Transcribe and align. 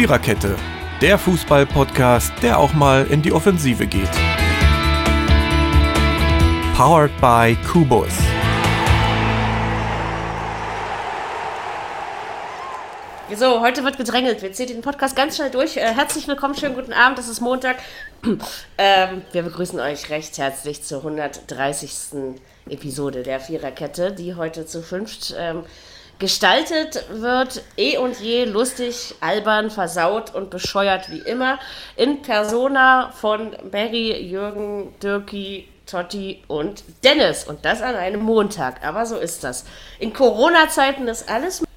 Viererkette, 0.00 0.56
der 1.02 1.18
Fußball-Podcast, 1.18 2.32
der 2.40 2.58
auch 2.58 2.72
mal 2.72 3.06
in 3.08 3.20
die 3.20 3.32
Offensive 3.34 3.86
geht. 3.86 4.08
Powered 6.74 7.10
by 7.20 7.54
Kubus. 7.70 8.08
So, 13.36 13.60
heute 13.60 13.84
wird 13.84 13.98
gedrängelt. 13.98 14.40
Wir 14.40 14.54
ziehen 14.54 14.68
den 14.68 14.80
Podcast 14.80 15.14
ganz 15.14 15.36
schnell 15.36 15.50
durch. 15.50 15.76
Äh, 15.76 15.92
herzlich 15.92 16.26
willkommen, 16.26 16.54
schönen 16.54 16.76
guten 16.76 16.94
Abend. 16.94 17.18
Das 17.18 17.28
ist 17.28 17.42
Montag. 17.42 17.76
ähm, 18.78 19.20
wir 19.32 19.42
begrüßen 19.42 19.78
euch 19.80 20.08
recht 20.08 20.38
herzlich 20.38 20.82
zur 20.82 21.00
130. 21.00 22.38
Episode 22.70 23.22
der 23.22 23.38
Viererkette, 23.38 24.12
die 24.12 24.34
heute 24.34 24.64
zu 24.64 24.82
fünft 24.82 25.34
ähm, 25.36 25.64
gestaltet 26.20 27.04
wird. 27.10 27.62
Eh 27.76 27.98
und 27.98 28.20
je 28.20 28.44
lustig, 28.44 29.16
albern, 29.20 29.70
versaut 29.70 30.32
und 30.34 30.50
bescheuert 30.50 31.10
wie 31.10 31.18
immer. 31.18 31.58
In 31.96 32.22
Persona 32.22 33.10
von 33.10 33.56
Barry, 33.70 34.16
Jürgen, 34.20 34.94
Dirki, 35.02 35.66
Totti 35.86 36.42
und 36.46 36.84
Dennis. 37.02 37.44
Und 37.44 37.64
das 37.64 37.82
an 37.82 37.96
einem 37.96 38.22
Montag. 38.22 38.86
Aber 38.86 39.06
so 39.06 39.16
ist 39.16 39.42
das. 39.42 39.64
In 39.98 40.12
Corona-Zeiten 40.12 41.08
ist 41.08 41.28
alles 41.28 41.62
möglich. 41.62 41.68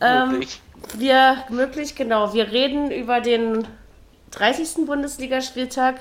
Ähm, 0.00 0.42
wir, 0.98 1.44
möglich, 1.48 1.94
genau. 1.94 2.34
Wir 2.34 2.50
reden 2.50 2.90
über 2.90 3.20
den 3.20 3.68
30. 4.32 4.86
Bundesligaspieltag, 4.86 5.96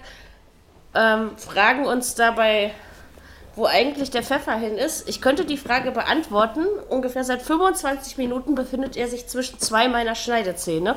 ähm, 0.96 1.38
fragen 1.38 1.86
uns 1.86 2.16
dabei, 2.16 2.74
wo 3.55 3.66
eigentlich 3.66 4.12
der 4.12 4.23
Pfeffer 4.23 4.55
hin 4.55 4.78
ist. 4.78 5.08
Ich 5.10 5.22
könnte 5.22 5.46
die 5.46 5.58
Frage 5.58 5.91
beantworten. 5.91 6.66
Ungefähr 6.90 7.23
seit 7.23 7.41
25 7.41 8.18
Minuten 8.18 8.55
befindet 8.55 8.98
er 8.98 9.08
sich 9.08 9.27
zwischen 9.27 9.60
zwei 9.60 9.88
meiner 9.88 10.16
Schneidezähne. 10.16 10.96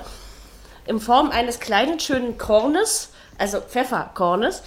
In 0.87 1.01
Form 1.01 1.31
eines 1.31 1.61
kleinen, 1.61 1.99
schönen 1.99 2.39
Kornes, 2.39 3.11
also 3.39 3.61
Pfefferkornes 3.61 4.63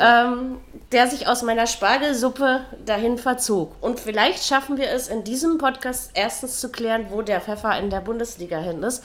ähm, 0.00 0.60
der 0.92 1.06
sich 1.06 1.28
aus 1.28 1.42
meiner 1.42 1.66
Spargelsuppe 1.66 2.62
dahin 2.84 3.18
verzog. 3.18 3.74
Und 3.82 4.00
vielleicht 4.00 4.44
schaffen 4.44 4.78
wir 4.78 4.90
es 4.90 5.08
in 5.08 5.24
diesem 5.24 5.58
Podcast 5.58 6.12
erstens 6.14 6.58
zu 6.58 6.70
klären, 6.70 7.06
wo 7.10 7.20
der 7.20 7.40
Pfeffer 7.40 7.78
in 7.78 7.90
der 7.90 8.00
Bundesliga 8.00 8.58
hin 8.58 8.82
ist. 8.82 9.04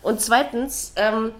Und 0.00 0.22
zweitens, 0.22 0.94
ähm, 0.96 1.32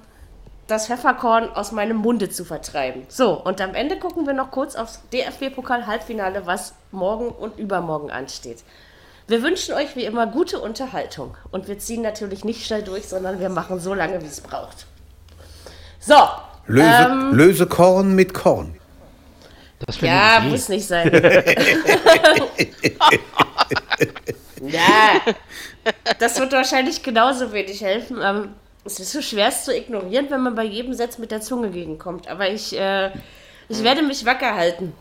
das 0.66 0.86
Pfefferkorn 0.86 1.50
aus 1.50 1.72
meinem 1.72 1.96
Munde 1.96 2.30
zu 2.30 2.44
vertreiben. 2.44 3.04
So, 3.08 3.32
und 3.32 3.60
am 3.60 3.74
Ende 3.74 3.98
gucken 3.98 4.26
wir 4.26 4.32
noch 4.32 4.50
kurz 4.50 4.76
aufs 4.76 5.00
DFB-Pokal-Halbfinale, 5.12 6.46
was 6.46 6.74
morgen 6.90 7.28
und 7.28 7.58
übermorgen 7.58 8.10
ansteht. 8.10 8.62
Wir 9.28 9.42
wünschen 9.42 9.74
euch 9.74 9.96
wie 9.96 10.04
immer 10.04 10.26
gute 10.26 10.58
Unterhaltung. 10.58 11.36
Und 11.50 11.68
wir 11.68 11.78
ziehen 11.78 12.02
natürlich 12.02 12.44
nicht 12.44 12.66
schnell 12.66 12.82
durch, 12.82 13.08
sondern 13.08 13.40
wir 13.40 13.48
machen 13.48 13.80
so 13.80 13.94
lange, 13.94 14.20
wie 14.22 14.26
es 14.26 14.40
braucht. 14.40 14.86
So. 16.00 16.16
Löse, 16.66 17.08
ähm, 17.10 17.34
Lösekorn 17.34 18.14
mit 18.14 18.34
Korn 18.34 18.76
ja, 20.00 20.40
muss 20.40 20.68
nicht 20.68 20.86
sein. 20.86 21.10
ja, 24.60 25.20
das 26.18 26.38
wird 26.38 26.52
wahrscheinlich 26.52 27.02
genauso 27.02 27.52
wenig 27.52 27.80
helfen. 27.82 28.18
Ähm, 28.22 28.54
es 28.84 28.98
ist 28.98 29.12
so 29.12 29.22
schwer 29.22 29.48
es 29.48 29.64
zu 29.64 29.76
ignorieren, 29.76 30.30
wenn 30.30 30.42
man 30.42 30.54
bei 30.54 30.64
jedem 30.64 30.94
Satz 30.94 31.18
mit 31.18 31.30
der 31.30 31.40
Zunge 31.40 31.70
gegenkommt. 31.70 32.28
Aber 32.28 32.48
ich, 32.50 32.76
äh, 32.76 33.10
ich 33.68 33.82
werde 33.82 34.02
mich 34.02 34.24
wacker 34.24 34.54
halten. 34.54 34.92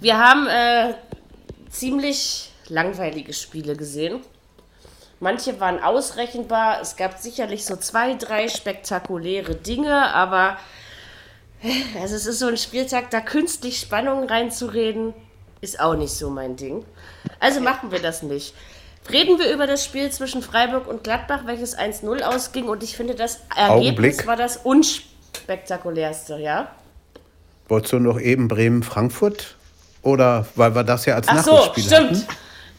Wir 0.00 0.18
haben 0.18 0.46
äh, 0.46 0.94
ziemlich 1.70 2.50
langweilige 2.68 3.32
Spiele 3.32 3.76
gesehen. 3.76 4.20
Manche 5.20 5.58
waren 5.60 5.82
ausrechenbar. 5.82 6.80
Es 6.80 6.96
gab 6.96 7.18
sicherlich 7.18 7.64
so 7.64 7.76
zwei, 7.76 8.14
drei 8.14 8.48
spektakuläre 8.48 9.54
Dinge, 9.54 10.12
aber 10.12 10.58
also 12.00 12.14
es 12.14 12.26
ist 12.26 12.38
so 12.40 12.48
ein 12.48 12.58
Spieltag, 12.58 13.10
da 13.10 13.20
künstlich 13.20 13.80
Spannung 13.80 14.28
reinzureden, 14.28 15.14
ist 15.60 15.80
auch 15.80 15.94
nicht 15.94 16.12
so 16.12 16.28
mein 16.28 16.56
Ding. 16.56 16.84
Also 17.40 17.60
machen 17.60 17.90
wir 17.90 18.02
das 18.02 18.22
nicht. 18.22 18.54
Reden 19.10 19.38
wir 19.38 19.52
über 19.52 19.66
das 19.66 19.84
Spiel 19.84 20.10
zwischen 20.10 20.42
Freiburg 20.42 20.86
und 20.86 21.04
Gladbach, 21.04 21.40
welches 21.44 21.76
1-0 21.76 22.22
ausging 22.22 22.64
und 22.64 22.82
ich 22.82 22.96
finde, 22.96 23.14
das 23.14 23.40
Ergebnis 23.54 23.70
Augenblick. 23.70 24.26
war 24.26 24.36
das 24.36 24.58
unspektakulärste, 24.58 26.38
ja? 26.38 26.68
Wolltest 27.68 27.92
du 27.92 27.98
noch 27.98 28.18
eben 28.18 28.48
Bremen-Frankfurt? 28.48 29.56
Oder 30.02 30.46
weil 30.54 30.74
wir 30.74 30.84
das 30.84 31.06
ja 31.06 31.14
als 31.14 31.28
Ach 31.28 31.34
Nachholspiel 31.34 31.84
so, 31.84 31.94
stimmt. 31.94 32.10
Hatten? 32.10 32.26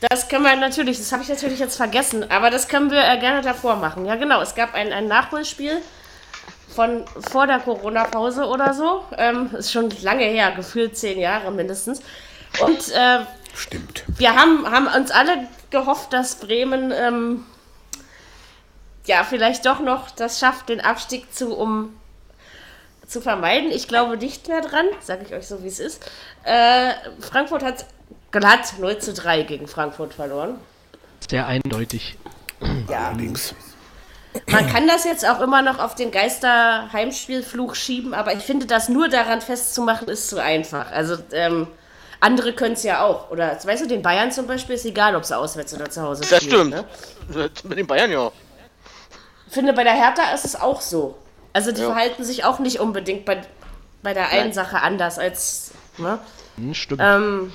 Das 0.10 0.28
können 0.28 0.44
wir 0.44 0.56
natürlich, 0.56 0.98
das 0.98 1.12
habe 1.12 1.24
ich 1.24 1.30
natürlich 1.30 1.60
jetzt 1.60 1.78
vergessen, 1.78 2.30
aber 2.30 2.50
das 2.50 2.68
können 2.68 2.92
wir 2.92 3.04
äh, 3.04 3.20
gerne 3.20 3.42
davor 3.42 3.78
machen. 3.78 4.06
Ja, 4.06 4.16
genau, 4.16 4.42
es 4.42 4.54
gab 4.54 4.76
ein, 4.76 4.92
ein 4.92 5.08
Nachholspiel 5.08 5.78
von 6.76 7.06
vor 7.32 7.48
der 7.48 7.60
Corona-Pause 7.60 8.46
oder 8.46 8.74
so. 8.74 9.04
Ähm, 9.18 9.50
ist 9.58 9.72
schon 9.72 9.90
lange 10.02 10.26
her, 10.26 10.52
gefühlt 10.56 10.98
zehn 10.98 11.20
Jahre 11.20 11.52
mindestens. 11.52 12.02
Und 12.60 12.92
äh, 12.92 13.20
Stimmt. 13.56 14.04
wir 14.18 14.36
haben, 14.36 14.70
haben 14.70 14.88
uns 14.88 15.12
alle 15.12 15.48
gehofft, 15.76 16.14
dass 16.14 16.36
Bremen 16.36 16.94
ähm, 16.96 17.44
ja 19.06 19.24
vielleicht 19.24 19.66
doch 19.66 19.82
noch 19.82 20.10
das 20.10 20.40
schafft, 20.40 20.70
den 20.70 20.80
Abstieg 20.80 21.34
zu 21.34 21.54
um 21.56 21.94
zu 23.06 23.22
vermeiden. 23.22 23.72
Ich 23.72 23.88
glaube 23.88 24.18
nicht 24.18 24.48
mehr 24.48 24.62
dran, 24.62 24.86
sage 25.02 25.26
ich 25.26 25.34
euch 25.34 25.48
so, 25.48 25.64
wie 25.64 25.68
es 25.68 25.80
ist. 25.80 26.10
Äh, 26.44 26.94
Frankfurt 27.20 27.62
hat 27.62 27.86
glatt 28.32 28.76
0 28.80 28.98
zu 29.00 29.14
3 29.14 29.44
gegen 29.44 29.68
Frankfurt 29.68 30.14
verloren. 30.14 30.60
Sehr 31.30 31.46
eindeutig. 31.46 32.18
Ja. 32.90 33.10
Allerdings. 33.10 33.54
Man 34.48 34.68
kann 34.68 34.88
das 34.88 35.04
jetzt 35.04 35.28
auch 35.28 35.42
immer 35.42 35.62
noch 35.62 35.80
auf 35.80 35.96
den 35.96 36.12
Geister-Heimspielfluch 36.12 37.76
schieben, 37.76 38.14
aber 38.14 38.34
ich 38.34 38.44
finde, 38.44 38.66
das 38.66 38.90
nur 38.90 39.08
daran 39.08 39.42
festzumachen, 39.42 40.08
ist 40.08 40.30
zu 40.30 40.42
einfach. 40.42 40.92
Also, 40.92 41.18
ähm, 41.32 41.68
andere 42.26 42.54
können 42.54 42.74
es 42.74 42.84
ja 42.84 43.04
auch. 43.04 43.30
Oder, 43.30 43.58
weißt 43.64 43.84
du, 43.84 43.88
den 43.88 44.02
Bayern 44.02 44.32
zum 44.32 44.48
Beispiel 44.48 44.76
ist 44.76 44.86
egal, 44.86 45.16
ob 45.16 45.26
sie 45.26 45.38
auswärts 45.38 45.74
oder 45.74 45.90
zu 45.90 46.02
Hause 46.02 46.26
das 46.28 46.44
spielen. 46.44 46.72
Das 46.72 46.84
stimmt. 47.28 47.36
Ne? 47.36 47.50
Mit 47.64 47.78
den 47.78 47.88
Bayern 47.88 48.12
ja. 48.12 48.32
Ich 49.48 49.54
finde, 49.54 49.74
bei 49.74 49.84
der 49.84 49.94
Hertha 49.94 50.34
ist 50.34 50.44
es 50.44 50.56
auch 50.60 50.82
so. 50.82 51.16
Also, 51.54 51.72
die 51.72 51.82
ja. 51.82 51.88
verhalten 51.88 52.24
sich 52.24 52.44
auch 52.44 52.60
nicht 52.60 52.80
unbedingt 52.80 53.26
bei, 53.26 53.42
bei 54.02 54.14
der 54.14 54.30
einen 54.30 54.46
Nein. 54.46 54.54
Sache 54.54 54.82
anders 54.82 55.20
als. 55.20 55.72
Ne? 55.98 56.20
Hm, 56.58 56.74
stimmt. 56.74 57.02
Ähm, 57.04 57.54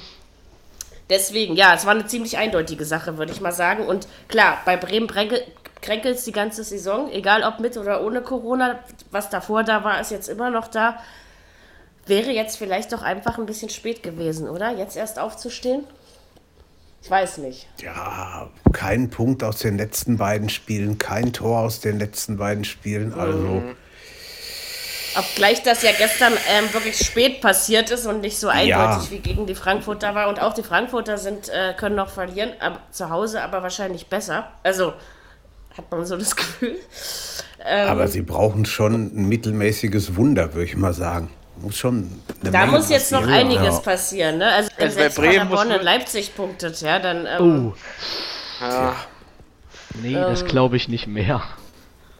deswegen, 1.10 1.56
ja, 1.56 1.74
es 1.74 1.84
war 1.84 1.92
eine 1.92 2.06
ziemlich 2.06 2.38
eindeutige 2.38 2.84
Sache, 2.84 3.18
würde 3.18 3.32
ich 3.32 3.40
mal 3.40 3.52
sagen. 3.52 3.86
Und 3.86 4.06
klar, 4.28 4.58
bei 4.64 4.76
Bremen 4.76 5.08
kränkelst 5.82 6.26
die 6.26 6.32
ganze 6.32 6.62
Saison, 6.62 7.10
egal 7.10 7.42
ob 7.42 7.58
mit 7.58 7.76
oder 7.76 8.02
ohne 8.02 8.22
Corona. 8.22 8.78
Was 9.10 9.30
davor 9.30 9.64
da 9.64 9.82
war, 9.82 10.00
ist 10.00 10.12
jetzt 10.12 10.28
immer 10.28 10.50
noch 10.50 10.68
da. 10.68 11.02
Wäre 12.06 12.30
jetzt 12.30 12.56
vielleicht 12.56 12.92
doch 12.92 13.02
einfach 13.02 13.38
ein 13.38 13.46
bisschen 13.46 13.70
spät 13.70 14.02
gewesen, 14.02 14.48
oder? 14.48 14.76
Jetzt 14.76 14.96
erst 14.96 15.18
aufzustehen? 15.18 15.84
Ich 17.02 17.10
weiß 17.10 17.38
nicht. 17.38 17.66
Ja, 17.82 18.50
kein 18.72 19.10
Punkt 19.10 19.42
aus 19.42 19.58
den 19.58 19.78
letzten 19.78 20.18
beiden 20.18 20.48
Spielen, 20.48 20.98
kein 20.98 21.32
Tor 21.32 21.60
aus 21.60 21.80
den 21.80 21.98
letzten 21.98 22.36
beiden 22.36 22.64
Spielen. 22.64 23.14
Also. 23.14 23.38
Mhm. 23.38 23.76
Obgleich 25.16 25.62
das 25.64 25.82
ja 25.82 25.90
gestern 25.96 26.34
ähm, 26.48 26.72
wirklich 26.72 26.98
spät 26.98 27.40
passiert 27.40 27.90
ist 27.90 28.06
und 28.06 28.20
nicht 28.20 28.38
so 28.38 28.46
eindeutig 28.48 29.04
ja. 29.04 29.10
wie 29.10 29.18
gegen 29.18 29.46
die 29.46 29.56
Frankfurter 29.56 30.14
war. 30.14 30.28
Und 30.28 30.40
auch 30.40 30.54
die 30.54 30.62
Frankfurter 30.62 31.18
sind, 31.18 31.48
äh, 31.48 31.74
können 31.76 31.96
noch 31.96 32.10
verlieren, 32.10 32.52
aber, 32.60 32.78
zu 32.92 33.10
Hause 33.10 33.42
aber 33.42 33.62
wahrscheinlich 33.62 34.06
besser. 34.06 34.52
Also 34.62 34.92
hat 35.76 35.90
man 35.90 36.04
so 36.06 36.16
das 36.16 36.36
Gefühl. 36.36 36.76
Ähm, 37.64 37.88
Aber 37.88 38.08
sie 38.08 38.22
brauchen 38.22 38.64
schon 38.64 39.10
ein 39.14 39.28
mittelmäßiges 39.28 40.16
Wunder, 40.16 40.54
würde 40.54 40.64
ich 40.64 40.76
mal 40.76 40.94
sagen. 40.94 41.28
Muss 41.60 41.76
schon 41.76 42.10
da 42.42 42.50
Menge 42.50 42.72
muss 42.72 42.88
jetzt 42.88 43.12
noch 43.12 43.26
einiges 43.26 43.76
ja. 43.76 43.80
passieren. 43.80 44.38
Ne? 44.38 44.50
Also 44.50 44.70
wenn 44.76 44.90
selbst 44.90 45.16
Paderborn 45.16 45.70
in 45.70 45.82
Leipzig 45.82 46.34
punktet, 46.34 46.80
ja, 46.80 46.98
dann... 46.98 47.26
Ähm, 47.26 47.72
oh. 47.72 48.64
Ja. 48.64 48.96
Nee, 50.02 50.14
ähm, 50.14 50.22
das 50.22 50.44
glaube 50.44 50.76
ich 50.76 50.88
nicht 50.88 51.06
mehr. 51.06 51.42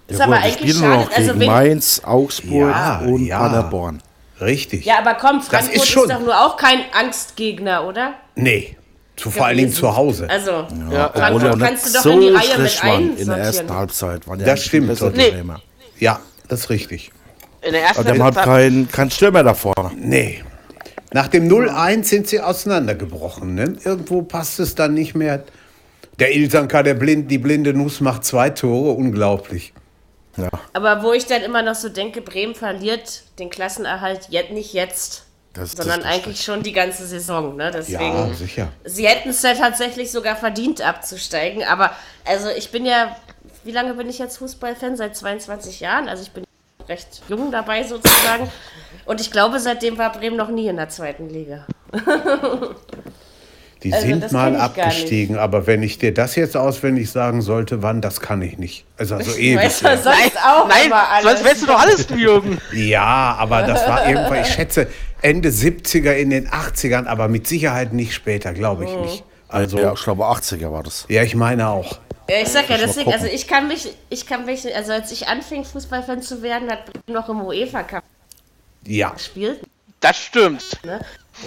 Ist 0.09 0.19
ja, 0.19 0.27
aber 0.27 0.39
eigentlich 0.39 0.77
schade. 0.77 1.05
Noch 1.05 1.17
also 1.17 1.33
gegen 1.35 1.47
Mainz, 1.47 2.03
Augsburg 2.05 2.71
ja, 2.71 2.99
und 3.01 3.27
ja. 3.27 3.39
Paderborn. 3.39 4.03
Richtig. 4.41 4.85
Ja, 4.85 4.99
aber 4.99 5.15
komm, 5.15 5.43
Frankfurt 5.43 5.75
ist, 5.75 5.85
ist, 5.85 5.97
doch 5.97 6.21
nur 6.21 6.39
auch 6.39 6.57
kein 6.57 6.81
Angstgegner, 6.93 7.87
oder? 7.87 8.15
Nee, 8.35 8.77
zu, 9.17 9.31
vor 9.31 9.47
allen 9.47 9.59
Dingen 9.59 9.73
zu 9.73 9.95
Hause. 9.95 10.29
Also, 10.31 10.67
ja, 10.91 11.11
Frankfurt 11.11 11.61
kannst 11.61 11.87
du 11.87 11.93
doch 11.93 12.03
so 12.03 12.11
in 12.11 12.21
die 12.21 12.29
Reihe 12.29 12.59
mit 12.59 12.83
ein. 12.83 13.17
In 13.17 13.29
der 13.29 13.37
ersten 13.37 13.73
Halbzeit 13.73 14.27
waren 14.27 14.41
ja 14.41 14.47
Das 14.47 14.65
stimmt. 14.65 15.01
Nee. 15.15 15.45
Ja, 15.99 16.21
das 16.49 16.61
ist 16.61 16.71
richtig. 16.71 17.13
In 17.63 17.73
der 17.73 17.83
ersten 17.83 18.01
Aber 18.01 18.13
die 18.13 18.23
haben 18.23 18.37
halt 18.37 18.45
keinen 18.47 18.89
kein 18.89 19.11
Stürmer 19.11 19.43
da 19.43 19.55
vorne. 19.55 19.91
Nee. 19.97 20.43
Nach 21.13 21.29
dem 21.29 21.49
0-1 21.49 22.05
sind 22.05 22.29
sie 22.29 22.41
auseinandergebrochen. 22.41 23.55
Ne? 23.55 23.77
Irgendwo 23.85 24.23
passt 24.23 24.61
es 24.61 24.75
dann 24.75 24.95
nicht 24.95 25.15
mehr. 25.15 25.43
Der 26.19 26.35
Ilsanka, 26.35 26.83
der 26.83 26.95
Blind, 26.95 27.31
die 27.31 27.39
blinde 27.39 27.75
Nuss 27.75 28.01
macht 28.01 28.25
zwei 28.25 28.51
Tore. 28.51 28.93
Unglaublich. 28.93 29.73
Ja. 30.37 30.49
Aber 30.73 31.03
wo 31.03 31.13
ich 31.13 31.27
dann 31.27 31.43
immer 31.43 31.63
noch 31.63 31.75
so 31.75 31.89
denke, 31.89 32.21
Bremen 32.23 32.55
verliert 32.55 33.25
den 33.39 33.51
Klassenerhalt 33.51 34.29
jetzt, 34.31 34.53
nicht 34.53 34.73
jetzt, 34.73 35.25
Das, 35.55 35.73
sondern 35.73 36.01
das, 36.01 36.09
das 36.09 36.15
eigentlich 36.15 36.41
schon 36.43 36.63
die 36.63 36.73
ganze 36.73 37.05
Saison. 37.07 37.57
Ne? 37.57 37.71
Deswegen, 37.75 38.01
Ja, 38.01 38.33
sicher. 38.33 38.69
sie 38.85 39.07
hätten 39.09 39.31
es 39.31 39.43
ja 39.43 39.55
tatsächlich 39.55 40.13
sogar 40.13 40.37
verdient 40.37 40.81
abzusteigen. 40.81 41.65
Aber 41.65 41.91
also 42.25 42.49
ich 42.51 42.71
bin 42.71 42.87
ja, 42.87 43.17
wie 43.65 43.73
lange 43.73 43.95
bin 43.95 44.09
ich 44.09 44.19
jetzt 44.21 44.39
Fußballfan? 44.39 44.97
Seit 44.97 45.17
22 45.17 45.81
Jahren. 45.81 46.09
Also 46.09 46.23
ich 46.23 46.31
bin 46.31 46.45
recht 46.91 47.23
jung 47.29 47.51
dabei 47.51 47.85
sozusagen. 47.85 48.51
Und 49.07 49.21
ich 49.21 49.31
glaube, 49.31 49.59
seitdem 49.61 49.97
war 49.97 50.13
Bremen 50.13 50.37
noch 50.37 50.51
nie 50.51 50.69
in 50.69 50.77
der 50.77 50.89
zweiten 50.89 51.29
Liga. 51.31 51.65
Die 53.83 53.95
Also, 53.95 54.07
sind 54.07 54.31
mal 54.33 54.57
abgestiegen, 54.57 55.39
aber 55.39 55.67
wenn 55.67 55.83
ich 55.83 55.97
dir 55.97 56.13
das 56.13 56.37
jetzt 56.37 56.55
auswendig 56.55 57.11
sagen 57.11 57.41
sollte, 57.41 57.83
wann, 57.83 58.03
das 58.03 58.21
kann 58.21 58.43
ich 58.43 58.59
nicht. 58.59 58.85
Also, 58.99 59.15
also 59.15 59.31
ewig. 59.39 59.57
Weißt 59.57 59.83
du, 59.83 59.97
sonst 59.97 60.37
auch 60.45 60.69
Nein, 60.69 60.87
immer 60.87 61.09
alles. 61.09 61.25
sonst 61.25 61.45
wärst 61.45 61.63
du 61.63 61.67
doch 61.67 61.81
alles 61.81 62.07
du, 62.07 62.15
Jürgen. 62.15 62.59
Ja, 62.75 63.37
aber 63.39 63.63
das 63.63 63.89
war 63.89 64.07
irgendwann, 64.07 64.43
ich 64.43 64.49
schätze, 64.49 64.87
Ende 65.23 65.49
70er, 65.49 66.13
in 66.13 66.29
den 66.29 66.49
80ern, 66.49 67.07
aber 67.07 67.29
mit 67.29 67.47
Sicherheit 67.47 67.95
nicht 67.95 68.13
später, 68.13 68.53
glaube 68.53 68.85
ich 68.85 68.95
nicht. 68.97 69.25
Also, 69.49 69.79
ja, 69.79 69.85
ja. 69.85 69.93
ich 69.95 70.03
glaube 70.03 70.25
80er 70.25 70.71
war 70.71 70.83
das. 70.83 71.07
ich 71.09 71.35
meine 71.35 71.69
auch. 71.69 71.99
Ja, 72.31 72.41
ich 72.43 72.49
sag 72.49 72.69
ja, 72.71 72.77
deswegen, 72.79 73.13
also 73.13 73.27
ich 73.27 73.47
kann 73.49 73.67
mich, 73.67 73.93
ich 74.09 74.25
kann 74.27 74.45
mich, 74.45 74.75
also 74.75 74.93
als 74.93 75.11
ich 75.11 75.27
anfing, 75.27 75.65
Fußballfan 75.65 76.23
zu 76.23 76.43
werden, 76.43 76.71
hat 76.71 76.85
noch 77.09 77.29
im 77.29 77.41
UEFA 77.43 77.83
Cup 77.83 78.05
Ja, 78.87 79.11
gespielt. 79.11 79.61
Das 80.01 80.17
stimmt. 80.17 80.65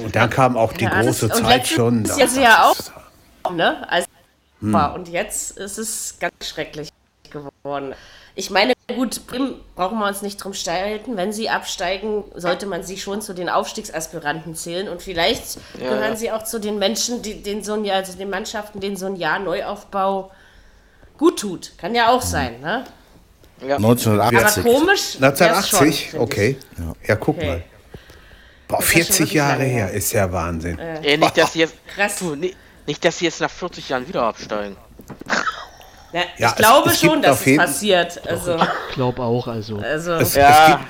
und 0.03 0.15
dann 0.15 0.29
kam 0.29 0.57
auch 0.57 0.73
die 0.73 0.83
Ja, 0.83 0.89
das- 0.89 1.05
große 1.05 1.25
und 1.35 1.45
Zeit 1.45 1.67
schon. 1.67 2.05
Jahr 2.05 2.19
ist 2.19 2.37
ja 2.37 2.69
auch- 2.69 2.75
Das- 2.75 3.53
Ne? 3.53 3.89
Also, 3.89 4.07
Hm. 4.61 4.75
Und 4.95 5.09
jetzt 5.09 5.57
ist 5.57 5.77
es 5.77 6.15
ganz 6.21 6.33
schrecklich 6.47 6.87
geworden. 7.29 7.93
Ich 8.35 8.49
meine, 8.49 8.73
gut, 8.95 9.27
Bremen 9.27 9.55
brauchen 9.75 9.99
wir 9.99 10.07
uns 10.07 10.21
nicht 10.21 10.37
drum 10.37 10.53
streiten. 10.53 11.17
Wenn 11.17 11.33
sie 11.33 11.49
absteigen, 11.49 12.23
sollte 12.33 12.65
man 12.65 12.81
sie 12.83 12.97
schon 12.97 13.21
zu 13.21 13.33
den 13.33 13.49
Aufstiegsaspiranten 13.49 14.55
zählen. 14.55 14.87
Und 14.87 15.01
vielleicht 15.01 15.57
gehören 15.77 16.01
ja. 16.11 16.15
sie 16.15 16.31
auch 16.31 16.43
zu 16.43 16.59
den 16.59 16.79
Menschen, 16.79 17.21
die, 17.21 17.43
denen 17.43 17.61
so 17.63 17.73
ein 17.73 17.83
Jahr, 17.83 17.97
also 17.97 18.17
den 18.17 18.29
Mannschaften, 18.29 18.79
denen 18.79 18.95
so 18.95 19.05
ein 19.07 19.17
Jahr 19.17 19.39
Neuaufbau 19.39 20.31
gut 21.23 21.39
tut. 21.39 21.71
Kann 21.77 21.95
ja 21.95 22.09
auch 22.09 22.21
sein, 22.21 22.59
ne? 22.59 22.83
Ja. 23.65 23.77
1980. 23.77 24.65
Aber 24.65 24.77
komisch. 24.79 25.15
wär's 25.19 25.39
1980, 25.41 26.09
schon, 26.11 26.19
okay. 26.19 26.57
Ja, 27.07 27.15
guck 27.15 27.37
Okay. 27.37 27.47
mal. 27.47 27.63
Boah, 28.67 28.77
Das 28.79 28.85
ist 28.87 28.93
ja 28.93 28.97
schon 28.97 29.03
40 29.05 29.19
wirklich 29.19 29.33
Jahre 29.33 29.63
her, 29.63 29.91
ist 29.91 30.11
ja 30.13 30.31
Wahnsinn. 30.31 30.77
Ey, 30.79 31.17
nicht, 31.17 31.37
dass 31.37 31.53
sie 31.53 31.59
jetzt. 31.59 31.75
Krass. 31.95 32.17
Du, 32.19 32.35
nicht, 32.35 32.57
nicht, 32.87 33.05
dass 33.05 33.17
sie 33.19 33.25
jetzt 33.25 33.39
nach 33.39 33.49
40 33.49 33.87
Jahren 33.89 34.05
wieder 34.07 34.23
absteigen. 34.23 34.75
ich. 35.07 35.33
Ja, 36.13 36.21
Ja, 36.37 36.49
ich 36.49 36.55
glaube 36.55 36.89
es- 36.89 36.95
es 36.95 37.01
schon, 37.01 37.21
dass 37.21 37.39
es 37.39 37.45
jeden- 37.45 37.57
passiert. 37.57 38.27
Also, 38.27 38.55
Ich 38.89 38.95
glaube 38.95 39.21
auch, 39.21 39.47
also. 39.47 39.77
also 39.77 40.13
Es, 40.13 40.35
Ja. 40.35 40.49
es, 40.49 40.67
gibt, 40.67 40.83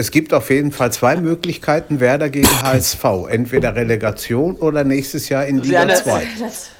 es 0.00 0.10
gibt 0.12 0.32
auf 0.34 0.48
jeden 0.50 0.70
Fall 0.72 0.92
zwei 0.92 1.16
Möglichkeiten, 1.16 1.98
Werder 2.00 2.28
gegen 2.30 2.48
HSV. 2.62 3.04
Entweder 3.28 3.74
Relegation 3.74 4.54
oder 4.56 4.84
nächstes 4.84 5.28
Jahr 5.28 5.44
in 5.46 5.58
Liga 5.58 5.80
eine- 5.82 5.94
2. 5.94 6.26
das, 6.40 6.70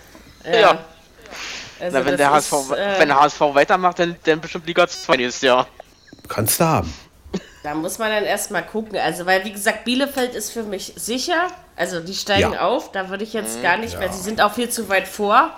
Ja. 0.51 0.79
Also 1.81 1.99
Na, 1.99 2.05
wenn, 2.05 2.17
der 2.17 2.31
HSV, 2.31 2.53
ist, 2.53 2.71
äh, 2.73 2.99
wenn 2.99 3.09
der 3.09 3.21
HSV 3.21 3.41
weitermacht, 3.41 3.99
dann, 3.99 4.17
dann 4.25 4.41
bestimmt 4.41 4.67
Liga 4.67 4.87
2 4.87 5.17
nächstes 5.17 5.43
Jahr. 5.43 5.67
Kannst 6.29 6.61
du 6.61 6.65
haben. 6.65 6.95
Da 7.63 7.75
muss 7.75 7.99
man 7.99 8.11
dann 8.11 8.25
erstmal 8.25 8.65
gucken. 8.65 8.97
Also, 8.99 9.27
weil, 9.27 9.45
wie 9.45 9.53
gesagt, 9.53 9.85
Bielefeld 9.85 10.35
ist 10.35 10.51
für 10.51 10.63
mich 10.63 10.93
sicher. 10.97 11.49
Also, 11.77 12.01
die 12.01 12.15
steigen 12.15 12.55
Ja. 12.55 12.61
auf. 12.67 12.91
Da 12.93 13.09
würde 13.11 13.23
ich 13.25 13.33
jetzt 13.35 13.63
gar 13.63 13.77
nicht, 13.77 13.99
weil 13.99 14.13
sie 14.13 14.21
sind 14.23 14.41
auch 14.41 14.53
viel 14.55 14.69
zu 14.71 14.89
weit 14.89 15.07
vor. 15.07 15.51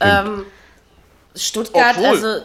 Ähm, 0.00 0.44
Stuttgart, 1.34 1.96
Obwohl- 1.96 2.06
also, 2.06 2.42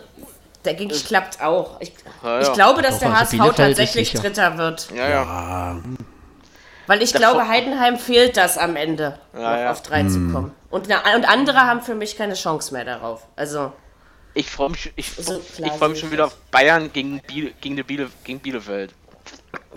dagegen 0.63 0.89
klappt 0.91 1.41
auch. 1.41 1.79
Ich, 1.81 1.93
Ja, 2.23 2.39
ich 2.41 2.47
ja. 2.47 2.53
glaube, 2.53 2.81
dass 2.81 2.95
Doch, 2.95 2.99
der 3.01 3.09
also 3.09 3.19
HSV 3.21 3.31
Bielefeld 3.31 3.55
tatsächlich. 3.77 4.13
Dritter 4.13 4.57
wird. 4.57 4.87
Ja, 4.95 5.09
ja. 5.09 5.81
Ah, 6.85 6.87
Weil 6.87 7.01
ich 7.01 7.11
Davor- 7.11 7.31
glaube, 7.33 7.47
Heidenheim 7.47 7.97
fehlt 7.97 8.37
das 8.37 8.57
am 8.57 8.75
Ende, 8.75 9.17
Ja, 9.33 9.39
noch 9.39 9.57
ja. 9.59 9.71
auf 9.71 9.81
drei 9.81 10.03
zu 10.03 10.19
kommen. 10.31 10.51
Und, 10.69 10.87
na, 10.89 10.97
und 11.15 11.25
andere 11.27 11.59
haben 11.61 11.81
für 11.81 11.95
mich 11.95 12.17
keine 12.17 12.33
Chance 12.35 12.73
mehr 12.73 12.85
darauf. 12.85 13.27
Also, 13.35 13.71
Ich 14.33 14.49
freue 14.49 14.69
mich, 14.71 14.91
ich, 14.95 15.11
So 15.11 15.39
ich 15.63 15.71
freu 15.71 15.89
mich 15.89 15.99
schon 15.99 16.11
wieder 16.11 16.25
das. 16.25 16.33
auf 16.33 16.39
Bayern 16.51 16.91
gegen, 16.91 17.21
Biele, 17.21 17.51
gegen, 17.61 17.75
die 17.77 17.83
Biele, 17.83 18.09
gegen 18.23 18.39
Bielefeld. 18.39 18.93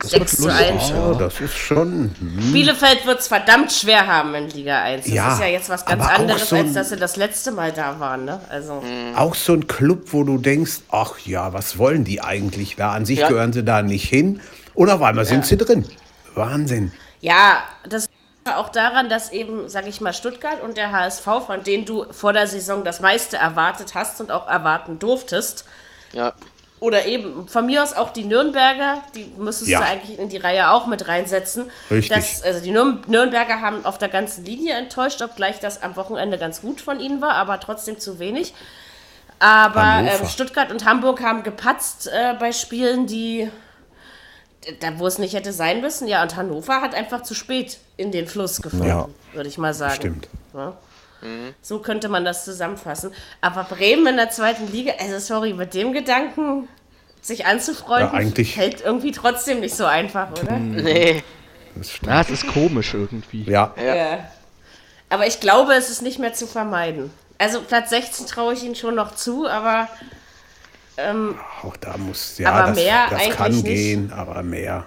6 0.03 0.37
zu 0.43 0.49
1. 0.53 0.93
oh, 0.93 1.15
das 1.15 1.41
ist 1.41 1.55
schon. 1.55 2.11
Bielefeld 2.53 3.05
wird 3.07 3.19
es 3.21 3.29
verdammt 3.29 3.73
schwer 3.73 4.07
haben 4.07 4.35
in 4.35 4.49
Liga 4.51 4.83
1. 4.83 5.05
Das 5.07 5.13
Ja, 5.15 5.33
ist 5.35 5.41
ja 5.41 5.47
jetzt 5.47 5.69
was 5.69 5.85
ganz 5.85 6.05
anderes, 6.07 6.49
so 6.49 6.57
ein- 6.57 6.67
als 6.67 6.75
dass 6.75 6.89
sie 6.91 6.97
das 6.97 7.17
letzte 7.17 7.51
Mal 7.53 7.73
da 7.73 7.99
waren. 7.99 8.25
Ne? 8.25 8.41
Also, 8.49 8.83
Auch 9.17 9.35
so 9.35 9.55
ein 9.55 9.67
Club, 9.67 10.05
wo 10.13 10.23
du 10.25 10.39
denkst, 10.39 10.81
ach 10.91 11.19
ja, 11.25 11.53
was 11.53 11.79
wollen 11.79 12.05
die 12.05 12.21
eigentlich 12.21 12.77
da? 12.77 12.93
An 12.93 13.07
sich 13.07 13.21
Ja. 13.21 13.29
gehören 13.29 13.53
sie 13.53 13.65
da 13.65 13.83
nicht 13.83 14.09
hin. 14.09 14.41
Und 14.75 14.89
auf 14.91 15.03
einmal 15.03 15.25
sind 15.25 15.47
sie 15.47 15.57
drin. 15.57 15.85
Wahnsinn. 16.39 16.93
ja, 17.21 17.63
das 17.89 18.09
liegt 18.09 18.57
auch 18.57 18.71
daran, 18.71 19.09
dass 19.11 19.31
eben, 19.31 19.69
sag 19.69 19.87
ich 19.87 20.01
mal, 20.01 20.13
Stuttgart 20.15 20.63
und 20.63 20.77
der 20.79 20.91
HSV, 20.93 21.25
von 21.47 21.63
denen 21.65 21.85
du 21.85 22.07
vor 22.13 22.33
der 22.33 22.47
Saison 22.47 22.83
das 22.85 23.01
meiste 23.01 23.37
erwartet 23.37 23.95
hast 23.95 24.21
und 24.23 24.31
auch 24.31 24.49
erwarten 24.49 24.99
durftest, 24.99 25.65
Ja. 26.13 26.33
oder 26.81 27.05
eben 27.07 27.47
von 27.49 27.67
mir 27.67 27.83
aus 27.83 27.93
auch 27.93 28.11
die 28.11 28.25
Nürnberger, 28.25 29.03
die 29.15 29.31
müsstest 29.37 29.69
Ja. 29.71 29.81
du 29.81 29.85
eigentlich 29.87 30.19
in 30.19 30.29
die 30.31 30.37
Reihe 30.39 30.71
auch 30.71 30.87
mit 30.87 31.09
reinsetzen. 31.09 31.71
Richtig. 31.91 32.17
Das, 32.17 32.43
also 32.43 32.61
die 32.61 32.71
Nürn 32.71 33.03
Nürnberger 33.09 33.61
haben 33.61 33.85
auf 33.85 33.99
der 33.99 34.09
ganzen 34.09 34.45
Linie 34.47 34.75
enttäuscht, 34.77 35.21
obgleich 35.21 35.59
das 35.61 35.83
am 35.83 35.97
Wochenende 35.97 36.39
ganz 36.39 36.63
gut 36.63 36.81
von 36.81 37.01
ihnen 37.01 37.21
war, 37.21 37.33
aber 37.35 37.61
trotzdem 37.61 37.99
zu 37.99 38.19
wenig. 38.19 38.55
Aber 39.41 40.01
ähm, 40.09 40.27
Stuttgart 40.29 40.71
und 40.73 40.85
Hamburg 40.85 41.21
haben 41.23 41.43
gepatzt 41.43 42.09
äh, 42.09 42.35
bei 42.41 42.53
Spielen, 42.53 43.07
die 43.07 43.51
da 44.81 44.99
wo 44.99 45.07
es 45.07 45.19
nicht 45.19 45.35
hätte 45.35 45.53
sein 45.53 45.81
müssen. 45.81 46.09
Ja, 46.09 46.23
und 46.23 46.37
Hannover 46.37 46.81
hat 46.81 46.95
einfach 46.95 47.23
zu 47.23 47.35
spät 47.35 47.79
in 47.97 48.13
den 48.13 48.27
Fluss 48.27 48.61
gefunden, 48.63 48.87
Ja. 48.89 49.09
würde 49.33 49.49
ich 49.49 49.59
mal 49.59 49.75
sagen. 49.75 49.95
Stimmt. 49.95 50.29
Ja. 50.55 50.77
So 51.63 51.81
könnte 51.81 52.09
man 52.09 52.25
das 52.25 52.45
zusammenfassen. 52.45 53.13
Aber 53.41 53.65
Bremen 53.65 54.07
in 54.07 54.17
der 54.17 54.31
zweiten 54.31 54.71
Liga, 54.71 54.93
also 55.01 55.19
sorry, 55.19 55.53
mit 55.53 55.75
dem 55.75 55.93
Gedanken 55.93 56.69
sich 57.21 57.45
anzufreunden, 57.47 58.13
Ja, 58.13 58.19
eigentlich- 58.19 58.57
hält 58.57 58.81
irgendwie 58.83 59.11
trotzdem 59.11 59.59
nicht 59.61 59.75
so 59.75 59.85
einfach, 59.85 60.31
oder? 60.31 60.53
Nee. 60.57 61.25
Das 61.75 61.91
stimmt. 61.91 62.11
Ja, 62.11 62.21
es 62.21 62.31
ist 62.31 62.47
komisch 62.47 62.95
irgendwie. 62.95 63.43
Ja, 63.45 63.75
Ja. 63.77 64.19
Aber 65.11 65.27
ich 65.27 65.41
glaube, 65.41 65.73
es 65.75 65.89
ist 65.91 66.03
nicht 66.03 66.19
mehr 66.19 66.35
zu 66.35 66.47
vermeiden. 66.47 67.11
Also 67.39 67.63
Platz 67.63 67.91
16 67.91 68.27
traue 68.27 68.53
ich 68.53 68.63
ihnen 68.63 68.75
schon 68.77 68.95
noch 68.95 69.15
zu, 69.15 69.49
aber 69.49 69.89
auch 71.63 71.77
da 71.77 71.97
muss, 71.97 72.39
ja, 72.39 72.53
Aber 72.53 72.69
das, 72.69 72.77
mehr 72.77 73.07
das 73.11 73.31
kann 73.31 73.53
nicht. 73.53 73.65
gehen, 73.65 74.13
aber 74.13 74.43
mehr. 74.43 74.87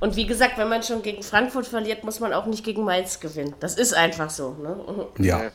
und 0.00 0.16
wie 0.16 0.26
gesagt, 0.26 0.56
wenn 0.58 0.68
man 0.68 0.82
schon 0.82 1.02
gegen 1.02 1.22
Frankfurt 1.22 1.66
verliert, 1.66 2.04
muss 2.04 2.20
man 2.20 2.32
auch 2.32 2.46
nicht 2.46 2.64
gegen 2.64 2.84
Mainz 2.84 3.20
gewinnen. 3.20 3.54
Das 3.60 3.74
ist 3.74 3.92
einfach 3.92 4.30
so. 4.30 4.56
Ne? 4.62 5.06
Ja. 5.18 5.50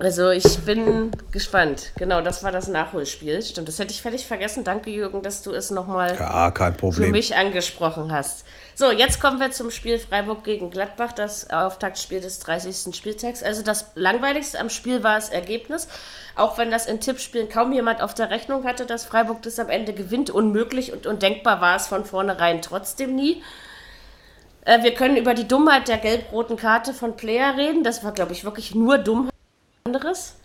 Also 0.00 0.30
ich 0.30 0.58
bin 0.60 1.10
gespannt. 1.30 1.92
Genau, 1.98 2.22
das 2.22 2.42
war 2.42 2.50
das 2.50 2.68
Nachholspiel. 2.68 3.42
Stimmt, 3.42 3.68
das 3.68 3.78
hätte 3.78 3.92
ich 3.92 4.00
völlig 4.00 4.26
vergessen. 4.26 4.64
Danke, 4.64 4.88
Jürgen, 4.88 5.22
dass 5.22 5.42
du 5.42 5.52
es 5.52 5.70
nochmal 5.70 6.16
Ja, 6.18 6.50
für 6.90 7.08
mich 7.08 7.36
angesprochen 7.36 8.10
hast. 8.10 8.46
So, 8.80 8.90
jetzt 8.90 9.20
kommen 9.20 9.38
wir 9.40 9.50
zum 9.50 9.70
Spiel 9.70 9.98
Freiburg 9.98 10.42
gegen 10.42 10.70
Gladbach, 10.70 11.12
das 11.12 11.50
Auftaktspiel 11.50 12.22
des 12.22 12.38
30. 12.38 12.96
Spieltags. 12.96 13.42
Also 13.42 13.62
das 13.62 13.90
langweiligste 13.94 14.58
am 14.58 14.70
Spiel 14.70 15.02
war 15.02 15.16
das 15.16 15.28
Ergebnis. 15.28 15.86
Auch 16.34 16.56
wenn 16.56 16.70
das 16.70 16.86
in 16.86 16.98
Tippspielen 16.98 17.50
kaum 17.50 17.74
jemand 17.74 18.00
auf 18.00 18.14
der 18.14 18.30
Rechnung 18.30 18.64
hatte, 18.64 18.86
dass 18.86 19.04
Freiburg 19.04 19.42
das 19.42 19.58
am 19.58 19.68
Ende 19.68 19.92
gewinnt. 19.92 20.30
Unmöglich 20.30 20.94
und 20.94 21.06
undenkbar 21.06 21.60
war 21.60 21.76
es 21.76 21.88
von 21.88 22.06
vornherein 22.06 22.62
trotzdem 22.62 23.14
nie. 23.14 23.42
Äh, 24.64 24.82
wir 24.82 24.94
können 24.94 25.18
über 25.18 25.34
die 25.34 25.46
Dummheit 25.46 25.88
der 25.88 25.98
gelb-roten 25.98 26.56
Karte 26.56 26.94
von 26.94 27.18
Player 27.18 27.58
reden. 27.58 27.84
Das 27.84 28.02
war, 28.02 28.12
glaube 28.12 28.32
ich, 28.32 28.44
wirklich 28.44 28.74
nur 28.74 28.96
Dummheit. 28.96 29.34
Anderes. 29.84 30.36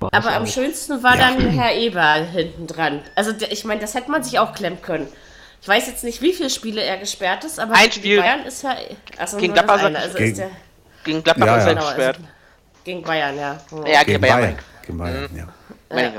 Aber 0.00 0.32
am 0.32 0.46
schönsten 0.46 1.02
war 1.02 1.18
dann 1.18 1.38
Herr 1.50 1.74
Eber 1.74 2.14
hinten 2.14 2.68
dran. 2.68 3.02
Also 3.16 3.32
ich 3.50 3.66
meine, 3.66 3.82
das 3.82 3.94
hätte 3.94 4.10
man 4.10 4.22
sich 4.22 4.38
auch 4.38 4.54
klemmen 4.54 4.80
können. 4.80 5.08
Ich 5.62 5.68
weiß 5.68 5.86
jetzt 5.88 6.04
nicht, 6.04 6.22
wie 6.22 6.32
viele 6.32 6.50
Spiele 6.50 6.80
er 6.82 6.96
gesperrt 6.98 7.44
ist, 7.44 7.58
aber 7.58 7.74
Ein 7.74 7.80
gegen 7.82 7.92
Spiel. 7.92 8.20
Bayern 8.20 8.44
ist 8.44 8.62
E- 8.64 8.96
Achso, 9.18 9.36
Gegen 9.38 9.52
Gladbach 9.52 9.82
eine. 9.82 9.98
Also 9.98 10.16
Gegen- 10.18 10.30
ist 10.30 10.38
der, 10.38 10.50
Gegen 11.04 11.22
Gladbach 11.24 11.46
Ja, 11.46 11.56
ist 11.56 11.62
ja. 11.64 11.68
er 11.70 11.74
genau, 11.74 11.86
gesperrt. 11.86 12.16
also 12.16 12.28
gegen 12.84 13.02
Bayern, 13.02 13.36
ja. 13.36 13.42
Ja, 13.52 13.58
Gegen 13.84 14.04
gegen 14.06 14.20
Bayern. 14.20 14.40
Bayern. 14.40 14.58
Gegen 14.86 14.98
Bayern, 14.98 15.28
ja. 15.90 16.08
Ich. 16.08 16.12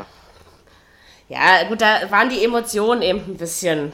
Ja, 1.29 1.63
gut, 1.67 1.81
da 1.81 2.09
waren 2.09 2.29
die 2.29 2.43
Emotionen 2.43 3.01
eben 3.01 3.19
ein 3.19 3.37
bisschen. 3.37 3.93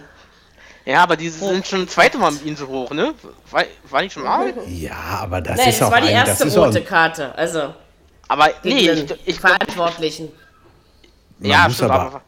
Ja, 0.85 1.03
aber 1.03 1.15
die 1.15 1.29
sind 1.29 1.65
schon 1.65 1.85
das 1.85 1.93
zweite 1.93 2.17
Mal 2.17 2.31
mit 2.31 2.43
ihnen 2.45 2.55
so 2.57 2.67
hoch, 2.67 2.91
ne? 2.91 3.13
War, 3.51 3.63
war 3.89 4.01
nicht 4.01 4.13
schon 4.13 4.23
mal? 4.23 4.53
Ja, 4.67 4.95
aber 5.21 5.39
das 5.41 5.57
Nein, 5.57 5.69
ist 5.69 5.79
das 5.81 5.87
auch 5.87 5.91
war 5.91 6.01
die 6.01 6.07
ein, 6.09 6.27
erste 6.27 6.59
rote 6.59 6.83
Karte. 6.83 7.33
Also 7.35 7.73
Aber 8.27 8.49
nee, 8.63 8.89
ich, 8.91 9.11
ich 9.25 9.39
glaub, 9.39 9.51
Verantwortlichen. 9.53 10.31
man 11.39 11.49
ja, 11.51 11.63
muss 11.67 11.75
stimmt, 11.75 11.91
aber, 11.91 12.03
aber 12.07 12.21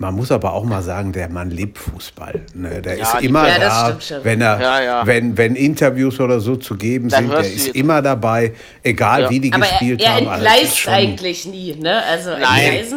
Man 0.00 0.14
muss 0.14 0.32
aber 0.32 0.54
auch 0.54 0.64
mal 0.64 0.80
sagen, 0.82 1.12
der 1.12 1.28
Mann 1.28 1.50
lebt 1.50 1.76
Fußball. 1.76 2.40
Ne? 2.54 2.80
Der 2.80 2.96
Ja, 2.96 3.02
ist 3.18 3.22
immer 3.22 3.46
Ja, 3.46 3.58
da, 3.58 3.98
wenn 4.22 4.40
er, 4.40 4.58
Ja, 4.58 4.82
ja. 4.82 5.06
Wenn, 5.06 5.36
wenn 5.36 5.54
Interviews 5.56 6.18
oder 6.20 6.40
so 6.40 6.56
zu 6.56 6.74
geben 6.74 7.10
Dann 7.10 7.24
sind, 7.24 7.32
der 7.34 7.40
ist 7.40 7.66
jetzt- 7.66 7.76
immer 7.76 8.00
dabei, 8.00 8.54
egal 8.82 9.22
Ja. 9.24 9.30
wie 9.30 9.40
die 9.40 9.52
Aber 9.52 9.62
er, 9.66 9.70
gespielt 9.70 10.00
er 10.00 10.14
haben. 10.16 10.26
Also 10.26 10.42
das 10.44 10.54
ist 10.54 10.58
entgleist 10.62 10.78
schon- 10.78 10.92
eigentlich 10.94 11.44
nie, 11.44 11.74
ne? 11.74 12.02
Also 12.02 12.30
Nein. 12.30 12.40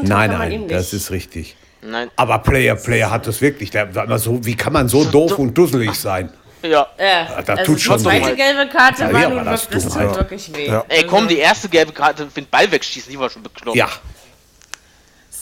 Nein, 0.04 0.30
kann 0.30 0.40
man 0.40 0.52
ihm 0.54 0.62
nein, 0.62 0.70
das 0.70 0.94
ist 0.94 1.12
richtig. 1.12 1.58
Nein. 1.82 2.10
Aber 2.16 2.40
Player, 2.40 2.76
Player 2.78 3.12
hat 3.12 3.28
das 3.28 3.42
wirklich. 3.42 3.70
Der 3.70 3.90
so, 4.18 4.40
wie 4.46 4.56
kann 4.56 4.72
man 4.72 4.88
so 4.88 5.04
doof 5.04 5.38
und 5.38 5.58
dusselig 5.58 5.92
sein? 5.96 6.30
Ja. 6.62 6.88
Ja, 6.98 7.42
das 7.46 7.50
also 7.60 7.64
tut 7.74 7.82
schon 7.82 7.98
die 7.98 8.04
zweite 8.06 8.28
weh. 8.32 8.36
gelbe 8.38 8.70
Karte 8.72 9.04
Ja, 9.04 9.12
war 9.12 9.22
ja, 9.24 9.30
nun 9.30 9.44
das 9.44 9.70
wirklich, 9.70 9.84
das 9.84 9.94
tut 9.94 10.16
wirklich 10.18 10.56
weh. 10.56 10.68
Ja. 10.68 10.86
Ey, 10.88 11.04
komm, 11.06 11.28
die 11.28 11.40
erste 11.40 11.68
gelbe 11.68 11.92
Karte, 11.92 12.26
den 12.34 12.46
Ball 12.50 12.72
wegschießen, 12.72 13.12
die 13.12 13.20
war 13.20 13.30
schon 13.30 13.44
bekloppt. 13.44 13.76
Ja, 13.78 13.90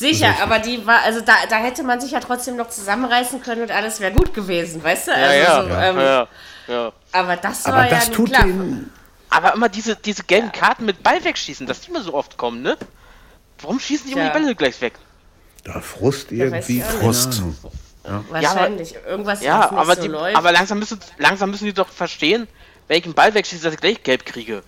Sicher, 0.01 0.33
aber 0.41 0.59
die 0.59 0.85
war, 0.85 1.01
also 1.03 1.21
da, 1.21 1.33
da 1.49 1.57
hätte 1.57 1.83
man 1.83 2.01
sich 2.01 2.11
ja 2.11 2.19
trotzdem 2.19 2.55
noch 2.55 2.69
zusammenreißen 2.69 3.41
können 3.41 3.61
und 3.61 3.71
alles 3.71 3.99
wäre 3.99 4.11
gut 4.11 4.33
gewesen, 4.33 4.83
weißt 4.83 5.07
du? 5.07 5.11
Ja, 5.11 5.17
Also 5.17 5.37
ja, 5.37 5.63
so, 5.63 5.69
ja, 5.69 5.89
ähm, 5.89 5.97
ja, 5.97 6.27
ja. 6.67 6.91
Aber 7.11 7.35
das 7.37 7.65
war 7.65 7.73
aber 7.73 7.83
ja 7.85 7.89
das 7.91 8.07
nun 8.07 8.15
tut 8.15 8.29
klar. 8.29 8.45
ihm. 8.47 8.89
Aber 9.29 9.53
immer 9.53 9.69
diese, 9.69 9.95
diese 9.95 10.23
gelben 10.23 10.51
Karten 10.51 10.85
mit 10.85 11.03
Ball 11.03 11.23
wegschießen, 11.23 11.65
dass 11.67 11.81
die 11.81 11.89
immer 11.91 12.01
so 12.01 12.13
oft 12.13 12.37
kommen, 12.37 12.61
ne? 12.61 12.77
Warum 13.61 13.79
schießen 13.79 14.07
die 14.07 14.13
immer 14.13 14.25
die 14.29 14.39
Bälle 14.39 14.55
gleich 14.55 14.81
weg? 14.81 14.93
Da 15.63 15.79
Frust 15.79 16.31
irgendwie. 16.31 16.73
nicht. 16.79 16.85
Frust. 16.87 17.39
Ahnung. 17.39 18.25
Wahrscheinlich. 18.29 18.95
Irgendwas, 19.07 19.41
Ja, 19.43 19.69
aber, 19.71 19.95
so 19.95 20.01
die, 20.01 20.07
läuft. 20.07 20.35
aber 20.35 20.51
langsam, 20.51 20.79
müssen, 20.79 20.99
langsam 21.17 21.51
müssen 21.51 21.65
die 21.65 21.73
doch 21.73 21.89
verstehen, 21.89 22.47
wenn 22.87 22.97
ich 22.97 23.05
einen 23.05 23.13
Ball 23.13 23.33
wegschieße, 23.33 23.63
dass 23.63 23.73
ich 23.75 23.79
gleich 23.79 24.01
gelb 24.03 24.25
kriege. 24.25 24.63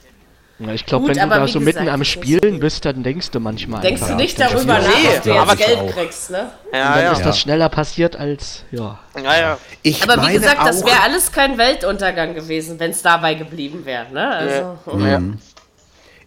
Ja, 0.68 0.74
ich 0.74 0.86
glaube, 0.86 1.08
wenn 1.08 1.14
du 1.18 1.28
da 1.28 1.48
so 1.48 1.60
gesagt, 1.60 1.66
mitten 1.78 1.90
am 1.90 2.04
Spielen 2.04 2.60
bist, 2.60 2.86
dann 2.86 3.04
denkst 3.04 3.32
du 3.32 3.40
manchmal 3.40 3.82
Denkst 3.82 4.00
du 4.02 4.06
einfach, 4.06 4.18
nicht 4.18 4.40
dann- 4.40 4.52
darüber 4.54 4.80
nach, 4.80 4.88
Nee, 4.88 5.18
ob 5.18 5.24
du 5.24 5.34
aber 5.34 5.52
jetzt 5.54 5.66
Geld 5.68 5.80
auch. 5.80 5.92
kriegst, 5.92 6.30
ne? 6.32 6.52
Ja, 6.72 6.94
Dann 6.96 7.04
ja. 7.04 7.12
ist 7.14 7.26
das 7.26 7.40
schneller 7.40 7.70
passiert 7.70 8.16
als, 8.16 8.64
ja. 8.72 9.00
Ja, 9.22 9.40
ja. 9.40 9.58
Ich 9.82 10.04
Aber 10.10 10.28
wie 10.28 10.34
gesagt, 10.34 10.66
das 10.66 10.86
wäre 10.86 11.02
alles 11.02 11.32
kein 11.32 11.58
Weltuntergang 11.58 12.34
gewesen, 12.34 12.80
wenn 12.80 12.92
es 12.92 13.02
dabei 13.02 13.34
geblieben 13.34 13.86
wäre, 13.86 14.12
ne? 14.12 14.30
Also, 14.30 15.00
ja. 15.00 15.22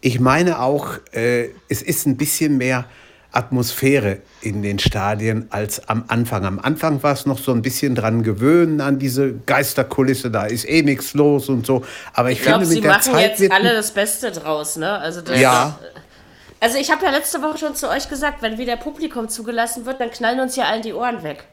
Ich 0.00 0.20
meine 0.20 0.60
auch, 0.60 0.88
äh, 1.12 1.48
es 1.68 1.82
ist 1.82 2.06
ein 2.06 2.16
bisschen 2.16 2.58
mehr 2.58 2.84
Atmosphäre 3.36 4.18
in 4.40 4.62
den 4.62 4.78
Stadien 4.78 5.46
als 5.50 5.88
am 5.88 6.04
Anfang. 6.08 6.44
Am 6.44 6.58
Anfang 6.58 7.02
war 7.02 7.12
es 7.12 7.26
noch 7.26 7.38
so 7.38 7.52
ein 7.52 7.62
bisschen 7.62 7.94
dran 7.94 8.22
gewöhnen 8.22 8.80
an 8.80 8.98
diese 8.98 9.34
Geisterkulisse, 9.46 10.30
da 10.30 10.46
ist 10.46 10.68
eh 10.68 10.82
nichts 10.82 11.14
los 11.14 11.48
und 11.48 11.66
so. 11.66 11.84
Aber 12.14 12.30
ich, 12.30 12.38
ich 12.38 12.44
glaube, 12.44 12.60
finde, 12.60 12.70
sie 12.70 12.74
mit 12.76 12.84
der 12.84 12.90
machen 12.92 13.12
Zeit 13.12 13.30
jetzt 13.30 13.40
wird 13.40 13.52
alle 13.52 13.72
das 13.74 13.90
Beste 13.92 14.32
draus, 14.32 14.76
ne? 14.76 14.98
Also 14.98 15.20
das, 15.20 15.38
Ja. 15.38 15.78
Also 16.58 16.78
ich 16.78 16.90
habe 16.90 17.04
ja 17.04 17.10
letzte 17.10 17.42
Woche 17.42 17.58
schon 17.58 17.74
zu 17.74 17.88
euch 17.88 18.08
gesagt, 18.08 18.40
wenn 18.40 18.56
wieder 18.56 18.76
Publikum 18.76 19.28
zugelassen 19.28 19.84
wird, 19.84 20.00
dann 20.00 20.10
knallen 20.10 20.40
uns 20.40 20.56
ja 20.56 20.64
allen 20.64 20.80
die 20.82 20.94
Ohren 20.94 21.22
weg. 21.22 21.44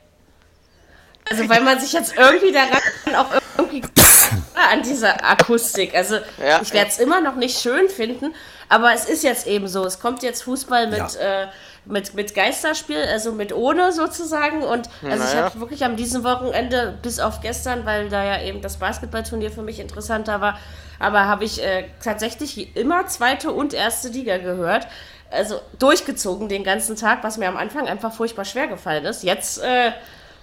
Also 1.29 1.47
weil 1.49 1.61
man 1.61 1.79
sich 1.79 1.93
jetzt 1.93 2.15
irgendwie 2.17 2.51
daran 2.51 2.79
auch 3.15 3.41
irgendwie 3.57 3.81
an 4.71 4.81
dieser 4.83 5.23
Akustik. 5.29 5.95
Also 5.95 6.15
Ja. 6.41 6.61
ich 6.61 6.73
werde 6.73 6.89
es 6.89 6.99
immer 6.99 7.21
noch 7.21 7.35
nicht 7.35 7.59
schön 7.59 7.89
finden, 7.89 8.33
aber 8.69 8.93
es 8.93 9.05
ist 9.05 9.23
jetzt 9.23 9.47
eben 9.47 9.67
so. 9.67 9.85
Es 9.85 9.99
kommt 9.99 10.23
jetzt 10.23 10.43
Fußball 10.43 10.87
mit, 10.87 10.97
Ja. 10.99 11.43
äh, 11.43 11.47
mit, 11.85 12.13
mit 12.13 12.33
Geisterspiel, 12.33 13.01
also 13.03 13.31
mit 13.31 13.53
ohne 13.53 13.91
sozusagen. 13.91 14.63
Und 14.63 14.89
also 15.03 15.23
ich 15.23 15.33
Naja. 15.33 15.45
habe 15.45 15.59
wirklich 15.59 15.83
am 15.83 15.95
diesem 15.95 16.23
Wochenende, 16.23 16.97
bis 17.01 17.19
auf 17.19 17.41
gestern, 17.41 17.85
weil 17.85 18.09
da 18.09 18.23
ja 18.23 18.41
eben 18.41 18.61
das 18.61 18.77
Basketballturnier 18.77 19.51
für 19.51 19.61
mich 19.63 19.79
interessanter 19.79 20.39
war, 20.41 20.57
aber 20.99 21.25
habe 21.27 21.43
ich 21.43 21.61
äh, 21.61 21.85
tatsächlich 22.03 22.75
immer 22.77 23.07
zweite 23.07 23.51
und 23.51 23.73
erste 23.73 24.07
Liga 24.09 24.37
gehört. 24.37 24.87
Also 25.29 25.59
durchgezogen 25.79 26.47
den 26.47 26.63
ganzen 26.63 26.95
Tag, 26.95 27.23
was 27.23 27.37
mir 27.37 27.47
am 27.49 27.57
Anfang 27.57 27.87
einfach 27.87 28.13
furchtbar 28.13 28.45
schwer 28.45 28.67
gefallen 28.67 29.03
ist. 29.05 29.23
Jetzt, 29.23 29.61
äh, 29.61 29.91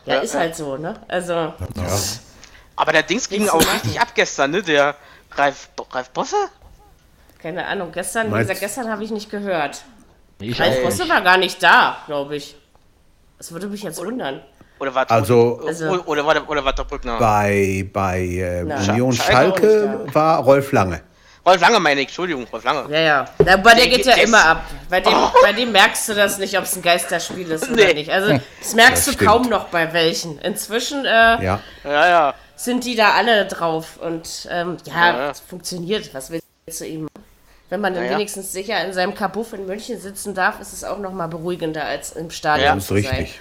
ja, 0.05 0.17
ist 0.21 0.35
halt 0.35 0.57
so, 0.57 0.77
ne? 0.77 0.95
Also, 1.09 1.55
Aber 2.77 2.93
der 2.93 3.03
Dings 3.03 3.29
ging 3.29 3.49
auch 3.49 3.61
richtig 3.75 4.01
ab 4.01 4.09
gestern, 4.15 4.51
ne? 4.51 4.63
Der 4.63 4.97
Ralf, 5.33 5.69
Ralf 5.93 6.11
Bosse? 6.11 6.37
keine 7.41 7.67
Ahnung. 7.67 7.91
Gestern, 7.93 8.27
wie 8.27 8.31
Meinst- 8.33 8.49
gesagt, 8.51 8.61
gestern 8.61 8.91
habe 8.91 9.03
ich 9.05 9.11
nicht 9.11 9.31
gehört. 9.31 9.83
Ich 10.41 10.61
Ralf 10.61 10.83
Bosse 10.83 11.09
war 11.09 11.21
gar 11.21 11.37
nicht 11.37 11.63
da, 11.63 11.99
glaube 12.07 12.37
ich. 12.37 12.57
Das 13.39 13.53
würde 13.53 13.67
mich 13.69 13.83
jetzt 13.83 14.05
wundern. 14.05 14.41
Oder 14.79 14.95
war 14.95 15.11
Also- 15.11 15.61
Also- 15.67 16.03
oder, 16.07 16.25
war, 16.25 16.49
oder 16.49 16.65
war 16.65 16.73
der 16.73 16.85
Brückner? 16.85 17.19
bei, 17.19 17.87
bei 17.93 18.21
äh, 18.21 18.63
Union 18.63 19.13
Schalke 19.13 19.61
Schalke 19.61 20.07
war 20.15 20.39
Rolf 20.43 20.73
Lange. 20.73 21.03
Rolf 21.45 21.61
Lange 21.61 21.81
meine 21.81 22.01
ich, 22.01 22.07
Entschuldigung, 22.09 22.47
Rolf 22.53 22.65
Lange. 22.65 22.91
Ja, 22.93 23.01
ja. 23.01 23.25
Na, 23.45 23.57
Bei 23.57 23.75
der 23.75 23.87
Der 23.87 23.97
geht 23.97 24.07
ja 24.07 24.15
immer 24.17 24.45
ab. 24.45 24.63
Bei 24.91 25.01
dem, 25.01 25.13
bei 25.43 25.53
dem 25.53 25.73
merkst 25.73 26.09
du 26.09 26.15
das 26.15 26.39
nicht, 26.39 26.57
ob 26.57 26.65
es 26.65 26.77
ein 26.77 26.83
Geisterspiel 26.83 27.51
ist 27.51 27.65
oder 27.71 27.77
Nee. 27.87 27.95
nicht. 27.95 28.11
Also, 28.11 28.39
das 28.61 28.75
merkst 28.75 29.09
Das 29.09 29.17
du 29.17 29.25
kaum 29.25 29.49
noch 29.49 29.65
bei 29.69 29.91
welchen. 29.93 30.39
Inzwischen 30.41 31.05
äh, 31.05 31.09
Ja. 31.43 31.61
Ja, 31.85 32.09
ja. 32.09 32.35
sind 32.57 32.85
die 32.85 32.95
da 32.95 33.13
alle 33.13 33.47
drauf. 33.47 33.99
Und 34.03 34.49
ähm, 34.51 34.77
ja, 34.87 34.93
Ja, 34.95 35.17
ja. 35.19 35.31
es 35.31 35.41
funktioniert. 35.41 36.13
Was 36.15 36.31
willst 36.31 36.81
du 36.81 36.85
ihm? 36.87 37.09
Wenn 37.71 37.81
man 37.81 37.95
dann 37.95 38.05
Ja, 38.05 38.11
ja. 38.11 38.17
wenigstens 38.19 38.53
sicher 38.53 38.85
in 38.85 38.93
seinem 38.93 39.15
Kabuff 39.15 39.53
in 39.53 39.65
München 39.67 39.99
sitzen 40.01 40.35
darf, 40.35 40.61
ist 40.61 40.73
es 40.73 40.85
auch 40.85 40.99
noch 40.99 41.13
mal 41.13 41.29
beruhigender 41.29 41.85
als 41.85 42.13
im 42.13 42.31
Stadion 42.31 42.67
Ja. 42.67 42.75
Das 42.75 42.85
ist 42.85 42.89
sein. 42.89 43.17
richtig. 43.17 43.41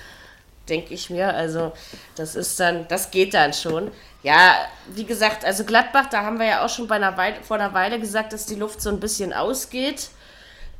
denke 0.69 0.93
ich 0.93 1.09
mir. 1.09 1.33
Also 1.33 1.73
das 2.15 2.35
ist 2.35 2.59
dann, 2.59 2.87
das 2.87 3.11
geht 3.11 3.33
dann 3.33 3.53
schon. 3.53 3.91
Ja, 4.21 4.53
wie 4.93 5.05
gesagt, 5.05 5.43
also 5.45 5.63
Gladbach, 5.65 6.07
da 6.11 6.23
haben 6.23 6.39
wir 6.39 6.45
ja 6.45 6.63
auch 6.65 6.69
schon 6.69 6.87
bei 6.87 6.95
einer 6.95 7.17
Weile, 7.17 7.37
vor 7.41 7.57
einer 7.57 7.73
Weile 7.73 7.99
gesagt, 7.99 8.31
dass 8.33 8.45
die 8.45 8.55
Luft 8.55 8.81
so 8.81 8.89
ein 8.89 8.99
bisschen 8.99 9.33
ausgeht. 9.33 10.09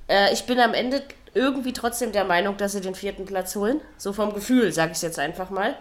Äh, 0.08 0.32
ich 0.34 0.44
bin 0.46 0.60
am 0.60 0.74
Ende 0.74 1.01
irgendwie 1.34 1.74
trotzdem 1.74 2.12
der 2.12 2.25
Meinung, 2.25 2.58
dass 2.58 2.74
sie 2.74 2.82
den 2.82 2.96
vierten 2.96 3.25
Platz 3.25 3.56
holen. 3.56 3.82
So 3.98 4.13
vom 4.13 4.34
Gefühl, 4.34 4.72
sage 4.72 4.91
ich 4.91 4.98
es 4.98 5.01
jetzt 5.01 5.20
einfach 5.20 5.50
mal. 5.50 5.75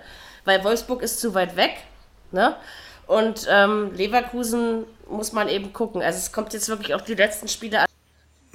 Weil 0.45 0.63
Wolfsburg 0.65 1.03
ist 1.03 1.21
zu 1.21 1.35
weit 1.35 1.57
weg. 1.57 1.73
Ne? 2.31 2.55
Und 3.07 3.47
ähm, 3.51 3.93
Leverkusen 3.95 4.85
muss 5.11 5.33
man 5.33 5.49
eben 5.49 5.73
gucken. 5.73 6.03
Also 6.03 6.19
es 6.19 6.33
kommt 6.33 6.53
jetzt 6.53 6.69
wirklich 6.69 6.95
auf 6.95 7.03
die 7.03 7.15
letzten 7.15 7.49
Spiele 7.49 7.81
an. 7.81 7.87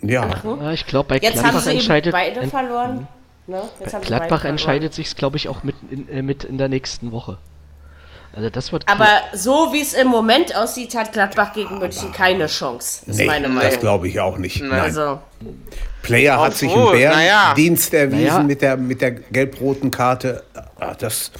Ja. 0.01 0.29
Ja, 0.43 0.71
ich 0.71 0.85
glaube, 0.85 1.09
bei 1.09 1.15
Jetzt 1.17 1.37
haben 1.37 1.43
Gladbach 1.43 1.61
sie 1.61 1.69
eben 1.69 1.79
entscheidet, 1.79 2.11
beide 2.11 2.39
en- 2.41 2.49
verloren. 2.49 3.07
Ne? 3.47 3.61
Jetzt 3.79 3.93
haben 3.93 4.03
sie 4.03 4.09
beide 4.09 4.27
Gladbach 4.27 4.45
entscheidet 4.45 4.93
sich, 4.93 5.15
glaube 5.15 5.37
ich, 5.37 5.47
auch 5.49 5.63
mit 5.63 5.75
in, 5.89 6.07
äh, 6.09 6.21
mit 6.21 6.43
in 6.43 6.57
der 6.57 6.67
nächsten 6.69 7.11
Woche. 7.11 7.37
Also 8.35 8.49
das 8.49 8.71
wird 8.71 8.87
Aber 8.89 9.07
so 9.33 9.71
wie 9.73 9.81
es 9.81 9.93
im 9.93 10.07
Moment 10.07 10.55
aussieht, 10.55 10.95
hat 10.95 11.13
Gladbach 11.13 11.53
gegen 11.53 11.77
München 11.77 12.11
keine 12.11 12.47
Chance. 12.47 13.03
Ist 13.09 13.17
Nee, 13.19 13.25
meine 13.25 13.45
das 13.47 13.53
Meinung. 13.55 13.79
glaube 13.79 14.07
ich 14.07 14.19
auch 14.19 14.37
nicht. 14.39 14.59
Nein. 14.61 14.71
Also, 14.79 15.19
Player 16.01 16.41
hat 16.41 16.55
sich 16.55 16.71
Obwohl, 16.71 16.95
einen 16.95 17.11
naja. 17.11 17.43
Bärendienst 17.53 17.93
erwiesen 17.93 18.23
Naja. 18.25 18.39
mit 18.43 18.61
der, 18.63 18.77
mit 18.77 19.01
der 19.01 19.11
gelb-roten 19.11 19.91
Karte. 19.91 20.43
Ah, 20.79 20.95
Das, 20.95 21.31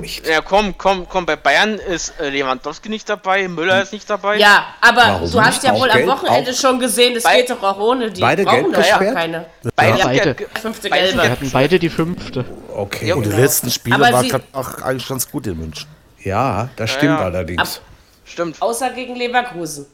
nicht. 0.00 0.26
Ja, 0.26 0.40
komm, 0.42 0.76
komm, 0.76 1.08
komm, 1.08 1.24
bei 1.26 1.36
Bayern 1.36 1.74
ist 1.74 2.14
äh, 2.20 2.28
Lewandowski 2.28 2.88
nicht 2.88 3.08
dabei, 3.08 3.48
Müller 3.48 3.82
ist 3.82 3.92
nicht 3.92 4.08
dabei. 4.08 4.36
ja, 4.36 4.66
aber 4.80 4.96
Warum 5.02 5.30
du 5.30 5.40
hast 5.40 5.54
nicht? 5.54 5.64
ja 5.64 5.72
Auch 5.72 5.80
wohl 5.80 5.90
am 5.90 5.96
gelb? 5.96 6.08
Wochenende 6.10 6.50
Auch- 6.50 6.54
schon 6.56 6.78
gesehen, 6.78 7.16
es 7.16 7.24
geht 7.24 7.50
doch 7.50 7.62
auch 7.62 7.78
ohne 7.78 8.10
die. 8.10 8.20
Beide 8.20 8.44
brauchen 8.44 8.72
ja 8.72 8.78
gesperrt? 8.78 9.14
keine. 9.14 9.46
Beide, 9.74 9.98
Ja, 9.98 10.04
beide. 10.06 10.36
Fünfte 10.60 10.90
beide 10.90 11.14
Wir 11.14 11.30
hatten 11.30 11.50
beide 11.50 11.78
die 11.78 11.88
fünfte. 11.90 12.44
Okay. 12.74 13.08
Ja, 13.08 13.14
Und 13.14 13.24
die 13.24 13.30
genau. 13.30 13.42
letzten 13.42 13.70
Spiele 13.70 13.96
Aber 13.96 14.12
war 14.12 14.22
sie- 14.22 14.28
Gladbach 14.28 14.82
eigentlich 14.82 15.08
ganz 15.08 15.30
gut 15.30 15.46
in 15.46 15.58
München. 15.58 15.88
Ja, 16.22 16.68
das 16.76 16.90
stimmt 16.90 17.18
ja. 17.18 17.24
allerdings. 17.24 17.80
Stimmt. 18.24 18.60
Außer 18.60 18.90
gegen 18.90 19.16
Leverkusen. 19.16 19.86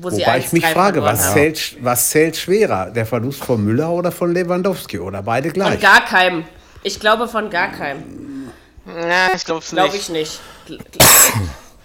Wo 0.00 0.08
sie 0.10 0.22
Wobei 0.22 0.38
ich 0.38 0.52
mich 0.52 0.64
1-3 0.64 0.72
frage, 0.72 1.02
was 1.02 1.32
zählt, 1.34 1.76
was 1.80 2.08
zählt 2.10 2.36
schwerer? 2.36 2.90
Der 2.90 3.04
Verlust 3.04 3.44
von 3.44 3.62
Müller 3.62 3.90
oder 3.90 4.10
von 4.10 4.32
Lewandowski? 4.32 4.98
Oder 4.98 5.22
beide 5.22 5.50
Von 5.50 5.54
gleich? 5.54 5.80
gar 5.80 6.04
keinem. 6.04 6.44
Ich 6.82 6.98
glaube 6.98 7.28
von 7.28 7.50
gar 7.50 7.68
keinem. 7.72 8.31
Ja, 8.86 9.28
ich 9.34 9.44
glaub's 9.44 9.72
nicht. 9.72 9.80
Glaube 9.82 9.96
ich 9.96 10.08
nicht. 10.08 10.40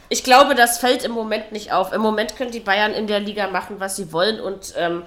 Ich 0.10 0.24
glaube, 0.24 0.56
das 0.56 0.78
fällt 0.78 1.04
im 1.04 1.12
Moment 1.12 1.52
nicht 1.52 1.74
auf. 1.74 1.92
Im 1.92 2.00
Moment 2.02 2.38
können 2.38 2.52
die 2.52 2.62
Bayern 2.62 2.94
in 2.94 3.08
der 3.08 3.20
Liga 3.20 3.48
machen, 3.50 3.82
was 3.82 3.98
sie 3.98 4.14
wollen 4.14 4.40
und 4.40 4.74
ähm, 4.78 5.04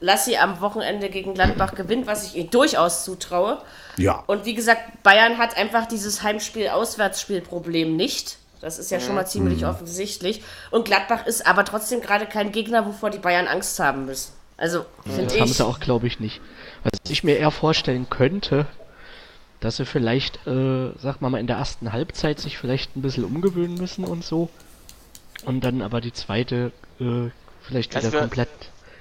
lass 0.00 0.24
sie 0.24 0.36
am 0.36 0.60
Wochenende 0.60 1.08
gegen 1.08 1.34
Gladbach 1.34 1.76
gewinnen, 1.76 2.08
was 2.08 2.24
ich 2.26 2.34
ihnen 2.34 2.50
durchaus 2.50 3.04
zutraue. 3.04 3.62
Ja. 3.96 4.24
Und 4.26 4.44
wie 4.44 4.54
gesagt, 4.54 5.04
Bayern 5.04 5.38
hat 5.38 5.56
einfach 5.56 5.86
dieses 5.86 6.24
Heimspiel-Auswärtsspiel-Problem 6.24 7.94
nicht. 7.94 8.38
Das 8.60 8.80
ist 8.80 8.90
ja 8.90 8.98
schon 8.98 9.14
mal 9.14 9.26
ziemlich 9.26 9.60
Mhm. 9.62 9.68
offensichtlich. 9.68 10.42
Und 10.72 10.84
Gladbach 10.86 11.26
ist 11.26 11.46
aber 11.46 11.64
trotzdem 11.64 12.00
gerade 12.00 12.26
kein 12.26 12.50
Gegner, 12.50 12.86
wovor 12.86 13.10
die 13.10 13.18
Bayern 13.18 13.46
Angst 13.46 13.78
haben 13.78 14.06
müssen. 14.06 14.32
Also, 14.56 14.84
finde 15.04 15.26
Das 15.26 15.34
haben 15.40 15.44
ich. 15.50 15.56
sie 15.58 15.64
auch, 15.66 15.78
glaube 15.78 16.08
ich, 16.08 16.18
nicht. 16.18 16.40
Was 16.82 16.98
ich 17.08 17.22
mir 17.22 17.36
eher 17.38 17.50
vorstellen 17.52 18.08
könnte, 18.10 18.66
dass 19.64 19.76
sie 19.78 19.86
vielleicht, 19.86 20.46
äh, 20.46 20.90
sag 20.98 21.22
mal, 21.22 21.30
mal 21.30 21.38
in 21.38 21.46
der 21.46 21.56
ersten 21.56 21.92
Halbzeit 21.92 22.38
sich 22.38 22.58
vielleicht 22.58 22.96
ein 22.96 23.02
bisschen 23.02 23.24
umgewöhnen 23.24 23.76
müssen 23.76 24.04
und 24.04 24.22
so. 24.22 24.50
Und 25.46 25.64
dann 25.64 25.80
aber 25.80 26.00
die 26.02 26.12
zweite 26.12 26.70
äh, 27.00 27.30
vielleicht 27.62 27.94
Das 27.94 28.04
wieder 28.04 28.20
komplett, 28.20 28.48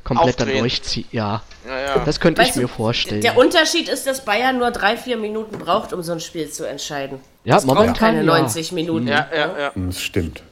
komplett 0.05 0.39
dann 0.39 0.47
aufdrehen. 0.47 0.59
durchziehen. 0.63 1.05
Ja, 1.11 1.43
Ja, 1.67 1.79
ja. 1.79 1.99
das 2.05 2.21
könnte 2.21 2.41
ich 2.41 2.47
Weißt 2.47 2.57
du, 2.57 2.61
mir 2.61 2.67
vorstellen. 2.69 3.21
Der 3.21 3.37
Unterschied 3.37 3.89
ist, 3.89 4.07
dass 4.07 4.23
Bayern 4.23 4.57
nur 4.57 4.71
drei, 4.71 4.95
vier 4.95 5.17
Minuten 5.17 5.57
braucht, 5.57 5.91
um 5.91 6.01
so 6.01 6.13
ein 6.13 6.21
Spiel 6.21 6.49
zu 6.49 6.65
entscheiden. 6.65 7.19
ja, 7.43 7.57
Es 7.57 7.65
braucht 7.65 7.79
momentan 7.79 7.95
keine 7.95 8.17
ja. 8.19 8.39
90 8.39 8.71
Minuten. 8.71 9.07
ja, 9.07 9.27
ja, 9.35 9.59
ja. 9.59 9.71
Das 9.75 9.99
stimmt. 10.01 10.43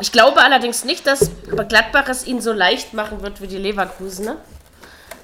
Ich 0.00 0.10
glaube 0.10 0.40
allerdings 0.40 0.84
nicht, 0.84 1.06
dass 1.06 1.30
Gladbach 1.68 2.08
es 2.08 2.26
ihnen 2.26 2.40
so 2.40 2.52
leicht 2.52 2.92
machen 2.92 3.22
wird 3.22 3.40
wie 3.40 3.46
die 3.46 3.58
Leverkusener. 3.58 4.38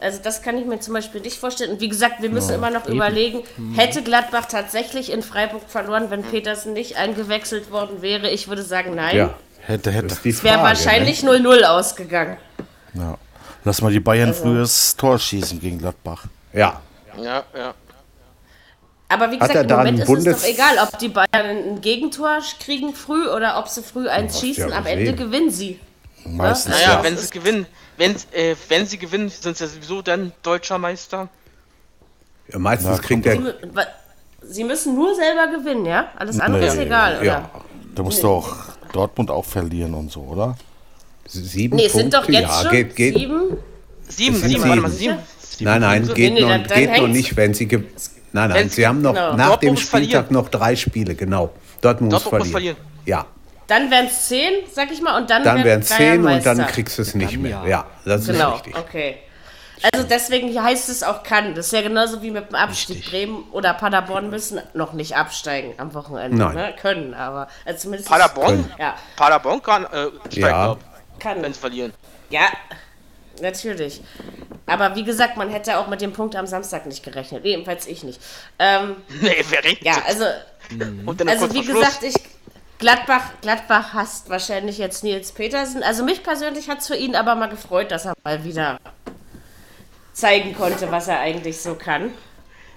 Also 0.00 0.21
das 0.23 0.43
kann 0.43 0.57
ich 0.59 0.64
mir 0.64 0.81
zum 0.81 0.95
Beispiel 0.95 1.21
nicht 1.21 1.38
vorstellen. 1.38 1.73
Und 1.73 1.81
wie 1.81 1.88
gesagt, 1.88 2.23
wir 2.23 2.31
müssen 2.31 2.55
immer 2.55 2.71
noch 2.71 2.87
überlegen, 2.87 3.43
hätte 3.75 4.02
Gladbach 4.02 4.47
tatsächlich 4.47 5.12
in 5.12 5.23
Freiburg 5.23 5.62
verloren, 5.69 6.11
wenn 6.11 6.23
Petersen 6.23 6.73
nicht 6.73 6.97
eingewechselt 6.97 7.71
worden 7.71 8.02
wäre? 8.02 8.31
Ich 8.31 8.49
würde 8.49 8.62
sagen, 8.62 8.95
nein. 8.95 9.17
Ja. 9.17 9.35
Hätte, 9.67 9.90
hätte. 9.90 10.17
Es 10.25 10.43
wäre 10.43 10.62
wahrscheinlich 10.62 11.23
0-0 11.23 11.62
ausgegangen. 11.64 12.38
Ja. 12.95 13.19
Lass 13.64 13.83
mal 13.83 13.93
die 13.93 14.00
Bayern 14.00 14.33
frühes 14.33 14.97
Tor 14.97 15.19
schießen 15.19 15.61
gegen 15.61 15.78
Gladbach. 15.78 16.25
Ne? 16.52 16.61
Ja. 16.61 16.81
Ja, 17.21 17.45
ja. 17.57 17.75
Aber 19.09 19.31
wie 19.31 19.38
gesagt, 19.38 19.71
im 19.71 19.76
Moment 19.76 20.00
ist 20.00 20.26
es 20.26 20.43
doch 20.43 20.49
egal, 20.49 20.76
ob 20.83 20.99
die 20.99 21.09
Bayern 21.09 21.28
ein 21.33 21.81
Gegentor 21.81 22.38
kriegen 22.61 22.95
früh 22.95 23.26
oder 23.28 23.59
ob 23.59 23.69
sie 23.69 23.83
früh 23.83 24.09
eins 24.09 24.38
schießen. 24.38 24.69
ja 24.69 24.76
Am 24.76 24.87
Ende 24.87 25.14
gewinnen 25.14 25.50
sie. 25.50 25.81
Meistens 26.25 26.75
Naja, 26.75 26.95
ja. 26.95 27.02
wenn 27.02 27.17
sie 27.17 27.31
gewinnen, 27.31 27.67
wenn, 27.99 28.14
äh, 28.33 28.55
wenn 28.69 28.87
sie 28.87 28.97
gewinnen, 28.99 29.28
sind 29.28 29.57
sie 29.57 29.64
ja 29.64 29.69
sowieso 29.71 30.00
dann 30.02 30.33
deutscher 30.43 30.78
Meister. 30.78 31.28
Ja, 32.50 32.59
meistens 32.59 32.90
Na, 32.90 32.99
kriegt 32.99 33.26
er. 33.26 33.38
wa- 33.75 33.87
sie 34.43 34.64
müssen 34.64 34.95
nur 34.95 35.14
selber 35.14 35.49
gewinnen, 35.49 35.85
ja? 35.85 36.09
Alles 36.17 36.40
andere 36.40 36.62
Nee, 36.62 36.69
ist 36.69 36.78
egal, 36.78 37.17
oder? 37.17 37.25
Ja, 37.25 37.50
Da 37.95 38.02
muss 38.02 38.21
doch 38.21 38.57
Dortmund 38.93 39.31
auch 39.31 39.45
verlieren 39.45 39.93
und 39.95 40.11
so, 40.11 40.21
oder? 40.23 40.57
sieben 41.26 41.76
Nee, 41.76 41.87
es 41.87 41.93
sind 41.93 42.11
Punkte. 42.14 42.33
doch 42.33 42.40
jetzt 42.40 42.49
ja, 42.50 42.62
schon 42.62 42.71
geht, 42.71 42.97
geht. 42.97 43.14
sieben. 43.17 43.57
Sieben, 44.09 44.37
sind 44.37 44.49
sieben, 44.49 44.62
warte 44.69 44.81
mal, 44.81 44.90
sieben. 44.90 45.19
sieben. 45.40 45.64
Nein, 45.71 45.81
nein, 45.83 45.99
Punkte. 46.02 46.14
geht, 46.14 46.33
Nee, 46.33 46.40
nee, 46.40 46.40
noch, 46.47 46.49
dann- 46.50 46.64
dann 46.64 46.78
geht 46.78 46.88
noch 46.88 46.97
hängt's. 46.97 47.12
nicht, 47.17 47.37
wenn 47.37 47.52
sie. 47.55 47.67
Nein, 47.67 47.85
nein, 48.33 48.55
Wenn- 48.55 48.71
sie 48.71 48.87
haben 48.87 49.02
noch 49.02 49.12
genau. 49.12 49.37
nach 49.37 49.49
Dortmund 49.49 49.62
dem 49.62 49.76
verlieren. 49.76 50.11
Spieltag 50.11 50.31
noch 50.31 50.49
drei 50.49 50.76
Spiele, 50.76 51.14
genau. 51.14 51.50
Dortmund 51.83 52.12
muss 52.12 52.23
Dortmund 52.23 52.45
muss 52.45 52.50
verlieren. 52.52 52.76
Ja, 53.05 53.26
Dann 53.69 53.91
wären 53.91 54.07
es 54.07 54.27
zehn, 54.29 54.65
sag 54.73 54.91
ich 54.91 55.01
mal, 55.01 55.17
und 55.21 55.31
dann, 55.31 55.45
dann 55.45 55.63
wären 55.63 55.81
es 55.81 55.89
zehn 55.89 56.27
und 56.27 56.45
dann 56.45 56.67
kriegst 56.67 56.99
du 56.99 57.03
es 57.03 57.15
nicht 57.15 57.35
Dann 57.35 57.43
mehr. 57.43 57.63
ja. 57.65 57.69
Ja, 57.69 57.87
das 58.05 58.23
ist 58.23 58.29
Genau, 58.29 58.53
richtig. 58.55 58.77
okay. 58.77 59.19
Also 59.93 60.05
deswegen 60.09 60.61
heißt 60.61 60.89
es 60.89 61.05
auch 61.05 61.23
kann. 61.23 61.55
Das 61.55 61.67
ist 61.67 61.73
ja 61.73 61.83
genauso 61.83 62.21
wie 62.21 62.33
mit 62.33 62.49
dem 62.49 62.57
Abstieg. 62.57 62.97
Richtig. 62.97 63.11
Bremen 63.13 63.45
oder 63.53 63.75
Paderborn 63.75 64.29
müssen 64.29 64.61
noch 64.75 64.93
nicht 64.93 65.17
absteigen 65.17 65.75
am 65.77 65.95
Wochenende. 65.95 66.37
Nein. 66.37 66.55
Ne? 66.57 66.75
Können, 66.81 67.15
aber 67.15 67.47
also 67.65 67.79
zumindest. 67.83 68.11
Paderborn? 68.11 68.69
Ja, 68.77 68.97
Paderborn 69.15 69.63
kann, 69.63 69.87
äh, 69.93 70.09
Ja. 70.41 70.73
ab, 70.73 70.79
kann. 71.21 71.41
wenn 71.43 71.53
sie 71.53 71.61
verlieren. 71.61 71.93
Ja, 72.31 72.47
natürlich. 73.41 74.01
Aber 74.67 74.97
wie 74.97 75.05
gesagt, 75.05 75.37
man 75.37 75.49
hätte 75.51 75.79
auch 75.79 75.87
mit 75.87 76.01
dem 76.01 76.13
Punkt 76.13 76.35
am 76.37 76.47
Samstag 76.47 76.87
nicht 76.87 77.03
gerechnet. 77.05 77.45
Jedenfalls 77.45 77.87
ich 77.87 78.03
nicht. 78.03 78.21
Ähm, 78.59 78.97
Nee, 79.21 79.45
wer 79.49 79.63
regt 79.63 79.85
ja, 79.85 79.95
also, 80.07 80.25
Und 81.07 81.21
dann 81.21 81.29
also 81.29 81.53
wie 81.55 81.65
gesagt, 81.65 82.03
ich. 82.03 82.15
Gladbach, 82.78 83.23
Gladbach 83.42 83.92
hasst 83.92 84.30
wahrscheinlich 84.30 84.78
jetzt 84.78 85.02
Nils 85.02 85.32
Petersen. 85.32 85.82
Also 85.82 86.04
mich 86.04 86.23
persönlich 86.23 86.68
hat 86.70 86.78
es 86.80 86.87
für 86.87 86.97
ihn 86.97 87.16
aber 87.16 87.35
mal 87.35 87.49
gefreut, 87.49 87.90
dass 87.90 88.04
er 88.06 88.14
mal 88.25 88.44
wieder 88.44 88.78
zeigen 90.12 90.54
konnte, 90.54 90.90
was 90.90 91.08
er 91.08 91.18
eigentlich 91.20 91.61
so 91.61 91.75
kann. 91.75 92.11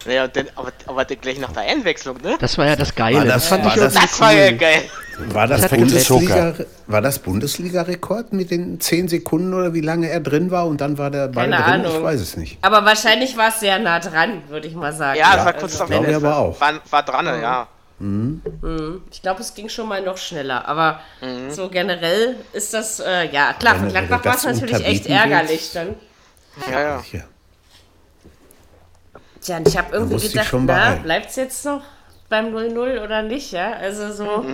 Naja, 0.05 0.24
und 0.24 0.36
dann, 0.36 0.48
aber, 0.55 0.72
aber 0.88 1.05
dann 1.05 1.22
gleich 1.22 1.38
nach 1.39 1.51
der 1.51 1.62
Einwechslung, 1.62 2.17
ne? 2.24 2.36
Das 2.39 2.58
war 2.58 2.65
ja 2.65 2.75
das 2.75 2.96
Geile. 2.96 3.17
War 3.17 3.25
das- 3.25 3.34
das, 3.36 3.48
fand 3.50 3.65
war 3.65 3.75
ich 3.75 3.79
das- 3.81 3.93
Das 3.93 4.20
war 4.20 4.34
ja 4.34 4.48
cool. 4.50 4.58
geil. 4.58 4.81
War 5.27 5.46
das, 5.48 5.67
Bundesliga, 5.70 6.55
war 6.88 7.01
das 7.01 7.20
Bundesliga-Rekord 7.20 8.34
mit 8.34 8.50
den 8.50 8.79
zehn 8.79 9.08
Sekunden 9.08 9.53
oder 9.53 9.75
wie 9.75 9.81
lange 9.81 10.10
er 10.10 10.20
drin 10.20 10.50
war 10.50 10.65
und 10.65 10.81
dann 10.81 10.98
war 10.98 11.12
der 11.12 11.27
Ball 11.27 11.48
Keine 11.51 11.63
drin? 11.63 11.81
Ich 11.86 11.91
Ahnung. 11.91 12.03
weiß 12.03 12.20
es 12.20 12.36
nicht. 12.38 12.58
Aber 12.63 12.84
wahrscheinlich 12.86 13.38
war 13.38 13.50
es 13.50 13.60
sehr 13.60 13.77
nah 13.77 14.00
dran, 14.00 14.41
würde 14.48 14.67
ich 14.67 14.74
mal 14.74 14.91
sagen. 14.91 15.20
Ja, 15.20 15.36
es 15.38 15.46
war 15.46 15.53
kurz 15.53 15.79
also, 15.79 15.93
ich 16.03 16.15
aber 16.15 16.36
auch. 16.38 16.60
War, 16.60 16.74
war 16.89 17.03
dran, 17.03 17.27
ja. 17.27 17.67
Ich 19.12 19.22
glaube, 19.22 19.41
es 19.41 19.53
ging 19.53 19.70
schon 19.70 19.88
mal 19.88 20.01
noch 20.01 20.17
schneller. 20.17 20.67
Aber 20.67 21.01
so 21.50 21.70
generell 21.70 22.36
ist 22.53 22.74
das, 22.74 23.00
äh, 23.00 23.29
ja, 23.31 23.53
klar, 23.53 23.75
für 23.75 23.86
du 23.86 23.91
Gladbach 23.91 24.25
war 24.25 24.36
es 24.36 24.43
natürlich 24.43 24.86
echt 24.86 25.05
ärgerlich 25.08 25.50
willst. 25.50 25.75
dann. 25.75 25.96
Ja, 26.70 26.81
ja. 26.81 27.03
Hier. 27.03 27.24
Tja, 29.41 29.58
und 29.58 29.67
ich 29.67 29.77
habe 29.77 29.93
irgendwie 29.96 30.27
gedacht, 30.27 30.53
na, 30.53 30.96
bleibt 30.96 31.29
es 31.31 31.36
jetzt 31.36 31.65
noch 31.65 31.81
beim 32.29 32.48
0-0 32.55 33.03
oder 33.03 33.24
nicht, 33.24 33.51
ja? 33.51 33.74
Also 33.74 34.12
so. 34.12 34.46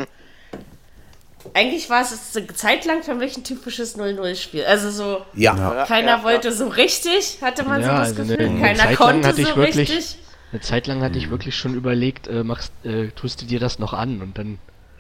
Eigentlich 1.54 1.90
war 1.90 2.02
es 2.02 2.12
jetzt 2.12 2.38
eine 2.38 2.48
Zeit 2.48 2.86
lang 2.86 3.04
für 3.04 3.16
mich 3.16 3.38
ein 3.38 3.44
typisches 3.44 3.98
0-0-Spiel. 3.98 4.66
Also 4.66 4.90
so, 4.92 5.22
Ja, 5.34 5.86
keiner 5.88 6.18
ja, 6.18 6.24
wollte 6.24 6.52
so 6.52 6.68
richtig, 6.68 7.38
hatte 7.42 7.64
man 7.64 7.82
so 7.82 7.88
Ja, 7.88 8.00
das 8.00 8.10
also 8.10 8.24
Gefühl. 8.24 8.40
eine, 8.40 8.50
eine 8.50 8.60
keiner 8.62 8.78
Zeit 8.78 8.88
lang 8.88 8.96
konnte 8.98 9.34
so 9.34 9.56
wirklich, 9.56 9.78
richtig. 9.90 10.18
Eine 10.58 10.62
Zeit 10.62 10.88
lang 10.88 11.04
hatte 11.04 11.18
ich 11.20 11.30
wirklich 11.30 11.56
schon 11.56 11.76
überlegt, 11.76 12.28
äh, 12.28 12.44
machst, 12.44 12.72
äh, 12.84 13.10
tust 13.10 13.42
du 13.42 13.46
dir 13.46 13.60
das 13.60 13.78
noch 13.80 13.94
an 13.94 14.22
und 14.22 14.38
dann 14.38 14.58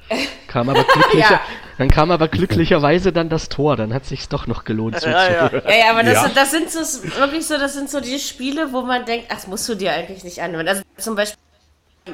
kam 0.47 0.69
aber 0.69 0.83
glücklicher, 0.83 1.31
Ja. 1.31 1.41
dann 1.77 1.89
kam 1.89 2.11
aber 2.11 2.27
glücklicherweise 2.27 3.11
dann 3.11 3.27
das 3.29 3.49
Tor, 3.49 3.75
dann 3.75 3.93
hat 3.93 4.05
sich's 4.05 4.29
doch 4.29 4.47
noch 4.47 4.63
gelohnt 4.63 5.01
Ja, 5.01 5.09
ja. 5.09 5.49
zuzuhören. 5.49 5.67
Ja, 5.69 5.75
ja, 5.85 5.91
aber 5.91 6.03
das, 6.03 6.33
das 6.33 6.51
sind 6.51 6.69
so 6.71 6.79
wirklich 7.19 7.45
so, 7.45 7.57
das 7.57 7.73
sind 7.73 7.89
so 7.89 7.99
die 7.99 8.19
Spiele, 8.19 8.71
wo 8.71 8.83
man 8.83 9.05
denkt, 9.05 9.25
ach, 9.29 9.35
das 9.35 9.47
musst 9.47 9.67
du 9.67 9.75
dir 9.75 9.91
eigentlich 9.91 10.23
nicht 10.23 10.41
anhören. 10.41 10.67
Also 10.67 10.83
zum 10.97 11.15
Beispiel 11.15 11.37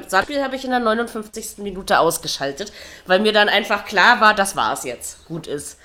Sandspiel 0.08 0.42
habe 0.42 0.56
ich 0.56 0.64
in 0.64 0.70
der 0.70 0.80
59. 0.80 1.58
Minute 1.58 2.00
ausgeschaltet, 2.00 2.72
weil 3.06 3.20
mir 3.20 3.32
dann 3.32 3.48
einfach 3.48 3.84
klar 3.84 4.20
war, 4.20 4.34
das 4.34 4.56
war's 4.56 4.82
jetzt, 4.84 5.24
gut 5.26 5.46
ist. 5.46 5.78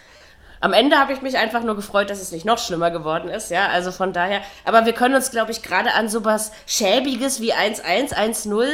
Am 0.61 0.73
Ende 0.73 0.97
habe 0.97 1.13
ich 1.13 1.21
mich 1.21 1.37
einfach 1.37 1.63
nur 1.63 1.75
gefreut, 1.75 2.09
dass 2.09 2.21
es 2.21 2.31
nicht 2.31 2.45
noch 2.45 2.57
schlimmer 2.57 2.91
geworden 2.91 3.29
ist, 3.29 3.49
ja, 3.49 3.67
also 3.69 3.91
von 3.91 4.11
daher, 4.11 4.41
aber 4.65 4.85
wir 4.85 4.93
können 4.93 5.15
uns, 5.15 5.31
glaube 5.31 5.51
ich, 5.51 5.61
gerade 5.61 5.93
an 5.93 6.09
sowas 6.09 6.51
Schäbiges 6.65 7.39
wie 7.39 7.53
1-1, 7.53 8.13
1-0 8.13 8.65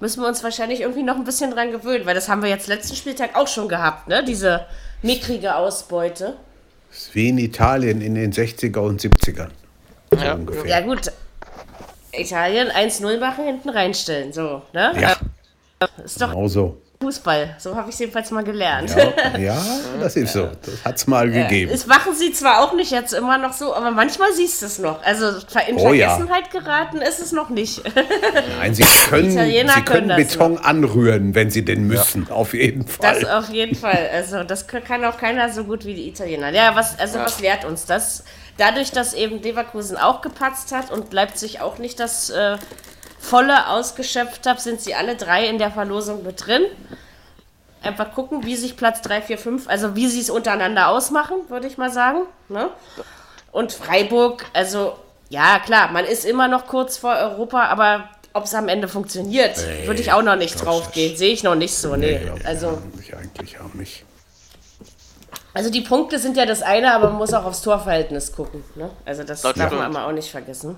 müssen 0.00 0.20
wir 0.22 0.28
uns 0.28 0.44
wahrscheinlich 0.44 0.80
irgendwie 0.82 1.02
noch 1.02 1.16
ein 1.16 1.24
bisschen 1.24 1.50
dran 1.50 1.70
gewöhnen, 1.70 2.04
weil 2.04 2.14
das 2.14 2.28
haben 2.28 2.42
wir 2.42 2.50
jetzt 2.50 2.66
letzten 2.66 2.94
Spieltag 2.94 3.36
auch 3.36 3.48
schon 3.48 3.68
gehabt, 3.68 4.08
ne, 4.08 4.22
diese 4.22 4.66
mickrige 5.02 5.54
Ausbeute. 5.56 6.34
ist 6.92 7.14
wie 7.14 7.30
in 7.30 7.38
Italien 7.38 8.02
in 8.02 8.14
den 8.14 8.32
60er 8.32 8.80
und 8.80 9.00
70ern. 9.00 9.48
So 10.10 10.18
Ja. 10.24 10.34
ungefähr. 10.34 10.66
Ja 10.66 10.80
gut, 10.80 11.10
Italien 12.12 12.68
1-0 12.68 13.18
machen, 13.18 13.44
hinten 13.46 13.70
reinstellen, 13.70 14.32
so, 14.32 14.62
ne? 14.74 14.92
Ja, 15.00 15.16
Ist 16.04 16.20
doch 16.20 16.28
genau 16.30 16.48
so. 16.48 16.80
Fußball, 17.04 17.56
so 17.58 17.74
habe 17.74 17.88
ich 17.88 17.94
es 17.94 18.00
jedenfalls 18.00 18.30
mal 18.30 18.44
gelernt. 18.44 18.94
Ja, 18.94 19.38
ja, 19.38 19.64
das 20.00 20.16
ist 20.16 20.32
so. 20.32 20.50
Das 20.62 20.84
hat 20.84 20.96
es 20.96 21.06
mal 21.06 21.30
gegeben. 21.30 21.70
Es 21.72 21.86
machen 21.86 22.14
sie 22.14 22.32
zwar 22.32 22.62
auch 22.62 22.74
nicht 22.74 22.90
jetzt 22.90 23.12
immer 23.12 23.38
noch 23.38 23.52
so, 23.52 23.74
aber 23.74 23.90
manchmal 23.90 24.32
siehst 24.32 24.62
du 24.62 24.66
es 24.66 24.78
noch. 24.78 25.02
Also 25.02 25.26
in 25.68 25.76
Oh 25.76 25.92
ja. 25.92 26.10
Vergessenheit 26.10 26.50
geraten 26.50 26.98
ist 26.98 27.20
es 27.20 27.32
noch 27.32 27.48
nicht. 27.48 27.82
Nein, 28.58 28.74
sie 28.74 28.84
können, 29.08 29.30
Italiener 29.30 29.74
sie 29.74 29.82
können 29.82 30.04
können 30.08 30.08
das 30.08 30.32
Beton 30.32 30.58
anrühren, 30.58 31.34
wenn 31.34 31.50
sie 31.50 31.64
denn 31.64 31.86
müssen, 31.86 32.30
auf 32.30 32.54
jeden 32.54 32.86
Fall. 32.86 33.20
Das 33.20 33.30
auf 33.30 33.50
jeden 33.50 33.76
Fall. 33.76 34.10
Also 34.12 34.44
das 34.44 34.66
kann 34.66 35.04
auch 35.04 35.18
keiner 35.18 35.52
so 35.52 35.64
gut 35.64 35.84
wie 35.84 35.94
die 35.94 36.08
Italiener. 36.08 36.50
Ja, 36.50 36.74
was, 36.74 36.98
also 36.98 37.18
was 37.18 37.40
lehrt 37.40 37.64
uns 37.64 37.86
das? 37.86 38.24
Dadurch, 38.56 38.92
dass 38.92 39.14
eben 39.14 39.42
Leverkusen 39.42 39.96
auch 39.96 40.20
gepatzt 40.20 40.72
hat 40.72 40.90
und 40.90 41.12
Leipzig 41.12 41.60
auch 41.60 41.78
nicht 41.78 41.98
das 41.98 42.30
äh, 42.30 42.56
volle 43.24 43.68
ausgeschöpft 43.68 44.46
hat, 44.46 44.60
sind 44.60 44.80
sie 44.80 44.94
alle 44.94 45.16
drei 45.16 45.46
in 45.46 45.58
der 45.58 45.70
Verlosung 45.70 46.22
mit 46.24 46.46
drin. 46.46 46.62
Einfach 47.82 48.14
gucken, 48.14 48.44
wie 48.44 48.56
sich 48.56 48.76
Platz 48.76 49.02
3, 49.02 49.22
4, 49.22 49.38
5, 49.38 49.68
also 49.68 49.94
wie 49.96 50.08
sie 50.08 50.20
es 50.20 50.30
untereinander 50.30 50.88
ausmachen, 50.88 51.36
würde 51.48 51.66
ich 51.66 51.76
mal 51.76 51.90
sagen. 51.90 52.20
Ne? 52.48 52.70
Und 53.52 53.72
Freiburg, 53.72 54.46
also 54.52 54.96
ja 55.28 55.58
klar, 55.58 55.90
man 55.92 56.04
ist 56.04 56.24
immer 56.24 56.48
noch 56.48 56.66
kurz 56.66 56.96
vor 56.96 57.14
Europa, 57.14 57.64
aber 57.64 58.08
ob 58.32 58.44
es 58.44 58.54
am 58.54 58.68
Ende 58.68 58.88
funktioniert, 58.88 59.58
würde 59.86 60.00
ich 60.00 60.12
auch 60.12 60.22
noch 60.22 60.36
nicht 60.36 60.56
drauf 60.64 60.92
gehen. 60.92 61.16
Sehe 61.16 61.32
ich 61.32 61.42
noch 61.42 61.54
nicht 61.54 61.74
so. 61.74 61.94
Nee. 61.94 62.20
Also. 62.44 62.78
ich 63.00 63.14
eigentlich 63.16 63.60
auch 63.60 63.74
nicht. 63.74 64.04
Also 65.52 65.70
die 65.70 65.82
Punkte 65.82 66.18
sind 66.18 66.36
ja 66.36 66.46
das 66.46 66.62
eine, 66.62 66.92
aber 66.92 67.10
man 67.10 67.18
muss 67.18 67.32
auch 67.32 67.44
aufs 67.44 67.62
Torverhältnis 67.62 68.32
gucken. 68.32 68.64
Ne? 68.74 68.90
Also 69.04 69.22
das 69.22 69.42
Das 69.42 69.54
darf 69.54 69.68
stimmt. 69.68 69.80
man 69.80 69.90
immer 69.90 70.06
auch 70.06 70.12
nicht 70.12 70.30
vergessen. 70.30 70.76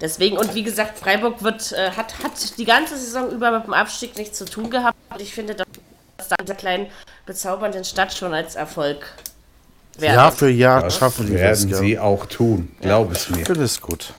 Deswegen, 0.00 0.36
und 0.36 0.54
wie 0.54 0.62
gesagt, 0.62 0.98
Freiburg 0.98 1.42
wird, 1.42 1.72
äh, 1.72 1.90
hat, 1.92 2.14
hat 2.22 2.58
die 2.58 2.64
ganze 2.64 2.96
Saison 2.96 3.30
über 3.30 3.50
mit 3.52 3.64
dem 3.66 3.74
Abstieg 3.74 4.16
nichts 4.16 4.38
zu 4.38 4.44
tun 4.44 4.70
gehabt. 4.70 4.96
Und 5.12 5.20
ich 5.22 5.32
finde, 5.32 5.54
dass 5.54 5.66
da 6.28 6.36
in 6.38 6.46
dieser 6.46 6.56
kleinen 6.56 6.86
bezaubernden 7.26 7.84
Stadt 7.84 8.12
schon 8.12 8.34
als 8.34 8.54
Erfolg 8.56 9.06
wert 9.98 10.14
Jahr 10.16 10.32
für 10.32 10.50
Jahr 10.50 10.82
Das 10.82 10.96
schaffen 10.98 11.26
die 11.26 11.32
das. 11.32 11.40
werden 11.40 11.68
gell? 11.70 11.78
sie 11.78 11.98
auch 11.98 12.26
tun, 12.26 12.74
glaub 12.80 13.12
es 13.12 13.28
mir. 13.30 13.44
Das 13.44 13.58
ist 13.58 13.80
gut. 13.80 14.12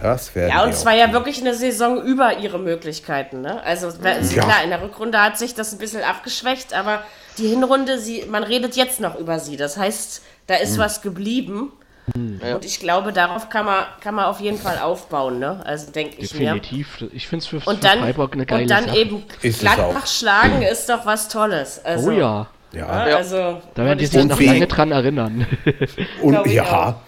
Das 0.00 0.34
werden 0.34 0.50
Ja, 0.50 0.62
und 0.64 0.70
es 0.70 0.84
war 0.86 0.94
ja 0.94 1.04
tun. 1.06 1.14
wirklich 1.14 1.40
eine 1.40 1.54
Saison 1.54 2.00
über 2.02 2.38
ihre 2.38 2.58
Möglichkeiten. 2.58 3.42
Ne? 3.42 3.62
Also 3.62 3.88
Ja. 3.88 4.18
klar, 4.42 4.62
in 4.64 4.70
der 4.70 4.80
Rückrunde 4.80 5.20
hat 5.20 5.36
sich 5.38 5.54
das 5.54 5.72
ein 5.72 5.78
bisschen 5.78 6.02
abgeschwächt, 6.02 6.72
aber 6.72 7.02
die 7.36 7.48
Hinrunde, 7.48 7.98
sie, 7.98 8.24
man 8.28 8.42
redet 8.42 8.76
jetzt 8.76 9.00
noch 9.00 9.18
über 9.18 9.38
sie. 9.40 9.56
Das 9.56 9.76
heißt, 9.76 10.22
da 10.46 10.54
ist 10.54 10.78
was 10.78 11.02
geblieben. 11.02 11.72
Und 12.14 12.64
ich 12.64 12.80
glaube, 12.80 13.12
darauf 13.12 13.48
kann 13.48 13.64
man, 13.66 13.84
kann 14.00 14.14
man 14.14 14.24
auf 14.26 14.40
jeden 14.40 14.58
Fall 14.58 14.78
aufbauen, 14.78 15.38
ne? 15.38 15.60
Also 15.64 15.90
denke 15.92 16.16
ich 16.18 16.34
mir. 16.34 16.54
Definitiv. 16.54 17.04
Ich 17.12 17.28
finde 17.28 17.42
es 17.42 17.46
für, 17.48 17.56
Und 17.56 17.64
für 17.64 17.74
dann, 17.76 18.00
Freiburg 18.00 18.32
eine 18.34 18.46
geile 18.46 18.62
und 18.62 18.70
dann 18.70 18.84
Sache. 18.86 18.98
eben 18.98 19.22
Ist 19.42 19.56
es 19.56 19.60
Gladbach 19.60 20.06
schlagen 20.06 20.62
ist 20.62 20.88
doch 20.88 21.04
was 21.06 21.28
Tolles. 21.28 21.80
Also, 21.84 22.10
oh 22.10 22.12
ja, 22.12 22.46
Ja. 22.72 22.86
Also, 22.86 23.60
da 23.74 23.84
werden 23.84 23.98
die 23.98 24.04
ich 24.04 24.10
sich 24.10 24.20
Und 24.20 24.28
noch 24.28 24.40
lange 24.40 24.66
dran 24.66 24.92
erinnern. 24.92 25.46
Und 26.22 26.46
ja. 26.46 27.00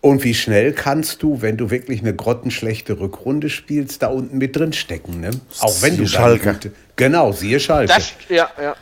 Und 0.00 0.22
wie 0.22 0.34
schnell 0.34 0.72
kannst 0.74 1.22
du, 1.22 1.40
wenn 1.40 1.56
du 1.56 1.70
wirklich 1.70 2.00
eine 2.00 2.14
grottenschlechte 2.14 3.00
Rückrunde 3.00 3.48
spielst, 3.48 4.02
da 4.02 4.08
unten 4.08 4.36
mit 4.36 4.54
drin 4.54 4.74
stecken, 4.74 5.20
ne? 5.20 5.30
Auch 5.60 5.80
wenn 5.80 5.96
du 5.96 6.04
Siehe 6.06 6.18
eine 6.18 6.38
Schalke. 6.38 6.52
gute- 6.52 6.72
Genau, 6.96 7.32
siehe 7.32 7.58
Schalke. 7.58 7.92
Das, 7.94 8.12
ja, 8.28 8.50
ja. 8.60 8.74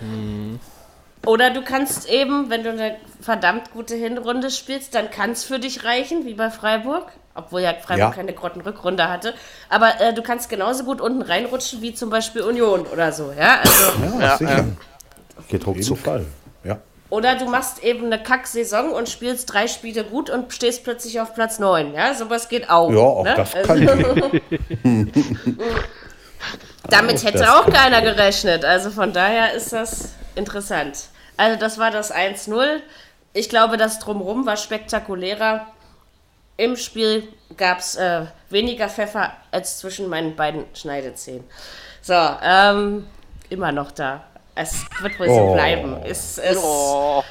Oder 1.27 1.51
du 1.51 1.63
kannst 1.63 2.09
eben, 2.09 2.51
wenn 2.51 2.65
du 2.65 2.71
eine 2.71 2.97
verdammt 3.21 3.71
gute 3.73 3.95
Hinrunde 3.95 4.51
spielst, 4.51 4.95
dann 4.95 5.11
kann 5.11 5.31
es 5.31 5.45
für 5.45 5.59
dich 5.61 5.85
reichen, 5.85 6.25
wie 6.27 6.35
bei 6.35 6.51
Freiburg. 6.51 7.07
Obwohl 7.35 7.63
ja 7.63 7.73
Freiburg 7.75 7.99
Ja. 7.99 8.11
keine 8.11 8.33
Grottenrückrunde 8.35 9.09
hatte. 9.09 9.33
Aber 9.71 10.01
äh, 10.01 10.13
du 10.13 10.23
kannst 10.23 10.51
genauso 10.51 10.85
gut 10.85 11.01
unten 11.01 11.23
reinrutschen 11.23 11.81
wie 11.81 11.95
zum 11.95 12.11
Beispiel 12.11 12.43
Union 12.43 12.87
oder 12.87 13.11
so. 13.13 13.33
Ja, 13.39 13.61
also 13.61 13.85
ja, 14.19 14.21
Ja, 14.21 14.37
sicher. 14.37 14.57
ja. 14.59 14.65
Geht 15.49 15.67
ruckzuck. 15.67 15.99
Fall. 15.99 16.27
Ja. 16.65 16.79
Oder 17.09 17.37
du 17.37 17.47
machst 17.47 17.83
eben 17.85 18.07
eine 18.07 18.23
Kack-Saison 18.23 18.91
und 18.93 19.09
spielst 19.09 19.51
drei 19.53 19.67
Spiele 19.67 20.05
gut 20.05 20.29
und 20.29 20.53
stehst 20.53 20.83
plötzlich 20.85 21.21
auf 21.21 21.35
Platz 21.35 21.59
9. 21.59 21.95
Ja, 21.95 22.13
sowas 22.15 22.49
geht 22.49 22.69
auch. 22.69 22.91
Ja, 22.91 22.99
auch 22.99 23.25
ne? 23.25 23.35
das 23.37 23.55
Also- 23.55 23.67
kann 23.69 23.81
gehen. 23.81 24.41
Damit 26.91 27.25
hätte 27.25 27.55
auch 27.55 27.67
keiner 27.73 28.03
gerechnet. 28.03 28.65
Also 28.65 28.91
von 28.91 29.13
daher 29.13 29.53
ist 29.55 29.73
das 29.73 30.11
interessant. 30.35 31.07
Also 31.37 31.59
das 31.59 31.79
war 31.79 31.91
das 31.91 32.13
1-0. 32.15 32.81
Ich 33.33 33.49
glaube, 33.49 33.77
das 33.77 33.99
Drumrum 33.99 34.45
war 34.47 34.57
spektakulärer. 34.57 35.67
Im 36.57 36.77
Spiel 36.77 37.29
gab 37.57 37.79
es 37.79 37.97
äh, 37.97 38.27
weniger 38.51 38.89
Pfeffer 38.89 39.33
als 39.51 39.79
zwischen 39.79 40.09
meinen 40.09 40.37
beiden 40.37 40.65
Schneidezähnen. 40.75 41.45
So, 42.03 42.15
ähm, 42.43 43.07
immer 43.49 43.73
noch 43.73 43.91
da. 43.93 44.25
Es 44.55 44.85
wird 45.01 45.19
wohl 45.19 45.27
so 45.29 45.33
Oh. 45.33 45.55
bleiben. 45.55 45.97
Es, 46.05 46.37
es, 46.39 46.59
Oh. 46.59 47.23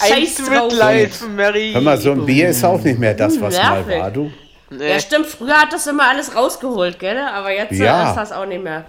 Ein 0.00 0.26
Scheiß. 0.26 0.48
Mitleid, 0.48 1.10
Mary. 1.34 1.70
Hör 1.72 1.80
mal, 1.80 1.98
so 1.98 2.12
ein 2.12 2.24
Bier 2.26 2.50
ist 2.50 2.64
auch 2.64 2.80
nicht 2.80 2.98
mehr 2.98 3.14
das, 3.14 3.40
was 3.40 3.56
mal 3.56 3.82
Nervig. 3.82 4.00
war, 4.00 4.10
du. 4.10 4.30
Nee. 4.70 4.92
Ja, 4.92 5.00
stimmt. 5.00 5.26
Früher 5.26 5.54
hat 5.60 5.72
das 5.72 5.86
immer 5.86 6.08
alles 6.08 6.34
rausgeholt, 6.34 6.98
gell? 6.98 7.18
Aber 7.18 7.50
jetzt 7.52 7.72
Ja. 7.72 8.10
ist 8.10 8.16
das 8.16 8.32
auch 8.32 8.44
nicht 8.46 8.62
mehr. 8.62 8.84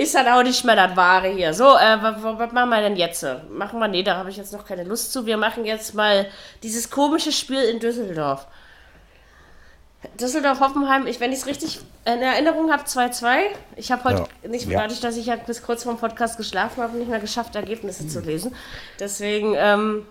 Ist 0.00 0.14
dann 0.14 0.26
auch 0.28 0.42
nicht 0.42 0.64
mehr 0.64 0.76
das 0.76 0.96
Wahre 0.96 1.28
hier. 1.28 1.52
So, 1.52 1.76
äh, 1.76 1.98
was, 2.00 2.14
was 2.22 2.52
machen 2.52 2.70
wir 2.70 2.80
denn 2.80 2.96
jetzt? 2.96 3.26
Machen 3.50 3.78
wir, 3.80 3.88
nee, 3.88 4.02
da 4.02 4.16
habe 4.16 4.30
ich 4.30 4.36
jetzt 4.38 4.52
noch 4.52 4.64
keine 4.64 4.84
Lust 4.84 5.12
zu. 5.12 5.26
Wir 5.26 5.36
machen 5.36 5.64
jetzt 5.66 5.94
mal 5.94 6.26
dieses 6.62 6.88
komische 6.90 7.32
Spiel 7.32 7.60
in 7.62 7.80
Düsseldorf. 7.80 8.46
Düsseldorf-Hoffenheim, 10.18 11.06
ich, 11.06 11.20
wenn 11.20 11.32
ich 11.32 11.40
es 11.40 11.46
richtig 11.46 11.80
in 12.06 12.22
Erinnerung 12.22 12.72
habe, 12.72 12.84
2-2. 12.84 13.36
Ich 13.76 13.92
habe 13.92 14.04
heute 14.04 14.24
nicht, 14.48 14.66
Ja. 14.66 14.80
dadurch, 14.80 15.00
dass 15.00 15.18
ich 15.18 15.26
ja 15.26 15.36
bis 15.36 15.62
kurz 15.62 15.82
vorm 15.84 15.98
Podcast 15.98 16.38
geschlafen 16.38 16.82
habe, 16.82 16.96
nicht 16.96 17.10
mehr 17.10 17.20
geschafft, 17.20 17.54
Ergebnisse 17.54 18.08
zu 18.08 18.20
lesen. 18.20 18.54
Deswegen 18.98 19.54
ähm, 19.58 20.06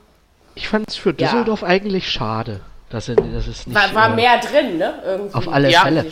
Ich 0.53 0.67
fand 0.67 0.87
es 0.87 0.95
für 0.95 1.09
Ja. 1.09 1.15
Düsseldorf 1.15 1.63
eigentlich 1.63 2.11
schade, 2.11 2.61
dass, 2.91 3.09
er, 3.09 3.15
dass 3.15 3.47
es 3.47 3.65
nicht. 3.65 3.75
war, 3.75 3.95
war 3.95 4.11
äh, 4.11 4.15
mehr 4.15 4.37
drin, 4.39 4.77
ne? 4.77 5.01
Irgendwie. 5.03 5.33
Auf 5.35 5.47
alle 5.47 5.71
Ja. 5.71 5.81
Fälle. 5.81 6.05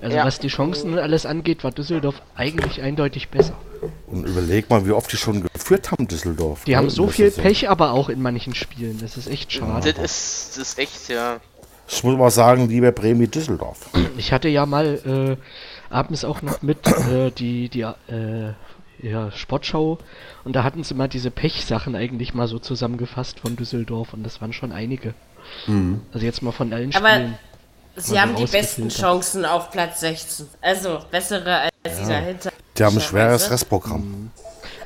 Also 0.00 0.16
Ja. 0.16 0.24
was 0.24 0.38
die 0.38 0.48
Chancen 0.48 0.92
und 0.92 0.98
alles 0.98 1.26
angeht, 1.26 1.64
war 1.64 1.70
Düsseldorf 1.72 2.22
eigentlich 2.36 2.80
eindeutig 2.82 3.28
besser. 3.28 3.54
Und 4.06 4.24
überleg 4.26 4.68
mal, 4.70 4.86
wie 4.86 4.92
oft 4.92 5.10
die 5.12 5.16
schon 5.16 5.42
geführt 5.52 5.90
haben, 5.90 6.06
Düsseldorf. 6.06 6.64
Die 6.64 6.76
haben 6.76 6.90
so 6.90 7.06
Das 7.06 7.14
viel 7.16 7.30
so- 7.30 7.42
Pech, 7.42 7.68
aber 7.70 7.92
auch 7.92 8.08
in 8.08 8.20
manchen 8.22 8.54
Spielen. 8.54 8.98
Das 9.00 9.16
ist 9.16 9.26
echt 9.26 9.52
schade. 9.52 9.92
Das 9.92 10.04
ist, 10.48 10.58
das 10.58 10.68
ist 10.70 10.78
echt, 10.78 11.08
ja. 11.08 11.40
Ich 11.88 12.04
muss 12.04 12.16
mal 12.16 12.30
sagen, 12.30 12.68
lieber 12.68 12.92
Bremen 12.92 13.20
wie 13.20 13.26
Düsseldorf. 13.26 13.90
Ich 14.16 14.32
hatte 14.32 14.48
ja 14.48 14.64
mal 14.64 15.38
äh, 15.40 15.92
abends 15.92 16.24
auch 16.24 16.40
noch 16.42 16.62
mit 16.62 16.86
äh, 16.86 17.30
die, 17.32 17.68
die 17.68 17.80
äh, 17.80 18.52
ja, 19.02 19.32
Sportschau 19.32 19.98
und 20.44 20.54
da 20.54 20.62
hatten 20.62 20.84
sie 20.84 20.94
mal 20.94 21.08
diese 21.08 21.30
Pechsachen 21.30 21.96
eigentlich 21.96 22.32
mal 22.34 22.46
so 22.46 22.58
zusammengefasst 22.58 23.40
von 23.40 23.56
Düsseldorf 23.56 24.12
und 24.12 24.22
das 24.24 24.40
waren 24.40 24.52
schon 24.52 24.70
einige. 24.72 25.14
Also 26.12 26.24
jetzt 26.26 26.42
mal 26.42 26.52
von 26.52 26.72
allen 26.72 26.94
Aber 26.94 27.08
Spielen. 27.08 27.38
Sie 27.96 28.20
haben 28.20 28.34
die 28.36 28.44
besten 28.44 28.84
rausgefiltert. 28.84 29.00
Chancen 29.00 29.44
auf 29.44 29.70
Platz 29.70 30.00
16. 30.00 30.48
Also 30.60 31.00
bessere 31.10 31.62
als 31.62 31.70
die 31.84 32.08
dahinter. 32.08 32.50
Die 32.76 32.84
haben 32.84 32.96
ein 32.96 33.00
schweres? 33.00 33.50
Restprogramm. 33.50 34.30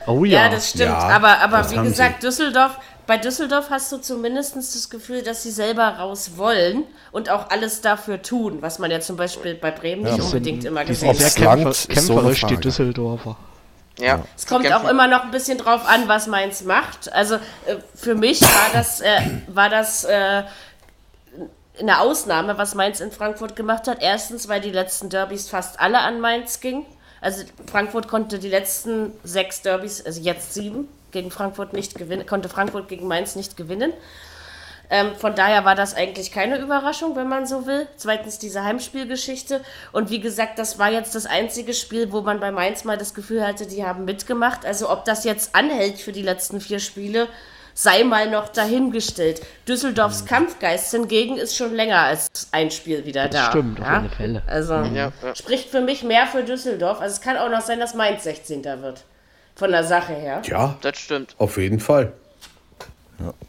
Oh 0.06 0.24
Ja, 0.24 0.44
ja, 0.44 0.48
das 0.50 0.70
stimmt. 0.70 0.90
Ja, 0.90 0.98
aber 0.98 1.40
aber 1.40 1.58
das 1.58 1.72
wie 1.72 1.76
gesagt, 1.76 2.22
Düsseldorf, 2.22 2.72
bei 3.06 3.18
Düsseldorf 3.18 3.70
hast 3.70 3.92
du 3.92 3.98
zumindest 3.98 4.56
das 4.56 4.90
Gefühl, 4.90 5.22
dass 5.22 5.42
sie 5.42 5.50
selber 5.50 5.86
raus 5.98 6.32
wollen 6.36 6.84
und 7.12 7.30
auch 7.30 7.50
alles 7.50 7.80
dafür 7.80 8.22
tun, 8.22 8.58
was 8.60 8.78
man 8.78 8.90
ja 8.90 9.00
zum 9.00 9.16
Beispiel 9.16 9.54
bei 9.54 9.70
Bremen 9.70 10.02
nicht 10.02 10.18
das 10.18 10.26
unbedingt 10.26 10.62
sind, 10.62 10.70
immer 10.70 10.84
gesehen 10.84 11.14
sehr 11.14 11.26
hat. 11.28 11.38
langt, 11.38 11.62
kämpfer, 11.64 11.70
ist 11.70 12.06
so 12.06 12.14
kämpferisch, 12.14 12.44
die. 12.46 12.56
Düsseldorfer. 12.56 13.36
Ja. 13.98 14.24
Es 14.36 14.46
kommt 14.46 14.70
auch 14.72 14.88
immer 14.88 15.06
noch 15.06 15.24
ein 15.24 15.30
bisschen 15.30 15.58
drauf 15.58 15.86
an, 15.86 16.08
was 16.08 16.26
Mainz 16.26 16.64
macht. 16.64 17.12
Also 17.12 17.36
äh, 17.36 17.76
für 17.94 18.14
mich 18.14 18.40
war 18.42 18.70
das, 18.72 19.00
äh, 19.00 19.20
war 19.46 19.68
das 19.68 20.04
äh, 20.04 20.42
eine 21.78 22.00
Ausnahme, 22.00 22.56
was 22.58 22.74
Mainz 22.74 23.00
in 23.00 23.10
Frankfurt 23.10 23.56
gemacht 23.56 23.88
hat. 23.88 23.98
Erstens, 24.00 24.48
weil 24.48 24.60
die 24.60 24.70
letzten 24.70 25.10
Derbys 25.10 25.48
fast 25.48 25.80
alle 25.80 25.98
an 26.00 26.20
Mainz 26.20 26.60
gingen. 26.60 26.86
Also 27.20 27.44
Frankfurt 27.70 28.08
konnte 28.08 28.38
die 28.38 28.48
letzten 28.48 29.12
sechs 29.24 29.62
Derbys, 29.62 30.04
also 30.04 30.20
jetzt 30.20 30.54
sieben, 30.54 30.88
gegen 31.10 31.30
Frankfurt 31.30 31.72
nicht 31.72 31.94
gewinnen, 31.94 32.26
konnte 32.26 32.48
Frankfurt 32.48 32.88
gegen 32.88 33.08
Mainz 33.08 33.34
nicht 33.34 33.56
gewinnen. 33.56 33.92
Ähm, 34.90 35.14
von 35.16 35.34
daher 35.34 35.64
war 35.64 35.74
das 35.74 35.94
eigentlich 35.94 36.30
keine 36.30 36.58
Überraschung, 36.58 37.16
wenn 37.16 37.28
man 37.28 37.46
so 37.46 37.66
will. 37.66 37.88
Zweitens 37.96 38.38
diese 38.38 38.62
Heimspielgeschichte. 38.62 39.62
Und 39.92 40.10
wie 40.10 40.20
gesagt, 40.20 40.58
das 40.58 40.78
war 40.78 40.90
jetzt 40.90 41.14
das 41.14 41.24
einzige 41.24 41.72
Spiel, 41.72 42.12
wo 42.12 42.20
man 42.20 42.40
bei 42.40 42.52
Mainz 42.52 42.84
mal 42.84 42.98
das 42.98 43.14
Gefühl 43.14 43.46
hatte, 43.46 43.66
die 43.66 43.84
haben 43.84 44.04
mitgemacht. 44.04 44.66
Also 44.66 44.90
ob 44.90 45.06
das 45.06 45.24
jetzt 45.24 45.54
anhält 45.54 45.98
für 45.98 46.12
die 46.12 46.22
letzten 46.22 46.60
vier 46.60 46.78
Spiele, 46.78 47.28
sei 47.74 48.04
mal 48.04 48.30
noch 48.30 48.48
dahingestellt. 48.48 49.42
Düsseldorfs 49.68 50.24
Kampfgeist 50.24 50.90
hingegen 50.92 51.36
ist 51.36 51.56
schon 51.56 51.74
länger 51.74 51.98
als 52.00 52.28
ein 52.52 52.70
Spiel 52.70 53.04
wieder 53.04 53.28
da. 53.28 53.50
stimmt, 53.50 53.80
auf 53.80 53.86
ja? 53.86 53.98
alle 53.98 54.08
Fälle. 54.08 54.42
Also 54.46 54.74
Ja, 54.74 55.12
ja. 55.22 55.34
spricht 55.34 55.68
für 55.70 55.80
mich 55.80 56.02
mehr 56.04 56.26
für 56.26 56.42
Düsseldorf. 56.44 57.00
Also 57.00 57.14
es 57.14 57.20
kann 57.20 57.36
auch 57.36 57.50
noch 57.50 57.60
sein, 57.62 57.80
dass 57.80 57.94
Mainz 57.94 58.22
16. 58.24 58.64
wird. 58.64 59.04
Von 59.56 59.70
der 59.70 59.84
Sache 59.84 60.14
her. 60.14 60.42
Ja, 60.46 60.76
Das 60.80 60.98
stimmt. 60.98 61.34
auf 61.38 61.56
jeden 61.58 61.78
Fall. 61.80 62.12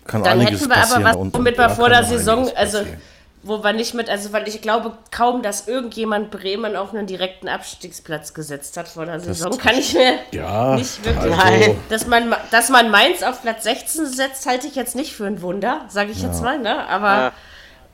Kann 0.06 0.24
Dann 0.24 0.40
einiges 0.40 0.62
hätten 0.62 0.70
wir 0.70 0.78
aber 0.78 1.04
was, 1.04 1.34
womit 1.34 1.58
wir 1.58 1.70
vor 1.72 1.90
der 1.90 2.04
Saison, 2.04 2.50
also 2.56 2.78
passieren. 2.80 3.02
Wo 3.48 3.64
wir 3.64 3.74
nicht 3.74 3.94
mit, 3.94 4.10
also 4.10 4.34
weil 4.34 4.48
ich 4.48 4.60
glaube 4.60 4.98
kaum, 5.12 5.44
dass 5.44 5.68
irgendjemand 5.68 6.32
Bremen 6.32 6.76
auf 6.76 6.94
einen 6.96 7.06
direkten 7.06 7.48
Abstiegsplatz 7.48 8.34
gesetzt 8.34 8.76
hat 8.76 8.88
vor 8.88 9.06
der 9.06 9.20
Saison. 9.20 9.56
Kann 9.60 9.76
ich 9.78 9.94
mir 9.94 10.18
Ja, 10.32 10.76
nicht 10.76 11.06
wirklich. 11.06 11.32
also, 11.40 11.76
Dass 11.90 12.08
man, 12.08 12.36
dass 12.50 12.70
man 12.70 12.90
Mainz 12.90 13.22
auf 13.22 13.44
Platz 13.44 13.64
16 13.64 14.08
setzt, 14.08 14.48
halte 14.48 14.66
ich 14.66 14.74
jetzt 14.76 14.96
nicht 14.96 15.14
für 15.14 15.28
ein 15.28 15.44
Wunder, 15.44 15.86
sage 15.90 16.12
ich 16.12 16.24
jetzt 16.24 16.42
mal, 16.42 16.58
ne? 16.58 16.88
Aber 16.90 17.08
Ja. 17.16 17.32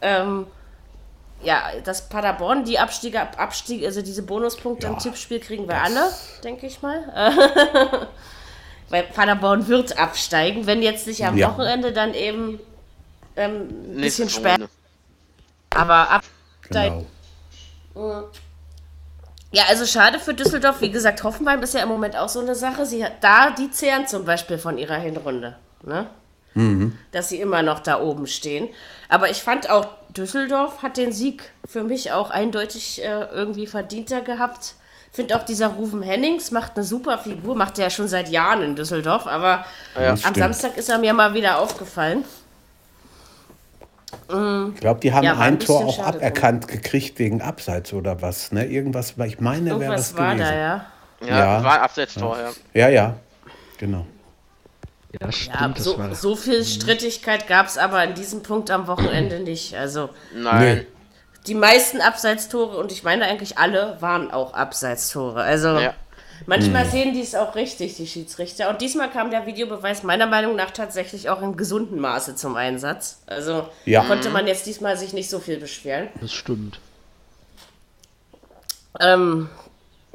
ähm, 0.02 0.48
ja, 1.44 1.64
dass 1.84 2.08
Paderborn 2.08 2.64
die 2.64 2.80
Abstiege, 2.80 3.20
Abstieg, 3.38 3.84
also 3.84 4.02
diese 4.02 4.24
Bonuspunkte 4.24 4.88
im 4.88 4.94
Ja, 4.94 5.00
Tippspiel 5.00 5.42
kriegen 5.42 5.68
wir 5.68 5.82
alle, 5.82 6.14
denke 6.46 6.66
ich 6.66 6.82
mal. 6.82 7.04
Weil 8.90 9.04
Paderborn 9.04 9.68
wird 9.68 9.98
absteigen, 10.00 10.66
wenn 10.66 10.82
jetzt 10.82 11.08
nicht 11.08 11.26
am 11.26 11.36
Ja. 11.36 11.50
Wochenende, 11.50 11.92
dann 11.92 12.14
eben 12.14 12.60
ähm, 13.36 13.68
ein 13.96 14.02
bisschen 14.02 14.30
später. 14.30 14.70
Aber 15.76 16.10
absteigen. 16.10 17.06
genau. 17.94 18.30
Ja, 19.54 19.64
also 19.68 19.86
schade 19.86 20.20
für 20.20 20.34
Düsseldorf. 20.34 20.80
Wie 20.82 20.92
gesagt, 20.92 21.24
Hoffenheim 21.24 21.62
ist 21.62 21.74
ja 21.74 21.84
im 21.84 21.90
Moment 21.90 22.16
auch 22.16 22.30
so 22.30 22.40
eine 22.40 22.56
Sache. 22.56 22.86
Sie 22.86 23.04
hat, 23.04 23.22
da, 23.22 23.52
die 23.52 23.70
zehren 23.70 24.08
zum 24.08 24.24
Beispiel 24.24 24.58
von 24.58 24.78
ihrer 24.78 24.96
Hinrunde. 24.96 25.58
Ne? 25.84 26.08
Dass 27.12 27.30
sie 27.30 27.42
immer 27.42 27.62
noch 27.62 27.80
da 27.80 28.00
oben 28.02 28.28
stehen. 28.28 28.70
Aber 29.10 29.30
ich 29.30 29.42
fand 29.42 29.70
auch, 29.70 29.88
Düsseldorf 30.10 30.82
hat 30.84 30.98
den 30.98 31.12
Sieg 31.12 31.52
für 31.66 31.84
mich 31.84 32.12
auch 32.12 32.30
eindeutig 32.30 33.04
äh, 33.04 33.26
irgendwie 33.26 33.68
verdienter 33.68 34.22
gehabt. 34.22 34.76
Finde 35.14 35.36
auch 35.36 35.44
dieser 35.44 35.68
Rufen 35.68 36.02
Hennings 36.02 36.52
macht 36.52 36.78
eine 36.78 36.86
super 36.86 37.18
Figur, 37.18 37.56
macht 37.56 37.78
er 37.78 37.86
ja 37.86 37.90
schon 37.90 38.08
seit 38.08 38.30
Jahren 38.30 38.62
in 38.62 38.76
Düsseldorf, 38.78 39.28
aber 39.28 39.66
am 39.96 40.16
stimmt. 40.16 40.38
Samstag 40.38 40.78
ist 40.78 40.88
er 40.88 41.00
mir 41.00 41.14
mal 41.14 41.34
wieder 41.34 41.60
aufgefallen. 41.60 42.24
Ich 44.28 44.80
glaube, 44.80 45.00
die 45.02 45.14
haben 45.14 45.24
Ja, 45.24 45.34
ein 45.34 45.40
ein 45.56 45.60
Tor 45.60 45.86
auch 45.86 46.00
aberkannt 46.00 46.68
gekriegt 46.68 47.20
wegen 47.20 47.42
Abseits 47.42 47.92
oder 47.94 48.22
was. 48.22 48.52
Ne? 48.52 48.66
Irgendwas, 48.66 49.16
ich 49.26 49.40
meine, 49.40 49.80
wäre 49.80 49.96
das 49.96 50.16
war 50.18 50.36
gewesen. 50.36 50.50
da, 50.50 50.56
ja. 50.56 50.86
Ja, 51.22 51.28
Ja. 51.58 51.64
war 51.64 51.74
ein 51.76 51.82
Abseitstor, 51.82 52.38
ja. 52.40 52.50
Ja, 52.74 52.90
ja, 52.90 53.16
genau. 53.78 54.06
Ja, 55.20 55.32
stimmt, 55.32 55.60
Ja, 55.60 55.68
das 55.68 55.84
so, 55.84 55.98
war. 56.00 56.16
so 56.16 56.36
viel 56.38 56.64
Strittigkeit 56.64 57.48
gab 57.48 57.68
es 57.68 57.78
aber 57.78 57.98
an 57.98 58.14
diesem 58.14 58.44
Punkt 58.44 58.72
am 58.72 58.88
Wochenende 58.88 59.42
nicht. 59.42 59.76
Also 59.76 60.10
Nein. 60.34 60.78
Nee. 60.78 60.88
die 61.48 61.56
meisten 61.56 62.00
Abseitstore, 62.00 62.78
und 62.78 62.92
ich 62.94 63.04
meine 63.04 63.26
eigentlich 63.26 63.58
alle, 63.58 63.98
waren 64.00 64.32
auch 64.32 64.54
Abseitstore. 64.54 65.42
Also 65.42 65.78
Ja. 65.80 65.94
Manchmal 66.46 66.86
sehen 66.86 67.14
die 67.14 67.22
es 67.22 67.36
auch 67.36 67.56
richtig, 67.56 67.96
die 67.96 68.08
Schiedsrichter. 68.08 68.70
Und 68.70 68.82
diesmal 68.82 69.10
kam 69.10 69.32
der 69.32 69.46
Videobeweis 69.46 70.04
meiner 70.04 70.28
Meinung 70.28 70.56
nach 70.56 70.72
tatsächlich 70.72 71.30
auch 71.30 71.42
in 71.42 71.58
gesundem 71.58 72.00
Maße 72.00 72.36
zum 72.36 72.56
Einsatz. 72.56 73.22
Also 73.28 73.68
Ja. 73.86 74.04
konnte 74.04 74.30
man 74.30 74.48
jetzt 74.48 74.66
diesmal 74.66 74.98
sich 74.98 75.14
nicht 75.14 75.30
so 75.30 75.40
viel 75.40 75.58
beschweren. 75.58 76.10
Das 76.20 76.32
stimmt. 76.34 76.80
Ähm, 79.00 79.50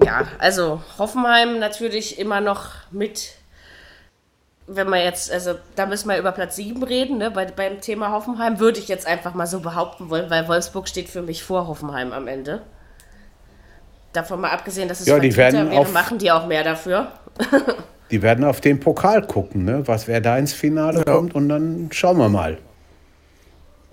ja, 0.05 0.27
also 0.39 0.83
Hoffenheim 0.99 1.59
natürlich 1.59 2.19
immer 2.19 2.41
noch 2.41 2.71
mit, 2.91 3.31
wenn 4.67 4.89
wir 4.91 5.03
jetzt, 5.03 5.33
also 5.33 5.55
da 5.75 5.87
müssen 5.87 6.09
wir 6.09 6.19
über 6.19 6.33
Platz 6.33 6.57
7 6.57 6.83
reden, 6.83 7.19
ne, 7.19 7.31
bei, 7.31 7.47
beim 7.47 7.81
Thema 7.81 8.13
Hoffenheim, 8.13 8.59
würde 8.59 8.79
ich 8.79 8.89
jetzt 8.89 9.07
einfach 9.07 9.33
mal 9.35 9.47
so 9.47 9.61
behaupten 9.61 10.11
wollen, 10.11 10.29
weil 10.29 10.47
Wolfsburg 10.49 10.89
steht 10.89 11.09
für 11.09 11.23
mich 11.23 11.43
vor 11.43 11.67
Hoffenheim 11.67 12.13
am 12.13 12.29
Ende. 12.29 12.63
Davon 14.17 14.41
mal 14.41 14.51
abgesehen, 14.51 14.89
dass 14.89 15.01
es 15.01 15.07
Ja, 15.07 15.19
die 15.19 15.37
werden 15.37 15.71
wäre, 15.71 15.79
auf- 15.81 15.93
machen 15.93 16.17
die 16.17 16.31
auch 16.33 16.47
mehr 16.47 16.65
dafür. 16.65 17.13
Die 18.11 18.23
werden 18.23 18.45
auf 18.45 18.61
den 18.61 18.79
Pokal 18.79 19.27
gucken, 19.27 19.65
ne? 19.65 19.83
was 19.89 20.07
wer 20.07 20.21
da 20.21 20.39
ins 20.39 20.53
Finale 20.53 21.03
kommt 21.05 21.35
und 21.35 21.49
dann 21.49 21.89
schauen 21.93 22.17
wir 22.19 22.29
mal. 22.29 22.57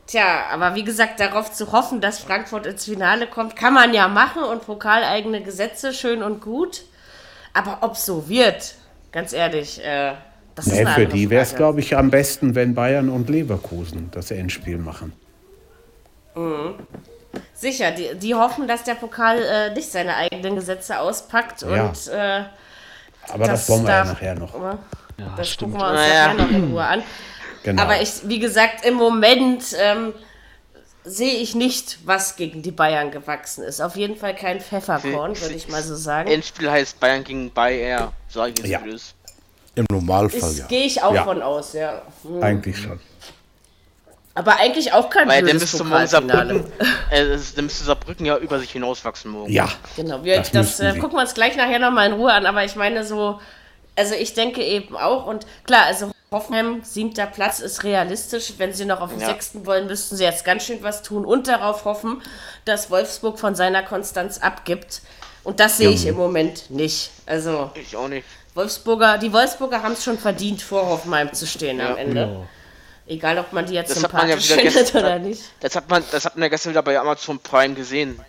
Tja, 0.06 0.44
aber 0.52 0.76
wie 0.76 0.84
gesagt, 0.84 1.20
darauf 1.20 1.52
zu 1.52 1.72
hoffen, 1.72 2.00
dass 2.00 2.20
Frankfurt 2.20 2.68
ins 2.68 2.86
Finale 2.86 3.26
kommt, 3.26 3.56
kann 3.56 3.74
man 3.74 3.92
ja 3.92 4.08
machen 4.08 4.44
und 4.44 4.66
pokaleigene 4.68 5.42
Gesetze, 5.42 5.94
schön 5.94 6.22
und 6.22 6.42
gut. 6.42 6.84
Aber 7.54 7.80
ob 7.82 7.98
so 7.98 8.30
wird, 8.30 8.76
ganz 9.12 9.34
ehrlich, 9.34 9.84
äh, 9.84 10.14
Das 10.56 10.68
ist 10.68 10.74
Nee, 10.74 10.86
eine 10.86 10.90
für 10.94 11.06
die 11.08 11.32
wäre 11.32 11.42
es, 11.42 11.56
glaube 11.56 11.80
ich, 11.80 11.98
am 11.98 12.12
besten, 12.12 12.54
wenn 12.54 12.76
Bayern 12.76 13.10
und 13.10 13.30
Leverkusen 13.32 14.10
das 14.12 14.30
Endspiel 14.30 14.78
machen. 14.78 15.12
Sicher, 17.54 17.92
die, 17.92 18.16
die 18.16 18.36
hoffen, 18.36 18.68
dass 18.68 18.84
der 18.84 18.96
Pokal 18.96 19.40
äh, 19.42 19.74
nicht 19.74 19.92
seine 19.92 20.16
eigenen 20.16 20.56
Gesetze 20.56 21.00
auspackt 21.00 21.62
Ja. 21.62 21.86
und 21.86 22.08
äh, 22.08 22.44
Aber 23.32 23.48
das, 23.48 23.68
wollen 23.70 23.84
wir 23.84 23.90
ja 23.92 24.04
darf- 24.04 24.14
nachher 24.14 24.36
noch. 24.36 24.54
Ja, 24.54 24.78
Das 25.38 25.50
stimmt. 25.50 25.74
gucken 25.74 25.86
wir 25.88 25.92
uns 25.92 26.00
Naja. 26.08 26.28
nachher 26.34 26.44
noch 26.46 26.50
in 26.52 26.72
Ruhe 26.72 26.84
an. 26.84 27.04
Genau. 27.64 27.82
Aber 27.82 28.02
ich, 28.02 28.10
wie 28.28 28.40
gesagt, 28.40 28.86
im 28.86 28.96
Moment 28.96 29.64
ähm, 29.80 30.14
sehe 31.06 31.34
ich 31.36 31.56
nicht, 31.56 32.00
was 32.06 32.36
gegen 32.36 32.62
die 32.62 32.72
Bayern 32.72 33.12
gewachsen 33.12 33.64
ist. 33.64 33.80
Auf 33.82 33.96
jeden 33.96 34.18
Fall 34.18 34.36
kein 34.36 34.60
Pfefferkorn, 34.60 35.40
würde 35.40 35.54
ich 35.56 35.70
mal 35.70 35.82
so 35.82 35.96
sagen. 35.96 36.30
Endspiel 36.30 36.70
heißt 36.70 37.00
Bayern 37.00 37.24
gegen 37.24 37.52
Bayer, 37.54 38.12
sage 38.28 38.54
ich 38.62 38.66
Ja. 38.70 38.82
es 38.86 38.94
ist. 38.94 39.16
Im 39.76 39.86
Normalfall, 39.92 40.38
Ist, 40.52 40.60
ja. 40.60 40.66
Gehe 40.68 40.86
ich 40.86 41.02
auch 41.02 41.14
Ja. 41.16 41.24
von 41.24 41.42
aus, 41.42 41.74
ja. 41.74 42.02
Hm. 42.24 42.44
Eigentlich 42.44 42.78
schon. 42.78 43.00
Aber 44.36 44.56
eigentlich 44.58 44.92
auch 44.94 45.10
kein 45.10 45.28
Weil 45.28 45.44
dann 45.46 45.58
morgen 45.58 45.68
Pokalfinale. 45.78 46.54
Saarbrücken, 46.56 46.72
äh, 47.12 47.38
dann 47.56 47.66
müsste 47.66 47.84
Saarbrücken 47.84 48.26
ja 48.26 48.38
über 48.38 48.60
sich 48.60 48.72
hinauswachsen 48.72 49.32
morgen. 49.32 49.52
Ja. 49.52 49.70
Genau, 49.96 50.24
wir, 50.24 50.38
Das 50.38 50.52
das, 50.52 50.80
äh, 50.80 50.98
gucken 50.98 51.18
wir 51.18 51.22
uns 51.22 51.34
gleich 51.36 51.56
nachher 51.56 51.78
nochmal 51.80 52.08
in 52.08 52.14
Ruhe 52.14 52.34
an, 52.34 52.46
aber 52.48 52.64
ich 52.66 52.76
meine 52.76 53.06
so, 53.06 53.40
also 53.96 54.16
ich 54.16 54.34
denke 54.34 54.64
eben 54.64 54.98
auch 54.98 55.28
und 55.28 55.46
klar, 55.66 55.84
also 55.86 56.12
Hoffenheim, 56.32 56.82
siebter 56.84 57.28
Platz 57.28 57.60
ist 57.60 57.84
realistisch. 57.84 58.54
Wenn 58.58 58.74
sie 58.74 58.86
noch 58.86 59.02
auf 59.02 59.12
den 59.12 59.20
Ja. 59.20 59.28
sechsten 59.28 59.68
wollen, 59.68 59.86
müssten 59.86 60.16
sie 60.16 60.24
jetzt 60.24 60.44
ganz 60.44 60.66
schön 60.66 60.82
was 60.82 61.04
tun 61.04 61.26
und 61.26 61.48
darauf 61.48 61.86
hoffen, 61.86 62.24
dass 62.66 62.90
Wolfsburg 62.90 63.38
von 63.40 63.54
seiner 63.54 63.84
Konstanz 63.84 64.40
abgibt. 64.40 65.02
Und 65.44 65.60
das 65.60 65.78
sehe 65.78 65.92
ich 65.92 66.08
im 66.08 66.16
Moment 66.16 66.72
nicht. 66.72 67.12
Also 67.28 67.70
Ich 67.76 67.96
auch 67.96 68.08
nicht. 68.08 68.26
Wolfsburger, 68.56 69.20
die 69.20 69.32
Wolfsburger 69.32 69.84
haben 69.84 69.94
es 69.94 70.04
schon 70.04 70.18
verdient, 70.18 70.62
vor 70.64 70.88
Hoffenheim 70.88 71.32
zu 71.34 71.46
stehen 71.46 71.80
am 71.82 71.98
Ende. 71.98 72.26
Genau. 72.26 72.48
Egal, 73.06 73.38
ob 73.38 73.52
man 73.52 73.66
die 73.66 73.74
jetzt 73.74 73.90
Das 73.92 74.02
ja 74.02 74.10
sympathisch 74.10 74.46
wieder 74.46 74.56
findet 74.62 74.74
gestern- 74.76 75.04
oder 75.06 75.20
nicht. 75.20 75.42
Das 75.60 75.76
hat 75.76 75.90
man, 75.90 76.04
das 76.12 76.26
hat 76.26 76.36
man 76.36 76.44
ja 76.44 76.50
gestern 76.50 76.70
wieder 76.72 76.84
bei 76.84 76.98
Amazon 77.00 77.40
Prime 77.40 77.74
gesehen. 77.74 78.20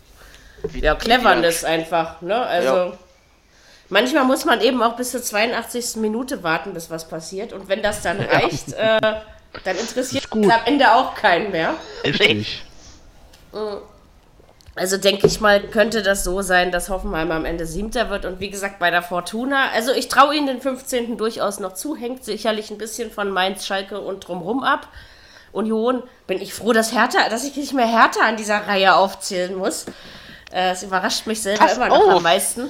Wie- 0.64 0.80
Ja, 0.80 0.94
Cleverness 0.96 1.62
einfach, 1.64 2.20
ne? 2.22 2.34
Also 2.44 2.68
Ja. 2.74 2.92
manchmal 3.88 4.24
muss 4.24 4.44
man 4.44 4.60
eben 4.60 4.82
auch 4.82 4.96
bis 4.96 5.12
zur 5.12 5.22
82. 5.22 5.96
Minute 6.00 6.42
warten, 6.42 6.74
bis 6.74 6.90
was 6.90 7.06
passiert. 7.08 7.52
Und 7.52 7.68
wenn 7.68 7.82
das 7.82 8.02
dann 8.02 8.20
reicht, 8.20 8.72
äh, 8.72 8.98
dann 9.00 9.76
interessiert 9.78 10.24
es 10.24 10.32
am 10.32 10.60
Ende 10.64 10.92
auch 10.92 11.14
keinen 11.14 11.52
mehr. 11.52 11.74
Richtig. 12.04 12.64
Also 14.76 14.96
denke 14.96 15.26
ich 15.28 15.40
mal, 15.40 15.60
könnte 15.62 16.02
das 16.02 16.24
so 16.24 16.42
sein, 16.42 16.72
dass 16.72 16.88
Hoffenheim 16.88 17.30
am 17.30 17.44
Ende 17.44 17.64
Siebter 17.64 18.10
wird. 18.10 18.24
Und 18.24 18.40
wie 18.40 18.50
gesagt, 18.50 18.78
bei 18.80 18.90
der 18.90 19.02
Fortuna, 19.02 19.68
also 19.72 19.92
ich 19.92 20.08
traue 20.08 20.34
ihnen 20.34 20.48
den 20.48 20.60
15. 20.60 21.16
durchaus 21.16 21.60
noch 21.60 21.74
zu, 21.74 21.94
hängt 21.94 22.24
sicherlich 22.24 22.70
ein 22.70 22.78
bisschen 22.78 23.10
von 23.12 23.30
Mainz, 23.30 23.66
Schalke 23.66 24.00
und 24.00 24.26
drumrum 24.26 24.64
ab. 24.64 24.88
Union, 25.52 26.02
bin 26.26 26.40
ich 26.42 26.52
froh, 26.52 26.72
dass 26.72 26.92
Hertha, 26.92 27.28
dass 27.28 27.44
ich 27.44 27.56
nicht 27.56 27.72
mehr 27.72 27.86
Hertha 27.86 28.20
an 28.26 28.36
dieser 28.36 28.66
Reihe 28.66 28.96
aufzählen 28.96 29.54
muss. 29.54 29.86
Äh, 30.52 30.72
Es 30.72 30.82
überrascht 30.82 31.26
mich 31.28 31.40
selber 31.40 31.64
Pass 31.66 31.76
immer 31.76 31.88
noch 31.88 31.96
auf. 32.06 32.16
am 32.16 32.22
meisten. 32.24 32.68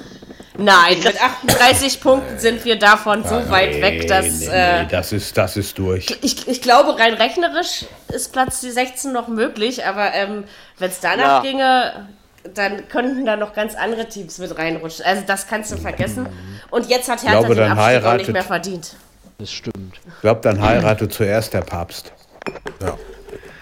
Nein, 0.57 0.99
mit 1.03 1.21
38 1.21 2.01
Punkten 2.01 2.39
sind 2.39 2.65
wir 2.65 2.79
davon 2.79 3.25
so 3.25 3.51
weit 3.51 3.81
weg, 3.81 4.07
dass. 4.07 4.41
nee, 4.41 4.47
äh, 4.47 4.83
nee, 4.83 4.89
das, 4.89 5.13
ist, 5.13 5.37
das 5.37 5.57
ist 5.57 5.77
durch. 5.79 6.17
ich, 6.23 6.47
ich 6.47 6.63
glaube, 6.63 6.97
rein 6.99 7.15
rechnerisch 7.15 7.87
ist 8.13 8.33
Platz 8.33 8.61
die 8.61 8.71
16 8.71 9.13
noch 9.13 9.27
möglich, 9.27 9.85
aber 9.85 10.15
ähm, 10.15 10.45
wenn 10.79 10.91
es 10.91 11.01
danach 11.01 11.43
Ja. 11.43 11.51
ginge, 11.51 12.09
dann 12.55 12.89
könnten 12.89 13.27
da 13.27 13.37
noch 13.37 13.53
ganz 13.55 13.75
andere 13.75 14.09
Teams 14.09 14.39
mit 14.39 14.57
reinrutschen. 14.57 15.05
Also 15.05 15.23
das 15.27 15.49
kannst 15.49 15.73
du 15.73 15.77
vergessen. 15.77 16.29
Und 16.71 16.89
jetzt 16.89 17.09
hat 17.09 17.23
Hertha 17.23 17.41
glaube, 17.41 17.55
den 17.57 17.73
Abstieg 17.73 18.05
auch 18.05 18.15
nicht 18.15 18.33
mehr 18.33 18.43
verdient. 18.43 18.97
Das 19.39 19.51
stimmt. 19.51 19.99
Ich 20.07 20.21
glaube, 20.21 20.41
dann 20.43 20.63
heiratet 20.63 21.13
zuerst 21.13 21.53
der 21.55 21.63
Papst. 21.63 22.13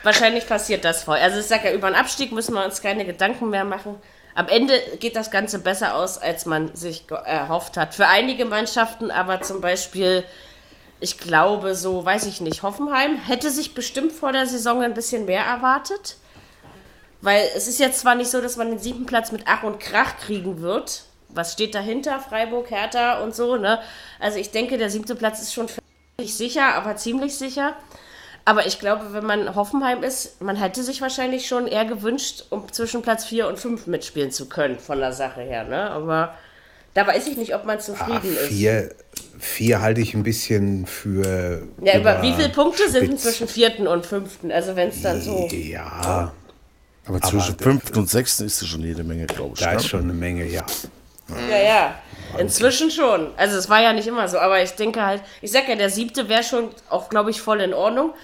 Wahrscheinlich 0.02 0.46
passiert 0.46 0.84
das 0.84 1.04
voll. 1.04 1.16
Also 1.16 1.38
ich 1.38 1.46
sage 1.46 1.68
ja, 1.68 1.74
über 1.74 1.88
den 1.88 1.94
Abstieg 1.94 2.32
müssen 2.32 2.54
wir 2.54 2.64
uns 2.64 2.82
keine 2.82 3.04
Gedanken 3.04 3.50
mehr 3.50 3.64
machen. 3.64 3.94
Am 4.34 4.48
Ende 4.48 4.80
geht 4.98 5.16
das 5.16 5.30
Ganze 5.30 5.58
besser 5.58 5.94
aus, 5.94 6.18
als 6.18 6.46
man 6.46 6.74
sich 6.74 7.04
erhofft 7.10 7.76
hat. 7.76 7.94
Für 7.94 8.06
einige 8.06 8.44
Mannschaften, 8.44 9.10
aber 9.10 9.42
zum 9.42 9.60
Beispiel, 9.60 10.24
ich 11.00 11.18
glaube, 11.18 11.74
so, 11.74 12.04
weiß 12.04 12.26
ich 12.26 12.40
nicht, 12.40 12.62
Hoffenheim 12.62 13.16
hätte 13.16 13.50
sich 13.50 13.74
bestimmt 13.74 14.12
vor 14.12 14.32
der 14.32 14.46
Saison 14.46 14.82
ein 14.82 14.94
bisschen 14.94 15.26
mehr 15.26 15.44
erwartet. 15.44 16.16
Weil 17.20 17.44
es 17.56 17.68
ist 17.68 17.78
jetzt 17.78 18.00
zwar 18.00 18.14
nicht 18.14 18.30
so, 18.30 18.40
dass 18.40 18.56
man 18.56 18.70
den 18.70 18.78
siebten 18.78 19.06
Platz 19.06 19.32
mit 19.32 19.42
Ach 19.46 19.62
und 19.62 19.78
Krach 19.78 20.16
kriegen 20.18 20.60
wird. 20.60 21.04
Was 21.28 21.52
steht 21.52 21.74
dahinter? 21.74 22.18
Freiburg, 22.20 22.70
Hertha 22.70 23.22
und 23.22 23.34
so, 23.34 23.56
ne? 23.56 23.80
Also 24.18 24.38
ich 24.38 24.50
denke, 24.50 24.76
der 24.76 24.90
siebte 24.90 25.14
Platz 25.14 25.40
ist 25.40 25.54
schon 25.54 25.68
nicht 26.18 26.36
sicher, 26.36 26.74
aber 26.74 26.96
ziemlich 26.96 27.36
sicher. 27.36 27.76
Aber 28.44 28.66
ich 28.66 28.78
glaube, 28.80 29.12
wenn 29.12 29.24
man 29.24 29.54
Hoffenheim 29.54 30.02
ist, 30.02 30.40
man 30.42 30.56
hätte 30.56 30.82
sich 30.82 31.00
wahrscheinlich 31.00 31.46
schon 31.46 31.66
eher 31.68 31.84
gewünscht, 31.84 32.44
um 32.50 32.70
zwischen 32.72 33.02
Platz 33.02 33.24
4 33.24 33.46
und 33.46 33.58
5 33.58 33.86
mitspielen 33.86 34.32
zu 34.32 34.46
können, 34.48 34.78
von 34.78 34.98
der 34.98 35.12
Sache 35.12 35.42
her. 35.42 35.64
Ne? 35.64 35.90
Aber 35.90 36.34
da 36.94 37.06
weiß 37.06 37.26
ich 37.28 37.36
nicht, 37.36 37.54
ob 37.54 37.64
man 37.64 37.76
Ah, 37.76 37.80
zufrieden 37.80 38.36
ist. 38.36 38.48
vier, 38.48 38.90
vier 39.38 39.80
halte 39.80 40.00
ich 40.00 40.14
ein 40.14 40.24
bisschen 40.24 40.86
für. 40.86 41.62
Ja, 41.82 41.98
über 41.98 42.20
wie 42.22 42.32
viele 42.34 42.48
Punkte 42.48 42.88
sind 42.90 43.04
überspitzt. 43.04 43.22
zwischen 43.24 43.48
vierten 43.48 43.86
und 43.86 44.04
fünften? 44.06 44.50
Also 44.50 44.74
wenn 44.74 44.88
es 44.88 45.00
dann 45.02 45.20
so. 45.20 45.48
Ja, 45.52 46.32
Aber 47.06 47.20
zwischen 47.20 47.56
fünften 47.58 47.98
und 48.00 48.10
sechsten 48.10 48.44
ist 48.46 48.60
es 48.60 48.68
schon 48.68 48.82
jede 48.82 49.04
Menge, 49.04 49.26
glaube 49.26 49.52
ich. 49.54 49.60
da 49.60 49.70
ne? 49.70 49.76
ist 49.76 49.86
schon 49.88 50.02
eine 50.02 50.12
Menge, 50.12 50.46
ja. 50.46 50.64
Ja, 51.48 51.58
ja. 51.62 51.94
Inzwischen 52.38 52.90
schon. 52.90 53.30
Also 53.36 53.56
es 53.56 53.68
war 53.68 53.80
ja 53.82 53.92
nicht 53.92 54.06
immer 54.06 54.28
so, 54.28 54.38
aber 54.38 54.62
ich 54.62 54.72
denke 54.72 55.04
halt, 55.04 55.22
ich 55.40 55.52
sag 55.52 55.68
ja, 55.68 55.74
der 55.76 55.90
siebte 55.90 56.28
wäre 56.28 56.42
schon 56.42 56.70
auch, 56.88 57.08
glaube 57.08 57.30
ich, 57.30 57.40
voll 57.40 57.60
in 57.60 57.74
Ordnung. 57.74 58.14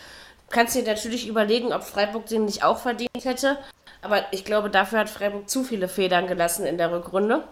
Kannst 0.50 0.74
dir 0.74 0.82
natürlich 0.82 1.28
überlegen, 1.28 1.72
ob 1.72 1.82
Freiburg 1.84 2.26
den 2.26 2.46
nicht 2.46 2.64
auch 2.64 2.78
verdient 2.78 3.10
hätte. 3.24 3.58
Aber 4.00 4.24
ich 4.30 4.44
glaube, 4.44 4.70
dafür 4.70 5.00
hat 5.00 5.10
Freiburg 5.10 5.48
zu 5.50 5.64
viele 5.64 5.88
Federn 5.88 6.26
gelassen 6.26 6.64
in 6.64 6.78
der 6.78 6.90
Rückrunde. 6.92 7.42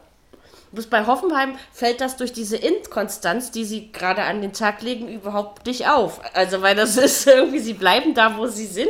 Bis 0.73 0.87
bei 0.87 1.07
Hoffenheim 1.07 1.57
fällt 1.73 2.01
das 2.01 2.17
durch 2.17 2.33
diese 2.33 2.57
Inkonstanz, 2.57 3.51
die 3.51 3.65
sie 3.65 3.93
gerade 3.93 4.23
an 4.23 4.41
den 4.43 4.53
Tag 4.53 4.83
legen, 4.83 5.09
überhaupt 5.09 5.67
nicht 5.67 5.89
auf. 5.89 6.21
Also, 6.35 6.63
weil 6.63 6.75
das 6.75 6.97
ist 6.97 7.27
irgendwie, 7.27 7.59
sie 7.61 7.75
bleiben 7.75 8.15
da, 8.15 8.37
wo 8.37 8.47
sie 8.47 8.67
sind. 8.67 8.89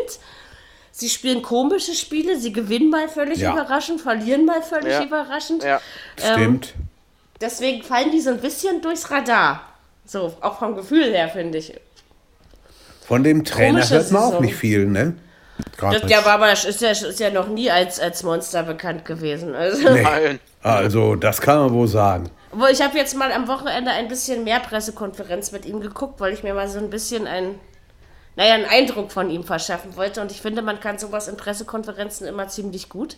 Sie 0.93 1.11
spielen 1.11 1.43
komische 1.43 1.93
Spiele, 1.93 2.39
sie 2.39 2.53
gewinnen 2.53 2.89
mal 2.89 3.09
völlig 3.09 3.39
Ja. 3.39 3.53
überraschend, 3.53 4.01
verlieren 4.01 4.47
mal 4.47 4.63
völlig 4.63 4.93
Ja. 4.95 5.03
überraschend. 5.05 5.63
Ja. 5.63 5.81
Stimmt. 6.19 6.73
Deswegen 7.41 7.83
fallen 7.83 8.11
die 8.11 8.21
so 8.21 8.31
ein 8.31 8.41
bisschen 8.41 8.81
durchs 8.81 9.11
Radar. 9.11 9.61
So, 10.05 10.35
auch 10.41 10.59
vom 10.59 10.77
Gefühl 10.77 11.13
her, 11.13 11.29
finde 11.29 11.59
ich. 11.59 11.75
Von 13.07 13.23
dem 13.23 13.45
Trainer 13.45 13.81
Komische 13.81 13.95
hört 13.95 14.11
man 14.11 14.23
auch 14.23 14.27
Saison. 14.29 14.45
nicht 14.45 14.57
viel, 14.57 14.87
ne? 14.87 15.15
Das, 15.81 16.03
der 16.03 16.25
war 16.25 16.35
aber 16.35 16.53
ist 16.53 16.81
ja, 16.81 16.91
ist 16.91 17.21
ja 17.21 17.31
noch 17.31 17.49
nie 17.49 17.71
als, 17.71 17.99
als 17.99 18.23
Monster 18.23 18.63
bekannt 18.63 19.05
gewesen. 19.05 19.55
Also, 19.55 19.91
Nee. 19.91 20.03
Nein. 20.03 20.41
Also, 20.63 21.15
das 21.15 21.41
kann 21.41 21.59
man 21.59 21.73
wohl 21.73 21.89
sagen. 21.89 22.29
Obwohl, 22.53 22.71
ich 22.71 22.83
habe 22.83 22.97
jetzt 22.99 23.17
mal 23.17 23.33
am 23.33 23.49
Wochenende 23.49 23.91
ein 23.91 24.09
bisschen 24.09 24.45
mehr 24.45 24.61
Pressekonferenz 24.61 25.53
mit 25.53 25.65
ihm 25.65 25.81
geguckt, 25.81 26.21
weil 26.21 26.33
ich 26.33 26.43
mir 26.43 26.55
mal 26.55 26.69
so 26.69 26.79
ein 26.79 26.91
bisschen 26.91 27.27
ein, 27.27 27.55
naja, 28.35 28.55
einen 28.55 28.67
Eindruck 28.67 29.13
von 29.13 29.31
ihm 29.31 29.45
verschaffen 29.45 29.97
wollte. 29.97 30.21
Und 30.21 30.31
ich 30.31 30.41
finde, 30.41 30.63
man 30.63 30.81
kann 30.81 30.99
sowas 30.99 31.29
in 31.29 31.37
Pressekonferenzen 31.37 32.27
immer 32.27 32.49
ziemlich 32.49 32.89
gut. 32.89 33.17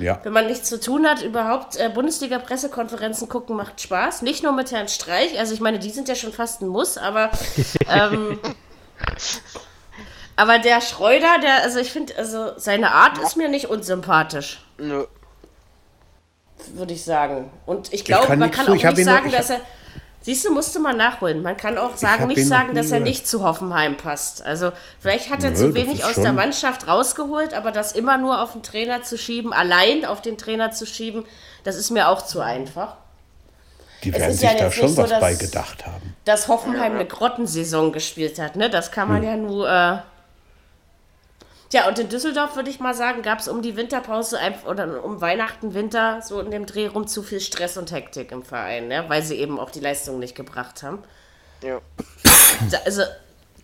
Ja. 0.00 0.18
Wenn 0.22 0.32
man 0.32 0.46
nichts 0.46 0.68
zu 0.68 0.80
tun 0.80 1.06
hat, 1.06 1.22
überhaupt 1.22 1.76
äh, 1.76 1.90
Bundesliga-Pressekonferenzen 1.92 3.28
gucken 3.28 3.54
macht 3.54 3.80
Spaß. 3.80 4.22
Nicht 4.22 4.42
nur 4.42 4.52
mit 4.52 4.72
Herrn 4.72 4.88
Streich, 4.88 5.38
also 5.38 5.52
ich 5.52 5.60
meine, 5.60 5.78
die 5.78 5.90
sind 5.90 6.08
ja 6.08 6.14
schon 6.14 6.32
fast 6.32 6.62
ein 6.62 6.68
Muss, 6.68 6.96
aber 6.96 7.30
ähm, 7.88 8.38
aber 10.36 10.58
der 10.58 10.80
Schreuder, 10.80 11.38
der, 11.42 11.62
also 11.62 11.78
ich 11.78 11.92
finde, 11.92 12.16
also 12.16 12.52
seine 12.56 12.92
Art 12.92 13.18
ist 13.18 13.36
mir 13.36 13.50
nicht 13.50 13.66
unsympathisch, 13.66 14.64
Nö. 14.78 15.04
würde 16.72 16.94
ich 16.94 17.04
sagen. 17.04 17.50
Und 17.66 17.92
ich 17.92 18.06
glaube, 18.06 18.26
kann 18.26 18.38
man 18.38 18.50
kann 18.50 18.68
auch 18.68 18.72
nicht 18.72 19.04
sagen, 19.04 19.28
ich 19.28 19.34
dass 19.34 19.50
er 19.50 19.60
Siehst 20.22 20.44
du, 20.44 20.52
musste 20.52 20.80
man 20.80 20.98
nachholen. 20.98 21.42
Man 21.42 21.56
kann 21.56 21.78
auch 21.78 21.96
sagen, 21.96 22.26
nicht 22.26 22.46
sagen, 22.46 22.74
dass 22.74 22.90
er 22.90 23.00
nicht 23.00 23.26
zu 23.26 23.42
Hoffenheim 23.42 23.96
passt. 23.96 24.44
Also 24.44 24.70
vielleicht 24.98 25.30
hat 25.30 25.42
er 25.42 25.50
Nö, 25.50 25.56
zu 25.56 25.74
wenig 25.74 26.04
aus 26.04 26.16
der 26.16 26.34
Mannschaft 26.34 26.86
rausgeholt, 26.86 27.54
aber 27.54 27.72
das 27.72 27.92
immer 27.92 28.18
nur 28.18 28.42
auf 28.42 28.52
den 28.52 28.62
Trainer 28.62 29.02
zu 29.02 29.16
schieben, 29.16 29.52
allein 29.54 30.04
auf 30.04 30.20
den 30.20 30.36
Trainer 30.36 30.72
zu 30.72 30.84
schieben, 30.84 31.24
das 31.64 31.76
ist 31.76 31.90
mir 31.90 32.08
auch 32.08 32.22
zu 32.22 32.40
einfach. 32.40 32.96
Die 34.04 34.12
werden 34.14 34.32
sich 34.32 34.42
ja 34.42 34.54
da 34.56 34.70
schon 34.70 34.86
nicht 34.86 34.96
so, 34.96 35.02
was 35.02 35.10
dass- 35.10 35.20
bei 35.20 35.34
gedacht 35.34 35.86
haben. 35.86 36.14
Dass 36.26 36.48
Hoffenheim 36.48 36.94
eine 36.94 37.06
Grottensaison 37.06 37.92
gespielt 37.92 38.38
hat, 38.38 38.56
ne? 38.56 38.68
Das 38.70 38.92
kann 38.92 39.08
Hm. 39.08 39.14
man 39.14 39.22
ja 39.22 39.36
nur. 39.36 39.68
Äh 39.70 39.98
Tja, 41.70 41.86
und 41.88 41.98
in 42.00 42.08
Düsseldorf 42.08 42.56
würde 42.56 42.68
ich 42.68 42.80
mal 42.80 42.94
sagen, 42.94 43.22
gab 43.22 43.38
es 43.38 43.46
um 43.48 43.62
die 43.62 43.76
Winterpause 43.76 44.38
oder 44.66 45.04
um 45.04 45.20
Weihnachten, 45.20 45.72
Winter 45.72 46.20
so 46.20 46.40
in 46.40 46.50
dem 46.50 46.66
Dreh 46.66 46.88
rum 46.88 47.06
zu 47.06 47.22
viel 47.22 47.40
Stress 47.40 47.76
und 47.76 47.92
Hektik 47.92 48.32
im 48.32 48.42
Verein, 48.42 48.88
ne? 48.88 49.04
weil 49.08 49.22
sie 49.22 49.36
eben 49.36 49.58
auch 49.60 49.70
die 49.70 49.78
Leistung 49.80 50.18
nicht 50.18 50.34
gebracht 50.34 50.82
haben. 50.82 51.02
Ja. 51.62 51.80
Also, 52.84 53.02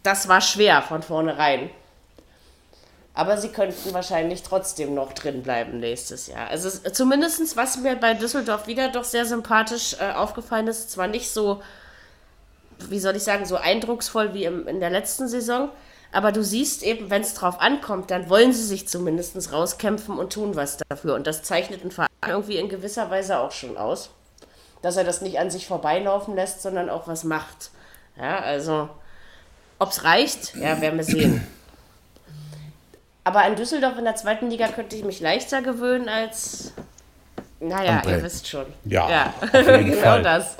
das 0.05 0.29
war 0.29 0.40
schwer 0.40 0.83
von 0.83 1.03
vornherein. 1.03 1.69
Aber 3.12 3.38
sie 3.38 3.49
könnten 3.49 3.92
wahrscheinlich 3.95 4.42
trotzdem 4.42 4.95
noch 4.95 5.12
drin 5.14 5.42
bleiben 5.42 5.81
nächstes 5.81 6.27
Jahr. 6.29 6.49
Also 6.49 6.69
es- 6.69 6.83
zumindestens, 6.92 7.57
was 7.57 7.79
mir 7.79 7.97
bei 7.97 8.14
Düsseldorf 8.14 8.66
wieder 8.69 8.88
doch 8.90 9.05
sehr 9.05 9.25
sympathisch 9.25 9.97
äh, 9.99 10.12
aufgefallen 10.12 10.69
ist, 10.69 10.90
zwar 10.92 11.07
nicht 11.09 11.31
so 11.31 11.61
wie 12.79 12.99
soll 12.99 13.16
ich 13.16 13.23
sagen, 13.23 13.47
so 13.47 13.57
eindrucksvoll 13.57 14.35
wie 14.35 14.45
im, 14.45 14.69
in 14.69 14.81
der 14.81 14.90
letzten 14.90 15.29
Saison. 15.29 15.71
Aber 16.12 16.33
du 16.33 16.42
siehst 16.42 16.83
eben, 16.83 17.11
wenn 17.11 17.23
es 17.23 17.35
drauf 17.35 17.61
ankommt, 17.61 18.11
dann 18.11 18.29
wollen 18.31 18.53
sie 18.53 18.64
sich 18.64 18.88
zumindest 18.88 19.53
rauskämpfen 19.53 20.19
und 20.19 20.33
tun 20.33 20.57
was 20.57 20.79
dafür. 20.88 21.14
Und 21.14 21.27
das 21.27 21.42
zeichnet 21.42 21.85
ein 21.85 21.90
Verein 21.90 22.09
irgendwie 22.27 22.57
in 22.57 22.69
gewisser 22.69 23.11
Weise 23.11 23.38
auch 23.38 23.53
schon 23.53 23.77
aus. 23.77 24.11
Dass 24.83 24.97
er 24.97 25.05
das 25.05 25.21
nicht 25.21 25.38
an 25.38 25.51
sich 25.51 25.66
vorbeilaufen 25.66 26.35
lässt, 26.35 26.62
sondern 26.62 26.88
auch 26.90 27.09
was 27.09 27.25
macht. 27.25 27.71
Ja, 28.16 28.38
also, 28.38 28.88
ob 29.79 29.90
es 29.90 30.05
reicht, 30.05 30.55
ja, 30.57 30.81
werden 30.81 30.97
wir 30.97 31.05
sehen. 31.05 31.47
Aber 33.25 33.42
an 33.42 33.57
Düsseldorf 33.57 33.99
in 33.99 34.05
der 34.05 34.14
zweiten 34.14 34.49
Liga 34.51 34.69
könnte 34.69 34.95
ich 34.95 35.05
mich 35.05 35.21
leichter 35.21 35.61
gewöhnen 35.61 36.09
als. 36.09 36.73
Naja, 37.59 38.01
André. 38.01 38.11
ihr 38.19 38.23
wisst 38.23 38.47
schon. 38.47 38.66
Ja, 38.85 39.35
jeden 39.53 39.87
genau 39.90 40.01
Fall. 40.01 40.23
das. 40.23 40.57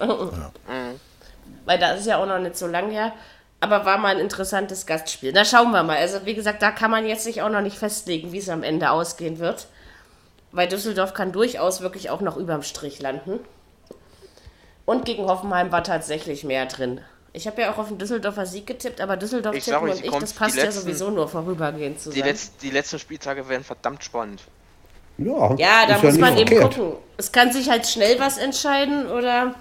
Weil 1.65 1.79
das 1.79 2.01
ist 2.01 2.07
ja 2.07 2.21
auch 2.21 2.27
noch 2.27 2.39
nicht 2.39 2.57
so 2.57 2.67
lang 2.67 2.91
her. 2.91 3.13
Aber 3.61 3.85
war 3.87 3.99
mal 3.99 4.15
ein 4.15 4.21
interessantes 4.21 4.87
Gastspiel. 4.87 5.33
Na, 5.35 5.45
schauen 5.45 5.71
wir 5.73 5.83
mal. 5.83 5.97
Also, 5.97 6.25
wie 6.25 6.35
gesagt, 6.35 6.61
da 6.63 6.71
kann 6.71 6.91
man 6.91 7.07
jetzt 7.07 7.25
sich 7.25 7.41
auch 7.43 7.49
noch 7.49 7.63
nicht 7.63 7.79
festlegen, 7.79 8.33
wie 8.33 8.39
es 8.39 8.49
am 8.49 8.63
Ende 8.63 8.91
ausgehen 8.91 9.39
wird. 9.39 9.67
Weil 10.53 10.69
Düsseldorf 10.69 11.15
kann 11.15 11.33
durchaus 11.33 11.81
wirklich 11.81 12.11
auch 12.11 12.21
noch 12.21 12.37
überm 12.37 12.63
Strich 12.63 13.01
landen. 13.01 13.41
Und 14.85 15.05
gegen 15.05 15.25
Hoffenheim 15.27 15.73
war 15.73 15.83
tatsächlich 15.83 16.45
mehr 16.45 16.67
drin. 16.67 17.01
Ich 17.33 17.47
habe 17.47 17.61
ja 17.63 17.73
auch 17.73 17.79
auf 17.79 17.89
den 17.89 17.99
Düsseldorfer 17.99 18.47
Sieg 18.47 18.67
getippt, 18.67 19.01
aber 19.01 19.17
Düsseldorf 19.17 19.55
Ich 19.57 19.65
tippen 19.65 19.83
euch, 19.85 19.91
und 19.93 19.99
die 20.01 20.05
ich, 20.05 20.11
kommt- 20.11 20.23
das 20.23 20.33
die 20.33 20.39
passt 20.39 20.57
ja 20.57 20.65
letzten- 20.65 20.81
sowieso 20.83 21.11
nur 21.11 21.29
vorübergehend 21.29 21.97
Die, 21.97 22.01
zusammen. 22.03 22.25
letz, 22.25 22.57
die 22.59 22.71
letzten 22.71 22.99
Spieltage 22.99 23.49
werden 23.49 23.65
verdammt 23.65 24.05
spannend. 24.05 24.43
Ja, 25.19 25.55
Ja, 25.57 25.87
da 25.87 25.95
muss 25.95 26.03
nicht 26.13 26.19
man 26.21 26.37
eben 26.37 26.49
verkehrt. 26.49 26.75
gucken. 26.77 26.93
Es 27.17 27.33
kann 27.33 27.51
sich 27.53 27.69
halt 27.69 27.87
schnell 27.87 28.19
was 28.21 28.39
entscheiden 28.39 29.11
oder. 29.11 29.55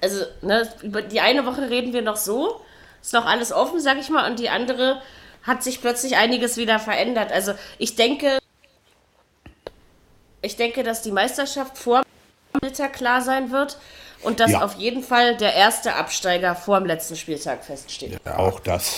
Also, 0.00 0.24
ne, 0.42 0.68
über 0.82 1.02
die 1.02 1.20
eine 1.20 1.44
Woche 1.46 1.68
reden 1.70 1.92
wir 1.92 2.02
noch 2.02 2.16
so, 2.16 2.60
ist 3.02 3.12
noch 3.12 3.26
alles 3.26 3.52
offen, 3.52 3.80
sag 3.80 3.98
ich 3.98 4.08
mal, 4.08 4.30
und 4.30 4.38
die 4.38 4.48
andere 4.48 5.02
hat 5.42 5.62
sich 5.62 5.80
plötzlich 5.80 6.16
einiges 6.16 6.56
wieder 6.56 6.78
verändert. 6.78 7.32
Also, 7.32 7.52
ich 7.78 7.96
denke, 7.96 8.38
ich 10.40 10.56
denke, 10.56 10.82
dass 10.82 11.02
die 11.02 11.12
Meisterschaft 11.12 11.76
vor 11.78 12.02
Mittag 12.62 12.92
klar 12.94 13.20
sein 13.22 13.50
wird 13.50 13.78
und 14.22 14.40
dass 14.40 14.52
Ja. 14.52 14.62
auf 14.64 14.74
jeden 14.74 15.02
Fall 15.02 15.36
der 15.36 15.54
erste 15.54 15.94
Absteiger 15.94 16.54
vor 16.54 16.78
dem 16.78 16.86
letzten 16.86 17.16
Spieltag 17.16 17.64
feststeht. 17.64 18.18
Auch 18.26 18.60
das. 18.60 18.94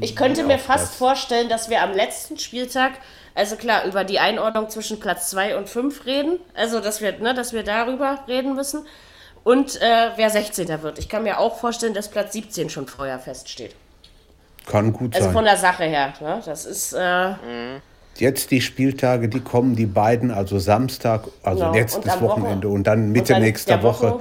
Ich 0.00 0.16
könnte 0.16 0.42
mir 0.42 0.56
auch 0.56 0.60
fast 0.60 0.88
das. 0.90 0.96
vorstellen, 0.96 1.48
dass 1.48 1.70
wir 1.70 1.82
am 1.82 1.92
letzten 1.92 2.38
Spieltag, 2.38 2.92
also 3.34 3.56
klar, 3.56 3.84
über 3.84 4.04
die 4.04 4.18
Einordnung 4.18 4.68
zwischen 4.70 4.98
Platz 4.98 5.30
2 5.30 5.56
und 5.56 5.68
5 5.68 6.04
reden. 6.06 6.40
Also, 6.54 6.80
dass 6.80 7.00
wir, 7.00 7.12
ne, 7.18 7.32
dass 7.34 7.52
wir 7.52 7.62
darüber 7.62 8.24
reden 8.26 8.54
müssen. 8.54 8.86
Und 9.46 9.80
äh, 9.80 10.08
wer 10.16 10.28
16. 10.28 10.82
wird. 10.82 10.98
Ich 10.98 11.08
kann 11.08 11.22
mir 11.22 11.38
auch 11.38 11.56
vorstellen, 11.60 11.94
dass 11.94 12.08
Platz 12.08 12.32
17 12.32 12.68
schon 12.68 12.88
vorher 12.88 13.20
feststeht. 13.20 13.76
Kann 14.66 14.92
gut 14.92 15.14
Also 15.14 15.26
sein. 15.26 15.32
von 15.34 15.44
der 15.44 15.56
Sache 15.56 15.84
her. 15.84 16.12
Ne? 16.20 16.42
Das 16.44 16.64
ist. 16.66 16.92
Äh, 16.94 17.34
Jetzt 18.16 18.50
die 18.50 18.60
Spieltage, 18.60 19.28
die 19.28 19.38
kommen, 19.38 19.76
die 19.76 19.86
beiden, 19.86 20.32
also 20.32 20.58
Samstag, 20.58 21.28
also 21.44 21.70
Genau. 21.70 21.86
Wochen- 21.92 22.20
Wochenende 22.22 22.68
und 22.68 22.88
dann 22.88 23.12
Mitte 23.12 23.34
und 23.34 23.38
dann 23.38 23.42
nächster 23.42 23.74
der 23.76 23.82
Woche. 23.84 24.20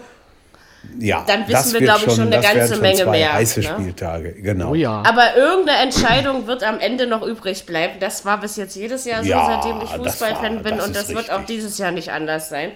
Ja, 0.99 1.23
Dann 1.25 1.39
wissen 1.47 1.51
das 1.53 1.73
wir, 1.73 1.79
wird 1.79 1.83
glaub 1.89 2.07
ich, 2.07 2.13
schon 2.13 2.31
eine 2.31 2.39
ganze 2.43 2.73
schon 2.73 2.81
Menge 2.83 2.97
zwei 3.03 3.09
mehr, 3.11 3.33
heiße 3.33 3.59
ne? 3.61 3.65
Spieltage, 3.65 4.33
genau. 4.33 4.69
Oh 4.71 4.75
ja. 4.75 5.01
aber 5.07 5.35
irgendeine 5.35 5.79
Entscheidung 5.79 6.45
wird 6.45 6.63
am 6.63 6.79
Ende 6.79 7.07
noch 7.07 7.23
übrig 7.23 7.65
bleiben. 7.65 7.95
Das 7.99 8.25
war 8.25 8.39
bis 8.39 8.57
jetzt 8.57 8.75
jedes 8.75 9.05
Jahr 9.05 9.23
so, 9.23 9.29
Ja, 9.29 9.59
seitdem 9.63 9.81
ich 9.81 9.89
Fußballfan 9.89 10.61
bin. 10.61 10.77
das 10.77 10.85
und 10.85 10.95
das 10.95 11.09
wird 11.09 11.31
auch 11.31 11.39
richtig. 11.39 11.55
dieses 11.55 11.79
Jahr 11.79 11.89
nicht 11.91 12.11
anders 12.11 12.49
sein. 12.49 12.73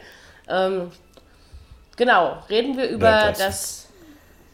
Ähm, 0.50 0.90
genau. 2.00 2.42
Reden 2.50 2.76
wir 2.76 2.90
über 2.90 3.08
Ja, 3.10 3.28
das, 3.30 3.38
das- 3.38 3.88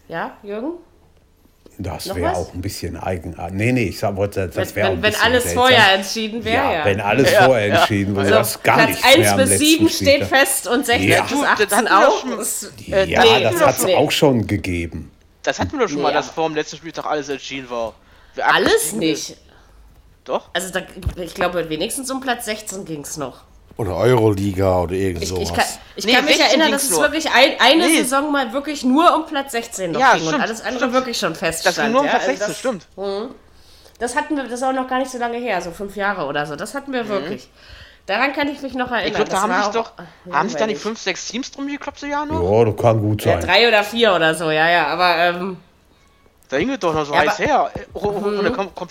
Ja, 0.09 0.37
Jürgen? 0.43 0.73
Das 1.77 2.13
wäre 2.15 2.33
auch 2.37 2.53
ein 2.53 2.61
bisschen 2.61 2.95
eigenartig. 2.95 3.55
Nee, 3.57 3.71
nee, 3.73 3.83
ich 3.89 3.99
sag, 3.99 4.15
wollte, 4.15 4.47
das 4.47 4.55
Wenn, 4.55 4.75
wäre 4.75 4.91
wenn, 4.93 5.03
wenn 5.03 5.15
alles 5.15 5.43
seltsam. 5.43 5.63
vorher 5.63 5.93
entschieden 5.93 6.45
wäre, 6.45 6.55
Ja, 6.63 6.73
ja. 6.73 6.85
wenn 6.85 7.01
alles 7.01 7.31
vorher 7.33 7.65
entschieden 7.73 8.15
wurde, 8.15 8.27
Also 8.27 8.35
das 8.35 8.63
gar 8.63 8.75
Platz 8.77 8.89
nichts 8.91 9.03
1 9.05 9.17
mehr 9.17 9.31
am 9.31 9.37
bis 9.39 9.49
letzten 9.49 9.65
7 9.65 9.89
steht 9.89 10.07
Spieltag. 10.07 10.29
fest 10.29 10.67
und 10.67 10.85
16 10.85 11.09
Ja. 11.09 11.21
bis 11.23 11.31
Du, 11.31 11.41
das 11.41 11.49
18 11.51 11.71
hatten 11.71 11.85
wir 11.85 12.07
auch. 12.07 12.37
Das, 12.37 12.71
Ja, 12.85 12.97
äh, 12.97 13.05
nee, 13.07 13.43
das 13.43 13.61
hat 13.61 13.77
es 13.77 13.83
nicht. 13.85 13.97
auch 13.97 14.11
schon 14.11 14.47
gegeben. 14.47 15.11
Das 15.43 15.59
hatten 15.59 15.73
wir 15.73 15.79
doch 15.85 15.89
schon 15.89 16.01
mal, 16.01 16.09
Nee, 16.09 16.13
dass 16.15 16.27
aber- 16.27 16.33
vor 16.35 16.47
dem 16.49 16.55
letzten 16.55 16.77
Spieltag 16.77 17.05
alles 17.07 17.27
entschieden 17.27 17.69
war. 17.69 17.93
Alles 18.41 18.93
nicht. 18.93 19.35
Doch? 20.23 20.49
Also 20.53 20.71
da, 20.71 20.79
ich 21.21 21.33
glaube, 21.33 21.67
wenigstens 21.69 22.09
um 22.09 22.21
Platz 22.21 22.45
16 22.45 22.85
ging 22.85 23.01
es 23.01 23.17
noch. 23.17 23.41
Oder 23.77 23.95
Euroliga 23.97 24.79
oder 24.83 24.93
irgend 24.93 25.23
Ich, 25.23 25.29
sowas. 25.29 25.43
ich 25.49 25.53
kann, 25.53 25.65
ich 25.97 26.05
Nee, 26.05 26.13
kann 26.13 26.25
mich 26.25 26.37
16 26.37 26.49
erinnern, 26.51 26.71
dass 26.71 26.83
es 26.83 26.91
nur. 26.91 27.01
wirklich 27.01 27.29
ein, 27.29 27.51
eine 27.59 27.85
Nee. 27.87 27.97
Saison 28.03 28.31
mal 28.31 28.53
wirklich 28.53 28.83
nur 28.85 29.13
um 29.15 29.25
Platz 29.25 29.51
16 29.51 29.91
noch 29.91 29.99
Ja, 29.99 30.13
ging 30.13 30.21
und 30.23 30.27
stimmt, 30.29 30.43
alles 30.43 30.61
andere 30.61 30.77
stimmt. 30.77 30.93
wirklich 30.93 31.17
schon 31.19 31.29
Das 31.33 31.39
feststand. 31.39 31.75
ging 31.77 31.91
nur 31.91 32.01
um 32.01 32.05
ja? 32.07 32.11
Platz 32.11 32.23
Also 32.27 32.37
16, 32.37 32.47
das, 32.47 32.57
stimmt. 32.59 32.87
Das 33.99 34.15
hatten 34.15 34.35
wir, 34.37 34.43
das 34.43 34.53
ist 34.53 34.63
auch 34.63 34.71
noch 34.73 34.87
gar 34.87 34.99
nicht 34.99 35.11
so 35.11 35.17
lange 35.17 35.37
her, 35.37 35.61
so 35.61 35.71
fünf 35.71 35.95
Jahre 35.95 36.25
oder 36.25 36.45
so. 36.45 36.55
Das 36.55 36.73
hatten 36.73 36.93
wir 36.93 37.07
wirklich. 37.09 37.49
Daran 38.05 38.33
kann 38.33 38.47
ich 38.49 38.61
mich 38.61 38.75
noch 38.75 38.91
erinnern. 38.91 39.01
Mhm. 39.01 39.07
Ich 39.07 39.13
glaube, 39.15 39.29
da 39.31 39.35
Das 39.35 39.43
haben 39.43 39.63
sich 39.63 39.71
doch. 39.73 39.91
Ach, 39.97 40.33
haben 40.35 40.47
sich 40.49 40.57
da 40.57 40.67
nicht 40.67 40.79
fünf, 40.81 40.99
sechs 40.99 41.27
Teams 41.27 41.51
drum 41.51 41.67
gekloppt, 41.67 41.99
so 41.99 42.05
Jahr 42.05 42.25
noch? 42.25 42.41
Ja, 42.59 42.65
das 42.71 42.75
kann 42.81 42.99
gut 43.01 43.25
Ja, 43.25 43.33
sein. 43.41 43.49
drei 43.49 43.67
oder 43.67 43.83
vier 43.83 44.13
oder 44.13 44.35
so, 44.35 44.51
ja, 44.51 44.69
ja. 44.69 44.87
Aber 44.87 45.17
ähm, 45.17 45.57
Da 46.49 46.59
ging 46.59 46.69
es 46.69 46.79
doch 46.79 46.93
noch 46.93 47.05
so 47.05 47.13
Ja, 47.13 47.21
heiß 47.21 47.39
aber- 47.39 47.43
her. 47.45 47.71
Äh, 47.73 47.79
oh, 47.93 47.99
oh, 48.03 48.85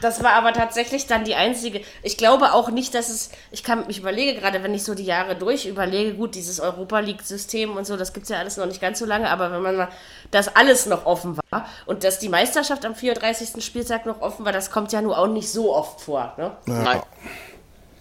Das 0.00 0.22
war 0.22 0.32
aber 0.32 0.52
tatsächlich 0.52 1.06
dann 1.06 1.24
die 1.24 1.34
einzige. 1.34 1.80
Ich 2.02 2.16
glaube 2.16 2.52
auch 2.52 2.70
nicht, 2.70 2.94
dass 2.94 3.08
es. 3.08 3.30
Ich 3.50 3.62
kann, 3.62 3.84
ich 3.88 3.98
überlege 3.98 4.38
gerade, 4.38 4.62
wenn 4.62 4.74
ich 4.74 4.84
so 4.84 4.94
die 4.94 5.04
Jahre 5.04 5.36
durch 5.36 5.66
überlege, 5.66 6.14
gut, 6.14 6.34
dieses 6.34 6.60
Europa 6.60 7.00
League-System 7.00 7.76
und 7.76 7.86
so, 7.86 7.96
das 7.96 8.12
gibt 8.12 8.24
es 8.24 8.30
ja 8.30 8.38
alles 8.38 8.56
noch 8.56 8.66
nicht 8.66 8.80
ganz 8.80 8.98
so 8.98 9.04
lange, 9.04 9.28
aber 9.30 9.52
wenn 9.52 9.62
man 9.62 9.76
mal, 9.76 9.88
dass 10.30 10.54
alles 10.56 10.86
noch 10.86 11.06
offen 11.06 11.38
war 11.50 11.66
und 11.86 12.04
dass 12.04 12.18
die 12.18 12.28
Meisterschaft 12.28 12.84
am 12.84 12.94
34. 12.94 13.62
Spieltag 13.64 14.06
noch 14.06 14.20
offen 14.20 14.44
war, 14.44 14.52
das 14.52 14.70
kommt 14.70 14.92
ja 14.92 15.02
nur 15.02 15.18
auch 15.18 15.28
nicht 15.28 15.48
so 15.48 15.74
oft 15.74 16.00
vor. 16.00 16.34
Ne? 16.38 16.52
Nein. 16.66 17.02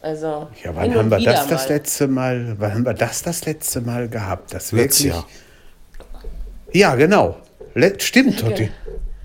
Also. 0.02 0.48
Ja, 0.64 0.72
hin 0.72 0.76
wann 0.76 0.90
und 0.90 0.98
haben 0.98 1.12
wir 1.12 1.20
das 1.20 1.48
das 1.48 1.70
letzte 1.70 2.08
Mal, 2.08 2.56
wann 2.58 2.74
haben 2.74 2.86
wir 2.86 2.94
das 2.94 3.22
das 3.22 3.46
letzte 3.46 3.82
Mal 3.82 4.10
gehabt? 4.10 4.54
Das 4.54 4.74
wirklich. 4.74 5.14
Ja, 6.74 6.96
genau. 6.96 7.38
Let, 7.74 8.02
stimmt, 8.02 8.40
Totti. 8.40 8.72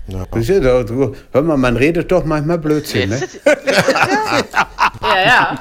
Ja, 0.07 0.25
Hör 1.31 1.41
mal, 1.41 1.57
man 1.57 1.75
redet 1.77 2.11
doch 2.11 2.23
manchmal 2.23 2.57
Blödsinn, 2.57 3.09
ne? 3.09 3.21
Ja, 5.01 5.25
ja. 5.25 5.59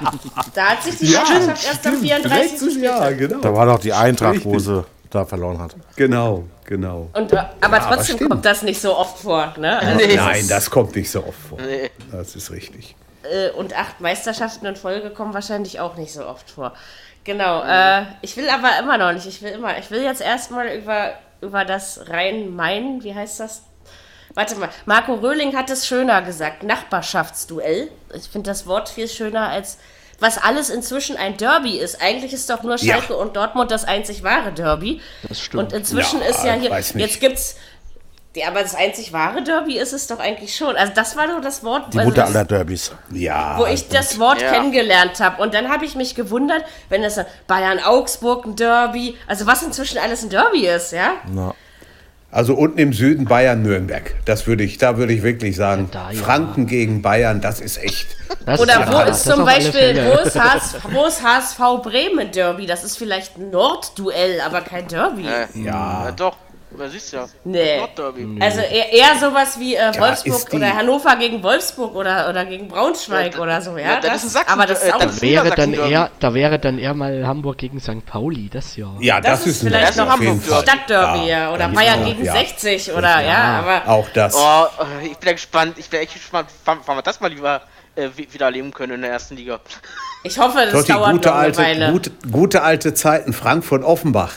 Da 0.54 0.62
hat 0.70 0.82
sich 0.82 0.96
die 0.98 1.06
Meisterschaft 1.14 1.66
erst 1.66 1.87
am 1.87 1.96
34. 2.00 2.50
Letztes 2.52 2.76
Jahr, 2.80 3.06
Spieltag. 3.06 3.18
genau. 3.18 3.40
Da 3.40 3.54
war 3.54 3.66
doch 3.66 3.78
die 3.80 3.92
Eintracht, 3.92 4.44
wo 4.44 4.59
sie 4.59 4.85
da 5.11 5.24
verloren 5.24 5.59
hat. 5.61 5.74
Genau, 5.96 6.44
genau. 6.64 7.09
Und, 7.12 7.32
äh, 7.32 7.37
aber 7.37 7.50
aber 7.61 7.80
trotzdem 7.80 8.16
stimmt. 8.16 8.30
kommt 8.30 8.44
das 8.44 8.62
nicht 8.62 8.80
so 8.80 8.96
oft 8.96 9.18
vor. 9.18 9.54
Ne? 9.59 9.78
Also 9.78 9.96
Nee. 10.06 10.16
Nein, 10.16 10.46
das 10.48 10.70
kommt 10.70 10.94
nicht 10.96 11.11
so 11.11 11.20
oft 11.24 11.38
vor. 11.48 11.59
Nee. 11.61 11.90
Das 12.12 12.35
ist 12.37 12.50
richtig. 12.50 12.94
äh, 13.30 13.50
und 13.50 13.76
acht 13.76 14.00
Meisterschaften 14.00 14.66
in 14.66 14.76
Folge 14.76 15.11
kommen 15.11 15.35
wahrscheinlich 15.35 15.80
auch 15.80 15.96
nicht 15.96 16.12
so 16.12 16.26
oft 16.26 16.50
vor. 16.50 16.72
Genau. 17.24 17.62
Äh, 17.64 18.02
ich 18.22 18.37
will 18.37 18.48
aber 18.48 18.70
immer 18.80 18.98
noch 18.98 19.12
nicht. 19.12 19.26
Ich 19.26 19.42
will 19.42 19.50
immer. 19.52 19.78
Ich 19.78 19.90
will 19.90 20.02
jetzt 20.02 20.20
erstmal 20.20 20.68
über, 20.68 21.12
über 21.40 21.64
das 21.64 22.09
Rhein-Main, 22.09 23.02
wie 23.02 23.14
heißt 23.14 23.40
das? 23.40 23.62
Warte 24.37 24.55
mal, 24.57 24.68
Marco 24.85 25.14
Röhling 25.14 25.57
hat 25.57 25.70
es 25.70 25.87
schöner 25.87 26.20
gesagt. 26.22 26.62
Nachbarschaftsduell. 26.62 27.90
Ich 28.14 28.29
finde 28.29 28.51
das 28.51 28.66
Wort 28.66 28.88
viel 28.90 29.09
schöner 29.09 29.49
als 29.49 29.79
was 30.18 30.38
alles 30.38 30.70
inzwischen 30.70 31.16
ein 31.16 31.37
Derby 31.37 31.79
ist. 31.79 32.01
Eigentlich 32.01 32.33
ist 32.33 32.49
doch 32.49 32.62
nur 32.62 32.77
Ja. 32.77 32.94
Schalke 32.96 33.16
und 33.16 33.37
Dortmund 33.37 33.70
das 33.70 33.85
einzig 33.85 34.22
wahre 34.22 34.53
Derby. 34.53 35.01
Das 35.29 35.40
stimmt. 35.40 35.62
Und 35.64 35.72
inzwischen 35.72 36.20
Ja, 36.20 36.27
ist 36.27 36.44
ja 36.44 36.53
hier. 36.55 36.70
Jetzt 37.01 37.20
gibt's. 37.20 37.57
Ja, 38.35 38.49
aber 38.49 38.62
das 38.62 38.75
einzig 38.75 39.14
wahre 39.14 39.42
Derby 39.42 39.79
ist 39.79 39.92
es 39.94 40.07
doch 40.07 40.18
eigentlich 40.18 40.55
schon. 40.55 40.77
Also 40.77 40.92
das 40.94 41.16
war 41.16 41.29
so 41.31 41.40
das 41.40 41.64
Wort. 41.64 41.92
Die 41.94 41.99
also 41.99 42.11
Mutter 42.11 42.27
aller 42.27 42.44
Derbys. 42.44 42.92
Ja. 43.11 43.59
wo 43.59 43.64
ich 43.66 43.88
das 43.88 44.18
Wort 44.18 44.40
Ja. 44.42 44.53
kennengelernt 44.53 45.20
habe. 45.20 45.40
Und 45.42 45.55
dann 45.55 45.70
habe 45.70 45.87
ich 45.87 45.94
mich 45.94 46.14
gewundert, 46.14 46.62
wenn 46.90 47.03
das 47.03 47.18
Bayern-Augsburg 47.46 48.44
ein 48.44 48.57
Derby, 48.57 49.16
also 49.27 49.46
was 49.46 49.62
inzwischen 49.62 49.99
alles 49.99 50.22
ein 50.22 50.29
Derby 50.31 50.66
ist, 50.66 50.92
ja? 50.92 51.14
Na, 51.31 51.55
Also 52.30 52.54
unten 52.54 52.78
im 52.78 52.92
Süden 52.92 53.24
Bayern 53.24 53.62
Nürnberg. 53.62 54.14
Das 54.24 54.46
würde 54.46 54.64
ich, 54.64 54.78
da 54.78 54.98
würde 54.98 55.12
ich 55.12 55.22
wirklich 55.22 55.56
sagen, 55.56 55.88
Ja, 55.92 56.00
da, 56.06 56.10
ja. 56.10 56.22
Franken 56.22 56.66
gegen 56.66 57.00
Bayern, 57.00 57.40
das 57.40 57.60
ist 57.60 57.82
echt. 57.82 58.08
Das 58.44 58.60
Oder 58.60 58.80
ja, 58.80 58.92
wo 58.92 59.10
ist 59.10 59.24
zum 59.24 59.44
Beispiel, 59.44 60.04
wo 60.04 60.18
ist, 60.26 60.38
HS, 60.38 60.76
wo 60.92 61.04
ist 61.06 61.22
HSV 61.22 61.58
Bremen 61.82 62.30
Derby? 62.32 62.66
Das 62.66 62.84
ist 62.84 62.98
vielleicht 62.98 63.38
ein 63.38 63.50
Nordduell, 63.50 64.40
aber 64.40 64.60
kein 64.60 64.86
Derby. 64.88 65.24
Äh, 65.26 65.46
Ja. 65.54 66.06
ja, 66.06 66.12
doch. 66.12 66.37
Man 66.71 66.90
siehst 66.90 67.12
ja. 67.12 67.27
Nee. 67.44 67.79
Nordderby. 67.79 68.38
Also 68.40 68.60
eher, 68.60 68.92
eher 68.92 69.17
sowas 69.21 69.58
wie 69.58 69.77
äh, 69.77 69.92
Wolfsburg 69.98 70.35
ist 70.37 70.52
die- 70.52 70.56
oder 70.56 70.75
Hannover 70.77 71.14
gegen 71.17 71.42
Wolfsburg 71.42 71.94
oder, 71.94 72.29
oder 72.29 72.44
gegen 72.44 72.67
Braunschweig 72.69 73.35
Ja, 73.35 73.40
oder 73.40 73.60
so, 73.62 73.79
ja? 73.79 73.92
ja, 73.94 74.00
das 74.00 74.25
ist 74.25 74.33
Sachsen- 74.33 74.50
aber 74.52 74.67
das 74.67 74.83
ist 74.83 74.88
äh, 74.88 74.92
auch 74.92 74.98
das- 74.98 75.23
Wäre 75.23 75.50
dann 75.50 75.73
eher, 75.73 76.10
da 76.19 76.35
wäre 76.35 76.58
dann 76.58 76.79
eher 76.79 76.92
mal 76.92 77.25
Hamburg 77.27 77.58
gegen 77.58 77.81
St. 77.81 78.04
Pauli, 78.04 78.50
das 78.52 78.77
ja. 78.77 78.88
Ja, 79.00 79.21
Das 79.21 79.40
das, 79.44 79.46
ist 79.46 79.62
ein 79.62 79.69
vielleicht 79.69 79.96
noch 79.96 80.08
Hamburg-. 80.08 80.42
Stadtderby, 80.62 81.29
ja. 81.29 81.52
Oder 81.52 81.69
Bayern 81.69 82.04
gegen 82.04 82.25
noch- 82.25 82.35
60 82.35 82.92
oder, 82.92 83.21
ja, 83.23 83.60
aber... 83.60 83.88
Auch 83.90 84.08
das. 84.12 84.35
Oh, 84.35 84.67
äh, 85.02 85.06
ich 85.06 85.17
bin 85.19 85.27
ja 85.29 85.33
gespannt. 85.35 85.75
Ich 85.79 85.88
bin 85.88 86.00
echt 86.00 86.14
gespannt, 86.14 86.48
wann, 86.64 86.79
wir 86.87 87.02
das 87.02 87.21
mal 87.21 87.31
lieber 87.31 87.62
äh, 87.94 88.08
wi- 88.17 88.29
wieder 88.33 88.46
erleben 88.46 88.73
können 88.73 88.94
in 88.96 89.02
der 89.02 89.12
ersten 89.12 89.37
Liga. 89.37 89.60
Ich 90.25 90.37
hoffe, 90.38 90.58
das 90.64 90.73
Totti, 90.73 90.92
dauert 90.92 91.12
gute 91.12 91.29
noch 91.29 91.35
eine 91.37 91.44
alte, 91.44 91.58
Weile. 91.58 91.92
gute, 91.92 92.10
gute 92.31 92.62
alte 92.62 92.92
Zeiten, 92.92 93.33
Frankfurt-Offenbach. 93.33 94.33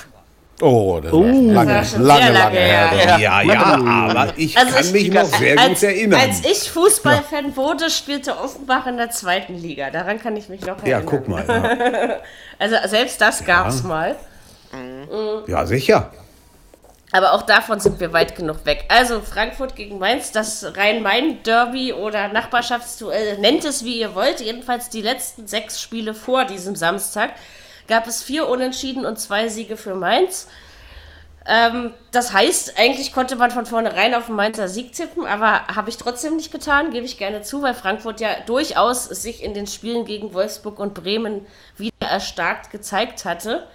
Oh, 0.61 0.99
das 1.01 1.13
Oh. 1.13 1.21
war 1.23 1.31
lange, 1.31 1.73
Das 1.73 1.91
war 1.93 1.97
schon 1.97 2.01
lange, 2.05 2.21
sehr 2.23 2.31
lange, 2.33 2.43
lange 2.43 2.59
her. 2.59 2.87
her. 2.89 3.19
Ja, 3.19 3.41
ja, 3.41 3.61
aber 3.63 4.33
ich 4.37 4.57
Also 4.57 4.73
kann 4.75 4.83
ich- 4.85 4.91
mich 4.91 5.11
noch 5.11 5.25
sehr 5.25 5.55
gut 5.55 5.65
als, 5.65 5.83
erinnern. 5.83 6.19
Als 6.19 6.45
ich 6.45 6.69
Fußballfan 6.71 7.55
wurde, 7.55 7.89
spielte 7.89 8.37
Offenbach 8.37 8.85
in 8.87 8.97
der 8.97 9.09
zweiten 9.11 9.55
Liga. 9.57 9.89
Daran 9.89 10.19
kann 10.19 10.35
ich 10.35 10.49
mich 10.49 10.61
noch 10.61 10.77
ja, 10.85 10.97
erinnern. 10.97 11.05
guck 11.05 11.27
mal. 11.27 11.45
Ja, 11.47 12.17
Also 12.59 12.75
selbst 12.89 13.21
das 13.21 13.45
gab's 13.45 13.83
mal. 13.83 14.15
ja 15.47 15.65
sicher. 15.65 16.11
Aber 17.11 17.33
auch 17.33 17.41
davon 17.41 17.79
sind 17.79 17.99
wir 17.99 18.13
weit 18.13 18.35
genug 18.35 18.65
weg. 18.65 18.85
Also 18.87 19.21
Frankfurt 19.21 19.75
gegen 19.75 19.97
Mainz, 19.97 20.31
das 20.31 20.63
Rhein-Main-Derby 20.75 21.93
oder 21.93 22.27
Nachbarschaftsduell, 22.27 23.39
nennt 23.39 23.65
es 23.65 23.83
wie 23.83 23.99
ihr 23.99 24.13
wollt. 24.13 24.41
Jedenfalls 24.41 24.89
die 24.89 25.01
letzten 25.01 25.47
sechs 25.47 25.81
Spiele 25.81 26.13
vor 26.13 26.45
diesem 26.45 26.75
Samstag 26.75 27.31
gab 27.89 28.07
es 28.07 28.23
vier 28.23 28.47
Unentschieden 28.47 29.05
und 29.05 29.19
zwei 29.19 29.49
Siege 29.49 29.75
für 29.75 29.95
Mainz. 29.95 30.47
Ähm, 31.45 31.93
das 32.11 32.31
heißt, 32.31 32.79
eigentlich 32.79 33.11
konnte 33.11 33.35
man 33.35 33.51
von 33.51 33.65
vornherein 33.65 34.15
auf 34.15 34.27
den 34.27 34.35
Mainzer 34.35 34.69
Sieg 34.69 34.93
tippen, 34.93 35.25
aber 35.25 35.67
habe 35.67 35.89
ich 35.89 35.97
trotzdem 35.97 36.37
nicht 36.37 36.51
getan, 36.51 36.91
gebe 36.91 37.05
ich 37.05 37.17
gerne 37.17 37.41
zu, 37.41 37.61
weil 37.61 37.73
Frankfurt 37.73 38.21
ja 38.21 38.29
durchaus 38.45 39.05
sich 39.05 39.43
in 39.43 39.53
den 39.53 39.67
Spielen 39.67 40.05
gegen 40.05 40.33
Wolfsburg 40.33 40.79
und 40.79 40.93
Bremen 40.93 41.45
wieder 41.75 42.07
erstarkt 42.07 42.71
gezeigt 42.71 43.25
hatte 43.25 43.67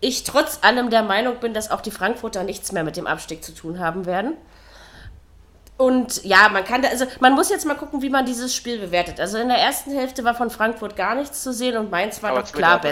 ich 0.00 0.24
trotz 0.24 0.60
allem 0.62 0.90
der 0.90 1.02
Meinung 1.02 1.36
bin, 1.40 1.54
dass 1.54 1.70
auch 1.70 1.80
die 1.82 1.90
Frankfurter 1.90 2.42
nichts 2.42 2.72
mehr 2.72 2.84
mit 2.84 2.96
dem 2.96 3.06
Abstieg 3.06 3.44
zu 3.44 3.52
tun 3.52 3.78
haben 3.78 4.06
werden. 4.06 4.34
Und 5.76 6.24
ja, 6.24 6.48
man 6.50 6.64
kann 6.64 6.82
da, 6.82 6.88
also 6.88 7.06
man 7.20 7.34
muss 7.34 7.48
jetzt 7.48 7.66
mal 7.66 7.76
gucken, 7.76 8.02
wie 8.02 8.10
man 8.10 8.26
dieses 8.26 8.54
Spiel 8.54 8.78
bewertet. 8.78 9.20
Also 9.20 9.38
in 9.38 9.48
der 9.48 9.58
ersten 9.58 9.92
Hälfte 9.92 10.24
war 10.24 10.34
von 10.34 10.50
Frankfurt 10.50 10.96
gar 10.96 11.14
nichts 11.14 11.42
zu 11.42 11.52
sehen 11.52 11.76
und 11.76 11.90
Mainz 11.90 12.22
war 12.22 12.30
Aber 12.30 12.42
doch 12.42 12.52
klar 12.52 12.80
zweite- 12.80 12.88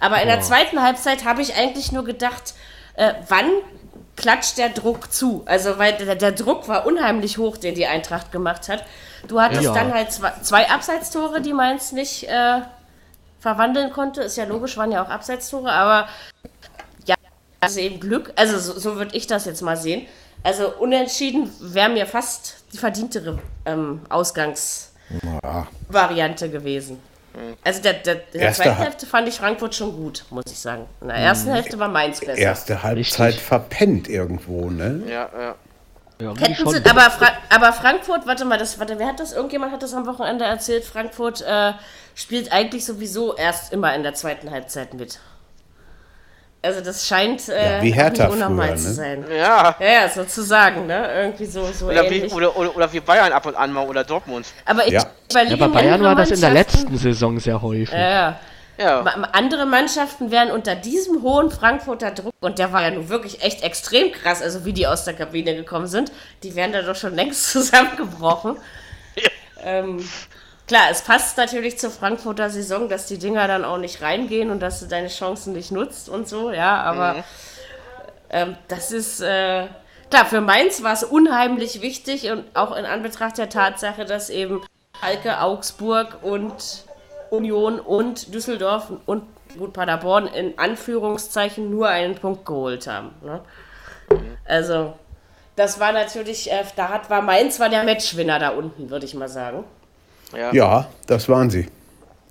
Aber 0.00 0.20
in 0.20 0.28
der 0.28 0.40
zweiten 0.40 0.82
Halbzeit 0.82 1.24
habe 1.24 1.42
ich 1.42 1.54
eigentlich 1.56 1.92
nur 1.92 2.04
gedacht, 2.04 2.54
äh, 2.94 3.14
wann 3.28 3.50
klatscht 4.16 4.58
der 4.58 4.70
Druck 4.70 5.12
zu? 5.12 5.42
Also 5.46 5.78
weil 5.78 5.92
der, 5.94 6.16
der 6.16 6.32
Druck 6.32 6.68
war 6.68 6.86
unheimlich 6.86 7.38
hoch, 7.38 7.56
den 7.56 7.74
die 7.74 7.86
Eintracht 7.86 8.32
gemacht 8.32 8.68
hat. 8.68 8.84
Du 9.28 9.40
hattest 9.40 9.62
Ja. 9.62 9.74
dann 9.74 9.92
halt 9.94 10.12
zwei, 10.12 10.32
zwei 10.42 10.68
Abseitstore, 10.70 11.40
die 11.40 11.52
Mainz 11.52 11.92
nicht 11.92 12.24
äh, 12.28 12.60
verwandeln 13.38 13.92
konnte. 13.92 14.22
Ist 14.22 14.36
ja 14.36 14.44
logisch, 14.44 14.76
waren 14.76 14.92
ja 14.92 15.02
auch 15.04 15.08
Abseitstore, 15.08 15.70
aber 15.72 16.08
ja, 17.06 17.14
also 17.60 17.80
eben 17.80 18.00
Glück. 18.00 18.32
Also 18.36 18.58
so, 18.58 18.78
so 18.78 18.96
würde 18.96 19.16
ich 19.16 19.26
das 19.26 19.44
jetzt 19.44 19.62
mal 19.62 19.76
sehen. 19.76 20.06
Also 20.42 20.72
unentschieden 20.78 21.52
wäre 21.60 21.90
mir 21.90 22.06
fast 22.06 22.64
die 22.72 22.78
verdientere 22.78 23.38
ähm, 23.66 24.00
Ausgangsvariante 24.08 26.48
gewesen. 26.50 26.98
Also 27.64 27.82
der, 27.82 27.94
der, 27.94 28.14
in 28.14 28.20
der 28.34 28.40
Erste 28.42 28.62
zweiten 28.62 28.78
Ha- 28.78 28.82
Hälfte 28.84 29.06
fand 29.06 29.28
ich 29.28 29.34
Frankfurt 29.36 29.74
schon 29.74 29.96
gut, 29.96 30.24
muss 30.30 30.44
ich 30.50 30.58
sagen. 30.58 30.86
In 31.00 31.08
der 31.08 31.16
ersten 31.16 31.50
Hälfte 31.52 31.78
war 31.78 31.88
Mainz 31.88 32.20
besser. 32.20 32.36
Erste 32.38 32.82
Halbzeit 32.82 33.28
Richtig. 33.28 33.44
verpennt 33.44 34.08
irgendwo, 34.08 34.70
ne? 34.70 35.02
Ja, 35.08 35.28
ja. 35.38 35.54
Irgendwie 36.18 36.44
Hätten 36.52 36.68
sie, 36.68 36.84
aber, 36.90 37.10
Fra 37.10 37.28
aber 37.48 37.72
Frankfurt, 37.72 38.26
warte 38.26 38.44
mal, 38.44 38.58
das, 38.58 38.78
warte, 38.78 38.98
wer 38.98 39.06
hat 39.06 39.20
das? 39.20 39.32
Irgendjemand 39.32 39.72
hat 39.72 39.82
das 39.82 39.94
am 39.94 40.06
Wochenende 40.06 40.44
erzählt. 40.44 40.84
Frankfurt 40.84 41.40
äh, 41.40 41.72
spielt 42.14 42.52
eigentlich 42.52 42.84
sowieso 42.84 43.34
erst 43.36 43.72
immer 43.72 43.94
in 43.94 44.02
der 44.02 44.12
zweiten 44.12 44.50
Halbzeit 44.50 44.92
mit. 44.92 45.18
Also 46.62 46.82
das 46.82 47.06
scheint 47.06 47.48
äh, 47.48 47.76
Ja, 47.78 47.82
wie 47.82 47.90
Hertha 47.90 48.26
unnormal 48.28 48.68
früher, 48.68 48.76
zu 48.76 48.88
ne? 48.88 48.94
sein. 48.94 49.24
Ja. 49.30 49.76
Ja, 49.80 49.86
ja, 50.02 50.08
sozusagen, 50.08 50.86
ne? 50.86 51.08
Irgendwie 51.22 51.46
so, 51.46 51.64
so 51.72 51.86
Oder 51.86 52.02
wie, 52.10 52.16
ähnlich. 52.18 52.32
oder, 52.34 52.54
oder, 52.56 52.76
oder 52.76 52.92
wie 52.92 53.00
Bayern 53.00 53.32
ab 53.32 53.46
und 53.46 53.54
an 53.56 53.72
mal 53.72 53.86
oder 53.88 54.04
Dortmund. 54.04 54.46
aber 54.66 54.86
ich 54.86 54.92
Ja. 54.92 55.06
überlege 55.30 55.56
ja, 55.56 55.66
bei 55.66 55.72
Bayern 55.72 56.02
war 56.02 56.14
das 56.14 56.30
in 56.30 56.40
der 56.40 56.50
letzten 56.50 56.98
Saison 56.98 57.38
sehr 57.40 57.62
häufig. 57.62 57.90
Ja, 57.92 58.10
ja. 58.10 58.40
Ja. 58.78 59.00
Andere 59.32 59.66
Mannschaften 59.66 60.30
wären 60.30 60.50
unter 60.50 60.74
diesem 60.74 61.20
hohen 61.22 61.50
Frankfurter 61.50 62.12
Druck, 62.12 62.32
und 62.40 62.58
der 62.58 62.72
war 62.72 62.82
ja 62.82 62.90
nun 62.90 63.10
wirklich 63.10 63.42
echt 63.42 63.62
extrem 63.62 64.10
krass, 64.10 64.40
also 64.40 64.64
wie 64.64 64.72
die 64.72 64.86
aus 64.86 65.04
der 65.04 65.12
Kabine 65.12 65.54
gekommen 65.54 65.86
sind, 65.86 66.10
die 66.42 66.54
wären 66.56 66.72
da 66.72 66.80
doch 66.80 66.96
schon 66.96 67.14
längst 67.20 67.50
zusammengebrochen. 67.52 68.56
ähm, 69.62 70.06
klar, 70.70 70.88
es 70.88 71.02
passt 71.02 71.36
natürlich 71.36 71.80
zur 71.80 71.90
Frankfurter 71.90 72.48
Saison, 72.48 72.88
dass 72.88 73.06
die 73.06 73.18
Dinger 73.18 73.48
dann 73.48 73.64
auch 73.64 73.78
nicht 73.78 74.02
reingehen 74.02 74.50
und 74.52 74.60
dass 74.60 74.78
du 74.78 74.86
deine 74.86 75.08
Chancen 75.08 75.52
nicht 75.52 75.72
nutzt 75.72 76.08
und 76.08 76.28
so, 76.28 76.52
ja, 76.52 76.80
aber 76.82 77.24
ähm, 78.30 78.56
das 78.68 78.92
ist, 78.92 79.20
äh, 79.20 79.66
klar, 80.10 80.26
für 80.26 80.40
Mainz 80.40 80.84
war 80.84 80.92
es 80.92 81.02
unheimlich 81.02 81.82
wichtig 81.82 82.30
und 82.30 82.44
auch 82.54 82.76
in 82.76 82.84
Anbetracht 82.84 83.36
der 83.36 83.48
Tatsache, 83.48 84.04
dass 84.04 84.30
eben 84.30 84.62
Schalke, 85.00 85.40
Augsburg 85.40 86.18
und 86.22 86.84
Union 87.30 87.80
und 87.80 88.32
Düsseldorf 88.32 88.92
und 89.06 89.24
gut 89.58 89.72
Paderborn 89.72 90.28
in 90.28 90.56
Anführungszeichen 90.56 91.68
nur 91.68 91.88
einen 91.88 92.14
Punkt 92.14 92.46
geholt 92.46 92.86
haben. 92.86 93.10
Ne? 93.24 93.40
Also, 94.44 94.92
das 95.56 95.80
war 95.80 95.90
natürlich, 95.90 96.52
äh, 96.52 96.62
da 96.76 96.90
hat, 96.90 97.10
war 97.10 97.22
Mainz 97.22 97.58
war 97.58 97.68
der 97.68 97.82
Matchwinner 97.82 98.38
da 98.38 98.50
unten, 98.50 98.88
würde 98.88 99.04
ich 99.04 99.14
mal 99.14 99.28
sagen. 99.28 99.64
Ja, 100.52 100.88
das 101.06 101.28
waren 101.28 101.50
sie. 101.50 101.66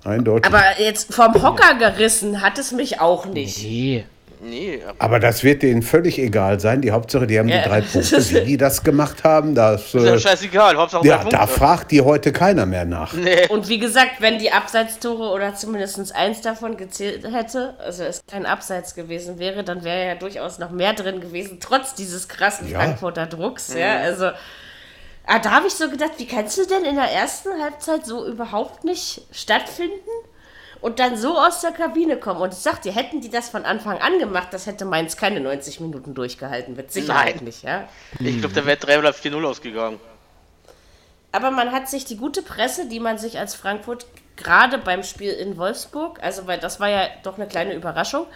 Eindeutig. 0.04 0.46
Aber 0.46 0.62
jetzt 0.78 1.12
vom 1.14 1.34
Hocker 1.42 1.74
gerissen 1.74 2.40
hat 2.40 2.58
es 2.58 2.72
mich 2.72 3.00
auch 3.00 3.26
nicht. 3.26 3.62
Nee. 3.62 4.04
Nee, 4.42 4.80
Aber 4.98 5.20
das 5.20 5.44
wird 5.44 5.62
denen 5.62 5.82
völlig 5.82 6.18
egal 6.18 6.60
sein. 6.60 6.80
Die 6.80 6.92
Hauptsache, 6.92 7.26
die 7.26 7.38
haben 7.38 7.48
Ja. 7.50 7.58
die 7.62 7.68
drei 7.68 7.80
Punkte. 7.92 8.30
Wie 8.30 8.40
die 8.40 8.56
das 8.56 8.82
gemacht 8.82 9.22
haben, 9.22 9.54
das. 9.54 9.94
ist 9.94 10.02
ja 10.02 10.14
Äh, 10.14 10.18
scheißegal. 10.18 10.78
Hauptsache 10.78 11.06
ja, 11.06 11.22
da 11.24 11.46
fragt 11.46 11.90
die 11.90 12.00
heute 12.00 12.32
keiner 12.32 12.64
mehr 12.64 12.86
nach. 12.86 13.12
Und 13.50 13.68
wie 13.68 13.78
gesagt, 13.78 14.12
wenn 14.20 14.38
die 14.38 14.50
Abseitstore 14.50 15.34
oder 15.34 15.54
zumindest 15.56 16.16
eins 16.16 16.40
davon 16.40 16.78
gezählt 16.78 17.22
hätte, 17.30 17.74
also 17.84 18.02
es 18.02 18.22
kein 18.26 18.46
Abseits 18.46 18.94
gewesen 18.94 19.38
wäre, 19.38 19.62
dann 19.62 19.84
wäre 19.84 20.06
ja 20.06 20.14
durchaus 20.14 20.58
noch 20.58 20.70
mehr 20.70 20.94
drin 20.94 21.20
gewesen, 21.20 21.58
trotz 21.60 21.94
dieses 21.94 22.26
krassen 22.26 22.66
Ja. 22.70 22.78
Frankfurter 22.80 23.26
Drucks. 23.26 23.74
Ja, 23.74 23.98
also 23.98 24.30
ah, 25.26 25.38
da 25.38 25.50
habe 25.52 25.66
ich 25.66 25.74
so 25.74 25.88
gedacht, 25.88 26.12
wie 26.18 26.26
kannst 26.26 26.58
du 26.58 26.66
denn 26.66 26.84
in 26.84 26.96
der 26.96 27.10
ersten 27.10 27.50
Halbzeit 27.62 28.06
so 28.06 28.26
überhaupt 28.26 28.84
nicht 28.84 29.22
stattfinden 29.32 30.10
und 30.80 30.98
dann 30.98 31.16
so 31.16 31.38
aus 31.38 31.60
der 31.60 31.72
Kabine 31.72 32.16
kommen? 32.16 32.40
Und 32.40 32.52
ich 32.52 32.60
sag 32.60 32.82
dir, 32.82 32.92
hätten 32.92 33.20
die 33.20 33.30
das 33.30 33.48
von 33.48 33.64
Anfang 33.64 33.98
an 33.98 34.18
gemacht, 34.18 34.48
das 34.52 34.66
hätte 34.66 34.84
Mainz 34.84 35.16
keine 35.16 35.40
90 35.40 35.80
Minuten 35.80 36.14
durchgehalten, 36.14 36.76
mit 36.76 36.92
Sicherheit 36.92 37.36
Nein. 37.36 37.44
nicht, 37.44 37.62
ja. 37.62 37.88
Ich 38.18 38.38
glaube, 38.40 38.54
da 38.54 38.64
wäre 38.66 38.78
3 38.78 38.98
oder 38.98 39.10
4-0 39.10 39.44
ausgegangen. 39.44 40.00
Aber 41.32 41.50
man 41.50 41.70
hat 41.70 41.88
sich 41.88 42.04
die 42.04 42.16
gute 42.16 42.42
Presse, 42.42 42.88
die 42.88 42.98
man 42.98 43.18
sich 43.18 43.38
als 43.38 43.54
Frankfurt 43.54 44.06
gerade 44.36 44.78
beim 44.78 45.02
Spiel 45.02 45.32
in 45.32 45.56
Wolfsburg, 45.56 46.20
also 46.22 46.46
weil 46.46 46.58
das 46.58 46.80
war 46.80 46.88
ja 46.88 47.08
doch 47.22 47.36
eine 47.36 47.46
kleine 47.46 47.74
Überraschung, 47.74 48.26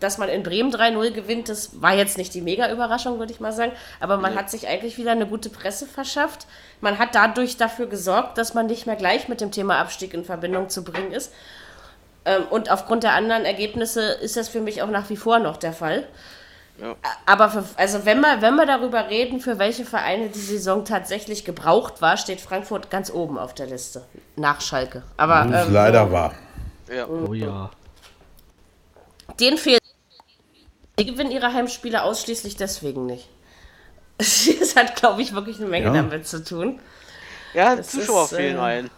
dass 0.00 0.18
man 0.18 0.28
in 0.28 0.42
Bremen 0.42 0.70
3-0 0.70 1.12
gewinnt, 1.12 1.48
das 1.48 1.80
war 1.80 1.94
jetzt 1.94 2.18
nicht 2.18 2.34
die 2.34 2.42
Mega-Überraschung, 2.42 3.18
würde 3.18 3.32
ich 3.32 3.40
mal 3.40 3.52
sagen, 3.52 3.72
aber 4.00 4.18
man 4.18 4.34
hat 4.34 4.50
sich 4.50 4.68
eigentlich 4.68 4.98
wieder 4.98 5.12
eine 5.12 5.26
gute 5.26 5.48
Presse 5.48 5.86
verschafft. 5.86 6.46
Man 6.80 6.98
hat 6.98 7.14
dadurch 7.14 7.56
dafür 7.56 7.86
gesorgt, 7.86 8.36
dass 8.36 8.52
man 8.52 8.66
nicht 8.66 8.86
mehr 8.86 8.96
gleich 8.96 9.28
mit 9.28 9.40
dem 9.40 9.50
Thema 9.50 9.78
Abstieg 9.78 10.12
in 10.12 10.24
Verbindung 10.24 10.68
zu 10.68 10.84
bringen 10.84 11.12
ist. 11.12 11.32
Ähm, 12.26 12.42
und 12.50 12.70
aufgrund 12.70 13.02
der 13.02 13.14
anderen 13.14 13.44
Ergebnisse 13.44 14.02
ist 14.02 14.36
das 14.36 14.48
für 14.48 14.60
mich 14.60 14.82
auch 14.82 14.90
nach 14.90 15.08
wie 15.08 15.16
vor 15.16 15.38
noch 15.38 15.56
der 15.56 15.72
Fall. 15.72 16.06
Aber 17.24 17.48
für, 17.48 17.64
also 17.76 18.04
wenn 18.04 18.20
wir, 18.20 18.42
wenn 18.42 18.54
wir 18.56 18.66
darüber 18.66 19.08
reden, 19.08 19.40
für 19.40 19.58
welche 19.58 19.84
Vereine 19.84 20.28
die 20.28 20.38
Saison 20.38 20.84
tatsächlich 20.84 21.44
gebraucht 21.44 22.02
war, 22.02 22.16
steht 22.18 22.40
Frankfurt 22.40 22.90
ganz 22.90 23.10
oben 23.10 23.38
auf 23.38 23.54
der 23.54 23.66
Liste. 23.66 24.04
Nach 24.36 24.60
Schalke. 24.60 25.02
Aber 25.16 25.46
Das 25.50 25.62
ist 25.62 25.68
ähm, 25.68 25.72
leider 25.72 26.12
wahr. 26.12 26.34
Ja. 26.94 27.06
Oh 27.06 27.32
ja. 27.32 27.70
Denen 29.40 29.58
fehlt. 29.58 29.80
Die 30.98 31.06
gewinnen 31.06 31.30
ihre 31.30 31.52
Heimspiele 31.52 32.02
ausschließlich 32.02 32.56
deswegen 32.56 33.06
nicht. 33.06 33.28
Das 34.60 34.76
hat, 34.76 34.96
glaube 34.96 35.20
ich, 35.22 35.34
wirklich 35.34 35.58
eine 35.58 35.66
Menge 35.66 35.86
Ja. 35.86 35.92
damit 35.92 36.26
zu 36.26 36.42
tun. 36.42 36.80
Ja, 37.54 37.76
Das 37.76 37.90
Zuschauer 37.90 38.24
ist, 38.24 38.34
fehlen 38.34 38.56
äh, 38.56 38.60
ein. 38.60 38.90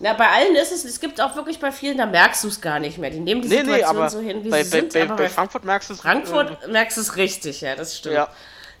Na, 0.00 0.14
bei 0.14 0.28
allen 0.28 0.54
ist 0.56 0.72
es, 0.72 0.84
es 0.84 1.00
gibt 1.00 1.20
auch 1.20 1.36
wirklich 1.36 1.58
bei 1.60 1.70
vielen, 1.70 1.98
da 1.98 2.06
merkst 2.06 2.42
du 2.44 2.48
es 2.48 2.60
gar 2.60 2.78
nicht 2.78 2.98
mehr. 2.98 3.10
Die 3.10 3.20
nehmen 3.20 3.42
die 3.42 3.48
Nee, 3.48 3.58
Situation 3.58 3.78
nee, 3.78 3.84
aber 3.84 4.10
so 4.10 4.20
hin, 4.20 4.42
wie 4.44 4.48
bei, 4.48 4.62
sie 4.64 4.70
bei, 4.70 4.80
sind. 4.80 4.92
bei, 4.92 5.02
aber 5.02 5.16
bei 5.16 5.28
Frankfurt 5.28 5.64
merkst 5.64 5.90
du 5.90 5.94
es. 5.94 6.00
Frankfurt 6.00 6.68
merkst 6.68 6.96
du 6.96 7.00
es 7.02 7.16
richtig, 7.16 7.60
ja, 7.60 7.76
das 7.76 7.96
stimmt. 7.98 8.14
Ja. 8.14 8.28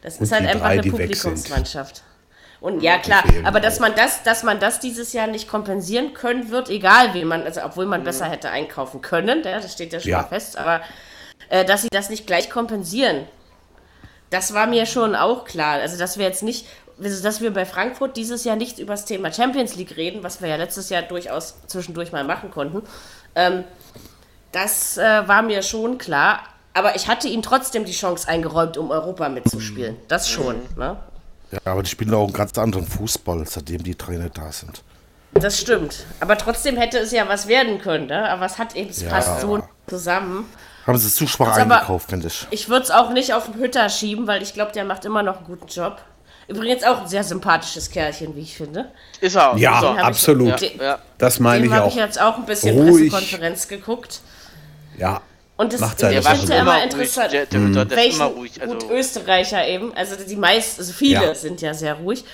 Das 0.00 0.16
Und 0.16 0.24
ist 0.24 0.32
halt 0.32 0.46
einfach 0.46 0.66
drei, 0.66 0.80
eine. 0.80 0.90
Publikumsmannschaft. 0.90 2.02
Und 2.62 2.80
ja, 2.80 2.98
klar, 2.98 3.24
aber 3.44 3.58
dass 3.60 3.76
auch. 3.76 3.80
man 3.80 3.94
das, 3.96 4.22
dass 4.22 4.44
man 4.44 4.60
das 4.60 4.78
dieses 4.78 5.12
Jahr 5.12 5.26
nicht 5.26 5.48
kompensieren 5.48 6.14
können 6.14 6.50
wird, 6.50 6.70
egal 6.70 7.12
wie 7.12 7.24
man, 7.24 7.42
also 7.42 7.60
obwohl 7.64 7.84
Mhm. 7.84 7.90
man 7.90 8.04
besser 8.04 8.26
hätte 8.26 8.50
einkaufen 8.50 9.02
können, 9.02 9.42
das 9.42 9.72
steht 9.72 9.92
ja 9.92 9.98
schon 10.00 10.10
Ja. 10.12 10.18
mal 10.22 10.28
fest, 10.28 10.56
aber 10.56 10.80
äh, 11.48 11.64
dass 11.64 11.82
sie 11.82 11.88
das 11.90 12.08
nicht 12.08 12.24
gleich 12.26 12.48
kompensieren, 12.50 13.26
das 14.30 14.54
war 14.54 14.66
mir 14.68 14.86
schon 14.86 15.14
auch 15.16 15.44
klar. 15.44 15.80
Also 15.80 15.98
dass 15.98 16.16
wir 16.18 16.24
jetzt 16.24 16.44
nicht, 16.44 16.66
also, 17.02 17.22
dass 17.22 17.40
wir 17.40 17.52
bei 17.52 17.66
Frankfurt 17.66 18.16
dieses 18.16 18.44
Jahr 18.44 18.54
nicht 18.56 18.78
über 18.78 18.92
das 18.94 19.04
Thema 19.06 19.32
Champions 19.32 19.74
League 19.74 19.96
reden, 19.96 20.22
was 20.22 20.40
wir 20.40 20.48
ja 20.48 20.56
letztes 20.56 20.88
Jahr 20.88 21.02
durchaus 21.02 21.56
zwischendurch 21.66 22.12
mal 22.12 22.22
machen 22.24 22.50
konnten. 22.52 22.82
Ähm, 23.34 23.64
das 24.52 24.98
äh, 24.98 25.26
war 25.26 25.42
mir 25.42 25.62
schon 25.62 25.98
klar. 25.98 26.40
Aber 26.74 26.94
ich 26.96 27.08
hatte 27.08 27.28
ihnen 27.28 27.42
trotzdem 27.42 27.84
die 27.84 27.92
Chance 27.92 28.28
eingeräumt, 28.28 28.78
um 28.78 28.90
Europa 28.90 29.28
mitzuspielen. 29.28 29.96
Das 30.08 30.30
schon. 30.30 30.62
Ne? 30.76 30.96
Ja, 31.52 31.58
aber 31.64 31.82
die 31.82 31.90
spielen 31.90 32.12
auch 32.14 32.24
einen 32.24 32.32
ganz 32.32 32.56
anderen 32.58 32.86
Fußball, 32.86 33.46
seitdem 33.46 33.82
die 33.84 33.94
Trainer 33.94 34.28
da 34.30 34.50
sind. 34.50 34.82
Das 35.34 35.58
stimmt. 35.58 36.04
Aber 36.20 36.36
trotzdem 36.36 36.76
hätte 36.76 36.98
es 36.98 37.12
ja 37.12 37.28
was 37.28 37.46
werden 37.46 37.78
können. 37.80 38.06
Ne? 38.06 38.28
Aber 38.30 38.44
es 38.46 38.58
hat 38.58 38.74
eben, 38.74 38.90
es 38.90 39.02
Ja. 39.02 39.10
passt 39.10 39.40
so 39.40 39.62
zusammen. 39.86 40.46
Haben 40.86 40.98
sie 40.98 41.10
zu 41.10 41.26
schwach 41.26 41.56
aber- 41.58 41.74
eingekauft, 41.76 42.10
finde 42.10 42.26
ich. 42.26 42.46
Ich 42.50 42.68
würde 42.68 42.84
es 42.84 42.90
auch 42.90 43.10
nicht 43.10 43.32
auf 43.34 43.46
den 43.46 43.54
Hütter 43.54 43.88
schieben, 43.88 44.26
weil 44.26 44.42
ich 44.42 44.52
glaube, 44.54 44.72
der 44.72 44.84
macht 44.84 45.04
immer 45.04 45.22
noch 45.22 45.36
einen 45.38 45.46
guten 45.46 45.68
Job. 45.68 45.98
Übrigens 46.48 46.82
auch 46.84 47.02
ein 47.02 47.06
sehr 47.08 47.22
sympathisches 47.22 47.88
Kerlchen, 47.90 48.34
wie 48.34 48.40
ich 48.40 48.56
finde. 48.56 48.90
Ist 49.20 49.36
er. 49.36 49.56
Ja, 49.56 49.76
ist 49.78 49.82
er. 49.84 49.88
hab 49.90 49.96
ich- 49.98 50.04
absolut. 50.04 50.60
Ja, 50.60 50.68
ja. 50.82 50.98
Das 51.18 51.38
meine 51.38 51.62
Dem 51.62 51.70
ich 51.70 51.72
habe 51.76 51.84
auch. 51.86 51.90
ich 51.90 51.94
jetzt 51.94 52.20
auch 52.20 52.36
ein 52.36 52.44
bisschen 52.44 52.76
Ruhig. 52.76 53.10
Pressekonferenz 53.12 53.68
geguckt. 53.68 54.20
Ja, 54.98 55.20
Und 55.62 55.72
das 55.72 55.80
Macht 55.80 56.00
seine 56.00 56.18
ich 56.18 56.26
finde 56.26 56.54
immer 56.56 56.82
interessant. 56.82 57.32
Der, 57.32 57.46
der, 57.46 57.60
der, 57.60 57.70
der 57.70 57.82
ist 57.84 57.96
welchen 57.96 58.16
immer 58.16 58.24
ruhig. 58.30 58.60
Also, 58.60 58.74
gut 58.74 58.90
Österreicher 58.90 59.64
eben, 59.68 59.94
also 59.94 60.16
die 60.16 60.34
meisten, 60.34 60.80
also 60.80 60.92
viele 60.92 61.24
Ja. 61.26 61.34
sind 61.36 61.60
ja 61.62 61.72
sehr 61.72 61.94
ruhig. 61.94 62.24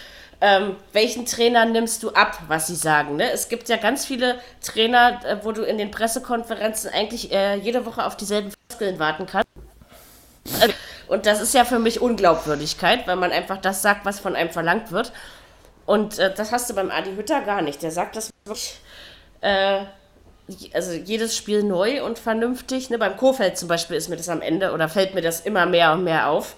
Ähm, 0.41 0.77
welchen 0.95 1.27
Trainer 1.27 1.67
nimmst 1.67 2.03
du 2.03 2.11
ab, 2.13 2.39
was 2.49 2.69
sie 2.69 2.75
sagen? 2.75 3.17
Ne? 3.17 3.31
Es 3.31 3.51
gibt 3.51 3.69
ja 3.69 3.77
ganz 3.77 4.07
viele 4.07 4.39
Trainer, 4.63 5.21
äh, 5.27 5.37
wo 5.43 5.53
du 5.53 5.63
in 5.63 5.77
den 5.77 5.91
Pressekonferenzen 5.91 6.91
eigentlich 6.91 7.31
äh, 7.31 7.57
jede 7.57 7.85
Woche 7.85 8.07
auf 8.07 8.17
dieselben 8.17 8.51
Floskeln 8.71 8.99
warten 8.99 9.27
kannst. 9.27 9.49
Äh, 10.63 10.69
Und 11.09 11.27
das 11.27 11.43
ist 11.43 11.53
ja 11.53 11.67
für 11.67 11.79
mich 11.79 12.01
Unglaubwürdigkeit, 12.01 13.07
weil 13.07 13.17
man 13.17 13.31
einfach 13.31 13.59
das 13.59 13.83
sagt, 13.83 14.07
was 14.07 14.21
von 14.21 14.37
einem 14.37 14.51
verlangt 14.51 14.91
wird. 14.91 15.13
Und 15.85 16.19
äh, 16.19 16.33
das 16.35 16.51
hast 16.51 16.71
du 16.71 16.75
beim 16.75 16.91
Adi 16.91 17.15
Hütter 17.15 17.43
gar 17.43 17.61
nicht. 17.61 17.83
Der 17.83 17.91
sagt 17.91 18.17
das 18.17 18.31
wirklich, 18.47 18.79
äh, 19.43 19.81
also 20.73 20.93
jedes 20.93 21.37
Spiel 21.37 21.63
neu 21.63 22.03
und 22.05 22.19
vernünftig. 22.19 22.91
Ne? 22.91 22.99
Beim 22.99 23.17
Kofeld 23.17 23.59
zum 23.59 23.69
Beispiel 23.69 23.97
ist 23.97 24.09
mir 24.09 24.17
das 24.17 24.29
am 24.29 24.41
Ende 24.41 24.73
oder 24.73 24.89
fällt 24.89 25.15
mir 25.15 25.23
das 25.23 25.41
immer 25.41 25.67
mehr 25.67 25.93
und 25.93 26.05
mehr 26.05 26.29
auf. 26.29 26.57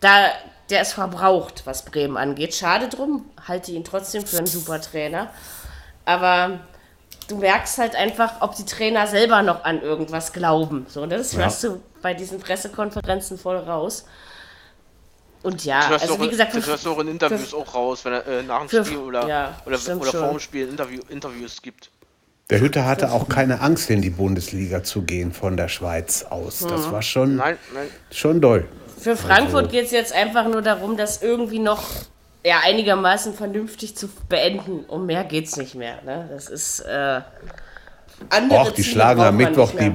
Da, 0.00 0.30
der 0.70 0.82
ist 0.82 0.94
verbraucht, 0.94 1.62
was 1.64 1.84
Bremen 1.84 2.16
angeht. 2.16 2.54
Schade 2.54 2.88
drum, 2.88 3.24
halte 3.46 3.72
ihn 3.72 3.84
trotzdem 3.84 4.26
für 4.26 4.38
einen 4.38 4.46
super 4.46 4.80
Trainer. 4.80 5.30
Aber 6.04 6.60
du 7.28 7.36
merkst 7.36 7.78
halt 7.78 7.94
einfach, 7.94 8.40
ob 8.40 8.56
die 8.56 8.64
Trainer 8.64 9.06
selber 9.06 9.42
noch 9.42 9.64
an 9.64 9.82
irgendwas 9.82 10.32
glauben. 10.32 10.86
So, 10.88 11.02
und 11.02 11.10
das 11.10 11.36
hörst 11.36 11.62
du 11.64 11.80
bei 12.02 12.14
diesen 12.14 12.40
Pressekonferenzen 12.40 13.38
voll 13.38 13.58
raus. 13.58 14.06
Und 15.42 15.64
ja, 15.64 15.88
das 15.88 16.02
also 16.02 16.16
du 16.16 16.22
wie 16.22 16.26
auch, 16.26 16.30
gesagt, 16.30 16.54
das 16.54 16.64
für, 16.64 16.70
hörst 16.72 16.84
du 16.84 16.92
auch 16.92 16.98
in 16.98 17.08
Interviews 17.08 17.54
auch 17.54 17.74
raus, 17.74 18.04
wenn 18.04 18.12
er 18.12 18.26
äh, 18.26 18.42
nach 18.42 18.60
dem 18.60 18.68
für- 18.68 18.84
Spiel 18.84 18.98
oder, 18.98 19.26
ja, 19.26 19.56
oder, 19.64 19.78
oder 19.96 20.12
vor 20.12 20.28
dem 20.28 20.40
Spiel 20.40 20.68
Interview, 20.68 21.00
Interviews 21.08 21.62
gibt. 21.62 21.90
Der 22.50 22.60
Hütte 22.60 22.84
hatte 22.84 23.12
auch 23.12 23.28
keine 23.28 23.60
Angst, 23.60 23.90
in 23.90 24.02
die 24.02 24.10
Bundesliga 24.10 24.82
zu 24.82 25.02
gehen 25.02 25.32
von 25.32 25.56
der 25.56 25.68
Schweiz 25.68 26.24
aus. 26.28 26.62
Mhm. 26.62 26.68
Das 26.68 26.90
war 26.90 27.02
schon, 27.02 27.36
Nein, 27.36 27.56
nein. 27.74 27.86
schon 28.10 28.40
doll. 28.40 28.66
Für 28.98 29.16
Frankfurt 29.16 29.70
geht 29.70 29.86
es 29.86 29.92
jetzt 29.92 30.12
einfach 30.12 30.46
nur 30.46 30.60
darum, 30.60 30.96
das 30.96 31.22
irgendwie 31.22 31.58
noch 31.58 31.82
ja, 32.44 32.60
einigermaßen 32.64 33.34
vernünftig 33.34 33.96
zu 33.96 34.08
beenden. 34.28 34.84
Um 34.88 35.06
mehr 35.06 35.24
geht 35.24 35.46
es 35.46 35.56
nicht 35.56 35.74
mehr. 35.74 36.02
Ne? 36.04 36.28
Das 36.30 36.48
ist. 36.48 36.80
Äh, 36.80 37.20
andere 38.28 38.60
Och, 38.60 38.72
die 38.72 38.82
Ziele 38.82 38.94
schlagen 38.94 39.20
am 39.22 39.36
Mittwoch 39.36 39.72
die 39.72 39.92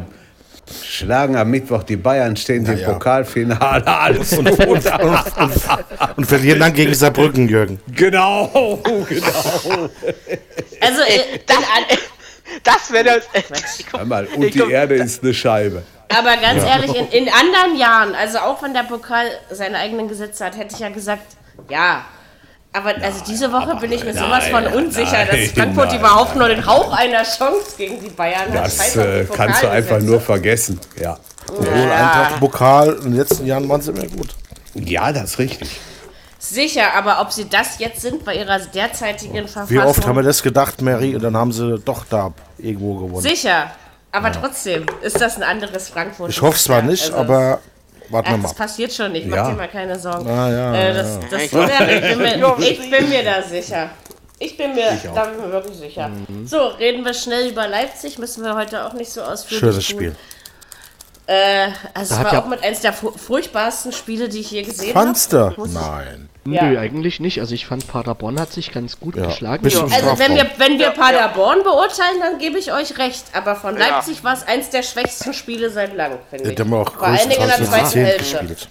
schlagen 0.83 1.35
am 1.35 1.51
Mittwoch 1.51 1.83
die 1.83 1.95
Bayern, 1.95 2.35
stehen 2.35 2.65
im 2.65 2.77
ja. 2.79 2.91
Pokalfinale, 2.91 3.85
alles 3.85 4.33
Und, 4.35 4.49
und, 4.49 4.67
und, 4.67 4.85
und, 4.87 5.53
und 6.17 6.25
verlieren 6.25 6.59
dann 6.59 6.73
gegen 6.73 6.93
Saarbrücken, 6.93 7.47
Jürgen. 7.47 7.79
genau, 7.93 8.81
genau. 9.07 9.89
Also, 10.81 11.01
äh, 11.01 11.39
Das, 11.45 11.57
in, 11.57 11.97
das 12.63 12.91
wäre 12.91 13.21
das. 13.21 13.99
Einmal, 13.99 14.25
und 14.27 14.53
die 14.53 14.71
Erde 14.71 14.95
ist 14.95 15.23
eine 15.23 15.33
Scheibe. 15.33 15.83
aber 16.09 16.37
ganz 16.37 16.63
ehrlich, 16.63 16.95
in, 16.95 17.07
in 17.07 17.29
anderen 17.29 17.77
Jahren, 17.77 18.15
also 18.15 18.39
auch 18.39 18.61
wenn 18.61 18.73
der 18.73 18.83
Pokal 18.83 19.27
seine 19.51 19.77
eigenen 19.77 20.07
Gesetze 20.07 20.45
hat, 20.45 20.57
hätte 20.57 20.75
ich 20.75 20.79
ja 20.79 20.89
gesagt, 20.89 21.35
ja. 21.69 22.05
Aber 22.73 22.89
also 23.01 23.23
diese 23.25 23.53
Woche 23.53 23.77
bin 23.77 23.91
ich 23.93 24.03
mir 24.03 24.13
sowas 24.13 24.47
von 24.47 24.67
unsicher, 24.67 25.25
dass 25.25 25.35
nein, 25.35 25.51
Frankfurt 25.55 25.87
nein, 25.91 25.99
überhaupt 25.99 26.35
nur 26.35 26.49
den 26.49 26.65
Hauch 26.65 26.91
einer 26.91 27.23
Chance 27.23 27.75
gegen 27.77 28.01
die 28.01 28.09
Bayern 28.09 28.51
hat. 28.51 28.65
Das 28.65 28.97
äh, 28.97 29.25
kannst 29.33 29.63
du 29.63 29.69
einfach 29.69 30.01
nur 30.01 30.19
vergessen. 30.19 30.79
Ja. 30.99 31.17
Obwohl 31.47 31.67
Eintracht 31.67 32.39
Pokal 32.41 32.89
in 32.95 33.11
den 33.11 33.13
letzten 33.13 33.45
Jahren 33.45 33.69
waren 33.69 33.81
sie 33.81 33.91
immer 33.91 34.07
gut. 34.07 34.35
ja, 34.73 35.13
das 35.13 35.31
ist 35.31 35.39
richtig. 35.39 35.79
Sicher, 36.49 36.93
aber 36.95 37.21
ob 37.21 37.31
sie 37.31 37.49
das 37.49 37.79
jetzt 37.79 38.01
sind 38.01 38.23
bei 38.25 38.35
ihrer 38.35 38.59
derzeitigen 38.59 39.47
Verfassung. 39.47 39.69
Wie 39.75 39.79
oft 39.79 40.05
haben 40.05 40.15
wir 40.15 40.23
das 40.23 40.43
gedacht, 40.43 40.81
Mary, 40.81 41.15
und 41.15 41.23
dann 41.23 41.35
haben 41.35 41.51
sie 41.51 41.79
doch 41.79 42.05
da 42.09 42.33
irgendwo 42.57 42.95
gewonnen. 42.95 43.21
Sicher, 43.21 43.71
aber 44.11 44.31
trotzdem 44.31 44.85
ist 45.01 45.19
das 45.19 45.37
ein 45.37 45.43
anderes 45.43 45.89
Frankfurt. 45.89 46.29
Ich 46.29 46.41
hoffe 46.41 46.59
zwar 46.59 46.81
nicht, 46.81 47.03
Also, 47.05 47.17
aber 47.17 47.59
warten 48.09 48.27
wir 48.29 48.33
Ach, 48.35 48.37
mal. 48.37 48.41
das 48.43 48.53
passiert 48.53 48.93
schon 48.93 49.11
nicht, 49.11 49.27
mach 49.27 49.37
Ja. 49.37 49.49
dir 49.49 49.55
mal 49.55 49.67
keine 49.67 49.97
Sorgen. 49.99 50.29
Ah, 50.29 50.49
ja, 50.51 50.73
äh, 50.75 50.87
ja, 50.89 50.93
das, 50.93 51.19
das, 51.31 51.41
Ich- 51.43 51.51
ja, 51.51 51.67
ich, 51.87 52.01
bin 52.01 52.17
mir, 52.19 52.55
ich 52.59 52.89
bin 52.91 53.09
mir 53.09 53.23
da 53.23 53.41
sicher. 53.41 53.89
Ich 54.37 54.57
bin 54.57 54.75
mir, 54.75 54.91
da 55.15 55.23
bin 55.25 55.39
ich 55.39 55.45
mir 55.45 55.51
wirklich 55.51 55.77
sicher. 55.77 56.09
Mhm. 56.09 56.45
So, 56.45 56.59
reden 56.67 57.03
wir 57.05 57.13
schnell 57.13 57.49
über 57.49 57.67
Leipzig, 57.67 58.19
müssen 58.19 58.43
wir 58.43 58.53
heute 58.55 58.85
auch 58.85 58.93
nicht 58.93 59.09
so 59.11 59.21
ausführlich 59.23 59.59
Schönes 59.59 59.87
tun. 59.87 59.95
Spiel. 59.97 60.15
Äh, 61.28 61.69
also 61.93 62.13
es 62.13 62.19
hat 62.19 62.26
war 62.28 62.34
ja- 62.34 62.41
auch 62.43 62.47
mit 62.47 62.63
eins 62.63 62.82
der 62.82 62.93
fu- 62.93 63.11
furchtbarsten 63.11 63.91
Spiele, 63.91 64.30
die 64.30 64.39
ich 64.41 64.51
je 64.51 64.61
gesehen 64.61 64.93
habe. 64.95 65.05
Fandst 65.05 65.34
du? 65.34 65.53
Nein. 65.73 66.30
Ja. 66.47 66.63
Nö, 66.65 66.78
eigentlich 66.78 67.19
nicht. 67.19 67.39
Also 67.39 67.55
ich 67.55 67.65
fand 67.65 67.88
Paderborn 67.88 68.39
hat 68.39 68.51
sich 68.51 68.71
ganz 68.71 68.99
gut 68.99 69.15
Ja. 69.15 69.26
geschlagen. 69.26 69.63
Bisschen 69.63 69.91
Also 69.91 70.19
wenn 70.19 70.36
wir, 70.36 70.45
wenn 70.57 70.73
wir 70.78 70.86
Ja, 70.88 70.91
Paderborn 70.91 71.63
beurteilen, 71.63 72.19
dann 72.21 72.38
gebe 72.38 72.59
ich 72.59 72.71
euch 72.71 72.99
recht. 72.99 73.23
Aber 73.34 73.55
von 73.55 73.76
Ja. 73.76 73.88
Leipzig 73.88 74.23
war 74.23 74.34
es 74.34 74.45
eins 74.47 74.69
der 74.69 74.84
schwächsten 74.84 75.34
Spiele 75.34 75.71
seit 75.71 75.95
langem, 75.95 76.19
finde 76.30 76.43
Ja, 76.45 76.49
ich. 76.51 76.55
die 76.57 76.61
haben 76.61 76.73
auch 76.76 76.93
Vor 76.93 77.07
allen 77.07 77.17
Dingen 77.17 77.32
in 77.41 77.47
der 77.47 77.55
zweiten 77.57 77.71
mit 77.84 77.88
10 77.91 78.05
Hälfte. 78.05 78.38
gespielt. 78.38 78.69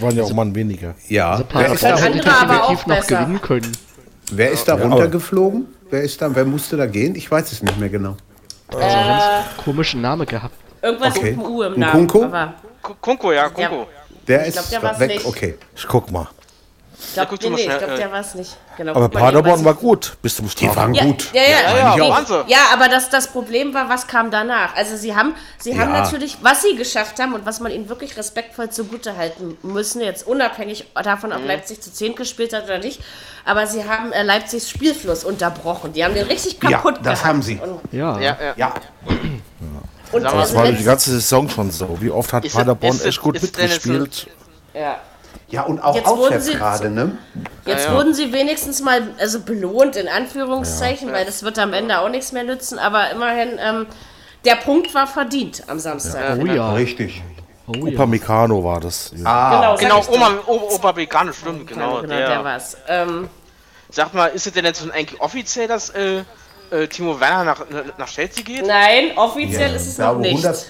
Waren 0.00 0.16
ja 0.16 0.24
auch 0.24 0.32
Mann 0.32 0.52
weniger. 0.56 0.94
Ja. 1.08 1.38
Wer 1.38 1.44
Paderborn 1.44 1.78
da, 1.80 1.96
hätte 1.96 2.06
andere 2.06 2.30
aber 2.40 2.64
auch 2.64 2.70
definitiv 2.70 2.86
noch 2.88 2.96
besser. 2.96 3.16
gewinnen 3.20 3.40
können. 3.40 3.72
wer 4.32 4.50
ist 4.50 4.64
da 4.66 4.74
runtergeflogen? 4.74 5.66
Wer 5.90 6.02
ist 6.02 6.20
da? 6.20 6.34
Wer 6.34 6.44
musste 6.44 6.76
da 6.76 6.86
gehen? 6.86 7.14
Ich 7.14 7.30
weiß 7.30 7.52
es 7.52 7.62
nicht 7.62 7.78
mehr 7.78 7.88
genau. 7.90 8.16
Komischen 9.64 10.00
Name 10.00 10.26
gehabt. 10.26 10.56
Irgendwas 10.84 11.16
Okay. 11.16 11.30
mit 11.32 11.32
einem 11.44 11.54
U 11.54 11.62
im 11.62 11.80
Namen. 11.80 12.06
Kunku? 12.06 12.24
Aber 12.24 12.54
Ku- 12.82 12.94
Kunko, 13.00 13.32
ja, 13.32 13.48
Kunko. 13.48 13.86
Der 14.28 14.38
glaub, 14.50 14.64
ist 14.64 14.72
der 14.72 14.82
war's 14.82 14.98
weg. 15.00 15.08
nicht. 15.10 15.24
Okay. 15.26 15.58
Ich 15.74 15.86
guck 15.88 16.10
mal. 16.10 16.28
ich 17.06 17.12
glaube, 17.14 17.34
nee, 17.42 17.48
nee, 17.50 17.60
ich 17.62 17.66
glaub, 17.68 17.82
äh, 17.90 17.96
der 17.96 18.12
war 18.12 18.20
es 18.20 18.34
nicht. 18.34 18.56
Genau, 18.76 18.94
Aber 18.94 19.08
Paderborn 19.08 19.64
war 19.64 19.74
gut 19.74 20.16
bis 20.22 20.36
zum 20.36 20.48
Die 20.48 20.74
waren. 20.74 20.94
Ja, 20.94 21.04
gut. 21.04 21.30
ja, 21.32 21.42
ja, 21.42 21.48
Ja, 21.48 21.96
ja, 21.96 22.44
ja, 22.46 22.58
aber 22.72 22.88
das, 22.88 23.08
das 23.10 23.28
Problem 23.28 23.72
war, 23.74 23.88
was 23.88 24.06
kam 24.06 24.30
danach? 24.30 24.74
Also 24.74 24.96
sie 24.96 25.14
haben, 25.14 25.34
sie 25.58 25.78
haben 25.78 25.92
Ja. 25.92 26.02
natürlich, 26.02 26.38
was 26.42 26.62
sie 26.62 26.74
geschafft 26.76 27.18
haben 27.20 27.34
und 27.34 27.44
was 27.46 27.60
man 27.60 27.70
ihnen 27.72 27.88
wirklich 27.88 28.16
respektvoll 28.16 28.70
zugute 28.70 29.16
halten 29.16 29.56
müssen, 29.62 30.00
jetzt 30.00 30.26
unabhängig 30.26 30.86
davon, 31.02 31.30
Mhm. 31.30 31.36
ob 31.36 31.46
Leipzig 31.46 31.80
zu 31.82 31.92
10 31.92 32.14
gespielt 32.16 32.52
hat 32.52 32.64
oder 32.64 32.78
nicht, 32.78 33.00
aber 33.44 33.66
sie 33.66 33.84
haben 33.88 34.12
äh, 34.12 34.22
Leipzigs 34.22 34.68
Spielfluss 34.70 35.24
unterbrochen. 35.24 35.92
Die 35.92 36.04
haben 36.04 36.14
den 36.14 36.26
richtig 36.26 36.58
Ja, 36.62 36.70
kaputt 36.70 36.96
das 37.02 37.20
gehabt. 37.20 37.24
haben 37.24 37.42
sie. 37.42 37.58
Und, 37.58 37.80
Ja. 37.92 38.18
Ja, 38.18 38.36
ja. 38.56 38.74
Ja. 40.22 40.30
und 40.30 40.38
Das 40.38 40.54
war 40.54 40.66
die 40.70 40.84
ganze 40.84 41.10
Saison 41.10 41.48
schon 41.48 41.70
so. 41.70 41.96
Wie 42.00 42.10
oft 42.10 42.32
hat 42.32 42.44
Ist 42.44 42.54
Paderborn 42.54 42.94
ist 42.94 43.00
es- 43.00 43.06
echt 43.06 43.20
gut 43.20 43.36
ist 43.36 43.42
mitgespielt? 43.42 44.28
ja. 44.74 44.96
Ja, 45.48 45.62
und 45.62 45.80
auch 45.80 45.94
Jetzt 45.94 46.06
auswärts 46.08 46.50
gerade, 46.50 46.90
ne? 46.90 47.16
Jetzt 47.66 47.84
Ja, 47.84 47.90
ja. 47.92 47.96
wurden 47.96 48.14
sie 48.14 48.32
wenigstens 48.32 48.80
mal 48.80 49.02
also 49.18 49.40
belohnt, 49.40 49.94
in 49.94 50.08
Anführungszeichen, 50.08 51.12
weil 51.12 51.24
das 51.26 51.42
wird 51.42 51.58
am 51.58 51.72
Ende 51.72 51.98
auch 52.00 52.08
nichts 52.08 52.32
mehr 52.32 52.44
nützen, 52.44 52.78
aber 52.78 53.10
immerhin, 53.10 53.50
ähm, 53.60 53.86
der 54.44 54.56
Punkt 54.56 54.92
war 54.94 55.06
verdient 55.06 55.62
am 55.68 55.78
Samstag. 55.78 56.38
Oh 56.40 56.46
ja. 56.46 56.72
Richtig. 56.72 57.22
Oh 57.66 57.72
ja. 57.86 57.92
Upamecano 57.94 58.64
war 58.64 58.80
das. 58.80 59.12
Ah, 59.24 59.76
Genau, 59.76 60.00
Genau, 60.00 60.14
Oma, 60.14 60.30
o- 60.46 60.74
Opa 60.74 60.96
Vegane, 60.96 61.32
stimmt, 61.32 61.62
doch. 61.70 61.74
genau. 61.74 62.00
genau 62.00 62.06
der. 62.14 62.28
der 62.28 62.44
war's. 62.44 62.76
Ähm, 62.88 63.28
Sag 63.90 64.12
mal, 64.12 64.26
ist 64.28 64.46
es 64.46 64.52
denn 64.52 64.64
jetzt 64.64 64.82
eigentlich 64.90 65.20
offiziell, 65.20 65.68
dass 65.68 65.90
äh, 65.90 66.24
äh, 66.74 66.88
Timo 66.88 67.18
Werner 67.20 67.44
nach, 67.44 67.64
nach 67.98 68.08
Chelsea 68.08 68.42
geht? 68.42 68.66
nein, 68.66 69.12
offiziell 69.16 69.74
ist 69.74 69.86
es 69.86 69.96
Ja, 69.96 70.12
noch 70.12 70.18
nicht. 70.20 70.44
100 70.44 70.66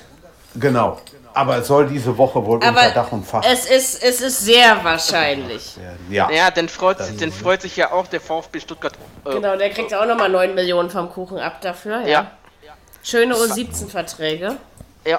Genau. 0.56 1.00
Aber 1.36 1.56
es 1.56 1.66
soll 1.66 1.88
diese 1.88 2.16
Woche 2.16 2.44
wohl 2.46 2.54
unter 2.56 2.68
Aber 2.68 2.90
Dach 2.90 3.10
und 3.10 3.26
Fach 3.26 3.42
es 3.44 3.66
ist, 3.66 4.00
es 4.04 4.20
ist 4.20 4.38
sehr 4.44 4.84
wahrscheinlich. 4.84 5.74
Ja. 6.08 6.30
Ja, 6.30 6.50
dann 6.52 6.68
freut, 6.68 6.98
dann 7.20 7.32
freut 7.32 7.62
sich 7.62 7.76
ja 7.76 7.90
auch 7.90 8.06
der 8.06 8.20
VfB 8.20 8.60
Stuttgart. 8.60 8.92
Äh, 9.24 9.32
Genau, 9.32 9.56
der 9.56 9.70
kriegt 9.70 9.92
auch 9.92 10.06
nochmal 10.06 10.28
9 10.28 10.54
Millionen 10.54 10.90
vom 10.90 11.10
Kuchen 11.10 11.38
ab 11.40 11.60
dafür. 11.60 12.02
Ja. 12.02 12.06
Ja, 12.06 12.76
Schöne 13.02 13.34
U17-Verträge. 13.34 14.56
ja. 15.04 15.18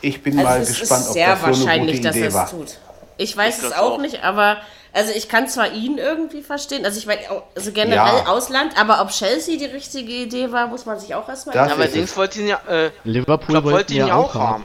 Ich 0.00 0.22
bin 0.22 0.38
Also 0.38 0.48
mal 0.48 0.60
es 0.60 0.78
gespannt, 0.78 1.06
ob 1.08 1.12
sehr 1.12 1.28
das 1.30 1.40
so 1.40 1.46
eine 1.46 1.56
wahrscheinlich, 1.56 1.96
gute 1.96 2.08
dass 2.08 2.14
er 2.16 2.20
Idee 2.20 2.28
es 2.28 2.34
war. 2.34 2.50
tut. 2.50 2.78
Ich 3.16 3.36
weiß 3.36 3.58
Ich 3.58 3.64
es 3.64 3.72
auch 3.72 3.92
auch. 3.94 3.98
nicht, 3.98 4.22
aber 4.22 4.58
also 4.92 5.12
ich 5.12 5.28
kann 5.28 5.48
zwar 5.48 5.72
ihn 5.72 5.98
irgendwie 5.98 6.42
verstehen, 6.42 6.84
also 6.84 6.98
ich 6.98 7.06
weiß 7.06 7.30
auch, 7.30 7.42
also 7.54 7.72
generell 7.72 7.96
Ja. 8.18 8.26
Ausland, 8.26 8.78
aber 8.80 9.00
ob 9.02 9.10
Chelsea 9.10 9.56
die 9.58 9.66
richtige 9.66 10.10
Idee 10.12 10.50
war, 10.52 10.66
muss 10.66 10.86
man 10.86 10.98
sich 10.98 11.14
auch 11.14 11.28
erstmal 11.28 11.54
Das 11.54 11.72
Aber 11.72 11.84
ist 11.84 11.94
Dings 11.94 12.16
wollte 12.16 12.40
ihn 12.40 12.48
ja, 12.48 12.60
äh, 12.68 12.90
Liverpool 13.04 13.48
glaub, 13.60 13.64
wollte 13.64 13.94
ihn 13.94 14.06
ja 14.06 14.14
auch 14.14 14.34
haben. 14.34 14.64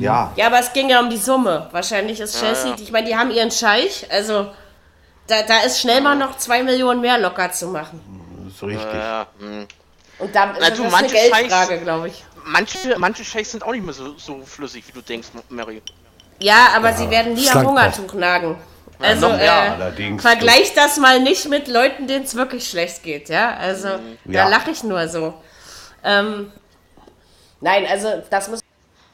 Ja, 0.00 0.32
Ja, 0.36 0.46
aber 0.46 0.58
es 0.58 0.72
ging 0.72 0.88
ja 0.90 0.98
um 1.00 1.08
die 1.10 1.16
Summe. 1.18 1.68
Wahrscheinlich 1.70 2.18
ist 2.18 2.40
Chelsea, 2.40 2.70
ja. 2.70 2.76
ich 2.80 2.90
meine, 2.90 3.06
die 3.06 3.16
haben 3.16 3.30
ihren 3.30 3.50
Scheich, 3.50 4.06
also 4.10 4.48
da, 5.28 5.42
da 5.42 5.60
ist 5.60 5.78
schnell 5.80 6.00
mal 6.00 6.16
noch 6.16 6.36
2 6.38 6.62
Millionen 6.64 7.00
mehr 7.00 7.18
locker 7.18 7.52
zu 7.52 7.68
machen. 7.68 8.00
das 8.46 8.54
ist 8.54 8.62
richtig. 8.62 8.94
ja, 8.94 9.26
hm. 9.38 9.66
Und 10.18 10.34
dann 10.34 10.50
ist 10.52 10.58
Na, 10.60 10.68
das 10.70 10.76
du, 10.78 10.82
eine 10.84 10.90
manche 10.92 11.14
Geldfrage, 11.14 11.48
Scheichs- 11.50 11.82
glaube 11.84 12.08
ich. 12.08 12.24
manche, 12.44 12.78
manche 12.98 13.24
Sheiks 13.24 13.52
sind 13.52 13.62
auch 13.62 13.70
nicht 13.72 13.84
mehr 13.84 13.94
so, 13.94 14.16
so 14.18 14.40
flüssig, 14.44 14.82
wie 14.88 14.92
du 14.92 15.00
denkst, 15.02 15.28
Mary. 15.48 15.80
Ja, 16.40 16.68
aber 16.74 16.92
sie 16.94 17.08
werden 17.10 17.34
nie 17.34 17.48
am 17.50 17.66
Hungertuch 17.66 18.14
nagen. 18.14 18.56
Also, 19.00 19.28
noch- 19.28 19.38
ja, 19.38 19.66
äh, 19.66 19.68
allerdings. 19.70 20.22
vergleich 20.22 20.74
das 20.74 20.96
mal 20.98 21.20
nicht 21.20 21.48
mit 21.48 21.68
Leuten, 21.68 22.06
denen 22.06 22.24
es 22.24 22.34
wirklich 22.34 22.68
schlecht 22.68 23.02
geht, 23.02 23.28
ja? 23.28 23.56
Also, 23.56 23.88
da 24.24 24.32
Ja. 24.32 24.48
lache 24.48 24.70
ich 24.70 24.82
nur 24.82 25.06
so. 25.08 25.34
Ähm, 26.04 26.52
nein, 27.60 27.86
also, 27.90 28.22
das 28.30 28.48
muss 28.48 28.60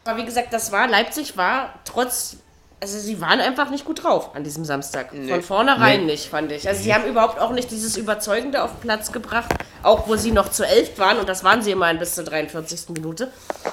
Aber 0.06 0.18
wie 0.18 0.24
gesagt, 0.26 0.52
das 0.52 0.70
war, 0.70 0.86
Leipzig 0.86 1.36
war 1.38 1.72
trotz, 1.86 2.36
also 2.82 2.98
sie 2.98 3.22
waren 3.22 3.40
einfach 3.40 3.70
nicht 3.70 3.86
gut 3.86 4.04
drauf 4.04 4.34
an 4.36 4.44
diesem 4.44 4.66
Samstag. 4.66 5.08
Von 5.12 5.40
vornherein 5.42 6.04
nicht, 6.04 6.28
fand 6.28 6.52
ich. 6.52 6.68
Also 6.68 6.82
sie 6.82 6.92
haben 6.94 7.06
überhaupt 7.06 7.40
auch 7.40 7.52
nicht 7.52 7.70
dieses 7.70 7.96
Überzeugende 7.96 8.62
auf 8.62 8.72
den 8.72 8.80
Platz 8.80 9.12
gebracht, 9.12 9.50
auch 9.82 10.06
wo 10.06 10.16
sie 10.16 10.30
noch 10.30 10.50
zu 10.50 10.66
elf 10.66 10.98
waren 10.98 11.16
und 11.18 11.26
das 11.26 11.42
waren 11.42 11.62
sie 11.62 11.70
immerhin 11.70 11.98
bis 11.98 12.14
zur 12.16 12.24
43. 12.24 12.90
Minute. 12.90 13.30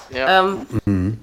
Ja. 0.09 0.39
Ähm, 0.85 1.19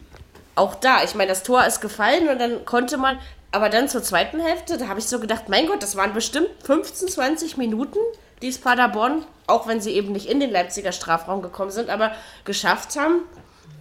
Auch 0.55 0.75
da, 0.75 1.03
ich 1.05 1.15
meine, 1.15 1.29
das 1.31 1.43
Tor 1.43 1.65
ist 1.65 1.81
gefallen 1.81 2.29
und 2.29 2.39
dann 2.39 2.65
konnte 2.67 2.99
man, 2.99 3.19
aber 3.51 3.69
dann 3.71 3.89
zur 3.89 4.03
zweiten 4.03 4.41
Hälfte, 4.41 4.77
da 4.79 4.89
habe 4.89 4.99
ich 5.01 5.07
so 5.07 5.21
gedacht, 5.21 5.49
mein 5.49 5.67
Gott, 5.67 5.83
das 5.83 5.97
waren 5.97 6.13
bestimmt 6.13 6.49
15, 6.65 7.09
20 7.09 7.57
Minuten, 7.57 7.99
die 8.43 8.49
es 8.49 8.59
Paderborn, 8.59 9.25
auch 9.47 9.67
wenn 9.67 9.81
sie 9.81 9.93
eben 9.93 10.13
nicht 10.13 10.27
in 10.29 10.41
den 10.41 10.51
Leipziger 10.51 10.93
Strafraum 10.93 11.43
gekommen 11.43 11.71
sind, 11.71 11.89
aber 11.89 12.13
geschafft 12.45 12.97
haben, 12.97 13.23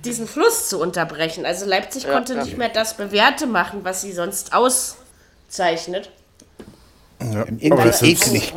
diesen 0.06 0.28
Fluss 0.28 0.70
zu 0.70 0.80
unterbrechen. 0.80 1.46
Also 1.46 1.66
Leipzig 1.66 2.08
konnte 2.08 2.36
ja. 2.36 2.44
nicht 2.44 2.58
mehr 2.58 2.70
das 2.70 2.96
Bewährte 2.96 3.46
machen, 3.48 3.82
was 3.84 4.02
sie 4.02 4.14
sonst 4.14 4.54
auszeichnet. 4.54 6.12
Ja. 7.22 7.46
Irgendwie 7.46 7.70
das 7.84 8.02
ist- 8.02 8.28
eklig, 8.28 8.54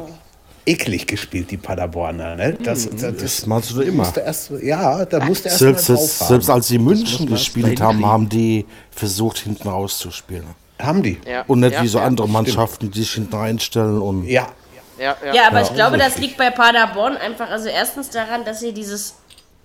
eklig 0.67 1.07
gespielt, 1.07 1.51
die 1.51 1.57
Paderborner. 1.57 2.37
Ne? 2.37 2.55
Das, 2.63 2.89
das, 2.89 3.01
das, 3.01 3.17
Das 3.17 3.47
meinst 3.47 3.71
du 3.73 3.81
immer. 3.81 4.05
musste 4.05 4.21
erst, 4.21 4.51
ja, 4.63 5.05
da 5.05 5.25
musste 5.25 5.49
erst 5.49 5.59
Selbst, 5.59 5.89
mal 5.89 5.97
selbst, 5.97 6.29
selbst 6.29 6.51
als 6.51 6.69
sie 6.69 6.79
München 6.79 7.27
gespielt 7.27 7.81
haben, 7.81 8.07
haben 8.07 8.29
die 8.29 8.67
versucht, 8.91 9.39
hinten 9.39 9.69
rauszuspielen. 9.69 10.47
Haben 10.83 11.03
die? 11.03 11.20
Ja. 11.26 11.45
Und 11.47 11.61
nicht 11.61 11.72
ja, 11.72 11.83
wie 11.83 11.89
so 11.89 11.99
ja. 11.99 12.05
andere 12.05 12.28
Mannschaften, 12.28 12.91
die 12.91 13.01
sich 13.01 13.12
hinten 13.12 13.37
einstellen 13.37 14.01
und 14.01 14.24
Ja. 14.24 14.49
Ja, 14.99 15.16
ja. 15.24 15.35
Ja, 15.35 15.47
aber 15.49 15.61
Ja, 15.61 15.62
ich 15.66 15.74
glaube, 15.74 15.97
das 15.99 16.18
liegt 16.18 16.37
bei 16.37 16.51
Paderborn 16.51 17.16
einfach, 17.16 17.49
also 17.51 17.68
erstens 17.68 18.11
daran, 18.11 18.45
dass 18.45 18.61
sie 18.61 18.72
dieses 18.74 19.14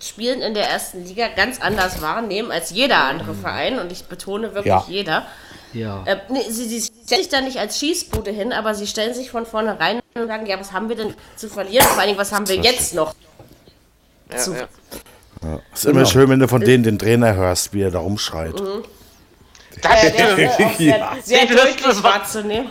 Spielen 0.00 0.40
in 0.42 0.54
der 0.54 0.68
ersten 0.68 1.04
Liga 1.04 1.28
ganz 1.28 1.60
anders 1.60 2.00
wahrnehmen 2.02 2.50
als 2.50 2.70
jeder 2.70 3.04
andere 3.04 3.34
Verein 3.34 3.78
und 3.78 3.92
ich 3.92 4.04
betone 4.04 4.48
wirklich 4.54 4.66
Ja. 4.66 4.84
jeder. 4.88 5.26
Ja. 5.72 6.02
Äh, 6.06 6.16
nee, 6.30 6.40
sie, 6.48 6.64
sie 6.64 6.80
stellen 7.04 7.22
sich 7.22 7.28
da 7.30 7.40
nicht 7.42 7.58
als 7.58 7.78
Schießbude 7.78 8.30
hin, 8.30 8.52
aber 8.52 8.74
sie 8.74 8.86
stellen 8.86 9.12
sich 9.14 9.30
von 9.30 9.44
vornherein 9.44 10.00
und 10.14 10.26
sagen, 10.26 10.46
ja, 10.46 10.58
was 10.58 10.72
haben 10.72 10.88
wir 10.88 10.96
denn 10.96 11.14
zu 11.36 11.48
verlieren? 11.48 11.84
Vor 11.86 11.98
allen 11.98 12.08
Dingen, 12.08 12.18
was 12.18 12.32
haben 12.32 12.48
wir 12.48 12.56
jetzt 12.56 12.94
noch? 12.94 13.14
ja, 14.30 14.36
zu- 14.38 14.52
ja. 14.54 14.68
es 15.72 15.80
ist 15.80 15.84
immer 15.86 16.00
Genau. 16.00 16.10
schön, 16.10 16.28
wenn 16.30 16.40
du 16.40 16.48
von 16.48 16.60
denen 16.62 16.82
den 16.82 16.98
Trainer 16.98 17.34
hörst, 17.34 17.74
wie 17.74 17.82
er 17.82 17.90
da 17.90 17.98
rumschreit. 17.98 18.54
Das 18.58 18.60
Äh, 19.82 20.10
der 20.10 20.38
ist 20.38 20.60
auch 20.60 20.74
sehr, 20.74 20.98
Ja. 20.98 21.16
sehr 21.22 21.46
deutlich 21.46 22.02
wahrzunehmen. 22.02 22.68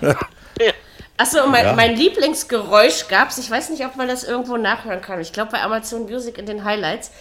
Achso, 1.17 1.47
mein, 1.47 1.75
mein 1.77 1.95
Lieblingsgeräusch 1.95 3.07
gab's. 3.07 3.37
Ich 3.37 3.49
weiß 3.49 3.69
nicht, 3.69 3.85
ob 3.85 3.95
man 3.95 4.07
das 4.09 4.25
irgendwo 4.25 4.57
nachhören 4.57 5.01
kann. 5.01 5.21
Ich 5.21 5.31
glaube 5.31 5.51
bei 5.51 5.61
Amazon 5.61 6.03
Music 6.03 6.37
in 6.37 6.45
den 6.45 6.65
Highlights. 6.65 7.11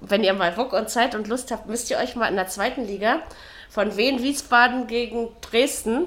Wenn 0.00 0.22
ihr 0.22 0.32
mal 0.34 0.52
Bock 0.52 0.72
und 0.72 0.88
Zeit 0.88 1.14
und 1.14 1.26
Lust 1.26 1.50
habt, 1.50 1.66
müsst 1.66 1.90
ihr 1.90 1.98
euch 1.98 2.14
mal 2.14 2.28
in 2.28 2.36
der 2.36 2.46
zweiten 2.46 2.86
Liga 2.86 3.20
von 3.68 3.96
Wien 3.96 4.22
Wiesbaden 4.22 4.86
gegen 4.86 5.28
Dresden, 5.40 6.06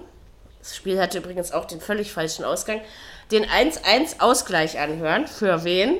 das 0.59 0.75
Spiel 0.75 0.99
hatte 1.01 1.17
übrigens 1.17 1.51
auch 1.51 1.65
den 1.65 1.81
völlig 1.81 2.11
falschen 2.11 2.45
Ausgang, 2.45 2.81
den 3.31 3.45
1-1 3.45 4.19
Ausgleich 4.19 4.79
anhören 4.79 5.27
für 5.27 5.63
Wien. 5.65 5.97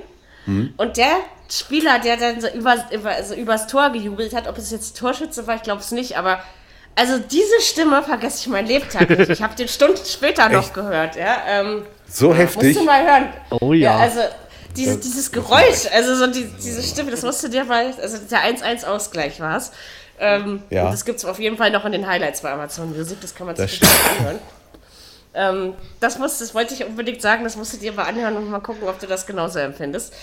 Und 0.75 0.97
der 0.97 1.15
Spieler, 1.49 1.99
der 1.99 2.17
dann 2.17 2.41
so, 2.41 2.47
über, 2.49 2.75
über, 2.91 3.11
also 3.11 3.33
übers 3.33 3.67
Tor 3.67 3.91
gejubelt 3.91 4.33
hat, 4.35 4.47
ob 4.47 4.57
es 4.57 4.71
jetzt 4.71 4.97
Torschütze 4.97 5.47
war, 5.47 5.55
ich 5.55 5.61
glaube 5.63 5.79
es 5.79 5.91
nicht, 5.91 6.17
aber 6.17 6.41
also 6.95 7.17
diese 7.19 7.61
Stimme 7.61 8.03
vergesse 8.03 8.39
ich 8.41 8.47
mein 8.47 8.65
Lebtag 8.65 9.09
nicht. 9.09 9.29
Ich 9.29 9.41
habe 9.41 9.55
den 9.55 9.67
Stunden 9.67 10.05
später 10.05 10.49
noch 10.49 10.73
gehört. 10.73 11.15
Ja, 11.15 11.37
ähm, 11.47 11.85
So 12.07 12.27
musst 12.29 12.39
heftig. 12.39 12.77
du 12.77 12.83
mal 12.83 13.03
hören. 13.03 13.33
Oh 13.61 13.73
ja. 13.73 13.97
also 13.97 14.19
diese, 14.75 14.97
dieses 14.97 15.31
Geräusch, 15.31 15.85
also 15.93 16.15
so 16.15 16.27
die, 16.27 16.45
diese 16.45 16.81
Stimme, 16.81 17.11
das 17.11 17.21
musst 17.23 17.43
du 17.43 17.47
dir 17.47 17.63
mal, 17.63 17.93
also 18.01 18.17
der 18.17 18.39
1-1-Ausgleich 18.39 19.39
war 19.39 19.57
es. 19.57 19.71
Ähm, 20.19 20.63
Ja. 20.69 20.85
Und 20.85 20.91
das 20.93 21.05
gibt 21.05 21.19
es 21.19 21.25
auf 21.25 21.39
jeden 21.39 21.57
Fall 21.57 21.71
noch 21.71 21.85
in 21.85 21.91
den 21.91 22.07
Highlights 22.07 22.41
bei 22.41 22.51
Amazon 22.51 22.95
Music, 22.95 23.19
das 23.21 23.35
kann 23.35 23.47
man 23.47 23.55
sich 23.55 23.81
anhören. 24.17 24.39
Ähm, 25.35 25.73
das, 25.99 26.19
muss, 26.19 26.37
das 26.39 26.53
wollte 26.53 26.73
ich 26.75 26.85
unbedingt 26.85 27.21
sagen, 27.21 27.43
das 27.43 27.55
musst 27.55 27.73
du 27.73 27.77
dir 27.77 27.91
mal 27.93 28.03
anhören 28.03 28.35
und 28.37 28.49
mal 28.49 28.59
gucken, 28.59 28.87
ob 28.87 28.99
du 28.99 29.07
das 29.07 29.25
genauso 29.25 29.59
empfindest. 29.59 30.13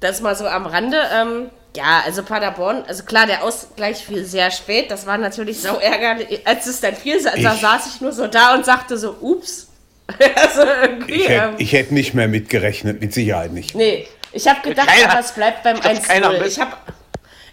Das 0.00 0.20
mal 0.20 0.34
so 0.34 0.46
am 0.48 0.66
Rande. 0.66 0.98
Ähm, 1.14 1.50
ja, 1.76 2.02
also 2.04 2.22
Paderborn, 2.22 2.84
also 2.86 3.02
klar, 3.04 3.26
der 3.26 3.42
Ausgleich 3.44 4.04
fiel 4.04 4.24
sehr 4.24 4.50
spät. 4.50 4.90
Das 4.90 5.06
war 5.06 5.16
natürlich 5.18 5.60
sau 5.60 5.78
ärgerlich. 5.78 6.46
Als 6.46 6.66
es 6.66 6.80
dann 6.80 6.94
fiel, 6.94 7.22
da 7.22 7.34
Ich- 7.34 7.60
saß 7.60 7.94
ich 7.94 8.00
nur 8.00 8.12
so 8.12 8.26
da 8.26 8.54
und 8.54 8.64
sagte 8.64 8.98
so, 8.98 9.16
ups. 9.20 9.68
also. 10.36 10.62
Ich 11.06 11.28
ähm, 11.28 11.52
hätte 11.52 11.54
ich 11.62 11.72
hätt 11.72 11.92
nicht 11.92 12.12
mehr 12.14 12.28
mitgerechnet, 12.28 13.00
mit 13.00 13.14
Sicherheit 13.14 13.52
nicht. 13.52 13.74
Nee, 13.74 14.06
ich 14.32 14.46
habe 14.48 14.60
gedacht, 14.68 14.88
Keiner- 14.88 15.10
aber 15.12 15.20
es 15.20 15.32
bleibt 15.32 15.62
beim 15.62 15.80
glaub, 15.80 16.02
keiner 16.02 16.30
1-0. 16.30 16.38
mit. 16.38 16.46
Ich 16.48 16.60
habe 16.60 16.72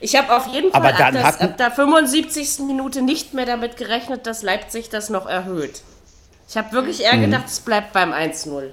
ich 0.01 0.15
hab 0.15 0.29
auf 0.29 0.47
jeden 0.47 0.71
Fall 0.71 0.81
Aber 0.85 0.89
ab, 0.99 1.13
das, 1.13 1.23
hatten- 1.23 1.43
ab 1.43 1.57
der 1.57 1.71
75. 1.71 2.59
Minute 2.65 3.01
nicht 3.01 3.33
mehr 3.33 3.45
damit 3.45 3.77
gerechnet, 3.77 4.25
dass 4.27 4.41
Leipzig 4.43 4.89
das 4.89 5.09
noch 5.09 5.27
erhöht. 5.27 5.81
Ich 6.49 6.57
habe 6.57 6.71
wirklich 6.71 7.03
eher 7.03 7.17
gedacht, 7.17 7.45
es 7.47 7.59
bleibt 7.59 7.93
beim 7.93 8.11
1-0. 8.11 8.71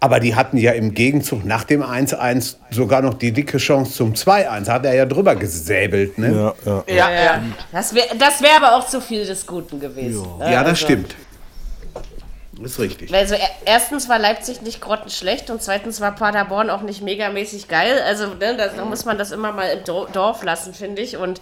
Aber 0.00 0.20
die 0.20 0.34
hatten 0.36 0.56
ja 0.58 0.72
im 0.72 0.94
Gegenzug 0.94 1.44
nach 1.44 1.64
dem 1.64 1.82
1-1 1.82 2.56
sogar 2.70 3.02
noch 3.02 3.14
die 3.14 3.32
dicke 3.32 3.58
Chance 3.58 3.92
zum 3.92 4.12
2-1. 4.14 4.68
Hat 4.68 4.84
er 4.84 4.94
ja 4.94 5.06
drüber 5.06 5.34
gesäbelt, 5.34 6.18
ne? 6.18 6.54
Ja, 6.64 6.84
ja. 6.86 6.94
Ja, 6.94 7.10
ja. 7.24 7.42
Das 7.72 7.94
wäre 7.94 8.06
das 8.18 8.40
wär 8.42 8.56
aber 8.56 8.76
auch 8.76 8.86
zu 8.86 9.00
viel 9.00 9.26
des 9.26 9.46
Guten 9.46 9.80
gewesen. 9.80 10.22
ne? 10.38 10.44
Ja, 10.52 10.60
das 10.62 10.70
Also- 10.70 10.84
stimmt. 10.86 11.14
Ist 12.62 12.80
richtig. 12.80 13.14
Also 13.14 13.34
er- 13.34 13.48
erstens 13.66 14.08
war 14.08 14.18
Leipzig 14.18 14.62
nicht 14.62 14.80
grottenschlecht 14.80 15.48
und 15.50 15.62
zweitens 15.62 16.00
war 16.00 16.12
Paderborn 16.12 16.70
auch 16.70 16.82
nicht 16.82 17.02
megamäßig 17.02 17.68
geil. 17.68 18.00
Also 18.04 18.26
ne, 18.34 18.56
da, 18.56 18.66
da 18.68 18.84
muss 18.84 19.04
man 19.04 19.16
das 19.16 19.30
immer 19.30 19.52
mal 19.52 19.68
im 19.68 19.84
Dor- 19.84 20.08
Dorf 20.12 20.42
lassen, 20.42 20.74
finde 20.74 21.00
ich. 21.02 21.16
Und 21.16 21.40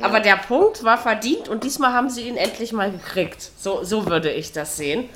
aber 0.00 0.20
der 0.20 0.36
Punkt 0.36 0.84
war 0.84 0.98
verdient 0.98 1.48
und 1.48 1.64
diesmal 1.64 1.92
haben 1.92 2.10
sie 2.10 2.28
ihn 2.28 2.36
endlich 2.36 2.72
mal 2.72 2.90
gekriegt. 2.90 3.50
So, 3.58 3.84
so 3.84 4.06
würde 4.06 4.30
ich 4.30 4.52
das 4.52 4.76
sehen. 4.76 5.08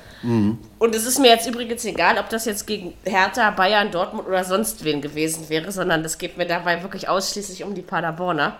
Und 0.79 0.95
es 0.95 1.05
ist 1.05 1.19
mir 1.19 1.31
jetzt 1.31 1.47
übrigens 1.47 1.83
egal, 1.83 2.17
ob 2.17 2.29
das 2.29 2.45
jetzt 2.45 2.65
gegen 2.65 2.93
Hertha, 3.03 3.51
Bayern, 3.51 3.91
Dortmund 3.91 4.25
oder 4.25 4.45
sonst 4.45 4.85
wen 4.85 5.01
gewesen 5.01 5.49
wäre, 5.49 5.69
sondern 5.73 6.05
es 6.05 6.17
geht 6.17 6.37
mir 6.37 6.45
dabei 6.45 6.81
wirklich 6.81 7.09
ausschließlich 7.09 7.65
um 7.65 7.75
die 7.75 7.81
Paderborner. 7.81 8.55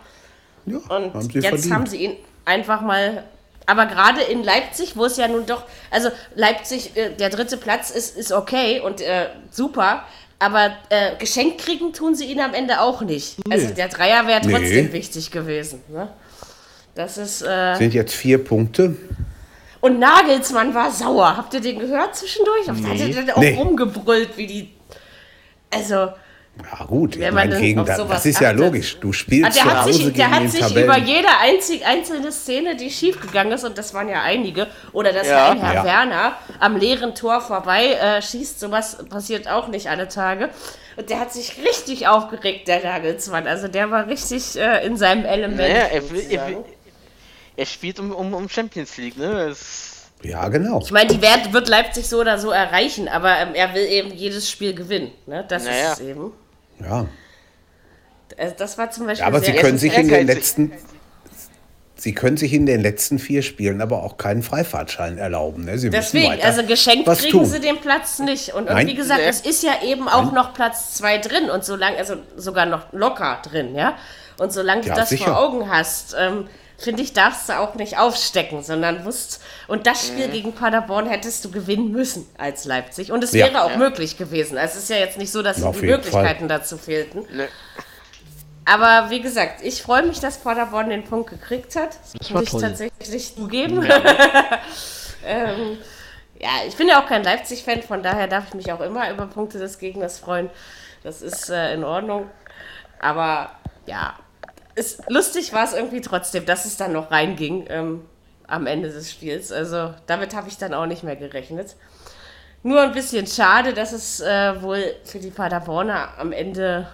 Ja, 0.65 0.77
Und 0.77 1.13
haben 1.13 1.29
jetzt 1.29 1.47
verdient. 1.47 1.73
haben 1.73 1.85
sie 1.85 1.97
ihn 2.03 2.17
einfach 2.43 2.81
mal. 2.81 3.23
Aber 3.65 3.85
gerade 3.85 4.19
in 4.21 4.43
Leipzig, 4.43 4.97
wo 4.97 5.05
es 5.05 5.15
ja 5.15 5.29
nun 5.29 5.45
doch, 5.45 5.63
also 5.89 6.09
Leipzig, 6.35 6.97
äh, 6.97 7.11
der 7.11 7.29
dritte 7.29 7.55
Platz 7.55 7.91
ist, 7.91 8.17
ist 8.17 8.33
okay 8.33 8.81
und 8.81 8.99
äh, 8.99 9.27
super, 9.49 10.03
aber 10.43 10.71
äh, 10.89 11.15
geschenkt 11.17 11.59
kriegen 11.59 11.93
tun 11.93 12.15
sie 12.15 12.25
ihn 12.25 12.39
am 12.39 12.53
Ende 12.53 12.79
auch 12.81 13.01
nicht. 13.01 13.37
Also 13.49 13.73
der 13.73 13.87
Dreier 13.87 14.27
wäre 14.27 14.45
Nee. 14.45 14.51
trotzdem 14.53 14.93
wichtig 14.93 15.31
gewesen. 15.31 15.81
Ne? 15.89 16.09
Das 16.95 17.17
ist. 17.17 17.41
Äh, 17.41 17.75
Sind 17.75 17.93
jetzt 17.93 18.13
vier 18.13 18.43
Punkte. 18.43 18.95
und 19.81 19.99
Nagelsmann 19.99 20.73
war 20.73 20.91
sauer. 20.91 21.35
Habt 21.37 21.53
ihr 21.53 21.61
den 21.61 21.79
gehört 21.79 22.15
zwischendurch? 22.15 22.67
Hat 22.69 22.99
er 22.99 23.09
dann 23.09 23.29
auch 23.31 23.37
Nee. 23.41 23.55
rumgebrüllt, 23.55 24.37
wie 24.37 24.47
die. 24.47 24.73
Also. 25.71 26.09
Ja 26.61 26.85
gut, 26.85 27.15
ich 27.15 27.21
Wenn 27.21 27.33
man 27.33 27.49
gegen, 27.49 27.83
das, 27.83 27.97
das 28.07 28.25
ist 28.27 28.39
ja 28.39 28.49
achtet. 28.49 28.59
logisch. 28.61 28.97
Du 28.99 29.11
spielst 29.11 29.49
Ah, 29.49 29.53
der 29.53 29.63
zu 29.63 29.69
hat 29.77 29.85
Hause 29.85 29.93
sich, 29.93 30.13
der 30.13 30.29
hat 30.29 30.49
sich 30.51 30.59
Tabellen. 30.61 30.85
über 30.85 30.97
jede 30.99 31.27
einzig, 31.41 31.83
einzelne 31.85 32.31
Szene, 32.31 32.75
die 32.75 32.91
schiefgegangen 32.91 33.53
ist, 33.53 33.63
und 33.63 33.75
das 33.77 33.93
waren 33.95 34.07
ja 34.07 34.21
einige, 34.21 34.67
oder 34.91 35.11
dass 35.11 35.27
Ja. 35.27 35.49
ein 35.49 35.59
Herr 35.59 35.73
Ja. 35.73 35.83
Werner 35.83 36.33
am 36.59 36.77
leeren 36.77 37.15
Tor 37.15 37.41
vorbei 37.41 37.93
äh, 37.93 38.21
schießt, 38.21 38.59
sowas 38.59 38.97
passiert 39.09 39.47
auch 39.47 39.67
nicht 39.67 39.87
alle 39.89 40.07
Tage. 40.07 40.49
Und 40.95 41.09
der 41.09 41.19
hat 41.19 41.33
sich 41.33 41.57
richtig 41.65 42.07
aufgeregt, 42.07 42.67
der 42.67 42.83
Nagelsmann. 42.83 43.47
Also 43.47 43.67
der 43.67 43.89
war 43.89 44.05
richtig 44.07 44.55
äh, 44.55 44.85
in 44.85 44.95
seinem 44.95 45.25
Element. 45.25 45.57
Naja, 45.57 45.87
er, 45.91 46.09
will, 46.11 46.23
er, 46.29 46.49
er 47.57 47.65
spielt 47.65 47.99
um, 47.99 48.11
um, 48.11 48.31
um 48.35 48.47
Champions 48.47 48.95
League, 48.97 49.17
ne? 49.17 49.47
Das, 49.49 50.11
Ja, 50.21 50.47
genau. 50.49 50.81
ich 50.83 50.91
meine, 50.91 51.09
die 51.11 51.19
Wert 51.21 51.51
wird 51.51 51.67
Leipzig 51.67 52.07
so 52.07 52.19
oder 52.19 52.37
so 52.37 52.51
erreichen, 52.51 53.07
aber 53.07 53.39
ähm, 53.39 53.55
er 53.55 53.73
will 53.73 53.85
eben 53.87 54.11
jedes 54.13 54.47
Spiel 54.51 54.75
gewinnen. 54.75 55.11
Ne? 55.25 55.43
Das 55.47 55.63
Naja. 55.65 55.93
ist 55.93 55.99
es 55.99 56.07
eben. 56.07 56.31
Ja. 56.83 57.05
Also 58.37 58.55
das 58.57 58.77
war 58.77 58.89
zum 58.91 59.05
Beispiel 59.05 59.21
Ja, 59.21 59.27
aber 59.27 59.41
sie 59.41 59.53
können 59.53 59.77
sich 59.77 59.95
in 59.97 60.07
den 60.07 60.27
letzten 60.27 60.71
Sie 61.95 62.13
können 62.13 62.35
sich 62.35 62.51
in 62.51 62.65
den 62.65 62.81
letzten 62.81 63.17
vier 63.17 63.43
Spielen 63.43 63.79
aber 63.79 64.03
auch 64.03 64.17
keinen 64.17 64.43
Freifahrtschein 64.43 65.17
erlauben. 65.17 65.63
Ne? 65.65 65.77
Sie 65.77 65.89
Deswegen, 65.89 66.41
also 66.41 66.63
geschenkt 66.63 67.07
was 67.07 67.19
kriegen 67.19 67.31
tun. 67.37 67.45
sie 67.45 67.61
den 67.61 67.79
Platz 67.79 68.19
nicht. 68.19 68.53
Und, 68.53 68.63
und 68.67 68.73
Nein. 68.73 68.87
wie 68.87 68.95
gesagt, 68.95 69.21
Nee. 69.21 69.29
es 69.29 69.39
ist 69.41 69.63
ja 69.63 69.73
eben 69.85 70.09
auch 70.09 70.33
noch 70.33 70.53
Platz 70.53 70.95
zwei 70.95 71.17
drin 71.19 71.49
und 71.49 71.63
solange, 71.63 71.95
also 71.97 72.15
sogar 72.35 72.65
noch 72.65 72.91
locker 72.91 73.39
drin, 73.43 73.73
ja. 73.75 73.95
Und 74.37 74.51
solange 74.51 74.81
Ja, 74.85 74.95
du 74.95 74.99
das 74.99 75.09
sicher. 75.09 75.25
vor 75.25 75.39
Augen 75.39 75.69
hast, 75.69 76.13
ähm, 76.19 76.47
finde 76.83 77.01
ich, 77.03 77.13
darfst 77.13 77.49
du 77.49 77.59
auch 77.59 77.75
nicht 77.75 77.97
aufstecken, 77.97 78.61
sondern 78.63 79.03
musst. 79.03 79.41
Und 79.67 79.87
das 79.87 80.05
Spiel 80.07 80.27
gegen 80.29 80.53
Paderborn 80.53 81.07
hättest 81.07 81.43
du 81.45 81.51
gewinnen 81.51 81.91
müssen 81.91 82.27
als 82.37 82.65
Leipzig. 82.65 83.11
Und 83.11 83.23
es 83.23 83.31
Ja. 83.31 83.47
wäre 83.47 83.63
auch 83.63 83.71
Ja. 83.71 83.77
möglich 83.77 84.17
gewesen. 84.17 84.57
Also 84.57 84.77
es 84.77 84.83
ist 84.83 84.89
ja 84.89 84.97
jetzt 84.97 85.17
nicht 85.17 85.31
so, 85.31 85.41
dass 85.41 85.63
Auf 85.63 85.79
die 85.79 85.85
Möglichkeiten 85.85 86.47
dazu 86.47 86.77
fehlten. 86.77 87.25
ne. 87.35 87.47
Aber 88.65 89.09
wie 89.09 89.21
gesagt, 89.21 89.61
ich 89.61 89.81
freue 89.81 90.03
mich, 90.03 90.19
dass 90.21 90.37
Paderborn 90.37 90.89
den 90.89 91.03
Punkt 91.03 91.29
gekriegt 91.29 91.75
hat. 91.75 91.97
Das 92.17 92.29
muss 92.29 92.43
ich 92.43 92.49
toll. 92.49 92.61
tatsächlich 92.61 93.35
zugeben. 93.35 93.83
ähm, 95.25 95.77
ja, 96.39 96.49
ich 96.67 96.75
bin 96.75 96.87
ja 96.87 97.01
auch 97.01 97.07
kein 97.07 97.23
Leipzig-Fan, 97.23 97.83
von 97.83 98.01
daher 98.03 98.27
darf 98.27 98.45
ich 98.49 98.53
mich 98.53 98.71
auch 98.71 98.79
immer 98.81 99.09
über 99.11 99.25
Punkte 99.27 99.59
des 99.59 99.79
Gegners 99.79 100.19
freuen. 100.19 100.49
Das 101.03 101.21
ist 101.21 101.49
äh, 101.49 101.73
in 101.73 101.83
Ordnung. 101.83 102.29
Aber 103.01 103.51
ja, 103.85 104.13
ist, 104.75 105.01
lustig 105.09 105.53
war 105.53 105.63
es 105.65 105.73
irgendwie 105.73 106.01
trotzdem, 106.01 106.45
dass 106.45 106.65
es 106.65 106.77
dann 106.77 106.93
noch 106.93 107.11
reinging 107.11 107.65
ähm, 107.69 108.01
am 108.47 108.67
Ende 108.67 108.89
des 108.89 109.11
Spiels. 109.11 109.51
Also 109.51 109.93
damit 110.07 110.35
habe 110.35 110.49
ich 110.49 110.57
dann 110.57 110.73
auch 110.73 110.85
nicht 110.85 111.03
mehr 111.03 111.15
gerechnet. 111.15 111.75
Nur 112.63 112.81
ein 112.81 112.93
bisschen 112.93 113.27
schade, 113.27 113.73
dass 113.73 113.91
es 113.91 114.19
äh, 114.21 114.61
wohl 114.61 114.83
für 115.03 115.19
die 115.19 115.31
Paderborner 115.31 116.09
am 116.17 116.31
Ende, 116.31 116.87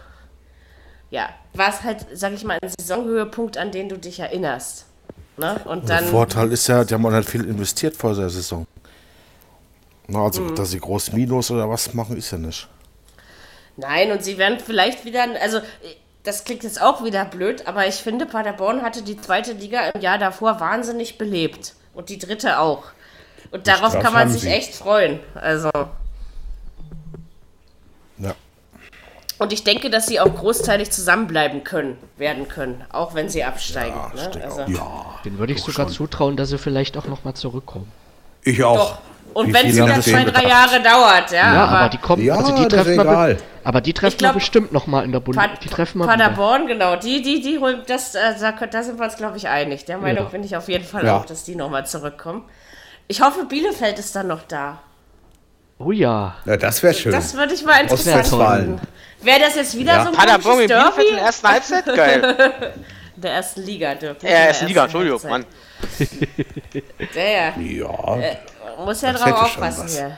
ja, 1.12 1.30
war 1.54 1.70
es 1.70 1.84
halt, 1.84 2.06
sag 2.14 2.34
ich 2.34 2.44
mal, 2.44 2.58
ein 2.62 2.70
Saisonhöhepunkt, 2.80 3.58
an 3.58 3.72
den 3.72 3.88
du 3.90 3.98
dich 3.98 4.20
erinnerst. 4.20 4.86
Ne? 5.38 5.60
Und 5.66 5.88
Der 5.88 5.98
dann, 6.02 6.06
Vorteil 6.10 6.52
ist 6.52 6.68
ja, 6.68 6.84
die 6.84 6.94
haben 6.94 7.04
nicht 7.16 7.30
viel 7.30 7.46
investiert 7.46 7.96
vor 7.96 8.14
der 8.16 8.30
Saison. 8.30 8.66
Na, 10.08 10.24
also, 10.26 10.42
Mhm. 10.42 10.56
dass 10.56 10.72
sie 10.72 10.80
groß 10.80 11.14
Minus 11.14 11.52
oder 11.52 11.70
was 11.70 11.94
machen, 11.94 12.18
ist 12.18 12.32
ja 12.32 12.38
nicht. 12.40 12.68
nein, 13.78 14.12
und 14.12 14.24
sie 14.24 14.38
werden 14.38 14.60
vielleicht 14.60 15.06
wieder, 15.06 15.26
also 15.40 15.60
das 16.24 16.44
klingt 16.44 16.64
jetzt 16.64 16.82
auch 16.82 17.04
wieder 17.04 17.26
blöd, 17.26 17.68
aber 17.68 17.88
ich 17.88 17.96
finde, 17.96 18.26
Paderborn 18.26 18.82
hatte 18.82 19.02
die 19.02 19.20
zweite 19.20 19.54
Liga 19.54 19.90
im 19.90 20.02
Jahr 20.02 20.18
davor 20.18 20.60
wahnsinnig 20.60 21.18
belebt. 21.18 21.76
Und 21.94 22.10
die 22.10 22.18
dritte 22.18 22.60
auch. 22.60 22.84
Und 23.52 23.68
darauf 23.68 23.98
kann 24.00 24.14
man 24.14 24.30
sich 24.30 24.42
sie. 24.42 24.50
echt 24.50 24.76
freuen. 24.76 25.20
Also. 25.34 25.70
Ja. 28.18 28.36
Und 29.38 29.54
ich 29.54 29.64
denke, 29.64 29.90
dass 29.90 30.08
sie 30.08 30.20
auch 30.20 30.36
großteilig 30.36 30.92
zusammenbleiben 30.92 31.64
können, 31.64 31.98
werden 32.18 32.48
können, 32.48 32.84
auch 32.90 33.16
wenn 33.16 33.30
sie 33.30 33.44
absteigen. 33.44 33.98
ich 34.14 34.36
ne? 34.36 34.44
also, 34.44 34.82
auch. 34.82 35.22
Den 35.24 35.40
würde 35.40 35.54
ich 35.54 35.62
sogar 35.62 35.88
zutrauen, 35.88 36.36
dass 36.36 36.50
sie 36.50 36.58
vielleicht 36.58 36.98
auch 36.98 37.06
nochmal 37.06 37.34
zurückkommen. 37.34 37.92
Ich 38.44 38.64
auch. 38.64 38.76
Doch. 38.76 38.98
Und 39.34 39.54
wenn 39.54 39.68
es 39.68 39.76
wieder 39.76 39.94
haben 39.94 40.02
zwei, 40.02 40.24
drei 40.26 40.48
Jahre 40.48 40.82
dauert, 40.82 41.32
ja. 41.32 41.54
Ja, 41.54 41.64
aber, 41.66 41.78
aber, 41.80 41.90
die 41.90 41.98
kommen, 41.98 42.24
Ja, 42.24 42.36
also 42.36 42.56
die 42.56 42.68
treffen 42.68 43.00
egal. 43.00 43.38
aber 43.64 43.82
die 43.82 43.94
treffen 43.94 44.18
glaub, 44.18 44.32
wir 44.34 44.40
bestimmt 44.40 44.72
nochmal 44.72 45.06
in 45.06 45.12
der 45.12 45.20
Bund. 45.20 45.38
Pa 45.38 45.48
die 45.48 45.70
treffen 45.70 46.00
wir 46.00 46.06
wieder. 46.06 46.18
Paderborn, 46.18 46.68
genau, 46.68 46.96
die, 46.96 47.22
die, 47.22 47.42
die 47.42 47.60
holen, 47.60 47.82
das, 47.88 48.16
äh, 48.16 48.20
da, 48.40 48.52
da 48.52 48.84
sind 48.84 48.98
wir 49.00 49.06
uns, 49.06 49.16
glaube 49.18 49.38
ich, 49.38 49.48
einig. 49.48 49.86
Der 49.86 49.98
Meinung 49.98 50.26
Ja. 50.26 50.30
bin 50.30 50.44
ich 50.44 50.56
auf 50.58 50.68
jeden 50.68 50.84
Fall 50.86 51.06
Ja. 51.06 51.18
auch, 51.18 51.26
dass 51.26 51.44
die 51.44 51.56
nochmal 51.56 51.86
zurückkommen. 51.86 52.44
Ich 53.08 53.22
hoffe, 53.22 53.46
Bielefeld 53.46 53.98
ist 54.00 54.16
dann 54.16 54.28
noch 54.28 54.44
da. 54.48 54.80
Oh 55.78 55.92
ja. 55.92 56.36
Ja, 56.46 56.58
das 56.58 56.84
wäre 56.84 56.94
schön. 56.94 57.12
Das 57.12 57.34
würde 57.36 57.54
ich 57.54 57.64
mal 57.64 57.82
interessant 57.82 58.28
finden. 58.28 58.82
Wäre 59.22 59.40
das 59.40 59.56
jetzt 59.56 59.78
wieder 59.78 59.94
Ja. 59.94 60.04
so 60.04 60.10
ein 60.10 60.16
Paderborn 60.16 60.58
mit 60.58 60.70
komisches 60.72 60.96
Bielefeld 60.96 61.10
in 61.10 61.16
der 61.16 61.26
ersten 61.26 61.48
Halbzeit? 61.48 61.86
Geil. 61.86 62.74
In 63.16 63.24
der 63.24 63.34
ersten 63.34 63.62
Liga, 63.64 63.96
Dirk. 63.96 64.24
in 64.24 64.30
Ja, 64.30 64.34
der 64.36 64.48
erste 64.48 64.66
Liga, 64.66 64.84
ersten 64.84 64.98
Entschuldigung, 64.98 65.32
Halbzeit. 65.32 65.32
Mann. 65.32 65.46
Ja, 67.16 67.24
ja. 67.24 68.18
Ja, 68.18 68.86
Muss 68.86 69.02
ja 69.02 69.12
Das 69.14 69.22
drauf 69.22 69.42
aufpassen 69.44 69.88
hier. 69.88 70.18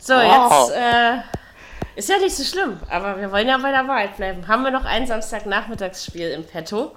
So, 0.00 0.14
Wow. 0.14 0.68
jetzt 0.70 0.76
äh, 0.76 1.18
ist 1.96 2.08
ja 2.08 2.18
nicht 2.18 2.34
so 2.34 2.44
schlimm, 2.44 2.80
aber 2.90 3.20
wir 3.20 3.30
wollen 3.30 3.48
ja 3.48 3.58
bei 3.58 3.70
der 3.70 3.86
Wahrheit 3.86 4.16
bleiben. 4.16 4.48
Haben 4.48 4.64
wir 4.64 4.70
noch 4.70 4.84
ein 4.84 5.06
Samstagnachmittagsspiel 5.06 6.30
im 6.30 6.44
Petto? 6.44 6.92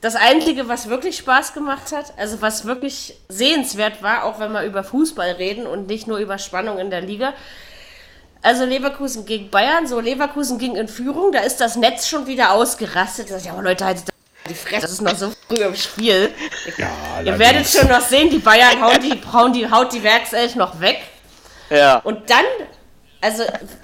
Das 0.00 0.14
Einzige, 0.14 0.68
was 0.68 0.88
wirklich 0.88 1.16
Spaß 1.16 1.54
gemacht 1.54 1.92
hat, 1.92 2.12
also 2.16 2.42
was 2.42 2.64
wirklich 2.66 3.16
sehenswert 3.28 4.02
war, 4.02 4.24
auch 4.24 4.38
wenn 4.38 4.52
wir 4.52 4.62
über 4.64 4.84
Fußball 4.84 5.32
reden 5.32 5.66
und 5.66 5.86
nicht 5.86 6.06
nur 6.06 6.18
über 6.18 6.38
Spannung 6.38 6.78
in 6.78 6.90
der 6.90 7.00
Liga. 7.00 7.32
Also 8.42 8.64
Leverkusen 8.64 9.24
gegen 9.26 9.50
Bayern, 9.50 9.86
so 9.86 9.98
Leverkusen 9.98 10.58
ging 10.58 10.76
in 10.76 10.86
Führung, 10.88 11.32
da 11.32 11.40
ist 11.40 11.60
das 11.60 11.76
Netz 11.76 12.06
schon 12.06 12.26
wieder 12.26 12.52
ausgerastet. 12.52 13.30
Da 13.30 13.34
sag 13.38 13.44
ich, 13.44 13.50
aber 13.50 13.62
Leute, 13.62 13.84
haltet 13.84 14.08
die 14.46 14.54
Fresse, 14.54 14.82
das 14.82 14.92
ist 14.92 15.02
noch 15.02 15.16
so 15.16 15.32
früh 15.48 15.62
im 15.62 15.74
Spiel. 15.74 16.32
ja 16.76 16.88
Ihr 17.24 17.38
werdet 17.38 17.66
schon 17.66 17.88
noch 17.88 18.00
sehen, 18.00 18.30
die 18.30 18.38
Bayern 18.38 18.80
hauen 18.80 19.00
die, 19.00 19.20
hauen 19.32 19.52
die, 19.52 19.70
haut 19.70 19.92
die 19.92 20.02
Werkself 20.02 20.54
noch 20.54 20.80
weg. 20.80 21.00
Ja. 21.70 21.98
Und 21.98 22.30
dann, 22.30 22.44
also, 23.20 23.42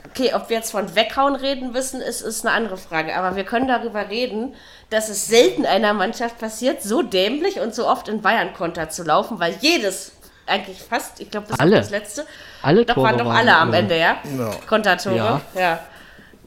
okay, 0.09 0.33
ob 0.35 0.49
wir 0.49 0.59
jetzt 0.59 0.71
von 0.71 0.95
weghauen 0.95 1.37
reden 1.37 1.73
müssen, 1.73 2.01
ist, 2.01 2.21
ist 2.21 2.47
eine 2.47 2.55
andere 2.55 2.77
Frage. 2.77 3.17
Aber 3.17 3.37
wir 3.37 3.45
können 3.45 3.69
darüber 3.69 4.09
reden, 4.09 4.55
dass 4.91 5.09
es 5.09 5.27
selten 5.27 5.67
einer 5.67 5.95
Mannschaft 5.95 6.39
passiert, 6.39 6.83
so 6.83 7.03
dämlich 7.03 7.61
und 7.61 7.75
so 7.75 7.89
oft 7.89 8.09
in 8.09 8.21
Bayern-Konter 8.23 8.91
zu 8.91 9.05
laufen, 9.05 9.41
weil 9.41 9.57
jedes, 9.61 10.13
eigentlich 10.47 10.83
fast, 10.83 11.21
ich 11.21 11.31
glaube, 11.31 11.47
das 11.49 11.59
Alle. 11.59 11.73
war 11.73 11.81
das 11.81 11.91
letzte. 11.91 12.27
Alle 12.63 12.85
Doch 12.85 12.95
Tore 12.95 13.07
waren 13.07 13.19
doch 13.19 13.27
waren, 13.27 13.37
alle 13.37 13.57
am 13.57 13.73
äh, 13.73 13.79
Ende, 13.79 13.99
ja? 13.99 14.17
Kontertore. 14.69 15.17
Ja. 15.17 15.41
Ja. 15.55 15.81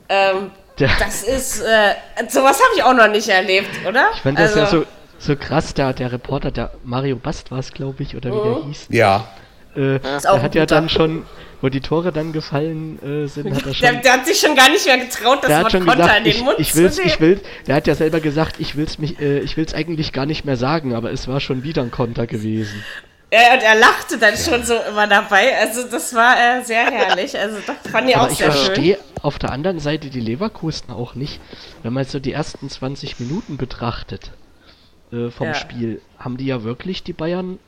Ähm, 0.07 0.51
das 0.78 1.23
ist, 1.23 1.61
äh, 1.61 1.93
sowas 2.30 2.59
habe 2.59 2.69
ich 2.76 2.84
auch 2.84 2.93
noch 2.93 3.07
nicht 3.07 3.28
erlebt, 3.30 3.69
oder? 3.88 4.09
Ich 4.15 4.21
fand 4.21 4.38
das 4.39 4.55
Also, 4.57 4.78
ja 4.78 4.84
so, 4.84 4.86
so 5.19 5.36
krass, 5.36 5.73
der, 5.73 5.93
der 5.93 6.11
Reporter, 6.11 6.51
der 6.51 6.71
Mario 6.84 7.15
Bast 7.15 7.51
war 7.51 7.59
es, 7.59 7.71
glaube 7.71 8.03
ich, 8.03 8.15
oder 8.15 8.32
wie 8.32 8.36
Mhm. 8.49 8.53
der 8.55 8.63
hieß. 8.65 8.88
Ja, 8.89 9.28
Äh, 9.78 9.99
ein 10.05 10.41
hat 10.41 10.55
ja 10.55 10.65
dann 10.65 10.88
schon, 10.88 11.26
wo 11.59 11.67
die 11.67 11.82
Tore 11.82 12.13
dann 12.13 12.32
gefallen 12.32 12.97
äh, 13.03 13.28
sind, 13.28 13.53
hat 13.53 13.65
er 13.65 13.73
schon. 13.73 13.82
Der, 13.91 13.93
der 14.01 14.13
hat 14.13 14.26
sich 14.26 14.39
schon 14.39 14.55
gar 14.55 14.69
nicht 14.69 14.86
mehr 14.86 14.97
getraut, 14.97 15.39
das 15.41 15.51
Wort 15.51 15.71
Konter 15.73 15.95
gesagt, 15.95 16.17
in 16.19 16.23
den 16.23 16.32
ich, 16.32 16.43
Mund 16.43 16.55
ich 16.59 16.71
zu 16.71 16.78
will's, 16.78 16.97
nehmen. 16.97 17.09
ich 17.09 17.19
will, 17.19 17.41
der 17.67 17.76
hat 17.76 17.86
ja 17.88 17.95
selber 17.95 18.21
gesagt, 18.21 18.55
ich 18.59 18.78
will's 18.78 18.99
mich, 18.99 19.19
äh, 19.19 19.39
ich 19.39 19.57
will's 19.57 19.73
eigentlich 19.73 20.13
gar 20.13 20.26
nicht 20.26 20.45
mehr 20.45 20.55
sagen, 20.55 20.93
aber 20.95 21.11
es 21.11 21.28
war 21.28 21.41
schon 21.41 21.63
wieder 21.63 21.82
ein 21.82 21.91
Konter 21.91 22.26
gewesen. 22.26 22.86
Ja, 23.34 23.53
und 23.55 23.61
er 23.63 23.76
lachte 23.76 24.17
dann 24.17 24.38
schon 24.38 24.63
so 24.63 24.76
immer 24.89 25.07
dabei. 25.07 25.57
Also 25.57 25.84
das 25.89 26.13
war 26.13 26.36
äh, 26.38 26.63
sehr 26.63 26.86
herrlich. 26.86 27.38
Also 27.38 27.57
das 27.65 27.91
fand 27.91 28.09
ich 28.09 28.15
Aber 28.15 28.28
auch 28.28 28.32
ich 28.32 28.38
sehr 28.38 28.51
schön. 28.51 28.65
verstehe 28.65 28.97
auf 29.21 29.39
der 29.39 29.51
anderen 29.51 29.80
Seite 29.80 30.09
die 30.09 30.19
Leverkusen 30.19 30.91
auch 30.91 31.15
nicht, 31.15 31.41
wenn 31.84 31.91
man 31.93 32.05
so 32.05 32.19
die 32.19 32.32
ersten 32.32 32.69
20 32.69 33.19
Minuten 33.19 33.57
betrachtet 33.57 34.32
äh, 35.11 35.30
vom 35.32 35.47
Ja. 35.47 35.53
Spiel, 35.55 36.01
haben 36.19 36.38
die 36.38 36.45
ja 36.45 36.63
wirklich 36.63 37.03
die 37.03 37.13
Bayern 37.13 37.59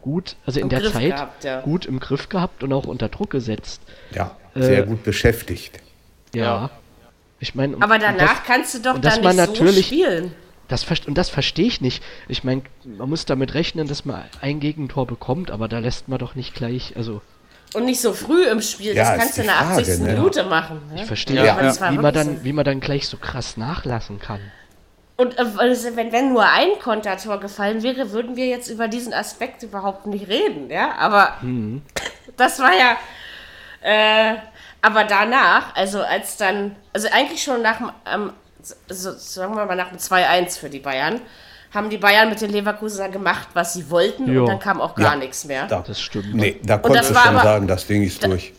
gut, 0.00 0.36
also 0.46 0.60
in 0.60 0.64
Im 0.66 0.68
der 0.70 0.80
Griff 0.80 0.92
Zeit 0.92 1.10
gehabt, 1.16 1.44
ja. 1.44 1.60
gut 1.60 1.84
im 1.84 1.98
Griff 1.98 2.28
gehabt 2.28 2.62
und 2.62 2.72
auch 2.72 2.86
unter 2.86 3.08
Druck 3.08 3.30
gesetzt. 3.30 3.82
ja, 4.12 4.36
sehr 4.54 4.84
Äh, 4.84 4.86
gut 4.86 5.02
beschäftigt. 5.02 5.80
Ja. 6.34 6.42
Ja. 6.44 6.70
Ich 7.40 7.54
meine, 7.54 7.76
Aber 7.80 7.98
danach 7.98 8.38
das, 8.38 8.44
kannst 8.46 8.74
du 8.74 8.78
doch 8.78 8.98
dann 8.98 9.22
man 9.22 9.36
nicht 9.36 9.46
so 9.46 9.52
natürlich- 9.64 9.86
spielen. 9.86 10.32
Das 10.68 10.86
und 11.06 11.16
das 11.16 11.30
verstehe 11.30 11.66
ich 11.66 11.80
nicht. 11.80 12.02
Ich 12.28 12.44
meine, 12.44 12.62
man 12.84 13.08
muss 13.08 13.24
damit 13.24 13.54
rechnen, 13.54 13.88
dass 13.88 14.04
man 14.04 14.22
ein 14.40 14.60
Gegentor 14.60 15.06
bekommt, 15.06 15.50
aber 15.50 15.68
da 15.68 15.78
lässt 15.78 16.08
man 16.08 16.18
doch 16.18 16.34
nicht 16.34 16.54
gleich, 16.54 16.94
also 16.96 17.20
Und 17.74 17.84
nicht 17.86 18.00
so 18.00 18.12
früh 18.12 18.44
im 18.44 18.60
Spiel. 18.62 18.94
Ja, 18.94 19.10
das 19.10 19.18
kannst 19.18 19.36
du 19.38 19.40
in 19.42 19.46
der 19.48 19.56
Frage, 19.56 19.80
80. 19.82 19.98
ne? 20.00 20.12
Minute 20.14 20.44
machen. 20.44 20.80
Ne? 20.92 21.00
ich 21.00 21.06
verstehe 21.06 21.36
Ja, 21.36 21.44
ja, 21.60 21.90
wie, 21.92 21.98
man 21.98 22.14
dann, 22.14 22.44
wie 22.44 22.52
man 22.52 22.64
dann 22.64 22.80
gleich 22.80 23.08
so 23.08 23.16
krass 23.16 23.56
nachlassen 23.56 24.18
kann. 24.20 24.40
Und 25.16 25.36
äh, 25.38 25.44
also 25.56 25.96
wenn, 25.96 26.12
wenn 26.12 26.32
nur 26.32 26.44
ein 26.48 26.78
Kontertor 26.80 27.40
gefallen 27.40 27.82
wäre, 27.82 28.12
würden 28.12 28.36
wir 28.36 28.46
jetzt 28.46 28.68
über 28.68 28.86
diesen 28.88 29.12
Aspekt 29.12 29.62
überhaupt 29.64 30.06
nicht 30.06 30.28
reden. 30.28 30.70
Ja, 30.70 30.94
aber 30.96 31.34
Mhm. 31.42 31.82
das 32.36 32.60
war 32.60 32.72
ja. 32.72 32.96
Äh, 33.80 34.36
aber 34.80 35.04
danach, 35.04 35.74
also 35.74 36.02
als 36.02 36.36
dann, 36.36 36.76
also 36.92 37.08
eigentlich 37.12 37.42
schon 37.42 37.62
nach 37.62 37.78
dem, 37.78 37.90
ähm, 38.12 38.32
so, 38.88 39.12
sagen 39.12 39.54
wir 39.56 39.64
mal 39.66 39.74
nach 39.76 39.88
dem 39.90 39.98
2-1 39.98 40.58
für 40.58 40.70
die 40.70 40.78
Bayern, 40.80 41.20
haben 41.72 41.90
die 41.90 41.98
Bayern 41.98 42.30
mit 42.30 42.40
den 42.40 42.50
Leverkusener 42.50 43.08
gemacht, 43.10 43.48
was 43.54 43.74
sie 43.74 43.90
wollten 43.90 44.32
Jo. 44.32 44.42
und 44.42 44.48
dann 44.48 44.58
kam 44.58 44.80
auch 44.80 44.94
gar 44.94 45.12
Ja. 45.12 45.16
nichts 45.16 45.44
mehr. 45.44 45.66
Da, 45.66 45.80
Das 45.86 46.00
stimmt. 46.00 46.34
nee, 46.34 46.58
da 46.62 46.78
konntest 46.78 47.10
du 47.10 47.14
schon 47.14 47.28
aber- 47.36 47.42
sagen, 47.42 47.66
das 47.66 47.86
Ding 47.86 48.02
ist 48.02 48.24
durch. 48.24 48.52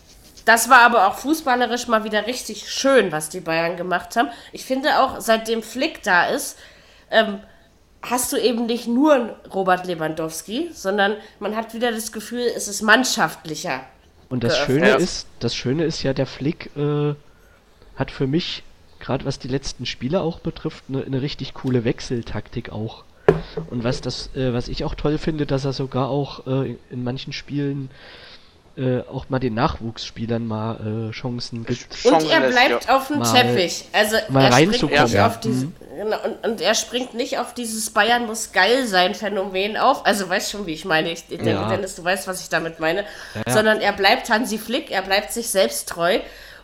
Das 0.46 0.70
war 0.70 0.80
aber 0.82 1.08
auch 1.08 1.16
fußballerisch 1.16 1.88
mal 1.88 2.04
wieder 2.04 2.26
richtig 2.28 2.72
schön, 2.72 3.12
was 3.12 3.30
die 3.30 3.40
Bayern 3.40 3.78
gemacht 3.78 4.16
haben. 4.16 4.30
Ich 4.52 4.66
finde 4.66 5.00
auch, 5.00 5.20
seitdem 5.20 5.62
Flick 5.64 6.02
da 6.04 6.28
ist, 6.28 6.58
ähm, 7.12 7.40
hast 8.02 8.32
du 8.32 8.38
eben 8.38 8.66
nicht 8.66 8.88
nur 8.88 9.14
einen 9.14 9.30
Robert 9.54 9.86
Lewandowski, 9.86 10.70
sondern 10.74 11.18
man 11.40 11.56
hat 11.56 11.74
wieder 11.74 11.92
das 11.92 12.12
Gefühl, 12.12 12.44
es 12.56 12.68
ist 12.68 12.82
mannschaftlicher. 12.82 13.82
Und 14.30 14.44
das 14.44 14.54
geöffnet. 14.56 14.86
Schöne 14.88 14.96
ist, 15.04 15.28
das 15.40 15.56
Schöne 15.56 15.84
ist 15.86 16.04
ja, 16.04 16.14
der 16.14 16.26
Flick 16.28 16.70
äh, 16.78 17.14
hat 17.96 18.12
für 18.12 18.26
mich, 18.28 18.64
gerade 19.10 19.26
was 19.26 19.40
die 19.40 19.48
letzten 19.48 19.88
Spiele 19.88 20.22
auch 20.22 20.38
betrifft, 20.38 20.84
eine 20.88 21.00
ne 21.10 21.24
richtig 21.24 21.56
coole 21.56 21.84
Wechseltaktik 21.84 22.72
auch. 22.72 23.04
Und 23.72 23.84
was 23.84 24.02
das, 24.02 24.30
äh, 24.36 24.54
was 24.54 24.68
ich 24.68 24.84
auch 24.84 24.94
toll 24.94 25.18
finde, 25.18 25.48
dass 25.48 25.66
er 25.66 25.74
sogar 25.74 26.10
auch 26.10 26.46
äh, 26.46 26.76
in 26.92 27.04
manchen 27.04 27.34
Spielen 27.34 27.90
äh, 28.78 29.00
auch 29.12 29.28
mal 29.30 29.40
den 29.40 29.56
Nachwuchsspielern 29.56 30.46
mal 30.46 31.10
äh, 31.10 31.12
Chancen 31.12 31.66
gibt. 31.66 31.88
Und 32.06 32.12
Chancen 32.12 32.30
er 32.30 32.42
bleibt 32.52 32.86
ja. 32.86 32.96
auf 32.96 33.08
dem 33.08 33.18
Mal- 33.20 33.34
Teppich. 33.34 33.86
Also 33.94 34.16
mal 34.30 34.44
er 34.44 34.52
springt 34.52 34.92
nicht 34.92 35.14
Ja. 35.14 35.26
auf 35.26 35.40
diese, 35.40 35.70
genau, 35.98 36.18
und, 36.24 36.48
und 36.48 36.62
er 36.62 36.76
springt 36.76 37.16
nicht 37.16 37.40
auf 37.40 37.56
dieses 37.56 37.90
Bayern 37.90 38.28
muss 38.28 38.52
geil 38.52 38.86
sein 38.86 39.16
Phänomen 39.16 39.76
auf. 39.76 40.06
Also 40.06 40.30
weißt 40.30 40.52
schon, 40.52 40.68
wie 40.68 40.74
ich 40.74 40.86
meine. 40.86 41.12
Ich 41.12 41.26
denke, 41.26 41.50
Ja. 41.50 41.68
Dennis, 41.68 41.96
du 41.96 42.04
weißt, 42.04 42.28
was 42.28 42.42
ich 42.42 42.50
damit 42.50 42.80
meine. 42.80 43.06
Sondern 43.48 43.82
er 43.82 43.94
bleibt 43.94 44.30
Hansi 44.30 44.60
Flick, 44.60 44.92
er 44.92 45.02
bleibt 45.02 45.34
sich 45.34 45.50
selbst 45.50 45.90
treu. 45.90 46.20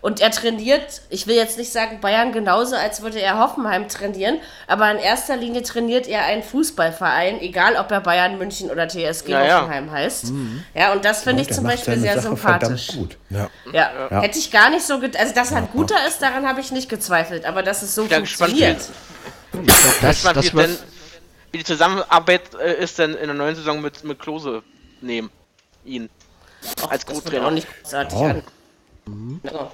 Und 0.05 0.19
er 0.19 0.29
trainiert, 0.29 1.01
ich 1.09 1.25
will 1.25 1.35
jetzt 1.35 1.57
nicht 1.57 1.71
sagen 1.71 1.99
Bayern 1.99 2.31
genauso, 2.31 2.75
als 2.75 3.01
würde 3.01 3.19
er 3.19 3.39
Hoffenheim 3.39 3.89
trainieren, 3.89 4.37
aber 4.67 4.91
in 4.91 4.99
erster 4.99 5.35
Linie 5.35 5.63
trainiert 5.63 6.05
er 6.07 6.25
einen 6.25 6.43
Fußballverein, 6.43 7.41
egal 7.41 7.75
ob 7.75 7.89
er 7.89 8.01
Bayern 8.01 8.37
München 8.37 8.69
oder 8.69 8.87
TSG 8.87 9.29
Ja, 9.29 9.43
ja. 9.43 9.61
Hoffenheim 9.61 9.89
heißt. 9.89 10.25
Ja, 10.75 10.93
und 10.93 11.03
das 11.05 11.23
finde 11.23 11.41
ich 11.41 11.51
zum 11.51 11.63
Beispiel 11.63 11.97
sehr 11.97 12.13
Sache 12.21 12.35
sympathisch. 12.35 12.89
gut. 12.89 13.17
Ja. 13.31 13.49
Ja, 13.73 13.89
Ja. 14.11 14.21
hätte 14.21 14.37
ich 14.37 14.51
gar 14.51 14.69
nicht 14.69 14.85
so, 14.85 14.93
also 14.93 15.33
dass 15.33 15.49
er 15.51 15.57
ein 15.57 15.69
guter 15.73 15.95
ist, 16.07 16.21
daran 16.21 16.47
habe 16.47 16.61
ich 16.61 16.71
nicht 16.71 16.87
gezweifelt, 16.87 17.43
aber 17.45 17.63
dass 17.63 17.81
es 17.81 17.95
so 17.95 18.03
gespannt, 18.05 18.27
funktioniert. 18.29 18.81
Das, 20.03 20.21
das 20.21 20.43
wie, 20.43 20.55
was, 20.55 20.65
denn, 20.67 20.77
wie 21.51 21.57
die 21.57 21.63
Zusammenarbeit 21.63 22.43
äh, 22.63 22.75
ist 22.75 22.99
denn 22.99 23.15
in 23.15 23.25
der 23.25 23.33
neuen 23.33 23.55
Saison 23.55 23.81
mit, 23.81 24.03
mit 24.03 24.19
Klose 24.19 24.61
nehmen. 25.01 25.31
Ihn. 25.83 26.11
Ach, 26.83 26.91
Als 26.91 27.05
das 27.05 27.23
Co-Trainer. 27.23 27.47
auch 27.47 27.51
nicht 27.51 27.67
großartig 27.81 28.19
Oh. 28.19 28.25
an. 28.25 28.43
Mhm. 29.07 29.39
Ja. 29.43 29.71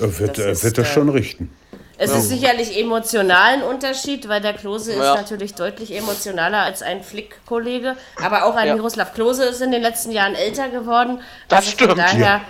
Er 0.00 0.18
wird, 0.18 0.38
Das 0.38 0.44
er 0.44 0.50
ist, 0.52 0.64
wird 0.64 0.78
das 0.78 0.88
äh, 0.88 0.92
schon 0.92 1.08
richten. 1.08 1.54
Es 2.02 2.12
ist 2.12 2.30
sicherlich 2.30 2.78
emotional 2.80 3.56
ein 3.56 3.62
Unterschied, 3.62 4.26
weil 4.26 4.40
der 4.40 4.54
Klose 4.54 4.94
Ja. 4.94 5.12
ist 5.14 5.20
natürlich 5.20 5.54
deutlich 5.54 5.94
emotionaler 5.94 6.60
als 6.62 6.80
ein 6.82 7.02
Flick-Kollege. 7.02 7.94
Aber 8.22 8.46
auch 8.46 8.56
ein 8.56 8.68
Ja. 8.68 8.74
Miroslav 8.74 9.12
Klose 9.12 9.44
ist 9.44 9.60
in 9.60 9.70
den 9.70 9.82
letzten 9.82 10.10
Jahren 10.10 10.34
älter 10.34 10.70
geworden. 10.70 11.20
Das 11.48 11.58
Also 11.58 11.70
stimmt, 11.72 11.90
Von 11.90 11.98
daher, 11.98 12.18
ja. 12.18 12.40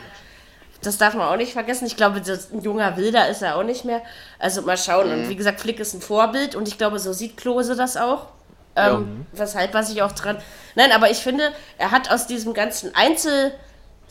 das 0.82 0.98
darf 0.98 1.14
man 1.14 1.26
auch 1.28 1.36
nicht 1.36 1.52
vergessen. 1.52 1.86
Ich 1.86 1.96
glaube, 1.96 2.20
das, 2.20 2.52
ein 2.52 2.60
junger 2.62 2.96
Wilder 2.96 3.28
ist 3.28 3.42
er 3.42 3.56
auch 3.56 3.64
nicht 3.64 3.84
mehr. 3.84 4.02
Also 4.38 4.62
mal 4.62 4.78
schauen. 4.78 5.08
Mhm. 5.08 5.12
Und 5.24 5.28
wie 5.30 5.36
gesagt, 5.36 5.60
Flick 5.60 5.80
ist 5.80 5.94
ein 5.94 6.00
Vorbild 6.00 6.54
und 6.54 6.68
ich 6.68 6.78
glaube, 6.78 7.00
so 7.00 7.12
sieht 7.12 7.36
Klose 7.36 7.74
das 7.74 7.96
auch. 7.96 8.26
Ähm, 8.76 9.26
weshalb 9.32 9.74
was 9.74 9.90
ich 9.90 10.00
auch 10.02 10.12
dran. 10.12 10.38
Nein, 10.76 10.92
aber 10.92 11.10
ich 11.10 11.18
finde, 11.18 11.50
er 11.76 11.90
hat 11.90 12.08
aus 12.12 12.28
diesem 12.28 12.54
ganzen 12.54 12.94
Einzel. 12.94 13.50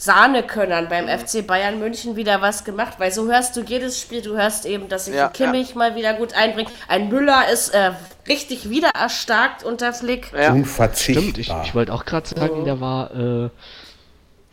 Sahnekönnern 0.01 0.87
beim 0.87 1.05
Mhm. 1.05 1.09
FC 1.19 1.45
Bayern 1.45 1.77
München 1.77 2.15
wieder 2.15 2.39
was 2.39 2.63
gemacht, 2.63 2.93
weil 2.99 3.11
so 3.11 3.29
hörst 3.29 3.57
du 3.57 3.61
jedes 3.61 3.99
Spiel, 3.99 4.21
du 4.21 4.37
hörst 4.37 4.65
eben, 4.65 4.87
dass 4.87 5.05
sich 5.05 5.15
Ja, 5.15 5.27
Kimmich 5.27 5.75
mal 5.75 5.95
wieder 5.95 6.13
gut 6.13 6.33
einbringt. 6.33 6.71
Ein 6.87 7.09
Müller 7.09 7.49
ist 7.51 7.69
äh, 7.73 7.91
richtig 8.27 8.69
wieder 8.69 8.91
erstarkt 8.97 9.63
unter 9.63 9.91
Flick. 9.91 10.31
Ja. 10.31 10.53
Unverzichtbar. 10.53 11.21
Stimmt, 11.23 11.37
ich, 11.37 11.51
ich 11.65 11.75
wollte 11.75 11.91
auch 11.93 12.05
gerade 12.05 12.27
sagen, 12.29 12.63
der 12.63 12.79
war, 12.79 13.11
äh, 13.13 13.49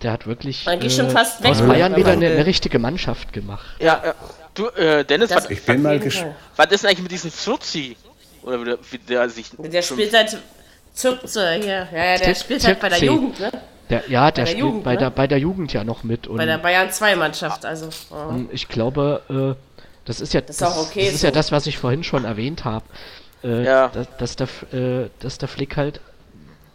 der 0.03 0.11
hat 0.13 0.27
wirklich 0.27 0.67
Man 0.67 0.81
geht 0.81 0.91
äh, 0.91 0.95
schon 0.95 1.11
fast 1.11 1.41
weg, 1.45 1.53
aus 1.53 1.63
Bayern 1.63 1.95
wieder 1.95 2.11
eine, 2.11 2.27
eine 2.27 2.45
richtige 2.45 2.81
Mannschaft 2.81 3.33
gemacht. 3.33 3.65
Ja, 3.79 4.03
ja. 4.05 4.15
Du, 4.55 4.67
äh, 4.71 5.05
Dennis, 5.05 5.29
Das- 5.29 5.45
was, 5.45 5.51
Ich 5.51 5.63
bin 5.65 5.81
mal 5.81 6.01
gespannt. 6.01 6.35
Fall. 6.57 6.67
was 6.67 6.75
ist 6.75 6.83
denn 6.83 6.91
eigentlich 6.91 7.03
mit 7.05 7.13
diesem 7.13 7.31
Fürzi? 7.31 7.97
Oder 8.43 8.61
wie 8.61 8.65
der, 8.65 8.79
wie 8.91 8.99
der 8.99 9.29
sich. 9.29 9.47
Der 9.59 9.83
spielt 9.83 10.13
halt 10.13 10.37
Zürze 10.93 11.53
hier. 11.55 11.87
Ja, 11.93 12.05
ja, 12.05 12.17
der 12.19 12.35
Zir- 12.35 12.41
spielt 12.41 12.65
halt 12.67 12.81
bei 12.81 12.89
der. 12.89 12.99
Jugend, 12.99 13.39
ne? 13.39 13.53
Der, 13.91 14.09
ja, 14.11 14.31
der 14.31 14.45
der 14.45 14.51
spielt 14.51 14.65
Jugend, 14.65 14.85
bei, 14.85 14.93
ne? 14.95 14.99
der, 14.99 15.11
bei 15.11 15.27
der 15.27 15.39
Jugend 15.39 15.73
ja 15.73 15.85
noch 15.85 16.03
mit. 16.03 16.27
Und, 16.27 16.39
Bei 16.39 16.47
der 16.47 16.59
Bayern 16.59 16.91
2 16.91 17.17
Mannschaft, 17.17 17.65
also. 17.65 17.89
oh. 18.11 18.15
und 18.31 18.53
ich 18.53 18.69
glaube, 18.69 19.23
äh, 19.57 19.77
das 20.05 20.21
ist 20.21 20.35
ja 20.35 20.41
das, 20.41 20.57
ist 20.57 20.63
auch 20.63 20.77
okay 20.89 21.05
das, 21.07 21.15
ist 21.15 21.21
so. 21.21 21.27
ja 21.29 21.31
das, 21.33 21.53
was 21.53 21.67
ich 21.67 21.79
vorhin 21.79 22.03
schon 22.05 22.25
erwähnt 22.25 22.65
habe. 22.65 22.85
Äh, 23.45 23.65
Ja. 23.65 23.89
dass, 23.89 24.09
dass, 24.19 24.37
der, 24.37 24.49
äh, 24.73 25.09
dass 25.21 25.39
der 25.39 25.49
Flick 25.49 25.77
halt 25.77 26.01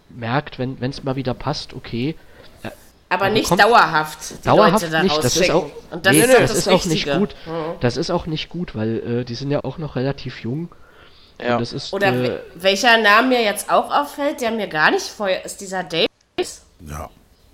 merkt, 0.10 0.60
wenn 0.60 0.78
es 0.82 1.04
mal 1.04 1.16
wieder 1.16 1.34
passt, 1.34 1.74
okay. 1.74 2.16
Aber 3.10 3.30
nicht 3.30 3.50
bekommt- 3.50 3.62
dauerhaft. 3.62 4.20
Die 4.40 4.48
Dauerhaft 4.48 4.74
Leute 4.84 4.90
da 4.90 5.04
nicht, 5.04 5.18
das 5.18 5.36
ist 5.36 5.52
auch. 5.52 5.70
Und 5.92 6.06
das 6.06 6.14
nee, 6.16 6.22
ist 6.22 6.30
das 6.34 6.40
das 6.40 6.58
ist 6.60 6.68
auch 6.70 6.86
nicht 6.86 7.12
gut. 7.12 7.36
Das 7.82 7.98
ist 7.98 8.10
auch 8.10 8.26
nicht 8.26 8.48
gut, 8.48 8.74
weil 8.74 9.20
äh, 9.22 9.26
die 9.26 9.36
sind 9.36 9.52
ja 9.52 9.66
auch 9.66 9.78
noch 9.78 9.98
relativ 9.98 10.40
jung. 10.44 10.70
Ja. 11.42 11.58
Das 11.58 11.74
ist, 11.74 11.92
Oder 11.92 12.08
äh, 12.08 12.24
we- 12.24 12.42
welcher 12.56 12.98
Name 13.00 13.28
mir 13.30 13.42
jetzt 13.44 13.70
auch 13.70 13.92
auffällt, 13.94 14.40
der 14.40 14.52
mir 14.52 14.68
gar 14.68 14.92
nicht 14.92 15.08
vorher 15.08 15.44
ist, 15.44 15.60
dieser 15.60 15.84
Davis. 15.84 16.62
Ja. 16.88 17.10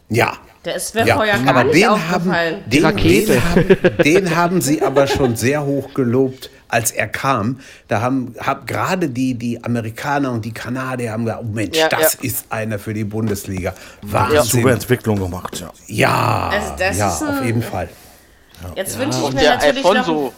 Ja. 0.09 0.33
Der 0.65 0.75
ist 0.75 0.95
Ja, 0.95 1.15
vorher 1.15 1.37
gar 1.39 1.47
aber 1.49 1.63
nicht 1.65 1.75
den 1.75 2.09
haben, 2.09 2.33
den, 2.65 2.85
Rakete. 2.85 3.33
den, 3.33 3.43
haben, 3.43 4.03
den 4.03 4.35
haben 4.35 4.61
sie 4.61 4.81
aber 4.81 5.07
schon 5.07 5.35
sehr 5.35 5.63
hoch 5.65 5.93
gelobt, 5.93 6.49
als 6.67 6.91
er 6.91 7.07
kam. 7.07 7.59
Da 7.87 8.01
haben 8.01 8.33
hab 8.39 8.67
gerade 8.67 9.09
die, 9.09 9.33
die 9.35 9.63
Amerikaner 9.63 10.31
und 10.31 10.43
die 10.43 10.53
Kanadier 10.53 11.11
haben 11.11 11.25
gesagt, 11.25 11.43
oh 11.43 11.47
Mensch, 11.53 11.77
Ja, 11.77 11.87
das 11.89 12.13
ja. 12.15 12.19
ist 12.21 12.51
einer 12.51 12.79
für 12.79 12.93
die 12.93 13.03
Bundesliga. 13.05 13.73
Super 14.01 14.13
Wahnsinn. 14.31 14.67
Entwicklung 14.67 15.19
gemacht, 15.19 15.59
ja. 15.59 15.71
Ja, 15.87 16.49
Also 16.53 16.73
das 16.77 16.97
ja, 16.97 17.09
auf 17.39 17.45
jeden 17.45 17.61
Fall. 17.63 17.89
Jetzt 18.75 18.97
wünsche 18.97 19.19
ich 19.19 19.33
mir 19.33 19.39
der 19.41 19.55
natürlich 19.57 19.85
Alfonso. 19.85 20.33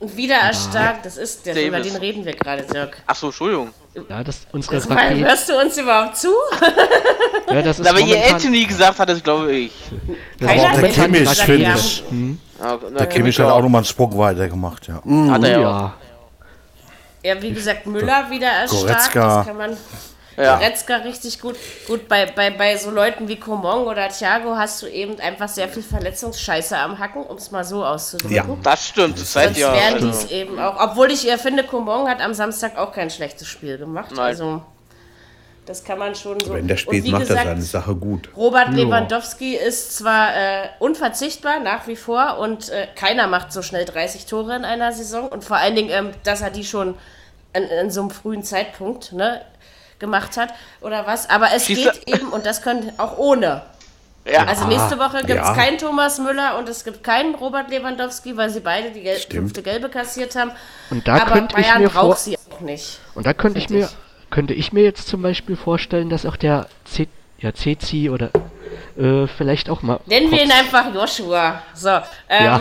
noch 0.00 0.16
wieder 0.16 0.36
erstarkt. 0.36 1.06
Das 1.06 1.16
ist 1.16 1.46
der, 1.46 1.54
Davis. 1.54 1.68
über 1.68 1.80
den 1.80 1.96
reden 1.96 2.24
wir 2.24 2.34
gerade, 2.34 2.62
Dirk. 2.64 2.96
Achso, 3.06 3.26
Entschuldigung. 3.26 3.70
Ja, 4.08 4.24
das 4.24 4.46
unsere 4.52 4.88
Mal, 4.88 4.98
Rakete. 4.98 5.20
hörst 5.26 5.48
du 5.48 5.60
uns 5.60 5.78
überhaupt 5.78 6.16
zu? 6.16 6.28
Ja, 7.48 7.62
das 7.62 7.78
ist 7.78 7.86
Aber 7.88 8.00
ihr 8.00 8.18
Anthony 8.34 8.64
gesagt 8.64 8.98
hat, 8.98 9.08
das 9.08 9.22
glaube 9.22 9.52
ich. 9.52 9.72
das 10.40 10.48
Keiner 10.48 10.70
hat 10.72 10.82
der 10.82 10.88
Kimmich, 10.90 11.24
dass 11.24 11.40
finde 11.40 11.74
ich. 11.76 12.02
haben- 12.10 12.40
Ja, 12.60 12.76
Der 12.98 13.06
Kimmich 13.06 13.38
hat 13.38 13.46
auch 13.46 13.62
nochmal 13.62 13.80
einen 13.80 13.84
Sprung 13.86 14.18
weitergemacht, 14.18 14.88
ja. 14.88 14.94
Hat 14.96 15.04
Oh, 15.06 15.44
er 15.44 15.60
ja. 15.60 15.94
Ja, 17.22 17.40
wie 17.42 17.52
gesagt, 17.52 17.86
Müller 17.86 18.28
wieder 18.30 18.48
erstarkt. 18.48 18.86
Goretzka. 18.86 19.36
Das 19.38 19.46
kann 19.46 19.56
man. 19.56 19.76
Ja. 20.36 20.56
Goretzka 20.56 20.96
richtig 20.96 21.40
gut. 21.40 21.56
Gut, 21.86 22.08
bei, 22.08 22.26
bei, 22.26 22.50
bei 22.50 22.76
so 22.76 22.90
Leuten 22.90 23.28
wie 23.28 23.36
Coman 23.36 23.84
oder 23.86 24.08
Thiago 24.08 24.56
hast 24.56 24.82
du 24.82 24.86
eben 24.86 25.18
einfach 25.18 25.48
sehr 25.48 25.68
viel 25.68 25.82
Verletzungsscheiße 25.82 26.76
am 26.76 26.98
Hacken, 26.98 27.22
um 27.22 27.36
es 27.36 27.50
mal 27.50 27.64
so 27.64 27.84
auszudrücken. 27.84 28.36
Ja. 28.36 28.44
Das 28.62 28.86
stimmt, 28.86 29.18
das 29.18 29.32
seid 29.32 29.56
ja. 29.56 29.72
wären 29.72 29.98
die 29.98 30.06
Also, 30.06 30.26
es 30.26 30.30
eben 30.30 30.58
auch. 30.58 30.76
Obwohl 30.78 31.10
ich 31.10 31.30
äh, 31.30 31.38
finde, 31.38 31.64
Coman 31.64 32.08
hat 32.08 32.20
am 32.20 32.34
Samstag 32.34 32.76
auch 32.76 32.92
kein 32.92 33.10
schlechtes 33.10 33.48
Spiel 33.48 33.78
gemacht. 33.78 34.10
Nein. 34.10 34.20
Also, 34.20 34.62
das 35.66 35.82
kann 35.82 35.98
man 35.98 36.14
schon 36.14 36.38
so. 36.38 36.54
Wenn 36.54 36.68
der 36.68 36.76
Und 36.76 36.80
spielt, 36.80 37.04
wie 37.04 37.10
macht 37.10 37.28
er 37.28 37.36
seine 37.36 37.62
Sache 37.62 37.94
gut. 37.96 38.28
Robert 38.36 38.72
Lewandowski 38.72 39.56
ist 39.56 39.96
zwar 39.96 40.34
äh, 40.36 40.68
unverzichtbar 40.78 41.58
nach 41.58 41.88
wie 41.88 41.96
vor 41.96 42.38
und 42.38 42.68
äh, 42.68 42.86
keiner 42.94 43.26
macht 43.26 43.52
so 43.52 43.62
schnell 43.62 43.84
30 43.84 44.26
Tore 44.26 44.54
in 44.54 44.64
einer 44.64 44.92
Saison 44.92 45.28
und 45.28 45.44
vor 45.44 45.56
allen 45.56 45.74
Dingen, 45.74 45.90
ähm, 45.90 46.10
dass 46.22 46.40
er 46.40 46.50
die 46.50 46.64
schon 46.64 46.94
in, 47.52 47.64
in 47.64 47.90
so 47.90 48.02
einem 48.02 48.10
frühen 48.10 48.44
Zeitpunkt 48.44 49.12
ne, 49.12 49.40
gemacht 49.98 50.36
hat 50.36 50.52
oder 50.80 51.06
was. 51.06 51.28
Aber 51.30 51.48
es 51.54 51.66
Schießt 51.66 52.04
geht 52.06 52.14
eben 52.16 52.28
und 52.28 52.46
das 52.46 52.62
können 52.62 52.92
auch 52.98 53.18
ohne. 53.18 53.62
ja, 54.24 54.44
Also 54.44 54.66
nächste 54.66 54.98
Woche 54.98 55.18
gibt 55.18 55.40
es 55.40 55.46
ja. 55.48 55.54
keinen 55.54 55.78
Thomas 55.78 56.18
Müller 56.18 56.58
und 56.58 56.68
es 56.68 56.84
gibt 56.84 57.02
keinen 57.04 57.34
Robert 57.34 57.70
Lewandowski, 57.70 58.36
weil 58.36 58.50
sie 58.50 58.60
beide 58.60 58.90
die 58.90 59.02
Gel 59.02 59.16
Stimmt. 59.16 59.32
fünfte 59.34 59.62
Gelbe 59.62 59.88
kassiert 59.88 60.34
haben. 60.36 60.50
Und 60.90 61.06
da 61.06 61.14
Aber 61.16 61.32
könnte 61.32 61.58
ich 61.58 61.66
Bayern 61.66 61.82
mir 61.82 61.88
braucht 61.88 62.04
vor, 62.06 62.16
sie 62.16 62.36
auch 62.36 62.60
nicht. 62.60 62.98
und 63.14 63.26
da 63.26 63.32
könnte 63.32 63.58
ich 63.58 63.70
mir, 63.70 63.88
könnte 64.30 64.54
ich 64.54 64.72
mir 64.72 64.82
jetzt 64.84 65.08
zum 65.08 65.22
Beispiel 65.22 65.56
vorstellen, 65.56 66.10
dass 66.10 66.26
auch 66.26 66.36
der 66.36 66.66
C, 66.84 67.08
ja, 67.38 67.52
CC 67.54 68.10
oder 68.10 68.30
äh, 68.98 69.26
vielleicht 69.26 69.68
auch 69.70 69.82
mal, 69.82 70.00
Nennen 70.06 70.30
wir 70.30 70.42
ihn 70.42 70.50
einfach 70.50 70.92
Joshua. 70.94 71.62
So, 71.74 71.88
ähm, 72.28 72.44
Ja. 72.44 72.60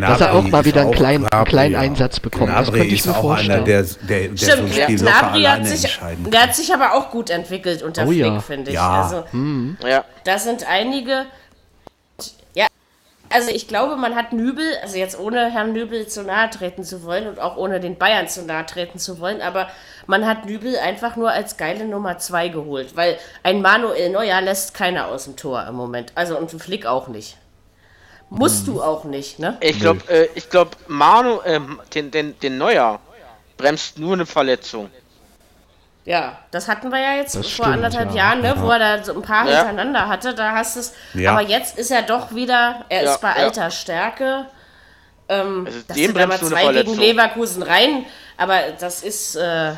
dass 0.00 0.20
er 0.20 0.34
auch 0.34 0.42
mal 0.42 0.64
wieder 0.64 0.82
einen 0.82 0.92
kleinen, 0.92 1.26
einen 1.26 1.44
kleinen 1.44 1.74
Einsatz 1.76 2.20
bekommt. 2.20 2.50
das 2.50 2.66
Gnabry 2.66 2.78
könnte 2.80 2.94
ich 2.94 3.00
ist 3.00 3.06
mir 3.06 3.12
auch 3.12 3.16
einer, 3.16 3.26
vorstellen. 3.28 3.64
der, 3.64 3.82
der, 3.82 4.28
der 4.28 4.36
so 4.36 4.46
Stimmt, 4.46 4.70
ein 4.72 4.76
ja, 4.76 4.84
Spiel 4.84 4.98
Gnabry 4.98 5.42
hat 5.44 5.66
sich, 5.66 5.84
entscheiden 5.84 6.30
der 6.30 6.42
hat 6.42 6.54
sich 6.54 6.74
aber 6.74 6.94
auch 6.94 7.10
gut 7.10 7.30
entwickelt 7.30 7.82
unter 7.82 8.02
Oh 8.04 8.06
Flick, 8.06 8.20
ja. 8.20 8.40
finde 8.40 8.70
ich. 8.70 8.74
Ja. 8.74 9.02
Also, 9.02 9.24
ja. 9.86 10.04
da 10.24 10.38
sind 10.38 10.66
einige. 10.68 11.26
Also 13.30 13.50
ich 13.50 13.68
glaube, 13.68 13.96
man 13.96 14.14
hat 14.14 14.32
Nübel, 14.32 14.64
also 14.82 14.96
jetzt 14.96 15.18
ohne 15.18 15.50
Herrn 15.50 15.72
Nübel 15.72 16.06
zu 16.06 16.22
nahe 16.22 16.48
treten 16.50 16.82
zu 16.82 17.02
wollen 17.02 17.28
und 17.28 17.38
auch 17.38 17.56
ohne 17.56 17.78
den 17.78 17.98
Bayern 17.98 18.26
zu 18.26 18.42
nahe 18.42 18.64
treten 18.64 18.98
zu 18.98 19.20
wollen, 19.20 19.42
aber 19.42 19.68
man 20.06 20.26
hat 20.26 20.46
Nübel 20.46 20.78
einfach 20.78 21.16
nur 21.16 21.30
als 21.30 21.56
geile 21.56 21.86
Nummer 21.86 22.18
zwei 22.18 22.48
geholt, 22.48 22.96
weil 22.96 23.18
ein 23.42 23.60
Manuel 23.60 24.10
Neuer 24.10 24.40
lässt 24.40 24.72
keiner 24.72 25.08
aus 25.08 25.24
dem 25.24 25.36
Tor 25.36 25.66
im 25.68 25.74
Moment. 25.74 26.12
Also 26.14 26.38
und 26.38 26.52
ein 26.52 26.58
Flick 26.58 26.86
auch 26.86 27.08
nicht. 27.08 27.36
Musst 28.30 28.66
du 28.66 28.82
auch 28.82 29.04
nicht, 29.04 29.38
ne? 29.38 29.56
Ich 29.60 29.80
glaube, 29.80 30.00
äh, 30.08 30.28
ich 30.34 30.50
glaube, 30.50 30.72
Manu, 30.86 31.40
ähm, 31.46 31.80
den, 31.94 32.10
den, 32.10 32.38
den 32.40 32.58
Neuer 32.58 33.00
bremst 33.56 33.98
nur 33.98 34.12
eine 34.12 34.26
Verletzung. 34.26 34.90
Ja, 36.08 36.38
das 36.52 36.68
hatten 36.68 36.90
wir 36.90 36.98
ja 37.00 37.16
jetzt 37.16 37.34
Das 37.36 37.46
vor 37.46 37.66
stimmt, 37.66 37.76
anderthalb 37.84 38.10
ja. 38.10 38.16
Jahren, 38.16 38.40
ne, 38.40 38.54
wo 38.56 38.70
er 38.70 38.78
da 38.78 39.04
so 39.04 39.12
ein 39.14 39.20
paar 39.20 39.44
Ja. 39.46 39.56
hintereinander 39.58 40.08
hatte. 40.08 40.34
Da 40.34 40.52
hast 40.52 40.76
du 40.76 40.80
es. 40.80 40.94
Ja. 41.12 41.32
Aber 41.32 41.42
jetzt 41.42 41.76
ist 41.78 41.90
er 41.90 42.00
doch 42.02 42.34
wieder, 42.34 42.84
er 42.88 43.02
Ja, 43.04 43.12
ist 43.12 43.20
bei 43.20 43.28
ja. 43.28 43.34
alter 43.34 43.70
Stärke. 43.70 44.46
Ähm, 45.28 45.64
Also 45.66 45.80
dass 45.86 45.96
dem 45.98 46.14
du 46.14 46.18
da 46.18 46.26
mal 46.26 46.38
bremst 46.38 46.50
du 46.52 46.56
eine 46.56 46.64
zwei 46.72 46.82
gegen. 46.82 46.98
Leverkusen 46.98 47.62
rein, 47.62 48.06
aber 48.38 48.58
das 48.80 49.02
ist. 49.02 49.36
Äh, 49.36 49.72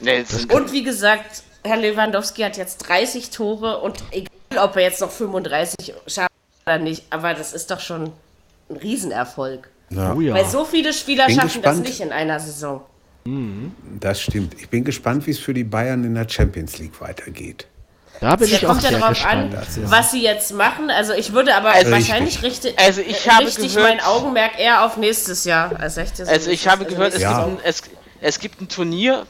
Nee, 0.00 0.24
das 0.28 0.44
und 0.46 0.72
wie 0.72 0.82
gesagt, 0.82 1.42
Herr 1.64 1.76
Lewandowski 1.76 2.42
hat 2.42 2.56
jetzt 2.58 2.78
30 2.88 3.30
Tore 3.30 3.78
und 3.78 4.02
egal, 4.10 4.28
ob 4.64 4.74
er 4.76 4.82
jetzt 4.82 5.00
noch 5.00 5.10
35 5.12 5.94
schafft 6.08 6.28
oder 6.66 6.78
nicht, 6.78 7.04
aber 7.10 7.32
das 7.34 7.52
ist 7.54 7.70
doch 7.70 7.78
schon 7.80 8.12
ein 8.68 8.76
Riesenerfolg. 8.76 9.70
ja. 9.90 10.12
ja. 10.20 10.34
Weil 10.34 10.44
so 10.44 10.64
viele 10.66 10.92
Spieler 10.92 11.26
Bin 11.26 11.36
schaffen 11.36 11.62
das 11.62 11.76
gespannt. 11.76 11.80
nicht 11.84 12.00
in 12.00 12.12
einer 12.12 12.40
Saison. 12.40 12.82
Das 14.00 14.20
stimmt. 14.20 14.54
Ich 14.60 14.68
bin 14.68 14.84
gespannt, 14.84 15.26
wie 15.26 15.30
es 15.30 15.38
für 15.38 15.54
die 15.54 15.64
Bayern 15.64 16.04
in 16.04 16.14
der 16.14 16.28
Champions 16.28 16.78
League 16.78 17.00
weitergeht. 17.00 17.66
da 18.20 18.34
bin 18.36 18.48
Ja, 18.48 18.56
ich 18.56 18.64
auch 18.66 18.70
kommt 18.70 18.82
ja 18.82 18.90
sehr 18.90 18.98
drauf 18.98 19.08
gespannt. 19.10 19.54
an, 19.54 19.66
was 19.90 20.10
sie 20.10 20.22
jetzt 20.22 20.52
machen. 20.54 20.90
Also 20.90 21.12
ich 21.12 21.32
würde 21.32 21.54
aber 21.54 21.70
Also 21.70 21.90
wahrscheinlich 21.92 22.42
richtig, 22.42 22.78
Also 22.78 23.00
ich 23.00 23.28
habe 23.30 23.46
richtig 23.46 23.74
gehört- 23.74 23.88
mein 23.96 24.00
Augenmerk 24.00 24.58
eher 24.58 24.84
auf 24.84 24.96
nächstes 24.96 25.44
Jahr 25.44 25.78
als 25.80 25.96
nächstes 25.96 26.28
Also 26.28 26.50
ich 26.50 26.66
habe 26.68 26.84
gehört, 26.84 27.14
es, 27.14 27.22
Ja. 27.22 27.44
gibt 27.44 27.60
ein, 27.60 27.64
es, 27.64 27.82
es 28.20 28.38
gibt 28.40 28.60
ein 28.60 28.68
Turnier. 28.68 29.26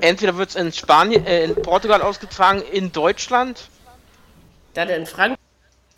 Entweder 0.00 0.36
wird 0.36 0.50
es 0.50 0.54
in 0.56 0.72
Spanien, 0.72 1.26
äh, 1.26 1.44
in 1.44 1.54
Portugal 1.56 2.00
ausgetragen, 2.02 2.62
in 2.72 2.92
Deutschland. 2.92 3.68
dann 4.74 4.88
in 4.90 5.06
Frankfurt, 5.06 5.40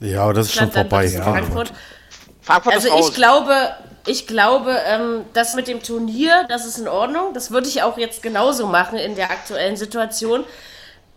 ja, 0.01 0.23
aber 0.23 0.33
das 0.33 0.47
ist 0.47 0.55
schon 0.55 0.73
vorbei. 0.73 1.05
Ja. 1.07 1.23
Frankfurt. 1.23 1.73
Frankfurt 2.41 2.75
Also 2.75 2.89
ich 2.99 3.13
glaube, 3.15 3.53
ich 4.07 4.27
glaube, 4.27 4.77
ähm, 4.87 5.25
das 5.35 5.55
mit 5.55 5.69
dem 5.69 5.83
Turnier, 5.83 6.45
das 6.49 6.65
ist 6.67 6.79
in 6.79 6.89
Ordnung. 6.89 7.35
Das 7.35 7.51
würde 7.51 7.69
ich 7.69 7.83
auch 7.83 7.99
jetzt 7.99 8.23
genauso 8.23 8.67
machen 8.67 8.99
in 8.99 9.15
der 9.15 9.31
aktuellen 9.31 9.77
Situation. 9.77 10.45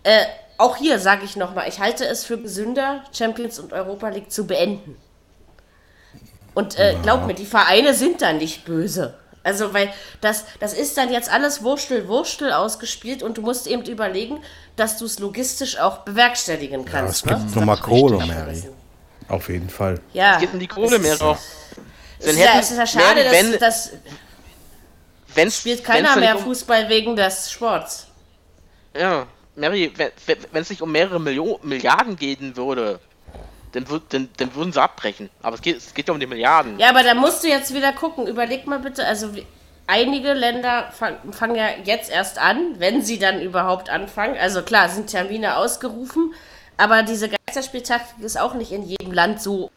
Äh, 0.03 0.23
auch 0.57 0.75
hier 0.77 0.99
sage 0.99 1.23
ich 1.25 1.35
nochmal, 1.35 1.67
ich 1.67 1.79
halte 1.79 2.05
es 2.05 2.25
für 2.25 2.37
gesünder, 2.37 3.03
Champions 3.11 3.59
und 3.59 3.73
Europa 3.73 4.09
League 4.09 4.31
zu 4.31 4.45
beenden. 4.45 4.97
Und 6.53 6.77
äh, 6.77 6.95
glaub 7.01 7.25
mir, 7.25 7.33
die 7.33 7.45
Vereine 7.45 7.93
sind 7.93 8.21
da 8.21 8.31
nicht 8.33 8.65
böse. 8.65 9.15
Also, 9.45 9.73
weil 9.73 9.91
das, 10.21 10.45
das 10.59 10.73
ist 10.73 10.95
dann 10.97 11.11
jetzt 11.11 11.29
alles 11.31 11.63
Wurstel, 11.63 12.07
Wurstel 12.07 12.53
ausgespielt 12.53 13.23
und 13.23 13.37
du 13.37 13.41
musst 13.41 13.67
eben 13.67 13.83
überlegen, 13.83 14.41
dass 14.77 14.97
du 14.97 15.05
es 15.05 15.19
logistisch 15.19 15.79
auch 15.79 15.99
bewerkstelligen 15.99 16.83
Ja, 16.85 16.89
kannst. 16.91 17.15
es 17.15 17.23
gibt 17.23 17.49
ne? 17.49 17.55
nochmal 17.55 17.77
Kohle, 17.77 18.25
Mary. 18.25 18.63
Auf 19.27 19.49
jeden 19.49 19.69
Fall. 19.69 19.99
Ja, 20.13 20.37
Geht 20.39 20.53
in 20.53 20.59
die 20.59 20.67
Kohle 20.67 20.95
es 20.97 21.01
mehr 21.01 21.13
ist- 21.13 21.21
drauf. 22.23 22.33
Es 22.33 22.35
ist, 22.35 22.39
ja, 22.39 22.59
es 22.59 22.71
ist 22.71 22.77
ja 22.77 22.87
schade, 22.87 23.23
dass, 23.23 23.33
wenn, 23.33 23.59
dass 23.59 23.91
wenn's, 25.35 25.57
spielt 25.57 25.83
keiner 25.83 26.15
mehr 26.15 26.37
um, 26.37 26.43
Fußball 26.43 26.89
wegen 26.89 27.15
des 27.15 27.51
Sports. 27.51 28.07
Ja, 28.95 29.27
Mary, 29.55 29.91
wenn 29.95 30.61
es 30.61 30.69
nicht 30.69 30.81
um 30.81 30.91
mehrere 30.91 31.19
Millionen, 31.19 31.67
Milliarden 31.67 32.15
gehen 32.15 32.55
würde, 32.55 32.99
dann, 33.71 33.85
dann, 34.09 34.29
dann, 34.37 34.55
würden 34.55 34.71
sie 34.71 34.81
abbrechen. 34.81 35.29
Aber 35.41 35.55
es 35.55 35.61
geht, 35.61 35.77
es 35.77 35.93
geht 35.93 36.07
ja 36.07 36.13
um 36.13 36.19
die 36.19 36.27
Milliarden. 36.27 36.77
Ja, 36.79 36.89
aber 36.89 37.03
da 37.03 37.13
musst 37.13 37.43
du 37.43 37.47
jetzt 37.47 37.73
wieder 37.73 37.91
gucken. 37.91 38.27
Überleg 38.27 38.67
mal 38.67 38.79
bitte, 38.79 39.05
also 39.05 39.29
einige 39.87 40.33
Länder 40.33 40.91
fangen 40.91 41.33
fang 41.33 41.55
ja 41.55 41.69
jetzt 41.83 42.11
erst 42.11 42.37
an, 42.37 42.75
wenn 42.79 43.01
sie 43.01 43.19
dann 43.19 43.41
überhaupt 43.41 43.89
anfangen. 43.89 44.37
Also 44.37 44.61
klar, 44.61 44.89
sind 44.89 45.07
Termine 45.07 45.57
ausgerufen, 45.57 46.33
aber 46.77 47.03
diese 47.03 47.29
Geisterspieltaktik 47.29 48.23
ist 48.23 48.39
auch 48.39 48.53
nicht 48.53 48.71
in 48.71 48.83
jedem 48.83 49.11
Land 49.11 49.41
so 49.41 49.71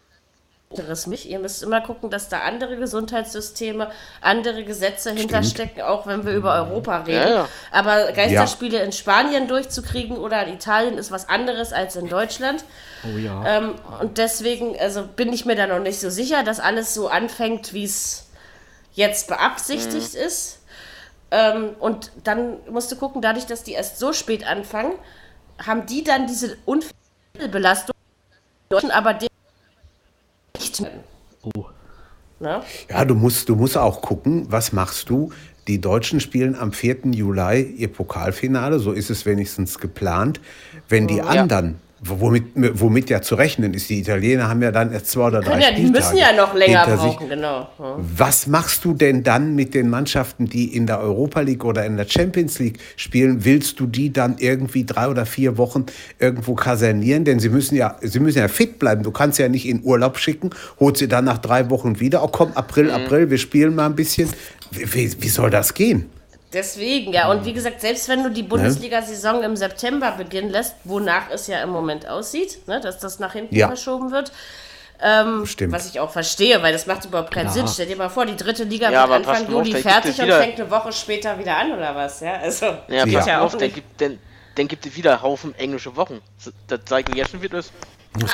mich. 1.06 1.28
Ihr 1.28 1.38
müsst 1.38 1.62
immer 1.62 1.80
gucken, 1.80 2.10
dass 2.10 2.28
da 2.28 2.40
andere 2.40 2.76
Gesundheitssysteme, 2.76 3.90
andere 4.20 4.64
Gesetze 4.64 5.10
Stimmt. 5.10 5.20
hinterstecken, 5.20 5.82
auch 5.82 6.06
wenn 6.06 6.26
wir 6.26 6.32
über 6.32 6.54
Europa 6.54 6.98
reden. 6.98 7.28
Ja, 7.28 7.34
ja. 7.34 7.48
Aber 7.70 8.12
Geisterspiele 8.12 8.78
ja. 8.78 8.84
in 8.84 8.92
Spanien 8.92 9.48
durchzukriegen 9.48 10.16
oder 10.16 10.44
in 10.46 10.54
Italien 10.54 10.98
ist 10.98 11.10
was 11.10 11.28
anderes 11.28 11.72
als 11.72 11.96
in 11.96 12.08
Deutschland. 12.08 12.64
Oh 13.04 13.16
ja. 13.16 13.44
Ähm, 13.46 13.74
und 14.00 14.18
deswegen 14.18 14.78
also 14.78 15.04
bin 15.04 15.32
ich 15.32 15.44
mir 15.44 15.56
da 15.56 15.66
noch 15.66 15.78
nicht 15.80 16.00
so 16.00 16.10
sicher, 16.10 16.42
dass 16.42 16.60
alles 16.60 16.94
so 16.94 17.08
anfängt, 17.08 17.72
wie 17.72 17.84
es 17.84 18.28
jetzt 18.92 19.28
beabsichtigt 19.28 20.14
mhm. 20.14 20.20
ist. 20.20 20.58
Ähm, 21.30 21.70
und 21.78 22.10
dann 22.24 22.58
musst 22.70 22.90
du 22.90 22.96
gucken, 22.96 23.22
dadurch, 23.22 23.46
dass 23.46 23.62
die 23.62 23.72
erst 23.72 23.98
so 23.98 24.12
spät 24.12 24.46
anfangen, 24.46 24.92
haben 25.64 25.86
die 25.86 26.04
dann 26.04 26.26
diese 26.26 26.56
Unfallbelastung, 26.66 27.94
aber 28.90 29.14
nicht. 30.58 30.82
Oh. 31.42 31.66
Na? 32.38 32.62
Ja, 32.90 33.04
du 33.04 33.14
musst, 33.14 33.48
du 33.48 33.56
musst 33.56 33.78
auch 33.78 34.02
gucken, 34.02 34.46
was 34.50 34.72
machst 34.72 35.08
du? 35.08 35.30
Die 35.68 35.80
Deutschen 35.80 36.20
spielen 36.20 36.54
am 36.54 36.72
4. 36.72 37.06
Juli 37.12 37.62
ihr 37.62 37.88
Pokalfinale, 37.88 38.78
so 38.78 38.92
ist 38.92 39.10
es 39.10 39.26
wenigstens 39.26 39.78
geplant. 39.78 40.40
Wenn 40.88 41.06
die 41.06 41.16
ja. 41.16 41.24
anderen 41.24 41.80
Womit, 42.02 42.44
womit 42.54 43.08
ja 43.08 43.22
zu 43.22 43.36
rechnen 43.36 43.72
ist. 43.72 43.88
Die 43.88 44.00
Italiener 44.00 44.50
haben 44.50 44.60
ja 44.60 44.70
dann 44.70 44.92
erst 44.92 45.06
zwei 45.12 45.28
oder 45.28 45.40
drei 45.40 45.58
ja, 45.58 45.70
Die 45.70 45.84
müssen 45.84 46.18
ja 46.18 46.30
noch 46.36 46.54
länger 46.54 46.84
brauchen, 46.84 47.26
genau. 47.26 47.68
Ja. 47.78 47.96
Was 47.98 48.46
machst 48.46 48.84
du 48.84 48.92
denn 48.92 49.22
dann 49.22 49.54
mit 49.54 49.72
den 49.72 49.88
Mannschaften, 49.88 50.46
die 50.46 50.76
in 50.76 50.86
der 50.86 51.00
Europa 51.00 51.40
League 51.40 51.64
oder 51.64 51.86
in 51.86 51.96
der 51.96 52.06
Champions 52.06 52.58
League 52.58 52.80
spielen? 52.96 53.46
Willst 53.46 53.80
du 53.80 53.86
die 53.86 54.12
dann 54.12 54.36
irgendwie 54.38 54.84
drei 54.84 55.08
oder 55.08 55.24
vier 55.24 55.56
Wochen 55.56 55.86
irgendwo 56.18 56.54
kasernieren? 56.54 57.24
Denn 57.24 57.40
sie 57.40 57.48
müssen 57.48 57.76
ja, 57.76 57.96
sie 58.02 58.20
müssen 58.20 58.40
ja 58.40 58.48
fit 58.48 58.78
bleiben. 58.78 59.02
Du 59.02 59.10
kannst 59.10 59.38
ja 59.38 59.48
nicht 59.48 59.66
in 59.66 59.82
Urlaub 59.82 60.18
schicken, 60.18 60.50
holst 60.78 60.98
sie 60.98 61.08
dann 61.08 61.24
nach 61.24 61.38
drei 61.38 61.70
Wochen 61.70 61.98
wieder. 61.98 62.22
Oh 62.22 62.28
komm, 62.28 62.52
April, 62.52 62.84
mhm. 62.84 62.90
April, 62.90 63.30
wir 63.30 63.38
spielen 63.38 63.74
mal 63.74 63.86
ein 63.86 63.96
bisschen. 63.96 64.28
Wie, 64.70 65.10
wie 65.18 65.28
soll 65.28 65.48
das 65.48 65.72
gehen? 65.72 66.10
Deswegen, 66.56 67.12
ja. 67.12 67.30
Und 67.30 67.44
wie 67.44 67.52
gesagt, 67.52 67.82
selbst 67.82 68.08
wenn 68.08 68.22
du 68.22 68.30
die 68.30 68.42
Bundesliga-Saison 68.42 69.42
im 69.42 69.56
September 69.56 70.12
beginnen 70.12 70.48
lässt, 70.48 70.74
wonach 70.84 71.30
es 71.30 71.48
ja 71.48 71.62
im 71.62 71.68
Moment 71.68 72.08
aussieht, 72.08 72.66
ne, 72.66 72.80
dass 72.80 72.98
das 72.98 73.18
nach 73.18 73.34
hinten 73.34 73.54
ja. 73.54 73.66
verschoben 73.66 74.10
wird. 74.10 74.32
Ähm, 74.98 75.46
was 75.68 75.90
ich 75.90 76.00
auch 76.00 76.10
verstehe, 76.10 76.62
weil 76.62 76.72
das 76.72 76.86
macht 76.86 77.04
überhaupt 77.04 77.30
keinen 77.30 77.48
ja. 77.48 77.52
Sinn. 77.52 77.68
Stell 77.68 77.84
dir 77.84 77.96
mal 77.96 78.08
vor, 78.08 78.24
die 78.24 78.36
dritte 78.36 78.64
Liga 78.64 78.90
ja, 78.90 79.06
wird 79.06 79.28
Anfang 79.28 79.50
Juli 79.50 79.74
auf, 79.74 79.82
fertig 79.82 80.18
und 80.18 80.30
fängt 80.30 80.58
eine 80.58 80.70
Woche 80.70 80.92
später 80.92 81.38
wieder 81.38 81.58
an, 81.58 81.72
oder 81.72 81.94
was? 81.94 82.20
Ja, 82.20 82.36
also, 82.36 82.64
ja, 82.88 83.04
ja. 83.04 83.26
ja 83.26 83.40
auch 83.40 83.44
auf, 83.44 83.58
dann 83.58 83.70
gibt, 83.70 84.00
dann, 84.00 84.18
dann 84.54 84.66
gibt 84.66 84.86
es 84.86 84.96
wieder 84.96 85.20
Haufen 85.20 85.54
englische 85.56 85.94
Wochen. 85.94 86.22
Das 86.68 86.80
zeigen 86.86 87.14
jetzt 87.14 87.32
schon 87.32 87.42
wieder. 87.42 87.62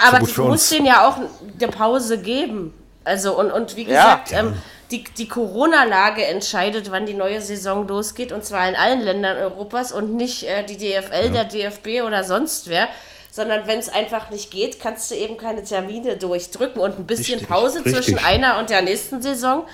Aber 0.07 0.21
du 0.21 0.45
musst 0.45 0.71
denen 0.71 0.87
ja 0.87 1.09
auch 1.09 1.17
eine 1.17 1.73
Pause 1.73 2.23
geben. 2.23 2.73
Also, 3.03 3.37
und, 3.37 3.51
und 3.51 3.75
wie 3.75 3.85
gesagt, 3.85 4.31
ja. 4.31 4.39
ähm, 4.39 4.55
die, 4.93 5.05
die 5.05 5.27
Corona-Lage 5.27 6.25
entscheidet, 6.25 6.91
wann 6.91 7.07
die 7.07 7.15
neue 7.15 7.41
Saison 7.41 7.89
losgeht, 7.89 8.31
und 8.31 8.45
zwar 8.45 8.69
in 8.69 8.77
allen 8.77 9.01
Ländern 9.01 9.39
Europas 9.39 9.91
und 9.91 10.15
nicht 10.15 10.45
äh, 10.45 10.65
die 10.65 10.77
DFL, 10.77 11.33
ja. 11.35 11.45
der 11.45 11.45
DFB 11.45 12.03
oder 12.07 12.23
sonst 12.23 12.69
wer. 12.69 12.89
Sondern 13.31 13.67
wenn 13.67 13.79
es 13.79 13.89
einfach 13.89 14.29
nicht 14.29 14.51
geht, 14.51 14.79
kannst 14.79 15.11
du 15.11 15.15
eben 15.15 15.39
keine 15.39 15.65
Termine 15.65 16.19
durchdrücken 16.19 16.83
und 16.83 16.99
ein 16.99 17.07
bisschen 17.07 17.39
richtig, 17.39 17.49
Pause 17.49 17.79
richtig. 17.79 17.95
zwischen 17.95 18.19
einer 18.19 18.59
und 18.59 18.69
der 18.69 18.83
nächsten 18.83 19.23
Saison. 19.23 19.67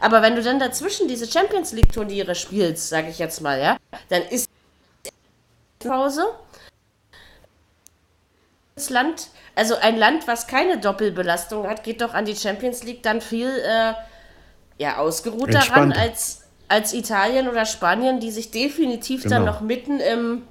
Aber 0.00 0.22
wenn 0.22 0.34
du 0.34 0.42
dann 0.42 0.58
dazwischen 0.58 1.08
diese 1.08 1.30
Champions 1.30 1.72
League-Turniere 1.72 2.34
spielst, 2.34 2.88
sage 2.88 3.08
ich 3.10 3.18
jetzt 3.18 3.42
mal, 3.42 3.60
ja, 3.60 3.76
dann 4.08 4.22
ist 4.22 4.48
Pause. 5.78 6.24
Das 8.74 8.88
Land, 8.88 9.28
also 9.54 9.76
ein 9.76 9.98
Land, 9.98 10.26
was 10.26 10.46
keine 10.46 10.78
Doppelbelastung 10.78 11.68
hat, 11.68 11.84
geht 11.84 12.00
doch 12.00 12.14
an 12.14 12.24
die 12.24 12.34
Champions 12.34 12.82
League 12.82 13.02
dann 13.02 13.20
viel 13.20 13.48
äh, 13.48 13.92
ja, 14.82 14.98
ausgeruht 14.98 15.54
daran 15.54 15.92
als, 15.92 16.42
als 16.68 16.92
Italien 16.92 17.48
oder 17.48 17.64
Spanien, 17.64 18.18
die 18.18 18.30
sich 18.30 18.50
definitiv 18.50 19.22
genau. 19.22 19.36
dann 19.36 19.44
noch 19.44 19.60
mitten 19.60 20.00
im 20.00 20.42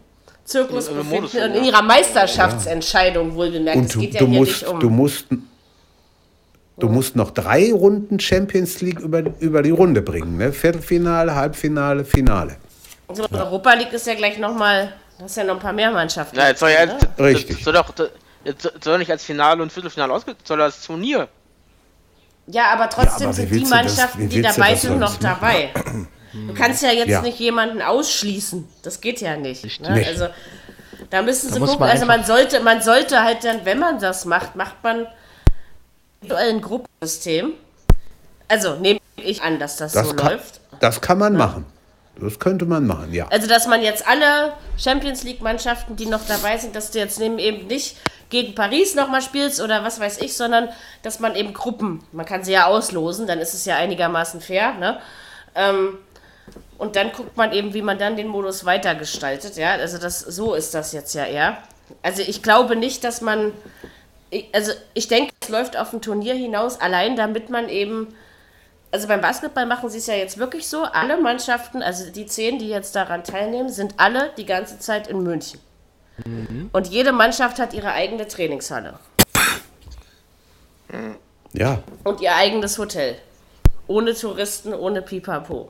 Zirkus 0.45 0.88
in, 0.88 0.95
befinden 0.95 1.15
Modus, 1.15 1.36
und 1.36 1.55
in 1.55 1.63
ihrer 1.65 1.82
Meisterschaftsentscheidung 1.82 3.29
ja. 3.29 3.36
wohlbemerkt. 3.36 3.77
Und 3.77 3.93
du, 3.93 3.99
es 3.99 4.05
geht 4.05 4.13
ja 4.15 4.25
musst, 4.25 4.65
um 4.65 4.79
du 4.79 4.89
musst 4.89 5.27
Du 6.77 6.89
musst 6.89 7.15
noch 7.15 7.29
drei 7.29 7.71
Runden 7.71 8.19
Champions 8.19 8.82
League 8.82 9.01
über, 9.01 9.21
über 9.39 9.61
die 9.61 9.69
Runde 9.69 10.01
bringen. 10.01 10.38
Ne? 10.38 10.51
Viertelfinale, 10.51 11.36
Halbfinale, 11.36 12.03
Finale. 12.03 12.55
Also 13.07 13.27
ja. 13.29 13.45
Europa 13.45 13.73
League 13.73 13.93
ist 13.93 14.07
ja 14.07 14.15
gleich 14.15 14.39
nochmal, 14.39 14.93
das 15.19 15.32
ist 15.32 15.38
ja 15.38 15.43
noch 15.43 15.55
ein 15.55 15.59
paar 15.59 15.73
mehr 15.73 15.91
Mannschaften. 15.91 16.38
Ja, 16.38 16.55
soll 16.55 16.71
ja, 16.71 16.88
ne? 16.88 16.97
Richtig. 17.19 17.63
Soll, 17.63 17.73
doch, 17.73 17.93
soll 18.82 18.97
nicht 18.97 19.11
als 19.11 19.23
Finale 19.23 19.61
und 19.61 19.71
Viertelfinale 19.71 20.11
ausgehen, 20.11 20.38
soll 20.43 20.57
das 20.57 20.82
Turnier 20.82 21.27
ja, 22.47 22.71
aber 22.73 22.89
trotzdem 22.89 23.21
ja, 23.21 23.27
aber 23.27 23.33
sind 23.33 23.51
die 23.51 23.65
Mannschaften, 23.65 24.29
die 24.29 24.41
dabei 24.41 24.75
sind, 24.75 24.99
noch 24.99 25.17
dabei. 25.17 25.71
Du 26.33 26.53
kannst 26.53 26.81
ja 26.81 26.91
jetzt 26.91 27.09
ja. 27.09 27.21
nicht 27.21 27.39
jemanden 27.39 27.81
ausschließen. 27.81 28.67
Das 28.83 29.01
geht 29.01 29.19
ja 29.19 29.35
nicht. 29.35 29.81
Ne? 29.81 30.05
Also 30.07 30.27
da 31.09 31.21
müssen 31.21 31.49
da 31.49 31.55
sie 31.55 31.59
gucken. 31.59 31.83
Also 31.83 32.05
man 32.05 32.23
sollte, 32.23 32.61
man 32.61 32.81
sollte 32.81 33.21
halt 33.21 33.43
dann, 33.43 33.65
wenn 33.65 33.79
man 33.79 33.99
das 33.99 34.25
macht, 34.25 34.55
macht 34.55 34.81
man 34.83 35.07
ein 36.29 36.61
Gruppensystem. 36.61 37.53
Also 38.47 38.75
nehme 38.75 38.99
ich 39.17 39.41
an, 39.41 39.59
dass 39.59 39.77
das, 39.77 39.93
das 39.93 40.07
so 40.07 40.13
kann, 40.13 40.33
läuft. 40.33 40.61
Das 40.79 41.01
kann 41.01 41.17
man 41.17 41.33
ja. 41.33 41.39
machen. 41.39 41.65
Das 42.22 42.39
könnte 42.39 42.65
man 42.65 42.86
machen, 42.86 43.13
ja. 43.13 43.28
Also, 43.30 43.47
dass 43.47 43.67
man 43.67 43.82
jetzt 43.82 44.07
alle 44.07 44.53
Champions 44.78 45.24
League-Mannschaften, 45.24 45.95
die 45.95 46.05
noch 46.05 46.26
dabei 46.28 46.57
sind, 46.57 46.76
dass 46.76 46.91
du 46.91 46.99
jetzt 46.99 47.19
eben 47.19 47.67
nicht 47.67 47.97
gegen 48.30 48.55
Paris 48.55 48.95
nochmal 48.95 49.22
spielst 49.22 49.61
oder 49.61 49.84
was 49.84 49.99
weiß 49.99 50.22
ich, 50.22 50.38
sondern 50.38 50.69
dass 51.03 51.19
man 51.19 51.36
eben 51.36 51.53
Gruppen, 51.53 52.03
man 52.11 52.26
kann 52.26 52.43
sie 52.43 52.53
ja 52.53 52.65
auslosen, 52.65 53.28
dann 53.28 53.39
ist 53.39 53.53
es 53.53 53.65
ja 53.65 53.76
einigermaßen 53.76 54.39
fair, 54.39 54.74
ne? 54.76 54.99
Ähm, 55.55 55.97
und 56.78 56.95
dann 56.95 57.11
guckt 57.11 57.38
man 57.38 57.51
eben, 57.51 57.74
wie 57.74 57.82
man 57.82 57.99
dann 57.99 58.15
den 58.15 58.28
Modus 58.28 58.65
weitergestaltet, 58.65 59.57
ja. 59.57 59.74
Also 59.74 59.97
das, 59.97 60.19
so 60.19 60.53
ist 60.53 60.74
das 60.74 60.93
jetzt 60.93 61.13
ja 61.13 61.26
eher. 61.26 61.57
Also 62.01 62.22
ich 62.22 62.41
glaube 62.41 62.76
nicht, 62.76 63.03
dass 63.03 63.22
man, 63.22 63.51
also 64.53 64.72
ich 64.93 65.07
denke, 65.07 65.34
es 65.41 65.49
läuft 65.49 65.78
auf 65.78 65.91
ein 65.91 66.01
Turnier 66.01 66.34
hinaus, 66.34 66.80
allein 66.80 67.15
damit 67.15 67.49
man 67.49 67.67
eben, 67.67 68.15
also 68.91 69.07
beim 69.07 69.21
Basketball 69.21 69.65
machen 69.65 69.89
sie 69.89 69.99
es 69.99 70.07
ja 70.07 70.15
jetzt 70.15 70.37
wirklich 70.37 70.67
so, 70.67 70.83
alle 70.83 71.19
Mannschaften, 71.19 71.81
also 71.81 72.09
die 72.11 72.25
zehn, 72.25 72.59
die 72.59 72.67
jetzt 72.67 72.95
daran 72.95 73.23
teilnehmen, 73.23 73.69
sind 73.69 73.95
alle 73.97 74.31
die 74.37 74.45
ganze 74.45 74.79
Zeit 74.79 75.07
in 75.07 75.23
München. 75.23 75.59
Mhm. 76.25 76.69
Und 76.73 76.87
jede 76.87 77.11
Mannschaft 77.11 77.59
hat 77.59 77.73
ihre 77.73 77.91
eigene 77.91 78.27
Trainingshalle. 78.27 78.99
Ja. 81.53 81.81
Und 82.03 82.21
ihr 82.21 82.35
eigenes 82.35 82.77
Hotel. 82.77 83.15
Ohne 83.87 84.13
Touristen, 84.13 84.73
ohne 84.73 85.01
Pipapo. 85.01 85.69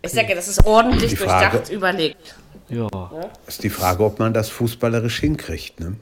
Ich 0.00 0.12
sage, 0.12 0.34
das 0.34 0.48
ist 0.48 0.64
ordentlich 0.64 1.16
Frage, 1.16 1.50
durchdacht, 1.50 1.72
überlegt. 1.72 2.34
Ja. 2.68 2.88
ja. 2.92 3.30
Ist 3.46 3.62
die 3.62 3.70
Frage, 3.70 4.04
ob 4.04 4.18
man 4.18 4.34
das 4.34 4.48
fußballerisch 4.48 5.20
hinkriegt, 5.20 5.78
ne? 5.80 5.96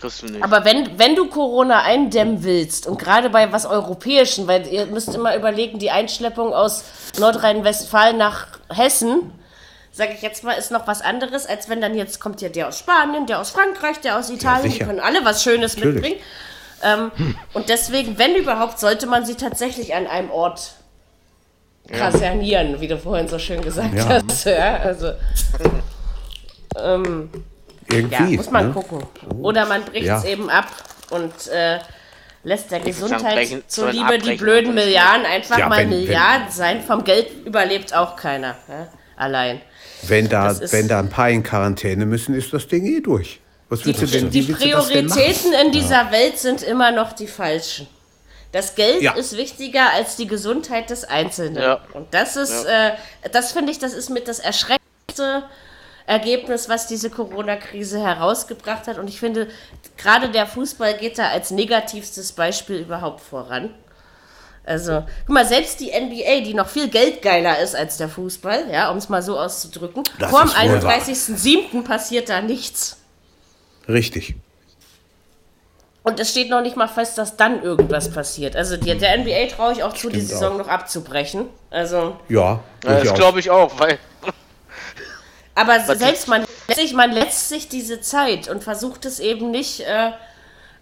Kriegst 0.00 0.22
du 0.22 0.26
nicht. 0.26 0.42
Aber 0.42 0.64
wenn, 0.64 0.98
wenn 0.98 1.14
du 1.14 1.28
Corona 1.28 1.82
eindämmen 1.82 2.42
willst 2.42 2.86
und 2.86 2.98
gerade 2.98 3.30
bei 3.30 3.52
was 3.52 3.66
Europäischen, 3.66 4.46
weil 4.46 4.66
ihr 4.66 4.86
müsst 4.86 5.14
immer 5.14 5.36
überlegen, 5.36 5.78
die 5.78 5.90
Einschleppung 5.90 6.54
aus 6.54 6.84
Nordrhein-Westfalen 7.18 8.16
nach 8.16 8.46
Hessen 8.68 9.32
sage 9.92 10.12
ich 10.14 10.22
jetzt 10.22 10.44
mal, 10.44 10.52
ist 10.52 10.70
noch 10.70 10.86
was 10.86 11.02
anderes, 11.02 11.46
als 11.46 11.68
wenn 11.68 11.80
dann 11.80 11.96
jetzt 11.96 12.20
kommt 12.20 12.40
ja 12.40 12.48
der 12.48 12.68
aus 12.68 12.78
Spanien, 12.78 13.26
der 13.26 13.40
aus 13.40 13.50
Frankreich, 13.50 14.00
der 14.00 14.18
aus 14.18 14.30
Italien, 14.30 14.70
ja, 14.70 14.78
die 14.78 14.84
können 14.84 15.00
alle 15.00 15.24
was 15.24 15.42
Schönes 15.42 15.76
Natürlich. 15.76 15.94
mitbringen. 15.94 16.20
Ähm, 16.82 17.10
hm. 17.14 17.36
Und 17.52 17.68
deswegen, 17.68 18.18
wenn 18.18 18.34
überhaupt, 18.36 18.78
sollte 18.78 19.06
man 19.06 19.26
sie 19.26 19.34
tatsächlich 19.34 19.94
an 19.94 20.06
einem 20.06 20.30
Ort 20.30 20.72
kasernieren, 21.88 22.72
ja. 22.72 22.80
wie 22.80 22.88
du 22.88 22.98
vorhin 22.98 23.28
so 23.28 23.38
schön 23.38 23.60
gesagt 23.62 23.94
ja. 23.94 24.08
hast. 24.08 24.44
Ja, 24.46 24.76
also, 24.76 25.12
ähm, 26.78 27.30
Irgendwie, 27.92 28.32
ja, 28.32 28.36
muss 28.36 28.50
man 28.50 28.68
ne? 28.68 28.72
gucken. 28.72 29.02
Oder 29.40 29.66
man 29.66 29.84
bricht 29.84 30.08
es 30.08 30.24
eben 30.24 30.48
ab 30.48 30.66
und 31.10 31.48
äh, 31.48 31.78
lässt 32.44 32.70
der 32.70 32.80
Gesundheit 32.80 33.48
zuliebe 33.66 34.18
die 34.18 34.36
blöden 34.36 34.74
Milliarden 34.74 35.26
einfach 35.26 35.58
ja, 35.58 35.68
mal 35.68 35.78
wenn, 35.78 35.90
Milliarden 35.90 36.46
wenn, 36.46 36.52
sein. 36.52 36.82
Vom 36.82 37.04
Geld 37.04 37.28
überlebt 37.44 37.94
auch 37.94 38.16
keiner. 38.16 38.56
Ja? 38.68 38.88
Allein. 39.16 39.60
Wenn 40.02 40.28
da, 40.28 40.58
wenn 40.70 40.88
da 40.88 40.98
ein 40.98 41.10
paar 41.10 41.28
in 41.28 41.42
Quarantäne 41.42 42.06
müssen, 42.06 42.34
ist 42.34 42.52
das 42.52 42.66
Ding 42.68 42.86
eh 42.86 43.00
durch. 43.00 43.40
Was 43.68 43.84
willst 43.84 44.00
die, 44.00 44.06
du 44.06 44.12
denn? 44.12 44.30
Die 44.30 44.42
Prioritäten 44.42 45.52
in 45.64 45.72
dieser 45.72 46.04
ja. 46.04 46.12
Welt 46.12 46.38
sind 46.38 46.62
immer 46.62 46.90
noch 46.90 47.12
die 47.12 47.26
falschen. 47.26 47.86
Das 48.52 48.74
Geld 48.74 49.02
Ja. 49.02 49.12
ist 49.12 49.36
wichtiger 49.36 49.92
als 49.92 50.16
die 50.16 50.26
Gesundheit 50.26 50.90
des 50.90 51.04
Einzelnen. 51.04 51.62
Ja. 51.62 51.80
Und 51.92 52.12
das 52.12 52.36
ist, 52.36 52.64
äh, 52.64 52.92
das 53.30 53.52
finde 53.52 53.70
ich, 53.70 53.78
das 53.78 53.92
ist 53.92 54.10
mit 54.10 54.26
das 54.26 54.40
erschreckendste 54.40 55.44
Ergebnis, 56.06 56.68
was 56.68 56.86
diese 56.86 57.10
Corona-Krise 57.10 58.00
herausgebracht 58.02 58.86
hat. 58.86 58.98
Und 58.98 59.08
ich 59.08 59.20
finde, 59.20 59.48
gerade 59.96 60.30
der 60.30 60.46
Fußball 60.46 60.94
geht 60.98 61.18
da 61.18 61.28
als 61.28 61.50
negativstes 61.50 62.32
Beispiel 62.32 62.76
überhaupt 62.78 63.20
voran. 63.20 63.70
Also, 64.64 65.02
guck 65.26 65.34
mal, 65.34 65.46
selbst 65.46 65.80
die 65.80 65.90
NBA, 65.90 66.42
die 66.44 66.54
noch 66.54 66.68
viel 66.68 66.88
geldgeiler 66.88 67.58
ist 67.60 67.74
als 67.74 67.96
der 67.96 68.08
Fußball, 68.08 68.70
ja, 68.70 68.90
um 68.90 68.98
es 68.98 69.08
mal 69.08 69.22
so 69.22 69.38
auszudrücken, 69.38 70.02
Das 70.18 70.30
vor 70.30 70.42
dem 70.42 70.48
ist 70.48 70.56
wohl 70.56 70.82
wahr. 70.82 70.92
31.07. 71.00 71.82
passiert 71.82 72.28
da 72.28 72.40
nichts. 72.42 72.98
Richtig. 73.88 74.34
Und 76.02 76.18
es 76.20 76.30
steht 76.30 76.48
noch 76.50 76.62
nicht 76.62 76.76
mal 76.76 76.88
fest, 76.88 77.18
dass 77.18 77.36
dann 77.36 77.62
irgendwas 77.62 78.10
passiert. 78.10 78.56
Also 78.56 78.76
die, 78.76 78.96
der 78.96 79.18
NBA 79.18 79.46
traue 79.54 79.72
ich 79.72 79.82
auch 79.82 79.92
zu, 79.92 80.08
die 80.08 80.16
Stimmt 80.16 80.28
Saison 80.30 80.54
auch. 80.54 80.58
noch 80.58 80.68
abzubrechen. 80.68 81.46
Also, 81.70 82.16
Ja, 82.28 82.60
das 82.82 83.12
glaube 83.14 83.40
ich 83.40 83.50
auch, 83.50 83.78
weil. 83.78 83.98
Aber 85.60 85.96
selbst 85.96 86.28
man 86.28 86.46
lässt, 86.68 86.80
sich, 86.80 86.94
man 86.94 87.12
lässt 87.12 87.48
sich 87.48 87.68
diese 87.68 88.00
Zeit 88.00 88.48
und 88.48 88.64
versucht 88.64 89.04
es 89.04 89.20
eben 89.20 89.50
nicht 89.50 89.80
äh, 89.80 90.12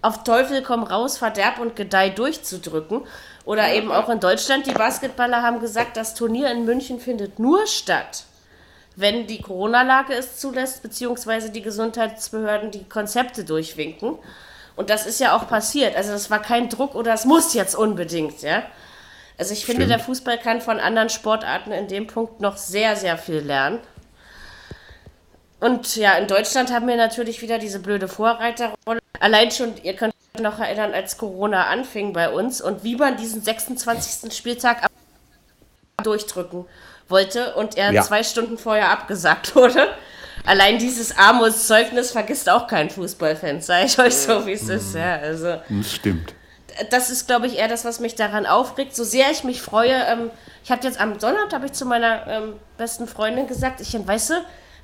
auf 0.03 0.25
Teufel 0.25 0.63
komm 0.63 0.85
raus, 0.85 1.19
Verderb 1.19 1.59
und 1.59 1.77
Gedeih 1.77 2.11
durchzudrücken. 2.11 3.03
Oder 3.45 3.73
eben 3.73 3.91
auch 3.91 4.09
in 4.09 4.21
Deutschland, 4.21 4.67
die 4.67 4.73
Basketballer 4.73 5.43
haben 5.43 5.61
gesagt, 5.61 5.97
das 5.97 6.15
Turnier 6.15 6.51
in 6.51 6.65
München 6.65 7.01
findet 7.01 7.39
nur 7.39 7.67
statt, 7.67 8.25
wenn 8.95 9.27
die 9.27 9.41
Corona-Lage 9.41 10.13
es 10.13 10.39
zulässt, 10.39 10.83
beziehungsweise 10.83 11.51
die 11.51 11.63
Gesundheitsbehörden 11.63 12.71
die 12.71 12.85
Konzepte 12.85 13.45
durchwinken. 13.45 14.19
Und 14.77 14.91
das 14.91 15.07
ist 15.07 15.19
ja 15.19 15.35
auch 15.35 15.49
passiert. 15.49 15.97
Also 15.97 16.13
das 16.13 16.31
war 16.31 16.41
kein 16.41 16.69
Druck 16.69 16.95
oder 16.95 17.15
es 17.15 17.25
muss 17.25 17.55
jetzt 17.55 17.75
unbedingt, 17.75 18.43
ja. 18.43 18.63
Also 19.39 19.53
ich 19.53 19.65
finde, 19.65 19.83
Stimmt. 19.83 19.93
der 19.93 20.05
Fußball 20.05 20.39
kann 20.39 20.61
von 20.61 20.79
anderen 20.79 21.09
Sportarten 21.09 21.73
in 21.73 21.89
dem 21.89 22.07
Punkt 22.07 22.41
noch 22.41 22.57
sehr, 22.57 22.97
sehr 22.97 23.17
viel 23.17 23.39
lernen. 23.39 23.81
Und 25.61 25.97
ja, 25.97 26.13
in 26.19 26.29
Deutschland 26.29 26.73
haben 26.73 26.87
wir 26.87 26.97
natürlich 26.97 27.43
wieder 27.43 27.59
diese 27.59 27.81
blöde 27.81 28.07
Vorreiterrolle. 28.09 29.01
Allein 29.21 29.51
schon, 29.51 29.75
ihr 29.83 29.95
könnt 29.97 30.15
euch 30.37 30.43
noch 30.43 30.61
erinnern, 30.61 30.95
als 30.95 31.19
Corona 31.19 31.65
anfing 31.67 32.13
bei 32.13 32.31
uns 32.31 32.61
und 32.61 32.85
wie 32.85 32.95
man 32.97 33.17
diesen 33.17 33.43
26. 33.43 34.33
Spieltag 34.33 34.87
durchdrücken 36.03 36.65
wollte 37.09 37.55
und 37.55 37.77
er 37.77 37.93
Ja. 37.93 38.03
zwei 38.03 38.23
Stunden 38.23 38.59
vorher 38.59 38.91
abgesagt 38.91 39.57
wurde. 39.57 39.89
Allein 40.47 40.79
dieses 40.79 41.17
Armutszeugnis 41.19 42.13
vergisst 42.13 42.49
auch 42.49 42.69
kein 42.69 42.89
Fußballfan, 42.91 43.61
sage 43.61 43.87
ich 43.87 43.99
euch 43.99 44.15
so, 44.15 44.47
wie 44.47 44.53
es 44.53 44.69
ist. 44.69 44.95
Ja, 44.95 45.17
also 45.17 45.57
Das 45.69 45.93
stimmt. 45.93 46.35
das 46.91 47.11
ist, 47.11 47.27
glaube 47.27 47.49
ich, 47.49 47.59
eher 47.59 47.67
das, 47.69 47.85
was 47.85 47.99
mich 47.99 48.15
daran 48.15 48.47
aufregt. 48.47 48.95
So 48.95 49.03
sehr 49.03 49.31
ich 49.33 49.43
mich 49.43 49.61
freue, 49.61 49.93
ähm, 50.07 50.31
ich 50.63 50.71
habe 50.71 50.85
jetzt 50.87 51.01
am 51.01 51.19
Sonntag, 51.19 51.53
habe 51.53 51.67
ich 51.67 51.73
zu 51.73 51.85
meiner 51.85 52.27
ähm, 52.29 52.55
besten 52.77 53.09
Freundin 53.09 53.49
gesagt, 53.49 53.81
ich, 53.81 53.93
weißt 54.07 54.31
du, 54.31 54.35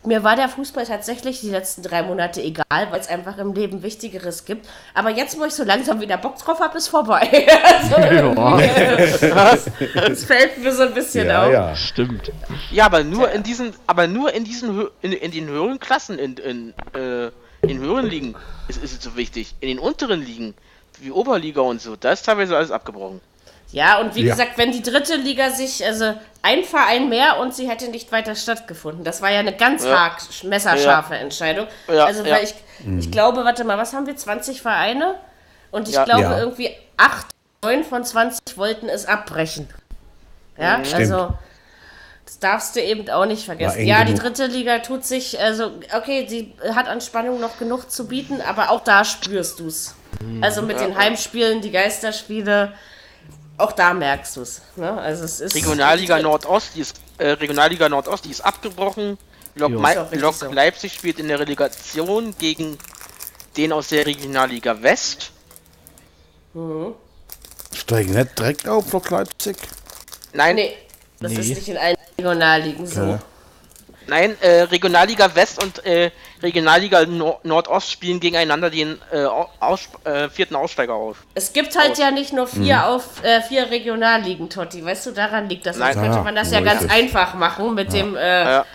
mir 0.06 0.22
war 0.24 0.36
der 0.36 0.48
Fußball 0.48 0.86
tatsächlich 0.86 1.40
die 1.40 1.50
letzten 1.50 1.82
drei 1.82 2.02
Monate 2.02 2.42
egal, 2.42 2.64
weil 2.90 3.00
es 3.00 3.08
einfach 3.08 3.38
im 3.38 3.52
Leben 3.54 3.82
Wichtigeres 3.82 4.44
gibt. 4.44 4.66
Aber 4.94 5.10
jetzt, 5.10 5.38
wo 5.38 5.44
ich 5.44 5.52
so 5.54 5.64
langsam 5.64 6.00
wieder 6.00 6.16
Bock 6.16 6.36
drauf 6.38 6.60
habe, 6.60 6.76
ist 6.78 6.88
vorbei. 6.88 7.46
also, 7.64 7.96
das 9.94 10.24
fällt 10.24 10.58
mir 10.62 10.72
so 10.72 10.82
ein 10.84 10.94
bisschen 10.94 11.26
Ja, 11.28 11.44
auf. 11.46 11.52
ja. 11.52 11.76
Stimmt. 11.76 12.32
Ja, 12.70 12.86
aber 12.86 13.04
nur 13.04 13.30
in 13.30 13.42
diesen, 13.42 13.72
aber 13.86 14.06
nur 14.06 14.32
in 14.32 14.44
diesen, 14.44 14.70
hö- 14.78 14.90
in, 15.02 15.12
in 15.12 15.30
den 15.30 15.48
höheren 15.48 15.78
Klassen, 15.78 16.18
in, 16.18 16.36
in, 16.36 16.74
äh, 16.94 17.30
in 17.66 17.78
höheren 17.80 18.06
Ligen 18.06 18.34
ist, 18.68 18.82
ist 18.82 18.92
es 18.98 19.02
so 19.02 19.16
wichtig. 19.16 19.54
In 19.60 19.68
den 19.68 19.78
unteren 19.78 20.22
Ligen, 20.24 20.54
wie 21.00 21.10
Oberliga 21.10 21.60
und 21.62 21.80
so, 21.80 21.96
da 21.96 22.12
ist 22.12 22.24
teilweise 22.26 22.56
alles 22.56 22.70
abgebrochen. 22.70 23.20
Ja, 23.74 23.98
und 23.98 24.14
wie 24.14 24.22
Ja. 24.24 24.30
gesagt, 24.34 24.56
wenn 24.56 24.70
die 24.70 24.82
dritte 24.82 25.16
Liga 25.16 25.50
sich, 25.50 25.84
also 25.84 26.14
ein 26.42 26.62
Verein 26.62 27.08
mehr 27.08 27.40
und 27.40 27.52
sie 27.54 27.68
hätte 27.68 27.88
nicht 27.88 28.12
weiter 28.12 28.36
stattgefunden. 28.36 29.02
Das 29.02 29.20
war 29.20 29.32
ja 29.32 29.40
eine 29.40 29.52
ganz 29.52 29.84
Ja. 29.84 29.98
hart, 29.98 30.44
messerscharfe 30.44 31.16
Entscheidung. 31.16 31.66
Ja, 31.88 32.04
also, 32.04 32.22
weil 32.22 32.30
ja. 32.30 32.38
ich, 32.40 32.54
ich 33.00 33.10
glaube, 33.10 33.44
warte 33.44 33.64
mal, 33.64 33.76
was 33.76 33.92
haben 33.92 34.06
wir? 34.06 34.14
20 34.16 34.62
Vereine? 34.62 35.16
Und 35.72 35.88
ich 35.88 35.94
Ja. 35.96 36.04
glaube, 36.04 36.22
Ja. 36.22 36.38
irgendwie 36.38 36.70
8, 36.98 37.26
9 37.64 37.82
von 37.82 38.04
20 38.04 38.56
wollten 38.56 38.88
es 38.88 39.06
abbrechen. 39.06 39.68
Ja, 40.56 40.80
also. 40.94 41.34
Das 42.26 42.38
darfst 42.38 42.76
du 42.76 42.80
eben 42.80 43.10
auch 43.10 43.26
nicht 43.26 43.44
vergessen. 43.44 43.84
Ja, 43.86 44.00
die 44.04 44.12
genug. 44.14 44.20
dritte 44.22 44.46
Liga 44.46 44.78
tut 44.78 45.04
sich, 45.04 45.40
also, 45.40 45.72
okay, 45.96 46.26
sie 46.28 46.54
hat 46.74 46.86
an 46.88 47.00
Spannung 47.00 47.40
noch 47.40 47.58
genug 47.58 47.90
zu 47.90 48.06
bieten, 48.06 48.40
aber 48.40 48.70
auch 48.70 48.82
da 48.84 49.04
spürst 49.04 49.58
du 49.58 49.66
es. 49.66 49.94
Also 50.40 50.62
mit 50.62 50.78
den 50.80 50.96
Heimspielen, 50.96 51.60
die 51.60 51.70
Geisterspiele, 51.72 52.72
auch 53.56 53.72
da 53.72 53.94
merkst 53.94 54.36
du 54.36 54.42
es. 54.42 54.62
Ne? 54.76 54.90
Also 54.92 55.24
es 55.24 55.40
ist 55.40 55.54
Regionalliga 55.54 56.20
Nordost, 56.20 56.70
die 56.74 56.80
ist, 56.80 56.96
äh, 57.18 57.28
Regionalliga 57.30 57.88
Nordost, 57.88 58.24
die 58.24 58.30
ist 58.30 58.40
abgebrochen. 58.40 59.18
Lok, 59.56 59.72
Ist 60.10 60.20
Lok 60.20 60.34
so. 60.34 60.50
Leipzig 60.50 60.94
spielt 60.94 61.20
in 61.20 61.28
der 61.28 61.38
Relegation 61.38 62.34
gegen 62.38 62.76
den 63.56 63.72
aus 63.72 63.88
der 63.88 64.04
Regionalliga 64.04 64.82
West. 64.82 65.30
Steigen 67.72 68.14
nicht 68.14 68.38
direkt 68.38 68.68
auf, 68.68 68.92
Lok 68.92 69.10
Leipzig? 69.10 69.56
Nein, 70.32 70.56
Nee, 70.56 70.76
das 71.20 71.32
Nee. 71.32 71.38
ist 71.40 71.48
nicht 71.50 71.68
in 71.68 71.76
allen 71.76 71.96
Regionalligen 72.18 72.86
so. 72.86 73.00
Okay. 73.02 73.18
Nein, 74.06 74.36
äh, 74.40 74.62
Regionalliga 74.62 75.34
West 75.34 75.62
und 75.62 75.84
äh, 75.84 76.10
Regionalliga 76.42 77.04
Nor 77.06 77.40
Nordost 77.42 77.90
spielen 77.90 78.20
gegeneinander 78.20 78.70
den 78.70 79.00
äh, 79.12 79.24
Au- 79.24 79.48
aus 79.60 79.88
äh, 80.04 80.28
vierten 80.28 80.56
Aussteiger 80.56 80.94
auf. 80.94 81.24
Es 81.34 81.52
gibt 81.52 81.78
halt 81.78 81.98
ja 81.98 82.10
nicht 82.10 82.32
nur 82.32 82.46
vier 82.46 82.86
auf 82.86 83.22
äh, 83.24 83.40
vier 83.42 83.70
Regionalligen, 83.70 84.50
Totti. 84.50 84.84
Weißt 84.84 85.06
du, 85.06 85.10
daran 85.12 85.48
liegt 85.48 85.66
das. 85.66 85.76
Sonst 85.76 85.94
Nein. 85.96 86.02
könnte 86.04 86.18
Ja, 86.18 86.22
man 86.24 86.34
das 86.34 86.50
ja 86.50 86.58
ist 86.60 86.64
ganz 86.64 86.90
einfach 86.92 87.34
machen 87.34 87.74
mit 87.74 87.92
dem. 87.92 88.16
Äh, 88.16 88.44
Ja. 88.44 88.66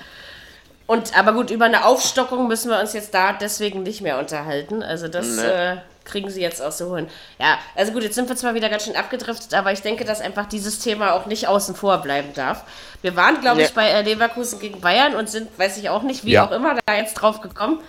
Und 0.88 1.16
aber 1.16 1.34
gut, 1.34 1.52
über 1.52 1.66
eine 1.66 1.86
Aufstockung 1.86 2.48
müssen 2.48 2.72
wir 2.72 2.80
uns 2.80 2.94
jetzt 2.94 3.14
da 3.14 3.34
deswegen 3.34 3.84
nicht 3.84 4.02
mehr 4.02 4.18
unterhalten. 4.18 4.82
Also 4.82 5.08
das 5.08 5.28
Nee. 5.28 5.78
Kriegen 6.10 6.30
sie 6.30 6.42
jetzt 6.42 6.62
auch 6.62 6.72
so 6.72 6.96
hin. 6.96 7.08
Ja, 7.40 7.58
also 7.76 7.92
gut, 7.92 8.04
jetzt 8.04 8.16
sind 8.16 8.28
wir 8.30 8.36
zwar 8.36 8.54
wieder 8.56 8.70
ganz 8.70 8.84
schön 8.86 8.96
abgedriftet, 8.96 9.54
aber 9.54 9.72
ich 9.72 9.82
denke, 9.82 10.06
dass 10.06 10.22
einfach 10.22 10.48
dieses 10.48 10.80
Thema 10.80 11.14
auch 11.14 11.26
nicht 11.26 11.48
außen 11.48 11.76
vor 11.76 12.00
bleiben 12.00 12.34
darf. 12.34 12.64
Wir 13.02 13.16
waren, 13.16 13.40
glaube 13.42 13.62
ich, 13.62 13.68
Nee. 13.70 13.74
bei 13.76 13.90
äh, 13.90 14.02
Leverkusen 14.02 14.60
gegen 14.60 14.82
Bayern 14.82 15.16
und 15.16 15.30
sind, 15.30 15.58
weiß 15.58 15.78
ich 15.78 15.90
auch 15.90 16.04
nicht, 16.04 16.26
wie 16.26 16.32
Ja. 16.34 16.46
auch 16.48 16.52
immer, 16.52 16.78
da 16.86 16.96
jetzt 16.96 17.14
drauf 17.16 17.42
gekommen. 17.42 17.80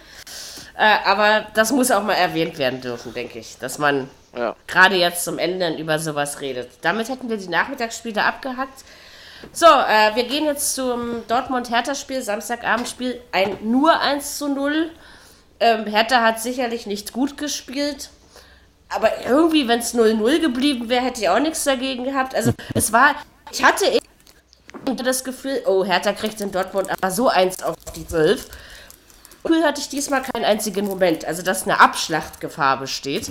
Äh, 0.79 0.97
aber 1.05 1.47
das 1.55 1.73
muss 1.73 1.91
auch 1.91 2.03
mal 2.03 2.15
erwähnt 2.15 2.57
werden 2.59 2.81
dürfen, 2.81 3.13
denke 3.13 3.39
ich, 3.39 3.59
dass 3.59 3.79
man 3.79 4.09
Ja. 4.37 4.55
gerade 4.67 4.97
jetzt 4.97 5.25
zum 5.25 5.39
Ende 5.39 5.75
über 5.77 5.99
sowas 5.99 6.41
redet. 6.41 6.71
Damit 6.83 7.09
hätten 7.09 7.29
wir 7.29 7.37
die 7.37 7.49
Nachmittagsspiele 7.49 8.23
abgehackt. 8.23 8.85
So, 9.53 9.67
äh, 9.67 10.15
wir 10.15 10.25
gehen 10.25 10.45
jetzt 10.45 10.75
zum 10.75 11.27
Dortmund-Hertha-Spiel, 11.27 12.23
Samstagabendspiel, 12.23 13.21
ein 13.33 13.57
nur 13.63 13.99
1 14.01 14.37
zu 14.39 14.49
0. 14.49 14.91
Ähm, 15.61 15.87
Hertha 15.87 16.23
hat 16.23 16.41
sicherlich 16.41 16.87
nicht 16.87 17.13
gut 17.13 17.37
gespielt. 17.37 18.11
Aber 18.89 19.25
irgendwie, 19.25 19.69
wenn 19.69 19.79
es 19.79 19.95
0-0 19.95 20.41
geblieben 20.41 20.89
wäre, 20.89 21.05
hätte 21.05 21.21
ich 21.21 21.29
auch 21.29 21.39
nichts 21.39 21.65
dagegen 21.65 22.05
gehabt. 22.05 22.35
Also, 22.35 22.53
es 22.75 22.93
war, 22.93 23.15
ich 23.53 23.63
hatte 23.63 23.85
das 25.05 25.23
Gefühl, 25.23 25.63
oh, 25.67 25.85
Hertha 25.85 26.13
kriegt 26.13 26.41
in 26.41 26.51
Dortmund 26.51 26.91
aber 26.91 27.11
so 27.11 27.29
eins 27.29 27.63
auf 27.63 27.77
die 27.95 28.07
12. 28.07 28.47
Gefühl 29.45 29.63
hatte 29.63 29.81
ich 29.81 29.89
diesmal 29.89 30.23
keinen 30.23 30.45
einzigen 30.45 30.87
Moment. 30.87 31.25
Also, 31.25 31.43
dass 31.43 31.65
eine 31.65 31.79
Abschlachtgefahr 31.79 32.79
besteht. 32.81 33.31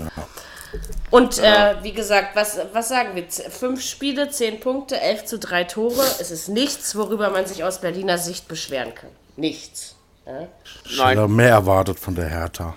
Und 1.10 1.40
äh, 1.40 1.76
wie 1.82 1.94
gesagt, 1.94 2.36
was, 2.36 2.60
was 2.72 2.90
sagen 2.90 3.16
wir? 3.16 3.26
Fünf 3.28 3.82
Spiele, 3.84 4.30
zehn 4.30 4.60
Punkte, 4.60 5.00
elf 5.02 5.26
zu 5.26 5.40
drei 5.40 5.64
Tore. 5.64 6.06
Es 6.20 6.32
ist 6.32 6.48
nichts, 6.48 6.96
worüber 6.96 7.32
man 7.32 7.46
sich 7.48 7.64
aus 7.64 7.82
Berliner 7.82 8.18
Sicht 8.18 8.48
beschweren 8.48 8.94
kann. 8.94 9.10
Nichts. 9.36 9.96
Ich 10.86 10.98
Nein. 10.98 11.18
hätte 11.18 11.28
mehr 11.28 11.50
erwartet 11.50 12.00
von 12.00 12.16
der 12.16 12.28
Hertha. 12.28 12.76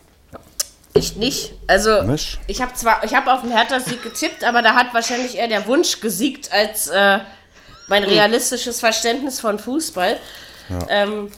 Ich 0.94 1.16
nicht. 1.16 1.54
Also, 1.66 2.02
Nicht? 2.02 2.38
ich 2.46 2.60
habe 2.60 2.74
zwar, 2.74 3.02
ich 3.02 3.14
habe 3.14 3.32
auf 3.32 3.40
den 3.40 3.50
Hertha-Sieg 3.50 4.02
getippt, 4.02 4.44
aber 4.44 4.60
da 4.60 4.74
hat 4.74 4.92
wahrscheinlich 4.92 5.36
eher 5.38 5.48
der 5.48 5.66
Wunsch 5.66 6.00
gesiegt 6.00 6.52
als 6.52 6.88
äh, 6.88 7.18
mein 7.88 8.04
realistisches 8.04 8.80
Verständnis 8.80 9.40
von 9.40 9.58
Fußball. 9.58 10.18
Ähm, 10.88 11.32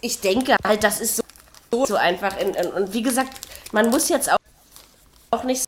ich 0.00 0.20
denke 0.20 0.56
halt, 0.64 0.84
das 0.84 1.00
ist 1.00 1.16
so, 1.72 1.84
so 1.86 1.96
einfach. 1.96 2.36
In, 2.38 2.54
in, 2.54 2.66
und 2.68 2.92
wie 2.92 3.02
gesagt, 3.02 3.32
man 3.72 3.90
muss 3.90 4.08
jetzt 4.08 4.32
auch, 4.32 4.38
auch 5.32 5.42
nicht 5.42 5.64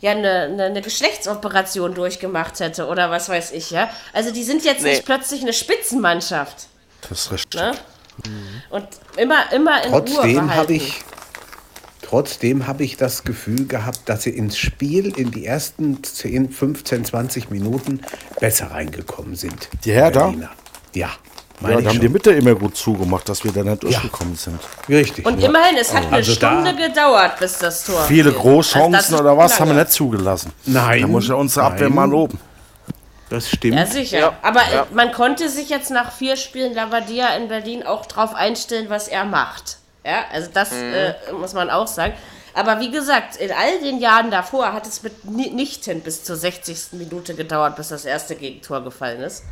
ja 0.00 0.12
eine, 0.12 0.42
eine, 0.44 0.64
eine 0.64 0.82
Geschlechtsoperation 0.82 1.94
durchgemacht 1.94 2.58
hätte 2.60 2.86
oder 2.86 3.10
was 3.10 3.28
weiß 3.28 3.52
ich, 3.52 3.70
ja. 3.70 3.90
Also 4.14 4.30
die 4.30 4.44
sind 4.44 4.64
jetzt 4.64 4.82
Nee. 4.82 4.92
nicht 4.92 5.04
plötzlich 5.04 5.42
eine 5.42 5.52
Spitzenmannschaft. 5.52 6.66
Das 7.02 7.10
ist 7.26 7.32
richtig. 7.32 7.60
Ne? 7.60 7.72
Und 8.70 8.86
immer, 9.16 9.52
immer 9.52 9.84
in 9.84 9.90
Trotzdem 9.92 10.36
habe 10.40 10.46
behalten. 10.48 10.72
ich, 10.74 11.00
trotzdem 12.02 12.66
habe 12.66 12.84
ich 12.84 12.96
das 12.96 13.24
Gefühl 13.24 13.66
gehabt, 13.66 14.00
dass 14.06 14.22
sie 14.22 14.30
ins 14.30 14.56
Spiel 14.58 15.12
in 15.16 15.30
die 15.30 15.46
ersten 15.46 16.02
10, 16.02 16.50
15, 16.50 17.04
20 17.04 17.50
Minuten 17.50 18.00
besser 18.40 18.70
reingekommen 18.70 19.34
sind. 19.36 19.68
Die 19.84 19.92
Hertha? 19.92 20.26
Berliner. 20.26 20.50
Ja. 20.94 21.10
Meine 21.60 21.76
Ja, 21.76 21.80
da 21.80 21.86
haben 21.88 21.94
schon. 21.94 22.00
die 22.02 22.08
Mitte 22.10 22.30
immer 22.32 22.54
gut 22.54 22.76
zugemacht, 22.76 23.26
dass 23.30 23.42
wir 23.42 23.50
da 23.50 23.62
nicht 23.64 23.82
durchgekommen 23.82 24.36
sind. 24.36 24.60
Richtig. 24.90 25.24
Und 25.24 25.42
immerhin, 25.42 25.76
es 25.80 25.92
hat 25.94 26.04
eine 26.06 26.16
Also 26.16 26.34
da- 26.34 26.60
Stunde 26.62 26.76
gedauert, 26.88 27.38
bis 27.38 27.56
das 27.58 27.84
Tor. 27.84 28.04
Viele. 28.06 28.30
Großchancen 28.32 28.94
Also 28.94 29.18
oder 29.20 29.36
was 29.38 29.58
haben 29.58 29.68
wir 29.68 29.74
lange. 29.74 29.84
nicht 29.84 29.92
zugelassen. 29.92 30.52
Nein, 30.66 31.00
Da 31.00 31.06
muss 31.06 31.28
ja 31.28 31.34
unsere 31.34 31.64
Abwehr 31.66 31.88
nein. 31.88 31.96
mal 31.96 32.10
loben. 32.10 32.38
Das 33.28 33.48
stimmt. 33.48 33.74
Ja, 33.74 33.86
sicher. 33.86 34.18
Ja, 34.18 34.38
Aber 34.42 34.60
ja. 34.72 34.82
äh, 34.82 34.84
man 34.92 35.12
konnte 35.12 35.48
sich 35.48 35.68
jetzt 35.68 35.90
nach 35.90 36.12
vier 36.12 36.36
Spielen 36.36 36.74
Lavadia 36.74 37.36
in 37.36 37.48
Berlin 37.48 37.82
auch 37.84 38.06
drauf 38.06 38.34
einstellen, 38.34 38.88
was 38.88 39.08
er 39.08 39.24
macht. 39.24 39.78
Ja, 40.04 40.24
also 40.32 40.48
das 40.52 40.72
äh, 40.72 41.14
muss 41.32 41.52
man 41.52 41.68
auch 41.68 41.88
sagen. 41.88 42.14
Aber 42.54 42.80
wie 42.80 42.90
gesagt, 42.90 43.36
in 43.36 43.50
all 43.50 43.80
den 43.80 43.98
Jahren 43.98 44.30
davor 44.30 44.72
hat 44.72 44.86
es 44.86 45.02
mitnichten 45.24 46.00
bis 46.00 46.24
zur 46.24 46.36
60. 46.36 46.92
Minute 46.92 47.34
gedauert, 47.34 47.76
bis 47.76 47.88
das 47.88 48.04
erste 48.04 48.34
Gegentor 48.36 48.82
gefallen 48.82 49.20
ist. 49.20 49.44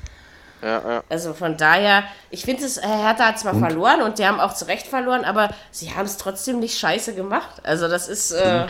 Ja, 0.63 0.81
ja. 0.89 1.05
Also 1.11 1.35
von 1.35 1.59
daher, 1.59 2.05
ich 2.31 2.45
finde 2.45 2.65
es, 2.65 2.81
Herr 2.81 3.09
Hertha 3.09 3.27
hat 3.27 3.39
zwar 3.39 3.55
verloren 3.55 4.01
und 4.01 4.19
die 4.19 4.27
haben 4.27 4.41
auch 4.41 4.55
zu 4.55 4.67
Recht 4.67 4.87
verloren, 4.87 5.25
aber 5.25 5.51
sie 5.71 5.95
haben 5.95 6.07
es 6.07 6.17
trotzdem 6.17 6.61
nicht 6.61 6.79
scheiße 6.79 7.15
gemacht. 7.15 7.61
Also 7.65 7.89
das 7.89 8.09
ist, 8.09 8.31
äh, 8.33 8.67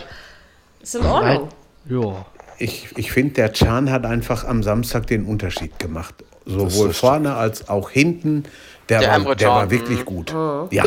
ist 0.80 0.96
in 0.96 1.06
Ordnung. 1.06 1.50
Ja. 1.84 2.26
Ich, 2.58 2.88
ich 2.96 3.12
finde, 3.12 3.34
der 3.34 3.48
Can 3.50 3.90
hat 3.90 4.04
einfach 4.06 4.44
am 4.44 4.62
Samstag 4.62 5.06
den 5.06 5.24
Unterschied 5.24 5.78
gemacht. 5.78 6.14
Sowohl 6.46 6.92
vorne 6.92 7.34
als 7.36 7.68
auch 7.68 7.90
hinten. 7.90 8.44
Der, 8.88 9.00
Der 9.00 9.24
war, 9.24 9.34
der 9.34 9.48
war 9.48 9.70
wirklich 9.70 10.04
gut. 10.04 10.30
Ja, 10.70 10.84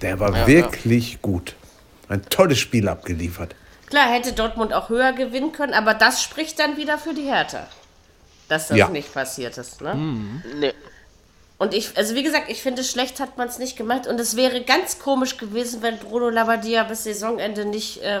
der 0.00 0.20
war 0.20 0.46
wirklich 0.46 1.20
gut. 1.20 1.54
Ein 2.08 2.22
tolles 2.30 2.58
Spiel 2.58 2.88
abgeliefert. 2.88 3.54
Klar, 3.86 4.08
hätte 4.12 4.32
Dortmund 4.32 4.72
auch 4.72 4.88
höher 4.88 5.12
gewinnen 5.12 5.50
können, 5.52 5.74
aber 5.74 5.94
das 5.94 6.22
spricht 6.22 6.58
dann 6.60 6.76
wieder 6.76 6.96
für 6.96 7.12
die 7.12 7.22
Hertha. 7.24 7.66
Dass 8.48 8.68
das 8.68 8.76
Ja. 8.78 8.88
nicht 8.88 9.12
passiert 9.12 9.58
ist. 9.58 9.80
Ne? 9.80 9.94
Nee. 10.60 10.72
Und 11.58 11.74
ich, 11.74 11.96
also 11.96 12.14
wie 12.14 12.22
gesagt, 12.22 12.46
ich 12.48 12.62
finde, 12.62 12.82
schlecht 12.84 13.20
hat 13.20 13.36
man 13.36 13.48
es 13.48 13.58
nicht 13.58 13.76
gemacht. 13.76 14.06
Und 14.06 14.18
es 14.18 14.36
wäre 14.36 14.62
ganz 14.62 14.98
komisch 14.98 15.36
gewesen, 15.36 15.82
wenn 15.82 15.98
Bruno 15.98 16.30
Labbadia 16.30 16.84
bis 16.84 17.04
Saisonende 17.04 17.64
nicht 17.64 18.00
äh, 18.02 18.20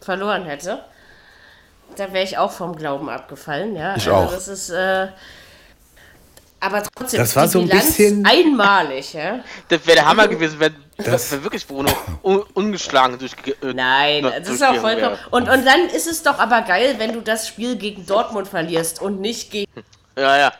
verloren 0.00 0.44
hätte. 0.44 0.80
Da 1.96 2.12
wäre 2.12 2.24
ich 2.24 2.36
auch 2.36 2.50
vom 2.52 2.74
Glauben 2.76 3.08
abgefallen, 3.08 3.76
ja. 3.76 3.96
Ich 3.96 4.06
also 4.08 4.12
auch. 4.12 4.30
Das 4.32 4.48
ist, 4.48 4.70
äh, 4.70 5.08
aber 6.60 6.82
trotzdem, 6.94 7.20
Das 7.20 7.36
war 7.36 7.44
die 7.44 7.50
so 7.52 7.60
ein 7.60 7.68
Bilanz 7.68 7.86
bisschen- 7.86 8.26
einmalig, 8.26 9.12
ja. 9.12 9.40
Das 9.68 9.86
wäre 9.86 9.96
der 9.98 10.06
Hammer 10.08 10.26
gewesen, 10.28 10.58
wenn, 10.58 10.74
Das- 10.98 11.30
wenn 11.30 11.42
wirklich 11.44 11.66
Bruno 11.66 11.90
un 12.22 12.42
ungeschlagen 12.54 13.18
durch. 13.18 13.32
Äh, 13.62 13.72
Nein, 13.74 14.22
das 14.24 14.48
ist 14.48 14.62
auch 14.64 14.74
vollkommen. 14.76 15.00
wäre. 15.12 15.18
Und, 15.30 15.48
und 15.48 15.64
dann 15.66 15.88
ist 15.94 16.06
es 16.06 16.22
doch 16.22 16.38
aber 16.38 16.62
geil, 16.62 16.94
wenn 16.98 17.12
du 17.12 17.20
das 17.20 17.46
Spiel 17.48 17.76
gegen 17.76 18.04
Dortmund 18.06 18.48
verlierst 18.48 19.00
und 19.00 19.20
nicht 19.20 19.50
gegen. 19.50 19.70
Ja, 20.18 20.36
ja. 20.38 20.52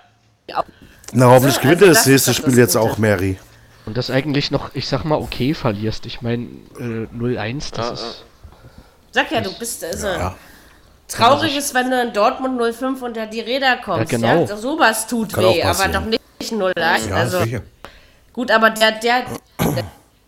Na, 1.13 1.27
hoffentlich 1.27 1.57
Also, 1.57 1.61
gewinnt 1.61 1.83
er 1.83 1.89
das 1.89 1.99
das 1.99 2.07
nächste 2.07 2.31
doch 2.31 2.37
das 2.39 2.45
Spiel 2.45 2.59
jetzt 2.59 2.77
Gute. 2.77 2.85
auch, 2.93 2.99
Mary. 2.99 3.39
Und 3.87 3.97
das 3.97 4.11
eigentlich 4.11 4.51
noch, 4.51 4.75
ich 4.75 4.89
sag 4.89 5.05
mal, 5.05 5.17
okay 5.17 5.55
verlierst. 5.55 6.07
Ich 6.07 6.21
meine, 6.21 6.45
äh, 6.79 7.07
0-1, 7.15 7.71
das 7.73 7.87
Ja, 7.89 7.93
ist. 7.95 8.25
Sag 9.13 9.31
ja, 9.33 9.41
du 9.41 9.57
bist 9.59 9.83
also. 9.85 10.09
Ja. 10.09 10.37
Traurig 11.09 11.57
ist, 11.57 11.73
wenn 11.75 11.91
du 11.91 12.01
in 12.03 12.13
Dortmund 12.13 12.61
05 12.75 13.01
unter 13.03 13.27
die 13.27 13.41
Räder 13.41 13.77
kommst. 13.85 14.13
Ja, 14.13 14.19
genau. 14.19 14.45
Ja, 14.47 14.57
sowas 14.57 15.07
tut 15.07 15.33
Kann 15.33 15.45
weh, 15.45 15.63
aber 15.63 15.89
doch 15.89 16.05
nicht 16.05 16.53
08. 16.53 16.77
Ja, 17.09 17.15
also 17.17 17.41
sicher. 17.43 17.63
gut, 18.33 18.51
aber 18.51 18.71
der, 18.71 18.93
der, 18.93 19.23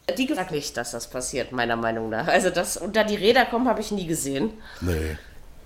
der 0.08 0.14
die 0.16 0.26
gesagt 0.26 0.52
nicht, 0.52 0.76
dass 0.76 0.92
das 0.92 1.08
passiert, 1.08 1.52
meiner 1.52 1.76
Meinung 1.76 2.08
nach. 2.10 2.28
Also 2.28 2.50
das 2.50 2.76
unter 2.76 3.04
die 3.04 3.16
Räder 3.16 3.44
kommen 3.46 3.68
habe 3.68 3.80
ich 3.80 3.90
nie 3.90 4.06
gesehen. 4.06 4.50
Nee. 4.80 5.16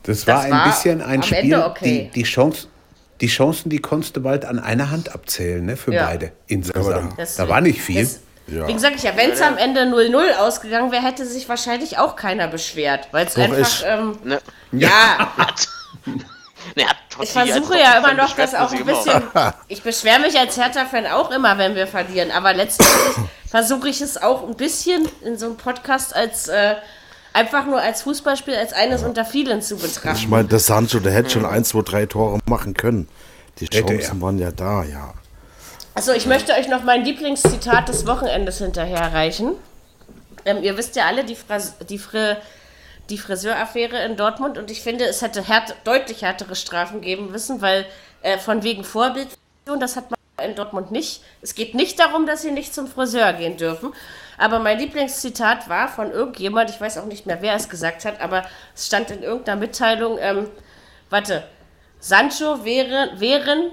Das 0.03 0.27
war 0.27 0.35
Das 0.37 0.45
ein 0.47 0.51
war 0.51 0.65
bisschen 0.67 1.01
ein 1.01 1.17
am 1.19 1.23
Spiel, 1.23 1.39
Ende 1.39 1.67
okay. 1.67 2.11
die, 2.15 2.21
die, 2.23 2.25
Chance, 2.25 2.67
die 3.21 3.29
Chancen, 3.29 3.69
die 3.71 3.79
konntest 3.79 4.17
du 4.17 4.21
bald 4.23 4.45
an 4.45 4.59
einer 4.59 4.91
Hand 4.91 5.15
abzählen, 5.15 5.65
ne, 5.65 5.77
für 5.77 5.93
Ja. 5.95 6.07
beide 6.07 6.33
insgesamt. 6.49 7.17
Das- 7.19 7.37
da 7.37 7.49
war 7.49 7.61
nicht 7.61 7.81
viel. 7.81 8.03
Das, 8.03 8.19
Ja. 8.47 8.67
Wie 8.67 8.73
gesagt, 8.75 9.01
ja, 9.03 9.17
wenn 9.17 9.31
es 9.31 9.41
am 9.41 9.57
Ende 9.57 9.83
0-0 9.83 10.37
ausgegangen 10.37 10.91
wäre, 10.93 11.03
hätte 11.05 11.25
sich 11.27 11.49
wahrscheinlich 11.49 11.99
auch 11.99 12.17
keiner 12.17 12.49
beschwert, 12.49 13.09
weil 13.13 13.27
es 13.27 13.37
einfach, 13.37 13.59
ich. 13.61 13.85
ähm, 13.87 14.19
Ne. 14.23 14.41
ja, 14.73 14.89
hat 15.37 15.69
ich 17.21 17.31
versuche 17.31 17.79
ja 17.79 17.99
immer 17.99 18.15
noch, 18.15 18.35
das 18.35 18.55
auch 18.55 18.73
ein 18.73 18.85
bisschen. 18.85 19.23
Ich 19.69 19.83
beschwere 19.83 20.21
mich 20.21 20.39
als 20.39 20.57
Hertha-Fan 20.57 21.07
auch 21.07 21.31
immer, 21.31 21.59
wenn 21.59 21.75
wir 21.75 21.87
verlieren, 21.87 22.31
aber 22.31 22.55
letztendlich 22.55 23.17
versuche 23.51 23.89
ich 23.89 24.01
es 24.01 24.21
auch 24.21 24.47
ein 24.49 24.55
bisschen 24.57 25.07
in 25.25 25.37
so 25.37 25.47
einem 25.47 25.57
Podcast 25.57 26.15
als 26.17 26.49
äh, 26.49 26.77
einfach 27.33 27.67
nur 27.67 27.81
als 27.81 28.03
Fußballspiel, 28.03 28.55
als 28.55 28.73
eines 28.73 29.03
unter 29.03 29.25
vielen 29.25 29.61
zu 29.61 29.77
Ich 29.77 29.83
betrachten. 29.83 30.31
meine, 30.31 30.49
der 30.49 30.59
Sancho, 30.59 31.01
der 31.01 31.13
hätte 31.13 31.31
schon 31.31 31.45
ein, 31.47 31.65
zwei, 31.65 31.83
drei 31.83 32.07
Tore 32.07 32.39
machen 32.47 32.75
können. 32.75 33.09
Die 33.59 33.67
Chancen 33.69 34.21
waren 34.23 34.39
ja 34.39 34.51
da, 34.51 34.83
ja. 34.85 35.13
Also 35.95 36.13
ich 36.13 36.27
möchte 36.27 36.53
euch 36.55 36.69
noch 36.69 36.83
mein 36.83 37.05
Lieblingszitat 37.05 37.89
des 37.89 38.07
Wochenendes 38.07 38.59
hinterherreichen. 38.59 39.57
Ähm, 40.45 40.63
ihr 40.63 40.77
wisst 40.77 40.97
ja 40.97 41.07
alle 41.07 41.25
die, 41.25 41.37
Fras 41.37 41.77
die, 41.89 41.99
Fri 41.99 42.37
die 43.11 43.19
Friseuraffäre 43.19 44.03
in 44.05 44.17
Dortmund 44.17 44.57
und 44.59 44.71
ich 44.71 44.81
finde, 44.81 45.05
es 45.05 45.21
hätte 45.21 45.47
härt 45.47 45.77
deutlich 45.85 46.23
härtere 46.23 46.57
Strafen 46.57 47.03
geben 47.03 47.31
müssen, 47.31 47.61
weil 47.61 47.85
äh, 48.23 48.39
von 48.39 48.63
wegen 48.63 48.85
Vorbild, 48.85 49.29
das 49.65 49.97
hat 49.97 50.11
man 50.11 50.49
in 50.49 50.57
Dortmund 50.57 50.91
nicht. 50.91 51.23
Es 51.43 51.55
geht 51.55 51.75
nicht 51.75 51.99
darum, 52.01 52.27
dass 52.27 52.43
sie 52.43 52.51
nicht 52.51 52.75
zum 52.75 52.87
Friseur 52.87 53.35
gehen 53.35 53.59
dürfen. 53.59 53.93
Aber 54.39 54.59
mein 54.59 54.79
Lieblingszitat 54.79 55.69
war 55.69 55.89
von 55.89 56.11
irgendjemand, 56.11 56.71
ich 56.71 56.81
weiß 56.81 56.99
auch 56.99 57.05
nicht 57.05 57.27
mehr, 57.27 57.43
wer 57.43 57.55
es 57.55 57.69
gesagt 57.69 58.05
hat, 58.07 58.21
aber 58.21 58.45
es 58.75 58.87
stand 58.87 59.11
in 59.11 59.23
irgendeiner 59.23 59.61
Mitteilung, 59.61 60.19
ähm, 60.21 60.49
warte, 61.11 61.45
Sancho 62.01 62.65
wäre, 62.65 63.13
wären 63.17 63.71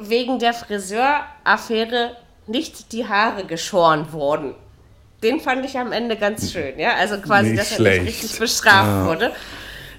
wegen 0.00 0.38
der 0.38 0.52
Friseuraffäre 0.54 2.16
nicht 2.46 2.92
die 2.92 3.06
Haare 3.08 3.44
geschoren 3.44 4.12
worden. 4.12 4.54
Den 5.22 5.40
fand 5.40 5.64
ich 5.64 5.78
am 5.78 5.92
Ende 5.92 6.16
ganz 6.16 6.50
schön, 6.52 6.78
ja. 6.78 6.94
Also 6.94 7.18
quasi, 7.18 7.50
Nicht 7.50 7.60
dass 7.60 7.70
er 7.72 7.76
schlecht. 7.76 8.04
nicht 8.04 8.22
richtig 8.22 8.38
bestraft 8.38 9.06
wurde. 9.06 9.32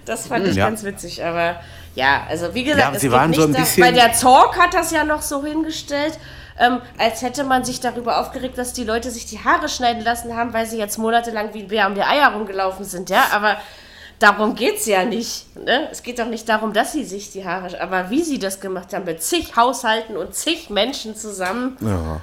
Das 0.06 0.28
fand 0.28 0.48
ich 0.48 0.56
Ja. 0.56 0.65
ganz 0.65 0.84
witzig, 0.84 1.23
aber 1.23 1.61
ja, 1.94 2.23
also 2.28 2.53
wie 2.56 2.64
gesagt, 2.64 2.82
Ja, 2.82 2.91
es 2.95 3.02
sie 3.02 3.11
waren 3.11 3.30
nicht 3.30 3.40
so 3.40 3.45
ein 3.45 3.53
da- 3.53 3.60
bisschen- 3.60 3.84
Bei 3.84 3.91
der 3.91 4.14
Zorg 4.14 4.57
hat 4.57 4.73
das 4.73 4.91
ja 4.91 5.03
noch 5.03 5.22
so 5.22 5.45
hingestellt, 5.45 6.18
ähm, 6.60 6.82
als 6.98 7.22
hätte 7.22 7.44
man 7.44 7.64
sich 7.64 7.80
darüber 7.80 8.19
aufgeregt, 8.19 8.57
dass 8.57 8.73
die 8.73 8.84
Leute 8.84 9.11
sich 9.11 9.28
die 9.28 9.40
Haare 9.44 9.69
schneiden 9.69 10.03
lassen 10.03 10.36
haben, 10.36 10.53
weil 10.53 10.65
sie 10.65 10.78
jetzt 10.80 10.98
monatelang 10.98 11.53
wie 11.53 11.61
ein 11.61 11.68
Bär 11.68 11.86
um 11.88 11.94
die 11.95 12.02
Eier 12.03 12.30
rumgelaufen 12.34 12.84
sind, 12.86 13.10
ja. 13.11 13.26
Aber 13.32 13.57
darum 14.22 14.56
geht 14.56 14.77
es 14.77 14.85
ja 14.85 15.03
nicht. 15.03 15.56
Ne? 15.56 15.89
Es 15.91 16.03
geht 16.03 16.19
doch 16.19 16.27
nicht 16.27 16.48
darum, 16.48 16.73
dass 16.73 16.93
sie 16.93 17.03
sich 17.03 17.31
die 17.31 17.45
Haare, 17.45 17.80
aber 17.81 18.10
wie 18.10 18.23
sie 18.23 18.39
das 18.39 18.60
gemacht 18.60 18.93
haben, 18.93 19.06
mit 19.06 19.22
zig 19.23 19.56
Haushalten 19.56 20.15
und 20.15 20.35
zig 20.35 20.69
Menschen 20.69 21.15
zusammen 21.15 21.77
ja. 21.81 22.22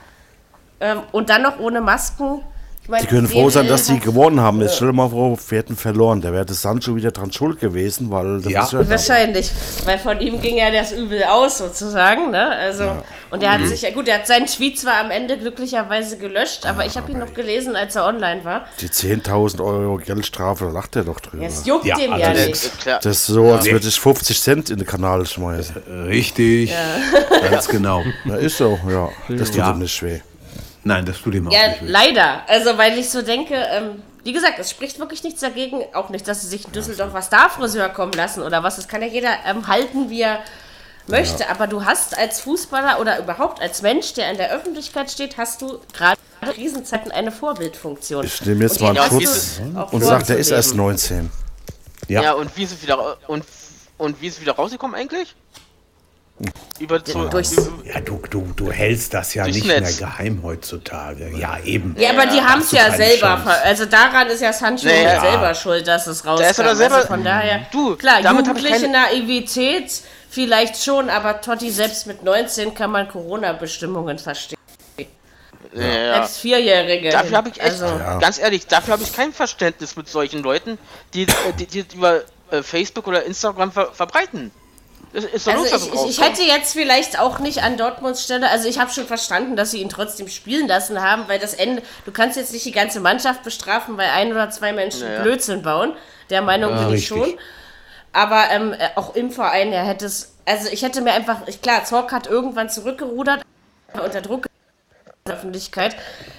ähm, 0.80 1.02
und 1.12 1.30
dann 1.30 1.42
noch 1.42 1.58
ohne 1.58 1.80
Masken. 1.80 2.42
Ich 2.88 2.90
meine, 2.92 3.02
Die 3.02 3.08
können 3.08 3.28
froh 3.28 3.50
sein, 3.50 3.68
dass 3.68 3.84
sie 3.84 4.00
gewonnen 4.00 4.40
haben. 4.40 4.62
Jetzt 4.62 4.76
stell 4.76 4.88
dir 4.88 4.94
mal 4.94 5.10
vor, 5.10 5.36
wir 5.50 5.58
hätten 5.58 5.76
verloren. 5.76 6.22
Da 6.22 6.32
wäre 6.32 6.50
Sancho 6.54 6.96
wieder 6.96 7.10
dran 7.10 7.30
schuld 7.30 7.60
gewesen, 7.60 8.10
weil 8.10 8.40
Ja. 8.50 8.72
War. 8.72 8.88
Wahrscheinlich, 8.88 9.50
weil 9.84 9.98
von 9.98 10.18
ihm 10.22 10.40
ging 10.40 10.56
ja 10.56 10.70
das 10.70 10.92
Übel 10.92 11.22
aus 11.24 11.58
sozusagen, 11.58 12.30
ne? 12.30 12.48
Also 12.48 12.90
und 13.30 13.42
er 13.42 13.52
hat 13.52 13.66
sich 13.66 13.82
ja 13.82 13.90
gut, 13.90 14.08
er 14.08 14.20
hat 14.20 14.26
seinen 14.26 14.46
Tweet 14.46 14.78
zwar 14.78 15.00
am 15.04 15.10
Ende 15.10 15.36
glücklicherweise 15.36 16.16
gelöscht, 16.16 16.64
aber 16.64 16.86
ich 16.86 16.96
habe 16.96 17.12
ihn 17.12 17.18
noch 17.18 17.34
gelesen, 17.34 17.76
als 17.76 17.94
er 17.94 18.06
online 18.06 18.42
war. 18.46 18.64
Die 18.80 18.88
10.000 18.88 19.60
Euro 19.62 19.98
Geldstrafe, 19.98 20.64
da 20.64 20.70
lacht 20.70 20.96
er 20.96 21.04
doch 21.04 21.20
drüber. 21.20 21.44
Es 21.44 21.66
juckt 21.66 21.84
Ja, 21.84 21.94
dem 21.94 22.14
also 22.14 22.24
ja 22.24 22.32
das- 22.32 22.46
nicht. 22.46 22.86
Äh. 22.86 22.98
Das 23.02 23.16
ist 23.18 23.26
so, 23.26 23.52
als 23.52 23.66
würde 23.70 23.86
ich 23.86 24.00
50 24.00 24.40
Cent 24.40 24.70
in 24.70 24.78
den 24.78 24.86
Kanal 24.86 25.26
schmeißen. 25.26 25.76
Richtig. 26.06 26.74
Ganz 27.50 27.68
genau. 27.68 28.02
Na, 28.24 28.36
ist 28.36 28.56
so, 28.56 28.78
ja. 28.90 29.10
Das 29.28 29.48
tut 29.50 29.58
Ja. 29.58 29.72
ihm 29.72 29.80
nicht 29.80 30.02
weh. 30.02 30.20
Nein, 30.88 31.04
das 31.04 31.18
tut 31.20 31.34
ihm 31.34 31.48
auch 31.48 31.52
Ja, 31.52 31.68
nicht 31.68 31.82
weh. 31.82 31.86
leider. 31.88 32.40
Also, 32.48 32.78
weil 32.78 32.98
ich 32.98 33.10
so 33.10 33.22
denke, 33.22 33.54
ähm, 33.54 34.02
wie 34.24 34.32
gesagt, 34.32 34.58
es 34.58 34.70
spricht 34.70 34.98
wirklich 34.98 35.22
nichts 35.22 35.40
dagegen, 35.40 35.82
auch 35.94 36.08
nicht, 36.08 36.26
dass 36.26 36.40
sie 36.42 36.48
sich 36.48 36.64
in 36.66 36.72
Düsseldorf 36.72 37.12
was 37.12 37.28
da 37.30 37.48
Friseur 37.48 37.88
kommen 37.90 38.12
lassen 38.12 38.42
oder 38.42 38.62
was. 38.62 38.76
Das 38.76 38.88
kann 38.88 39.02
ja 39.02 39.08
jeder 39.08 39.30
ähm, 39.46 39.66
halten, 39.68 40.10
wie 40.10 40.22
er 40.22 40.40
möchte. 41.06 41.48
Aber 41.50 41.66
du 41.66 41.84
hast 41.84 42.16
als 42.18 42.40
Fußballer 42.40 43.00
oder 43.00 43.18
überhaupt 43.18 43.60
als 43.60 43.82
Mensch, 43.82 44.14
der 44.14 44.30
in 44.30 44.36
der 44.38 44.50
Öffentlichkeit 44.50 45.10
steht, 45.10 45.36
hast 45.36 45.60
du 45.62 45.78
gerade 45.92 46.18
in 46.42 46.48
Krisenzeiten 46.52 47.10
eine 47.12 47.32
Vorbildfunktion. 47.32 48.24
Ich 48.24 48.44
nehme 48.44 48.62
jetzt 48.64 48.80
Und 48.80 48.94
mal 48.94 49.00
einen 49.00 49.20
Schutz 49.20 49.60
Und 49.90 50.02
sagt, 50.02 50.30
er 50.30 50.38
ist 50.38 50.50
erst 50.50 50.70
vorzuleben. 50.74 51.30
19. 51.30 51.30
Ja. 52.08 52.22
Ja, 52.22 52.32
und 52.32 52.54
wie 52.56 52.62
ist 52.64 52.72
es 52.72 52.82
wieder 52.82 53.18
und, 53.28 53.44
und 53.98 54.20
wie 54.22 54.28
ist 54.28 54.34
es 54.36 54.40
wieder 54.40 54.52
rausgekommen 54.56 54.94
eigentlich? 54.98 55.34
Über 56.78 57.04
zu, 57.04 57.28
Durchs- 57.28 57.56
Ja, 57.84 58.00
du, 58.00 58.22
du, 58.30 58.52
du 58.54 58.70
hältst 58.70 59.12
das 59.12 59.34
ja 59.34 59.44
nicht 59.44 59.66
Netz. 59.66 59.98
mehr 59.98 60.08
geheim 60.08 60.40
heutzutage. 60.44 61.30
Ja, 61.36 61.58
eben. 61.64 61.96
Ja, 61.98 62.10
aber 62.10 62.26
die 62.26 62.40
haben 62.40 62.60
es 62.60 62.70
ja 62.70 62.92
selber. 62.92 63.36
Chance. 63.42 63.50
Also 63.64 63.84
daran 63.86 64.28
ist 64.28 64.40
ja 64.40 64.52
Sancho 64.52 64.86
Naja. 64.86 65.14
ja 65.14 65.20
selber 65.20 65.54
schuld, 65.54 65.88
dass 65.88 66.06
es 66.06 66.24
rauskam. 66.24 66.44
ist 66.48 66.58
er 66.58 66.64
doch 66.66 66.74
selber- 66.76 66.94
also 66.96 67.08
von 67.08 67.24
daher. 67.24 67.66
Du, 67.72 67.96
klar, 67.96 68.22
damit 68.22 68.46
jugendliche 68.46 68.82
keine- 68.82 68.92
Naivität 68.92 69.90
vielleicht 70.30 70.82
schon, 70.82 71.10
aber 71.10 71.40
Totti 71.40 71.70
selbst 71.70 72.06
mit 72.06 72.22
19 72.22 72.72
kann 72.74 72.92
man 72.92 73.08
Corona-Bestimmungen 73.08 74.18
verstehen. 74.20 74.58
ja, 75.74 75.82
ja. 75.84 76.14
Selbst 76.14 76.38
Vierjährige. 76.38 77.10
Dafür 77.10 77.36
habe 77.38 77.48
ich 77.48 77.60
echt, 77.60 77.82
Also, 77.82 77.86
ganz 78.20 78.38
ehrlich, 78.38 78.66
dafür 78.68 78.92
habe 78.94 79.02
ich 79.02 79.12
kein 79.14 79.32
Verständnis 79.32 79.96
mit 79.96 80.08
solchen 80.08 80.42
Leuten, 80.42 80.78
die, 81.14 81.26
die, 81.58 81.66
die 81.66 81.84
über 81.96 82.22
äh, 82.50 82.62
Facebook 82.62 83.06
oder 83.08 83.24
Instagram 83.24 83.72
ver 83.72 83.92
verbreiten. 83.92 84.50
Ist 85.12 85.48
Also 85.48 85.64
los, 85.64 85.88
ich, 86.06 86.10
ich, 86.10 86.20
hätte 86.20 86.42
jetzt 86.42 86.74
vielleicht 86.74 87.18
auch 87.18 87.38
nicht 87.38 87.62
an 87.62 87.76
Dortmunds 87.76 88.22
Stelle, 88.22 88.50
also 88.50 88.68
ich 88.68 88.78
habe 88.78 88.90
schon 88.90 89.06
verstanden, 89.06 89.56
dass 89.56 89.70
sie 89.70 89.80
ihn 89.80 89.88
trotzdem 89.88 90.28
spielen 90.28 90.68
lassen 90.68 91.00
haben, 91.02 91.24
weil 91.28 91.38
das 91.38 91.54
Ende, 91.54 91.82
du 92.04 92.12
kannst 92.12 92.36
jetzt 92.36 92.52
nicht 92.52 92.66
die 92.66 92.72
ganze 92.72 93.00
Mannschaft 93.00 93.42
bestrafen, 93.42 93.96
weil 93.96 94.08
ein 94.10 94.32
oder 94.32 94.50
zwei 94.50 94.72
Menschen 94.72 95.08
Naja. 95.08 95.22
Blödsinn 95.22 95.62
bauen. 95.62 95.94
Der 96.28 96.42
Meinung 96.42 96.72
Ja, 96.72 96.84
bin 96.84 96.94
ich 96.94 97.10
richtig. 97.10 97.16
schon. 97.16 97.38
Aber 98.12 98.44
ähm, 98.50 98.74
äh, 98.74 98.88
auch 98.96 99.14
im 99.14 99.30
Verein, 99.30 99.72
er 99.72 99.84
hätte 99.84 100.06
es, 100.06 100.34
also 100.44 100.68
ich 100.70 100.82
hätte 100.82 101.00
mir 101.00 101.12
einfach, 101.12 101.46
ich, 101.46 101.62
klar, 101.62 101.84
Zorc 101.84 102.12
hat 102.12 102.26
irgendwann 102.26 102.68
zurückgerudert, 102.68 103.42
unter 103.94 104.20
Druck 104.20 104.46
Öffentlichkeit. 105.28 105.96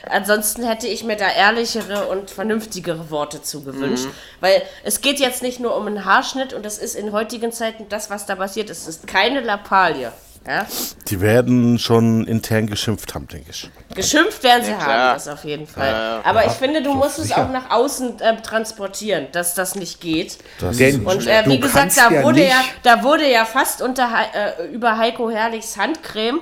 Ansonsten 0.10 0.64
hätte 0.64 0.88
ich 0.88 1.04
mir 1.04 1.16
da 1.16 1.30
ehrlichere 1.30 2.08
und 2.08 2.30
vernünftigere 2.30 3.10
Worte 3.10 3.42
zugewünscht. 3.42 4.06
Mhm. 4.06 4.12
Weil 4.40 4.62
es 4.84 5.02
geht 5.02 5.20
jetzt 5.20 5.42
nicht 5.42 5.60
nur 5.60 5.76
um 5.76 5.88
einen 5.88 6.06
Haarschnitt 6.06 6.54
und 6.54 6.66
das 6.66 6.78
ist 6.78 6.96
in 6.96 7.12
heutigen 7.12 7.52
Zeiten 7.52 7.88
das, 7.90 8.10
was 8.10 8.26
da 8.26 8.36
passiert 8.36 8.70
ist. 8.70 8.82
Es 8.84 8.88
ist 8.88 9.08
keine 9.08 9.42
Lappalie. 9.42 10.12
Ja? 10.48 10.66
Die 11.08 11.22
werden 11.22 11.78
schon 11.80 12.26
intern 12.26 12.68
geschimpft 12.68 13.14
haben, 13.14 13.28
denke 13.28 13.52
ich. 13.52 13.70
Geschimpft 13.94 14.42
werden 14.44 14.64
sie 14.64 14.72
Ja, 14.72 14.80
haben, 14.80 15.14
das 15.16 15.28
auf 15.28 15.44
jeden 15.44 15.68
Fall. 15.68 16.22
Aber 16.24 16.46
ich 16.46 16.54
finde, 16.54 16.82
du 16.82 16.94
musst 16.94 17.20
es 17.20 17.28
sicher. 17.28 17.44
auch 17.46 17.52
nach 17.52 17.70
außen 17.70 18.20
äh, 18.22 18.42
transportieren, 18.42 19.28
dass 19.32 19.54
das 19.54 19.76
nicht 19.76 20.00
geht. 20.00 20.38
Das 20.60 20.78
Denn 20.78 21.06
Und 21.06 21.28
äh, 21.28 21.44
wie 21.46 21.60
gesagt, 21.60 21.98
da 21.98 22.10
ja 22.10 22.24
wurde 22.24 22.48
ja, 22.48 22.62
da 22.84 23.04
wurde 23.04 23.30
ja 23.30 23.46
fast 23.46 23.82
unter 23.82 24.10
äh, 24.34 24.68
über 24.68 24.98
Heiko 24.98 25.30
Herrlichs 25.30 25.78
Handcreme 25.78 26.40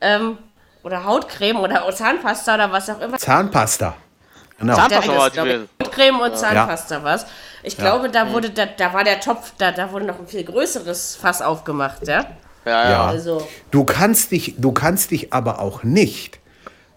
ähm, 0.00 0.38
oder 0.82 1.04
Hautcreme 1.04 1.58
oder 1.60 1.90
Zahnpasta 1.92 2.54
oder 2.54 2.72
was 2.72 2.88
auch 2.90 3.00
immer. 3.00 3.18
Zahnpasta. 3.18 3.96
Genau. 4.58 4.74
Zahnpasta 4.74 5.44
war. 5.46 5.60
Hautcreme 5.82 6.20
und 6.20 6.36
Zahnpasta 6.36 7.02
was. 7.02 7.26
Ich 7.62 7.76
glaube, 7.76 8.08
da 8.10 8.30
wurde, 8.32 8.50
da, 8.50 8.66
da 8.66 8.92
war 8.92 9.04
der 9.04 9.20
Topf, 9.20 9.52
da, 9.58 9.72
da 9.72 9.92
wurde 9.92 10.06
noch 10.06 10.18
ein 10.18 10.26
viel 10.26 10.44
größeres 10.44 11.16
Fass 11.16 11.42
aufgemacht, 11.42 12.06
ja. 12.06 12.24
Ja, 12.64 12.84
ja. 12.84 12.90
Ja. 12.90 13.06
Also, 13.06 13.46
Du 13.70 13.84
kannst 13.84 14.32
dich, 14.32 14.54
du 14.58 14.72
kannst 14.72 15.10
dich 15.10 15.32
aber 15.32 15.60
auch 15.60 15.82
nicht, 15.82 16.40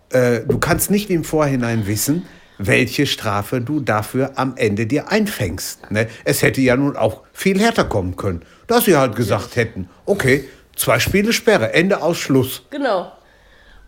äh, 0.10 0.42
du 0.42 0.60
kannst 0.60 0.92
nicht 0.92 1.10
im 1.10 1.24
Vorhinein 1.24 1.88
wissen, 1.88 2.28
welche 2.58 3.06
Strafe 3.06 3.62
du 3.62 3.80
dafür 3.80 4.34
am 4.36 4.56
Ende 4.58 4.86
dir 4.86 5.10
einfängst. 5.12 5.90
Ne? 5.92 6.08
Es 6.24 6.42
hätte 6.44 6.62
ja 6.62 6.76
nun 6.78 6.96
auch 6.96 7.22
viel 7.34 7.60
härter 7.60 7.86
kommen 7.86 8.16
können, 8.16 8.44
dass 8.68 8.86
sie 8.86 8.96
halt 8.96 9.16
gesagt 9.16 9.56
hätten, 9.56 9.90
okay, 10.06 10.48
zwei 10.76 11.00
Spiele 11.00 11.34
Sperre, 11.34 11.74
Ende 11.74 12.02
aus 12.02 12.18
Schluss. 12.18 12.64
genau. 12.70 13.12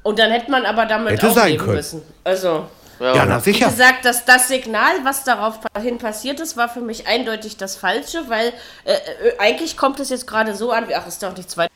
Und 0.05 0.19
dann 0.19 0.29
hätte 0.29 0.51
man 0.51 0.67
aber 0.67 0.85
damit 0.85 1.13
Hätte 1.13 1.29
auch 1.29 1.33
sein 1.33 1.53
leben 1.53 1.63
können. 1.63 1.77
müssen. 1.77 2.01
Also, 2.23 2.67
Ja, 2.99 3.25
na 3.25 3.39
Wie 3.43 3.51
sicher. 3.51 3.69
gesagt, 3.69 4.05
das, 4.05 4.23
das 4.23 4.47
Signal, 4.47 4.93
was 5.03 5.23
daraufhin 5.23 5.97
passiert 5.97 6.39
ist, 6.39 6.55
war 6.55 6.69
für 6.69 6.81
mich 6.81 7.07
eindeutig 7.07 7.57
das 7.57 7.75
Falsche, 7.75 8.19
weil 8.27 8.53
äh, 8.83 8.91
äh, 8.93 8.97
eigentlich 9.39 9.75
kommt 9.75 9.99
es 9.99 10.09
jetzt 10.09 10.27
gerade 10.27 10.53
so 10.53 10.71
an, 10.71 10.87
wie, 10.87 10.93
ach, 10.93 11.07
ist 11.07 11.23
doch 11.23 11.35
nichts 11.35 11.57
weiter. 11.57 11.71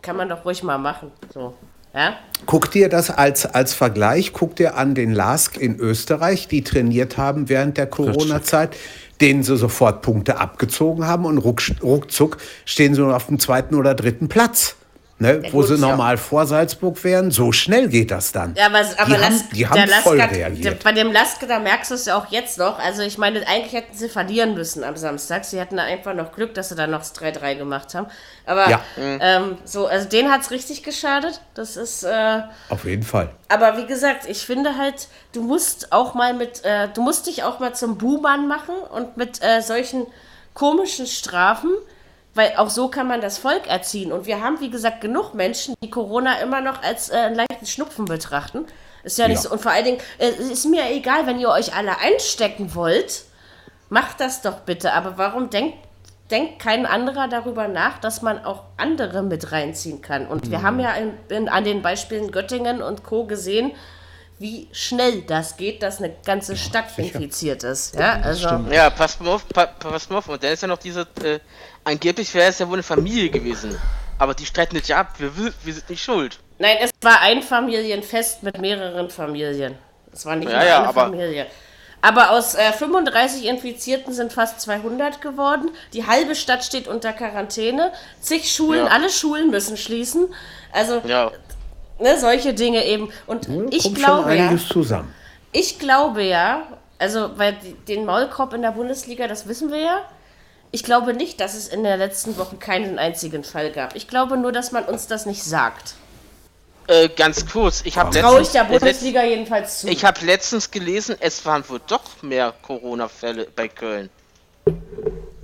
Kann 0.00 0.16
man 0.16 0.30
doch 0.30 0.46
ruhig 0.46 0.62
mal 0.62 0.78
machen. 0.78 1.12
So. 1.34 1.52
Ja? 1.94 2.16
Guck 2.46 2.70
dir 2.70 2.88
das 2.88 3.10
als, 3.10 3.44
als 3.44 3.74
Vergleich, 3.74 4.32
guck 4.32 4.56
dir 4.56 4.78
an 4.78 4.94
den 4.94 5.12
Lask 5.12 5.58
in 5.58 5.78
Österreich, 5.78 6.48
die 6.48 6.64
trainiert 6.64 7.18
haben 7.18 7.50
während 7.50 7.76
der 7.76 7.86
Corona-Zeit, 7.86 8.74
denen 9.20 9.42
sie 9.42 9.58
sofort 9.58 10.00
Punkte 10.00 10.38
abgezogen 10.40 11.06
haben 11.06 11.26
und 11.26 11.36
ruck, 11.36 11.60
ruckzuck 11.82 12.38
stehen 12.64 12.94
sie 12.94 13.02
nur 13.02 13.14
auf 13.14 13.26
dem 13.26 13.38
zweiten 13.38 13.74
oder 13.74 13.94
dritten 13.94 14.28
Platz. 14.28 14.76
Ne, 15.18 15.42
wo 15.50 15.60
gut, 15.60 15.68
sie 15.68 15.74
ja. 15.76 15.80
normal 15.80 16.18
vor 16.18 16.44
Salzburg 16.44 17.02
wären, 17.02 17.30
so 17.30 17.50
schnell 17.50 17.88
geht 17.88 18.10
das 18.10 18.32
dann. 18.32 18.54
Ja, 18.54 18.66
aber, 18.66 18.80
aber 18.80 19.06
die 19.06 19.14
haben, 19.14 19.20
Lask- 19.22 19.50
die 19.54 19.66
haben 19.66 19.74
der 19.76 19.88
voll 20.02 20.16
Lask 20.18 20.28
hat- 20.30 20.36
reagiert. 20.36 20.84
Bei 20.84 20.92
dem 20.92 21.10
Laske, 21.10 21.46
da 21.46 21.58
merkst 21.58 21.90
du 21.90 21.94
es 21.94 22.04
ja 22.04 22.18
auch 22.18 22.26
jetzt 22.30 22.58
noch. 22.58 22.78
Also 22.78 23.00
ich 23.00 23.16
meine, 23.16 23.38
eigentlich 23.48 23.72
hätten 23.72 23.96
sie 23.96 24.10
verlieren 24.10 24.52
müssen 24.52 24.84
am 24.84 24.94
Samstag. 24.98 25.46
Sie 25.46 25.58
hatten 25.58 25.78
einfach 25.78 26.12
noch 26.12 26.32
Glück, 26.32 26.52
dass 26.52 26.68
sie 26.68 26.74
dann 26.74 26.90
noch 26.90 26.98
das 26.98 27.14
3-3 27.14 27.54
gemacht 27.56 27.94
haben. 27.94 28.08
Aber 28.44 28.68
Ja. 28.68 28.80
ähm, 28.98 29.56
so, 29.64 29.86
also 29.86 30.06
denen 30.06 30.30
hat 30.30 30.42
es 30.42 30.50
richtig 30.50 30.82
geschadet. 30.82 31.40
Das 31.54 31.78
ist, 31.78 32.02
äh, 32.04 32.42
Auf 32.68 32.84
jeden 32.84 33.02
Fall. 33.02 33.30
aber 33.48 33.78
wie 33.78 33.86
gesagt, 33.86 34.26
ich 34.28 34.44
finde 34.44 34.76
halt, 34.76 35.08
du 35.32 35.40
musst 35.40 35.92
auch 35.92 36.12
mal 36.12 36.34
mit, 36.34 36.62
äh, 36.66 36.88
du 36.92 37.00
musst 37.00 37.26
dich 37.26 37.42
auch 37.42 37.58
mal 37.58 37.74
zum 37.74 37.96
Buhmann 37.96 38.48
machen 38.48 38.74
und 38.94 39.16
mit 39.16 39.42
äh, 39.42 39.62
solchen 39.62 40.06
komischen 40.52 41.06
Strafen, 41.06 41.70
weil 42.36 42.52
auch 42.56 42.70
so 42.70 42.88
kann 42.88 43.08
man 43.08 43.20
das 43.20 43.38
Volk 43.38 43.66
erziehen. 43.66 44.12
Und 44.12 44.26
wir 44.26 44.40
haben, 44.42 44.60
wie 44.60 44.70
gesagt, 44.70 45.00
genug 45.00 45.34
Menschen, 45.34 45.74
die 45.82 45.90
Corona 45.90 46.38
immer 46.40 46.60
noch 46.60 46.82
als 46.82 47.08
äh, 47.08 47.16
einen 47.16 47.34
leichten 47.34 47.66
Schnupfen 47.66 48.04
betrachten. 48.04 48.66
Ist 49.02 49.18
ja 49.18 49.26
nicht 49.28 49.36
Ja. 49.38 49.42
so. 49.42 49.50
Und 49.50 49.60
vor 49.60 49.72
allen 49.72 49.84
Dingen, 49.84 49.98
äh, 50.18 50.28
es 50.28 50.50
ist 50.50 50.64
mir 50.66 50.88
egal, 50.90 51.26
wenn 51.26 51.38
ihr 51.40 51.48
euch 51.48 51.74
alle 51.74 51.98
einstecken 51.98 52.74
wollt, 52.74 53.22
macht 53.88 54.20
das 54.20 54.42
doch 54.42 54.60
bitte. 54.60 54.92
Aber 54.92 55.16
warum 55.16 55.48
denkt, 55.50 55.78
denkt 56.30 56.58
kein 56.60 56.86
anderer 56.86 57.28
darüber 57.28 57.68
nach, 57.68 57.98
dass 57.98 58.20
man 58.20 58.44
auch 58.44 58.64
andere 58.76 59.22
mit 59.22 59.52
reinziehen 59.52 60.02
kann? 60.02 60.26
Und 60.26 60.50
wir 60.50 60.62
haben 60.62 60.78
ja 60.80 60.92
in, 60.94 61.12
in, 61.28 61.48
an 61.48 61.64
den 61.64 61.82
Beispielen 61.82 62.30
Göttingen 62.32 62.82
und 62.82 63.02
Co. 63.04 63.24
gesehen, 63.24 63.72
wie 64.38 64.68
schnell 64.72 65.22
das 65.22 65.56
geht, 65.56 65.82
dass 65.82 65.98
eine 65.98 66.12
ganze 66.26 66.56
Stadt 66.58 66.86
infiziert 66.98 67.62
ist. 67.62 67.94
Ja, 67.94 68.20
also. 68.22 68.48
Ja, 68.70 68.90
passt 68.90 69.20
mal 69.22 69.30
auf, 69.30 69.48
pa, 69.48 69.64
pa- 69.64 69.88
passt 69.88 70.10
mal 70.10 70.18
auf. 70.18 70.28
Und 70.28 70.42
dann 70.42 70.52
ist 70.52 70.60
ja 70.60 70.68
noch 70.68 70.76
diese, 70.76 71.06
äh, 71.24 71.38
angeblich 71.86 72.34
wäre 72.34 72.50
es 72.50 72.58
ja 72.58 72.66
wohl 72.68 72.74
eine 72.74 72.82
Familie 72.82 73.30
gewesen. 73.30 73.78
Aber 74.18 74.34
die 74.34 74.46
streiten 74.46 74.80
ja 74.86 74.98
ab, 75.00 75.14
wir, 75.18 75.36
wi- 75.36 75.52
wir 75.64 75.72
sind 75.74 75.88
nicht 75.90 76.02
schuld. 76.02 76.38
Nein, 76.58 76.76
es 76.80 76.90
war 77.02 77.20
ein 77.20 77.42
Familienfest 77.42 78.42
mit 78.42 78.58
mehreren 78.60 79.10
Familien. 79.10 79.76
Es 80.12 80.24
war 80.24 80.36
nicht 80.36 80.50
Ja, 80.50 80.58
nur 80.58 80.66
ja, 80.66 80.78
eine 80.78 80.88
aber- 80.88 81.00
Familie. 81.02 81.46
Aber 82.02 82.30
aus 82.30 82.54
äh, 82.54 82.72
35 82.72 83.46
Infizierten 83.46 84.12
sind 84.12 84.32
fast 84.32 84.60
200 84.60 85.20
geworden. 85.20 85.70
Die 85.92 86.06
halbe 86.06 86.34
Stadt 86.34 86.62
steht 86.64 86.88
unter 86.88 87.12
Quarantäne. 87.12 87.90
Zig 88.20 88.50
Schulen, 88.50 88.86
Ja. 88.86 88.92
alle 88.92 89.10
Schulen 89.10 89.50
müssen 89.50 89.76
schließen. 89.76 90.32
Also 90.72 91.02
Ja. 91.06 91.32
ne, 91.98 92.18
solche 92.18 92.54
Dinge 92.54 92.84
eben. 92.84 93.10
Und 93.26 93.48
ich 93.70 93.82
Kommt 93.84 93.96
glaube 93.96 94.28
schon 94.30 94.36
ja, 94.38 94.56
zusammen. 94.56 95.14
ich 95.52 95.78
glaube 95.78 96.22
ja, 96.22 96.62
also 96.98 97.30
weil 97.36 97.54
die- 97.54 97.74
den 97.94 98.04
Maulkorb 98.04 98.52
in 98.54 98.62
der 98.62 98.72
Bundesliga, 98.72 99.26
das 99.26 99.48
wissen 99.48 99.70
wir 99.72 99.80
ja. 99.80 100.00
Ich 100.72 100.84
glaube 100.84 101.14
nicht, 101.14 101.40
dass 101.40 101.54
es 101.54 101.68
in 101.68 101.82
der 101.84 101.96
letzten 101.96 102.36
Woche 102.38 102.56
keinen 102.56 102.98
einzigen 102.98 103.44
Fall 103.44 103.70
gab. 103.72 103.94
Ich 103.96 104.08
glaube 104.08 104.36
nur, 104.36 104.52
dass 104.52 104.72
man 104.72 104.84
uns 104.84 105.06
das 105.06 105.24
nicht 105.26 105.42
sagt. 105.42 105.94
Äh, 106.88 107.08
ganz 107.08 107.46
kurz, 107.50 107.82
ich 107.84 107.98
habe 107.98 108.10
Traue 108.16 108.40
ich 108.42 108.52
letztens, 108.52 108.52
der 108.52 108.60
äh, 108.62 108.64
letzt- 108.64 108.80
Bundesliga 108.80 109.24
jedenfalls 109.24 109.80
zu. 109.80 109.88
ich 109.88 110.04
hab 110.04 110.20
letztens 110.22 110.70
gelesen, 110.70 111.16
es 111.18 111.44
waren 111.44 111.68
wohl 111.68 111.80
doch 111.86 112.22
mehr 112.22 112.52
Corona-Fälle 112.62 113.48
bei 113.56 113.66
Köln. 113.68 114.08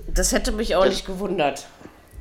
Das 0.09 0.33
hätte 0.33 0.53
mich 0.53 0.77
auch 0.77 0.85
nicht 0.85 1.07
gewundert. 1.07 1.65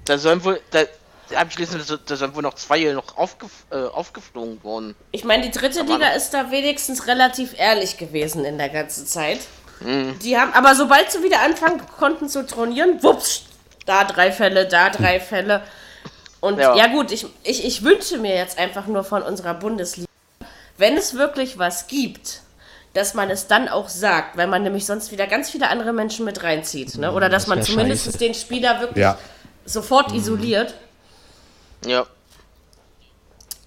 Da 0.06 0.18
sollen 0.18 0.44
wohl, 0.44 0.60
da, 0.72 0.84
da 1.30 1.40
habe 1.40 1.50
ich 1.52 1.56
gelesen, 1.56 1.78
da, 1.80 1.84
so- 1.84 1.98
da 1.98 2.16
sollen 2.16 2.34
wohl 2.34 2.42
noch 2.42 2.56
zwei 2.56 2.80
noch 2.94 3.16
aufgef 3.18 3.52
äh, 3.72 3.76
aufgeflogen 3.76 4.64
worden. 4.64 4.96
Ich 5.12 5.24
meine, 5.24 5.44
die 5.44 5.52
dritte 5.52 5.82
Liga 5.84 6.08
ist 6.14 6.32
da 6.32 6.50
wenigstens 6.50 7.06
relativ 7.08 7.54
ehrlich 7.60 7.98
gewesen 7.98 8.44
in 8.46 8.58
der 8.58 8.70
ganzen 8.70 9.06
Zeit. 9.06 9.40
Mhm. 9.84 10.20
Die 10.20 10.38
haben, 10.38 10.54
aber 10.54 10.76
sobald 10.76 11.12
sie 11.12 11.24
wieder 11.24 11.42
anfangen 11.42 11.82
konnten 12.00 12.30
zu 12.30 12.46
trainieren, 12.46 13.02
wups, 13.04 13.44
da 13.86 14.04
drei 14.04 14.32
Fälle, 14.32 14.68
da 14.68 14.90
drei 14.90 15.20
Fälle. 15.20 15.62
Und 16.40 16.58
ja, 16.60 16.76
Ja. 16.76 16.88
gut, 16.88 17.12
ich, 17.12 17.26
ich, 17.44 17.66
ich 17.66 17.84
wünsche 17.84 18.18
mir 18.18 18.36
jetzt 18.36 18.58
einfach 18.58 18.88
nur 18.88 19.04
von 19.04 19.22
unserer 19.22 19.54
Bundesliga, 19.54 20.08
wenn 20.78 20.98
es 20.98 21.14
wirklich 21.16 21.58
was 21.60 21.88
gibt, 21.88 22.42
dass 22.94 23.14
man 23.14 23.30
es 23.30 23.48
dann 23.48 23.70
auch 23.70 23.88
sagt, 23.90 24.38
weil 24.38 24.48
man 24.48 24.64
nämlich 24.64 24.86
sonst 24.86 25.12
wieder 25.12 25.26
ganz 25.28 25.50
viele 25.50 25.70
andere 25.70 25.94
Menschen 25.94 26.26
mit 26.26 26.44
reinzieht. 26.44 26.98
Ne? 26.98 27.12
Oder 27.12 27.30
dass 27.30 27.44
das 27.44 27.48
man 27.50 27.64
zumindest 27.64 28.06
scheiße. 28.06 28.18
den 28.18 28.34
Spieler 28.34 28.82
wirklich 28.82 29.02
Ja. 29.04 29.18
sofort 29.66 30.12
isoliert. 30.14 30.74
Ja. 31.86 32.06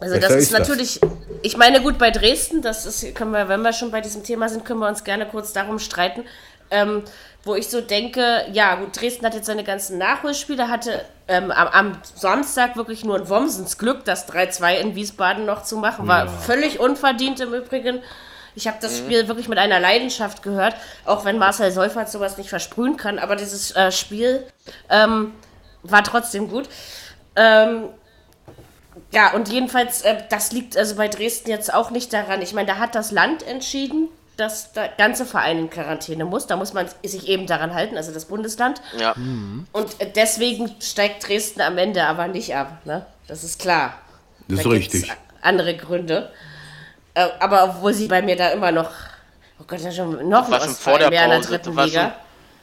Also 0.00 0.14
Besser 0.16 0.28
das 0.28 0.36
ist 0.36 0.42
ist 0.44 0.52
das. 0.52 0.58
natürlich, 0.60 1.00
ich 1.42 1.56
meine 1.56 1.80
gut, 1.80 1.98
bei 1.98 2.10
Dresden, 2.10 2.62
das 2.62 2.84
ist, 2.84 3.14
können 3.14 3.30
wir, 3.30 3.48
wenn 3.48 3.62
wir 3.62 3.72
schon 3.72 3.90
bei 3.90 4.00
diesem 4.00 4.24
Thema 4.24 4.48
sind, 4.48 4.64
können 4.64 4.80
wir 4.80 4.88
uns 4.88 5.04
gerne 5.04 5.26
kurz 5.26 5.52
darum 5.52 5.78
streiten, 5.78 6.24
ähm, 6.70 7.02
wo 7.44 7.54
ich 7.54 7.68
so 7.68 7.80
denke, 7.80 8.44
ja 8.52 8.74
gut, 8.74 9.00
Dresden 9.00 9.24
hat 9.24 9.34
jetzt 9.34 9.46
seine 9.46 9.64
ganzen 9.64 9.98
Nachholspiele, 9.98 10.68
hatte 10.68 11.04
ähm, 11.28 11.50
am, 11.50 11.68
am 11.68 11.98
Samstag 12.14 12.76
wirklich 12.76 13.04
nur 13.04 13.16
ein 13.16 13.28
Womsens 13.28 13.78
Glück, 13.78 14.04
das 14.04 14.28
3-2 14.28 14.76
in 14.76 14.94
Wiesbaden 14.94 15.44
noch 15.44 15.62
zu 15.62 15.76
machen, 15.76 16.08
war 16.08 16.28
völlig 16.28 16.80
unverdient 16.80 17.40
im 17.40 17.54
Übrigen. 17.54 18.02
Ich 18.56 18.68
habe 18.68 18.78
das 18.80 18.98
Spiel 18.98 19.26
wirklich 19.26 19.48
mit 19.48 19.58
einer 19.58 19.80
Leidenschaft 19.80 20.42
gehört, 20.42 20.76
auch 21.04 21.24
wenn 21.24 21.38
Marcel 21.38 21.70
Seufert 21.72 22.08
sowas 22.08 22.38
nicht 22.38 22.48
versprühen 22.48 22.96
kann, 22.96 23.18
aber 23.18 23.36
dieses 23.36 23.72
äh, 23.72 23.90
Spiel 23.90 24.46
ähm, 24.90 25.32
war 25.82 26.04
trotzdem 26.04 26.48
gut. 26.48 26.68
Ähm, 27.36 27.88
ja, 29.14 29.32
und 29.32 29.48
jedenfalls, 29.48 30.02
äh, 30.02 30.22
das 30.28 30.52
liegt 30.52 30.76
also 30.76 30.96
bei 30.96 31.08
Dresden 31.08 31.48
jetzt 31.50 31.72
auch 31.72 31.90
nicht 31.90 32.12
daran. 32.12 32.42
Ich 32.42 32.52
meine, 32.52 32.66
da 32.66 32.78
hat 32.78 32.94
das 32.94 33.10
Land 33.12 33.42
entschieden, 33.46 34.08
dass 34.36 34.72
der 34.72 34.88
ganze 34.88 35.24
Verein 35.26 35.58
in 35.58 35.70
Quarantäne 35.70 36.24
muss. 36.24 36.46
Da 36.48 36.56
muss 36.56 36.72
man 36.72 36.88
sich 37.04 37.28
eben 37.28 37.46
daran 37.46 37.72
halten, 37.72 37.96
also 37.96 38.12
das 38.12 38.24
Bundesland. 38.24 38.80
Ja. 38.98 39.14
Und 39.72 40.00
äh, 40.00 40.10
deswegen 40.10 40.74
steigt 40.80 41.26
Dresden 41.28 41.60
am 41.60 41.78
Ende 41.78 42.04
aber 42.04 42.26
nicht 42.26 42.54
ab. 42.54 42.78
Ne? 42.84 43.06
Das 43.28 43.44
ist 43.44 43.60
klar. 43.60 43.94
Das 44.48 44.58
ist 44.58 44.66
Da 44.66 44.70
gibt's 44.70 44.94
richtig. 44.94 45.12
Andere 45.40 45.76
Gründe. 45.76 46.30
Äh, 47.14 47.28
aber 47.38 47.62
obwohl 47.64 47.94
sie 47.94 48.08
bei 48.08 48.22
mir 48.22 48.34
da 48.36 48.48
immer 48.48 48.72
noch, 48.72 48.90
oh 49.60 49.64
Gott, 49.68 49.78
das 49.78 49.84
ist 49.86 49.96
schon 49.96 50.28
noch 50.28 50.50
ein 50.50 50.60
schon 50.60 50.74
vor 50.74 50.98
der 50.98 51.10
mehr 51.10 51.24
in 51.24 51.30
der 51.30 51.36
Pause, 51.36 51.48
dritten 51.50 51.76
Liga. 51.76 52.00
schon- 52.02 52.12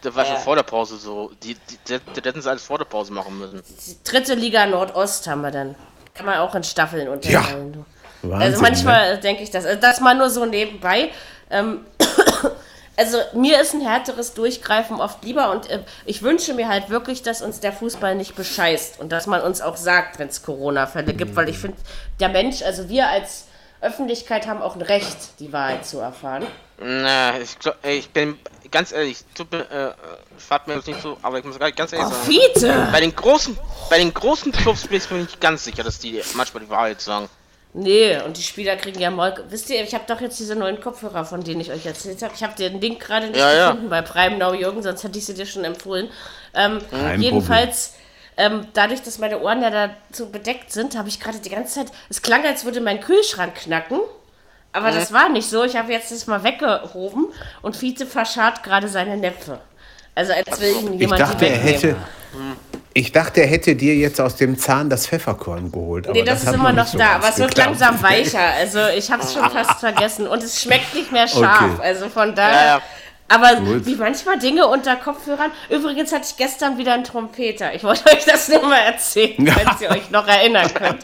Das 0.02 0.16
war 0.16 0.26
schon 0.26 0.38
vor 0.38 0.56
der 0.58 0.64
Pause 0.64 0.98
so. 0.98 1.32
Die, 1.42 1.54
die, 1.54 1.78
die, 1.88 2.00
die 2.00 2.28
hätten 2.28 2.42
sie 2.42 2.50
alles 2.50 2.64
vor 2.64 2.78
der 2.80 2.86
Pause 2.86 3.14
machen 3.14 3.40
müssen. 3.40 3.62
Die 3.88 3.96
dritte 4.04 4.34
Liga 4.34 4.66
Nordost 4.66 5.26
haben 5.28 5.42
wir 5.42 5.52
dann. 5.52 5.76
Kann 6.22 6.26
man 6.36 6.40
auch 6.40 6.54
in 6.54 6.64
Staffeln 6.64 7.08
unterteilen. 7.08 7.74
du. 7.74 7.86
Wahnsinn, 8.22 8.42
Also 8.42 8.58
ne? 8.58 8.62
manchmal 8.62 9.18
denke 9.18 9.42
ich 9.42 9.50
das. 9.50 9.66
Also 9.66 9.82
das 9.82 10.00
mal 10.02 10.14
nur 10.14 10.30
so 10.30 10.46
nebenbei. 10.46 11.10
Ähm, 11.50 11.86
also 12.96 13.18
mir 13.34 13.60
ist 13.60 13.74
ein 13.74 13.82
härteres 13.82 14.36
Durchgreifen 14.36 15.02
oft 15.02 15.24
lieber 15.24 15.52
und 15.52 15.68
äh, 15.70 15.80
ich 16.06 16.22
wünsche 16.22 16.54
mir 16.54 16.68
halt 16.68 16.92
wirklich, 16.92 17.24
dass 17.24 17.42
uns 17.42 17.60
der 17.60 17.74
Fußball 17.74 18.14
nicht 18.14 18.36
bescheißt 18.36 19.00
und 19.00 19.12
dass 19.12 19.26
man 19.26 19.42
uns 19.42 19.62
auch 19.62 19.78
sagt, 19.78 20.20
wenn 20.20 20.28
es 20.28 20.44
Corona-Fälle 20.44 21.14
gibt, 21.14 21.36
weil 21.36 21.50
ich 21.50 21.58
finde, 21.58 21.78
der 22.20 22.30
Mensch, 22.30 22.62
also 22.62 22.88
wir 22.88 23.08
als 23.08 23.46
Öffentlichkeit 23.82 24.46
haben 24.46 24.62
auch 24.62 24.76
ein 24.76 24.84
Recht, 24.84 25.40
die 25.40 25.52
Wahrheit 25.52 25.88
zu 25.88 25.98
erfahren. 25.98 26.46
Na, 26.80 27.40
ich, 27.40 27.58
glaub, 27.58 27.76
ich 27.84 28.12
bin 28.12 28.38
ganz 28.72 28.92
ehrlich, 28.92 29.20
tut 29.36 29.52
mir, 29.52 29.60
äh, 29.70 29.94
fahrt 30.38 30.68
mir 30.68 30.76
jetzt 30.76 30.88
nicht 30.88 31.02
so, 31.02 31.18
aber 31.22 31.40
ich 31.40 31.46
muss 31.46 31.60
ganz 31.60 31.94
ehrlich 31.94 32.08
Oh, 32.08 32.10
sagen. 32.12 32.24
Fiete! 32.26 32.88
Bei 32.92 33.00
den 33.02 33.16
großen, 33.16 33.58
bei 33.90 33.98
den 34.00 34.14
großen 34.14 34.52
Clubs 34.52 34.88
bin 34.88 34.98
ich 34.98 35.12
mir 35.12 35.20
nicht 35.20 35.40
ganz 35.42 35.64
sicher, 35.64 35.84
dass 35.84 36.00
die 36.00 36.22
manchmal 36.36 36.64
die 36.64 36.70
Wahrheit 36.70 37.02
sagen. 37.02 37.30
Nee, 37.74 38.20
und 38.22 38.36
die 38.36 38.42
Spieler 38.44 38.76
kriegen 38.76 39.00
ja 39.00 39.10
mal. 39.12 39.46
Wisst 39.50 39.70
ihr, 39.70 39.82
ich 39.82 39.94
habe 39.94 40.04
doch 40.06 40.20
jetzt 40.20 40.38
diese 40.40 40.56
neuen 40.58 40.82
Kopfhörer, 40.82 41.24
von 41.24 41.42
denen 41.42 41.62
ich 41.62 41.72
euch 41.72 41.86
erzählt 41.86 42.22
habe. 42.22 42.34
Ich 42.36 42.44
habe 42.44 42.54
den 42.56 42.82
Link 42.82 43.00
gerade 43.00 43.28
nicht 43.28 43.38
Ja, 43.40 43.54
ja. 43.54 43.70
gefunden 43.70 43.90
bei 43.90 44.02
Prime 44.02 44.38
Now 44.38 44.54
Jürgen, 44.54 44.84
sonst 44.84 45.04
hätte 45.04 45.18
ich 45.18 45.26
sie 45.26 45.34
dir 45.34 45.46
schon 45.46 45.64
empfohlen. 45.64 46.10
Ähm, 46.54 46.80
jedenfalls, 47.18 47.94
ähm, 48.36 48.68
dadurch, 48.74 49.02
dass 49.04 49.20
meine 49.20 49.40
Ohren 49.40 49.62
ja 49.62 49.70
dazu 50.10 50.30
bedeckt 50.30 50.74
sind, 50.74 50.98
habe 50.98 51.08
ich 51.08 51.22
gerade 51.22 51.40
die 51.40 51.50
ganze 51.50 51.76
Zeit. 51.76 51.88
Es 52.10 52.22
klang, 52.22 52.46
als 52.46 52.66
würde 52.66 52.82
mein 52.82 53.00
Kühlschrank 53.00 53.56
knacken. 53.56 54.00
Aber 54.74 54.92
das 54.92 55.12
war 55.12 55.30
nicht 55.30 55.50
so. 55.50 55.64
Ich 55.64 55.76
habe 55.76 55.92
jetzt 55.92 56.12
das 56.12 56.28
mal 56.28 56.44
weggehoben 56.44 57.28
und 57.62 57.76
Fiete 57.76 58.06
verscharrt 58.06 58.64
gerade 58.64 58.88
seine 58.88 59.18
Näpfe. 59.18 59.60
Also 60.16 60.34
als 60.34 60.60
will 60.62 60.72
ihm 60.82 60.94
Ich 60.94 61.00
jemand 61.02 61.20
die 61.20 61.24
dachte, 61.24 61.46
er 61.46 61.52
wegnehmen. 61.64 61.74
hätte. 61.74 61.96
Ich 62.94 63.12
dachte, 63.14 63.42
er 63.42 63.48
hätte 63.48 63.76
dir 63.76 63.96
jetzt 63.96 64.20
aus 64.20 64.36
dem 64.36 64.58
Zahn 64.58 64.90
das 64.90 65.08
Pfefferkorn 65.08 65.72
geholt. 65.72 66.08
Aber 66.08 66.14
Nee, 66.14 66.24
das, 66.24 66.42
ist 66.42 66.48
hat 66.48 66.56
immer 66.56 66.74
noch 66.74 66.88
so 66.88 66.98
da, 66.98 67.12
aber 67.16 67.30
es 67.30 67.38
wird 67.38 67.56
geklappt. 67.56 67.80
langsam 67.80 68.04
weicher. 68.04 68.40
Also 68.58 68.80
ich 68.98 69.10
habe 69.12 69.24
es 69.24 69.34
schon 69.34 69.50
fast 69.52 69.80
vergessen 69.80 70.28
und 70.28 70.44
es 70.44 70.62
schmeckt 70.62 70.94
nicht 70.94 71.12
mehr 71.12 71.28
scharf. 71.28 71.76
Okay. 71.78 71.88
Also 71.88 72.10
von 72.10 72.36
daher. 72.36 72.54
Ja, 72.62 72.68
ja. 72.78 72.82
Aber 73.34 73.56
Gut. 73.56 73.86
wie 73.86 73.96
manchmal 73.96 74.38
Dinge 74.40 74.68
unter 74.68 74.96
Kopfhörern. 74.96 75.52
Übrigens 75.70 76.12
hatte 76.12 76.26
ich 76.30 76.36
gestern 76.38 76.78
wieder 76.78 76.94
einen 76.94 77.04
Trompeter. 77.04 77.74
Ich 77.74 77.84
wollte 77.84 78.06
euch 78.12 78.26
das 78.26 78.48
nur 78.50 78.62
mal 78.64 78.80
erzählen, 78.80 79.36
wenn 79.38 79.70
ihr 79.80 79.90
euch 79.90 80.10
noch 80.12 80.28
erinnern 80.28 80.72
könnt. 80.74 81.04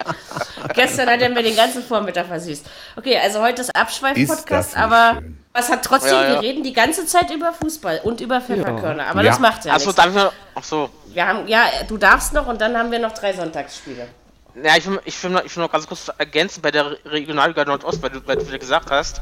gestern 0.73 1.09
hat 1.09 1.21
er 1.21 1.29
mir 1.29 1.43
den 1.43 1.55
ganzen 1.55 1.83
Vormittag 1.83 2.27
versüßt. 2.27 2.65
Okay, 2.95 3.17
also 3.17 3.41
heute 3.41 3.61
ist 3.61 3.75
Abschweif-Podcast, 3.75 4.75
aber 4.75 5.15
schön. 5.21 5.37
was 5.53 5.69
hat 5.71 5.83
trotzdem, 5.85 6.11
Ja, 6.13 6.23
ja. 6.23 6.29
wir 6.33 6.41
reden 6.41 6.63
die 6.63 6.73
ganze 6.73 7.05
Zeit 7.05 7.31
über 7.31 7.53
Fußball 7.53 8.01
und 8.03 8.19
über 8.21 8.41
Pfefferkörner. 8.41 9.07
Aber 9.07 9.21
Ja. 9.23 9.31
das 9.31 9.39
macht 9.39 9.65
ja 9.65 9.73
Achso, 9.73 9.87
nichts. 9.87 9.95
darf 9.95 10.07
ich 10.09 10.15
noch, 10.15 10.33
achso. 10.55 10.89
Wir 11.13 11.27
haben, 11.27 11.47
ja, 11.47 11.65
du 11.87 11.97
darfst 11.97 12.33
noch 12.33 12.47
und 12.47 12.59
dann 12.61 12.77
haben 12.77 12.91
wir 12.91 12.99
noch 12.99 13.13
drei 13.13 13.33
Sonntagsspiele. 13.33 14.07
Ja, 14.63 14.75
ich 14.75 14.85
will, 14.87 14.99
ich 15.05 15.23
will, 15.23 15.29
noch, 15.31 15.43
ich 15.45 15.55
will 15.55 15.63
noch 15.63 15.71
ganz 15.71 15.87
kurz 15.87 16.11
ergänzen 16.17 16.61
bei 16.61 16.71
der 16.71 16.85
Re- 16.91 16.97
Regionalliga 17.05 17.63
Nordost, 17.63 18.01
weil 18.01 18.09
du, 18.09 18.19
weil 18.27 18.37
du 18.37 18.47
wieder 18.47 18.57
gesagt 18.57 18.89
hast. 18.91 19.21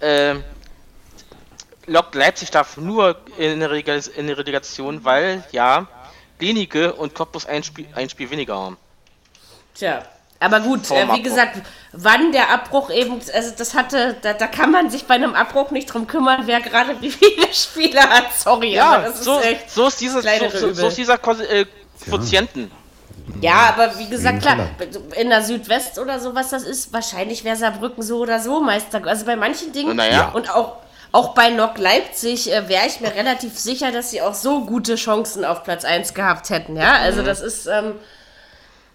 Ähm, 0.00 0.42
Lok 1.86 2.14
Leipzig 2.14 2.50
darf 2.50 2.76
nur 2.76 3.16
in 3.38 3.60
der, 3.60 3.70
Rega- 3.70 4.00
in 4.16 4.26
der 4.26 4.38
Relegation, 4.38 5.04
weil 5.04 5.44
ja 5.52 5.86
Klinike 6.38 6.92
und 6.94 7.14
Cottbus 7.14 7.46
ein 7.46 7.62
Spiel, 7.62 7.86
ein 7.94 8.08
Spiel 8.10 8.30
weniger 8.30 8.56
haben. 8.56 8.76
Tja, 9.74 10.02
aber 10.40 10.60
gut, 10.60 10.90
äh, 10.90 10.94
wie 10.94 11.00
Abbruch. 11.02 11.22
gesagt, 11.22 11.62
wann 11.92 12.32
der 12.32 12.50
Abbruch 12.50 12.90
eben, 12.90 13.20
also 13.32 13.52
das 13.56 13.74
hatte, 13.74 14.16
da, 14.22 14.34
da 14.34 14.46
kann 14.46 14.70
man 14.70 14.90
sich 14.90 15.04
bei 15.06 15.14
einem 15.14 15.34
Abbruch 15.34 15.70
nicht 15.70 15.86
drum 15.86 16.06
kümmern, 16.06 16.42
wer 16.46 16.60
gerade 16.60 16.96
wie 17.00 17.10
viele 17.10 17.52
Spiele 17.52 18.00
hat. 18.00 18.32
Sorry, 18.36 18.78
aber 18.78 19.04
das 19.08 19.24
so, 19.24 19.38
ist 19.38 19.46
echt. 19.46 19.70
so 19.70 19.86
ist 19.86 20.00
dieses, 20.00 20.24
so, 20.24 20.48
so, 20.58 20.72
so 20.74 20.88
ist 20.88 20.98
dieser 20.98 21.18
Quasi- 21.18 21.44
äh, 21.44 21.66
Quotienten. 22.08 22.70
Ja, 23.40 23.74
aber 23.74 23.98
wie 23.98 24.08
gesagt, 24.08 24.42
klar, 24.42 24.68
in 25.16 25.30
der 25.30 25.42
Südwest 25.42 25.98
oder 25.98 26.20
so, 26.20 26.34
was 26.34 26.50
das 26.50 26.62
ist, 26.64 26.92
wahrscheinlich 26.92 27.42
wäre 27.42 27.56
Saarbrücken 27.56 28.02
so 28.02 28.18
oder 28.18 28.38
so 28.38 28.60
Meister. 28.60 29.00
Also 29.06 29.24
bei 29.24 29.34
manchen 29.36 29.72
Dingen 29.72 29.96
Naja. 29.96 30.30
und 30.34 30.50
auch, 30.50 30.76
auch 31.14 31.28
bei 31.34 31.48
Lok 31.50 31.78
Leipzig 31.78 32.52
äh, 32.52 32.68
wäre 32.68 32.86
ich 32.88 33.00
mir 33.00 33.14
relativ 33.14 33.56
sicher, 33.56 33.92
dass 33.92 34.10
sie 34.10 34.20
auch 34.20 34.34
so 34.34 34.64
gute 34.64 34.96
Chancen 34.96 35.44
auf 35.44 35.62
Platz 35.62 35.84
1 35.84 36.12
gehabt 36.12 36.50
hätten. 36.50 36.76
Ja, 36.76 36.94
also 36.94 37.22
Mhm. 37.22 37.26
das 37.26 37.40
ist, 37.40 37.66
ähm, 37.66 37.94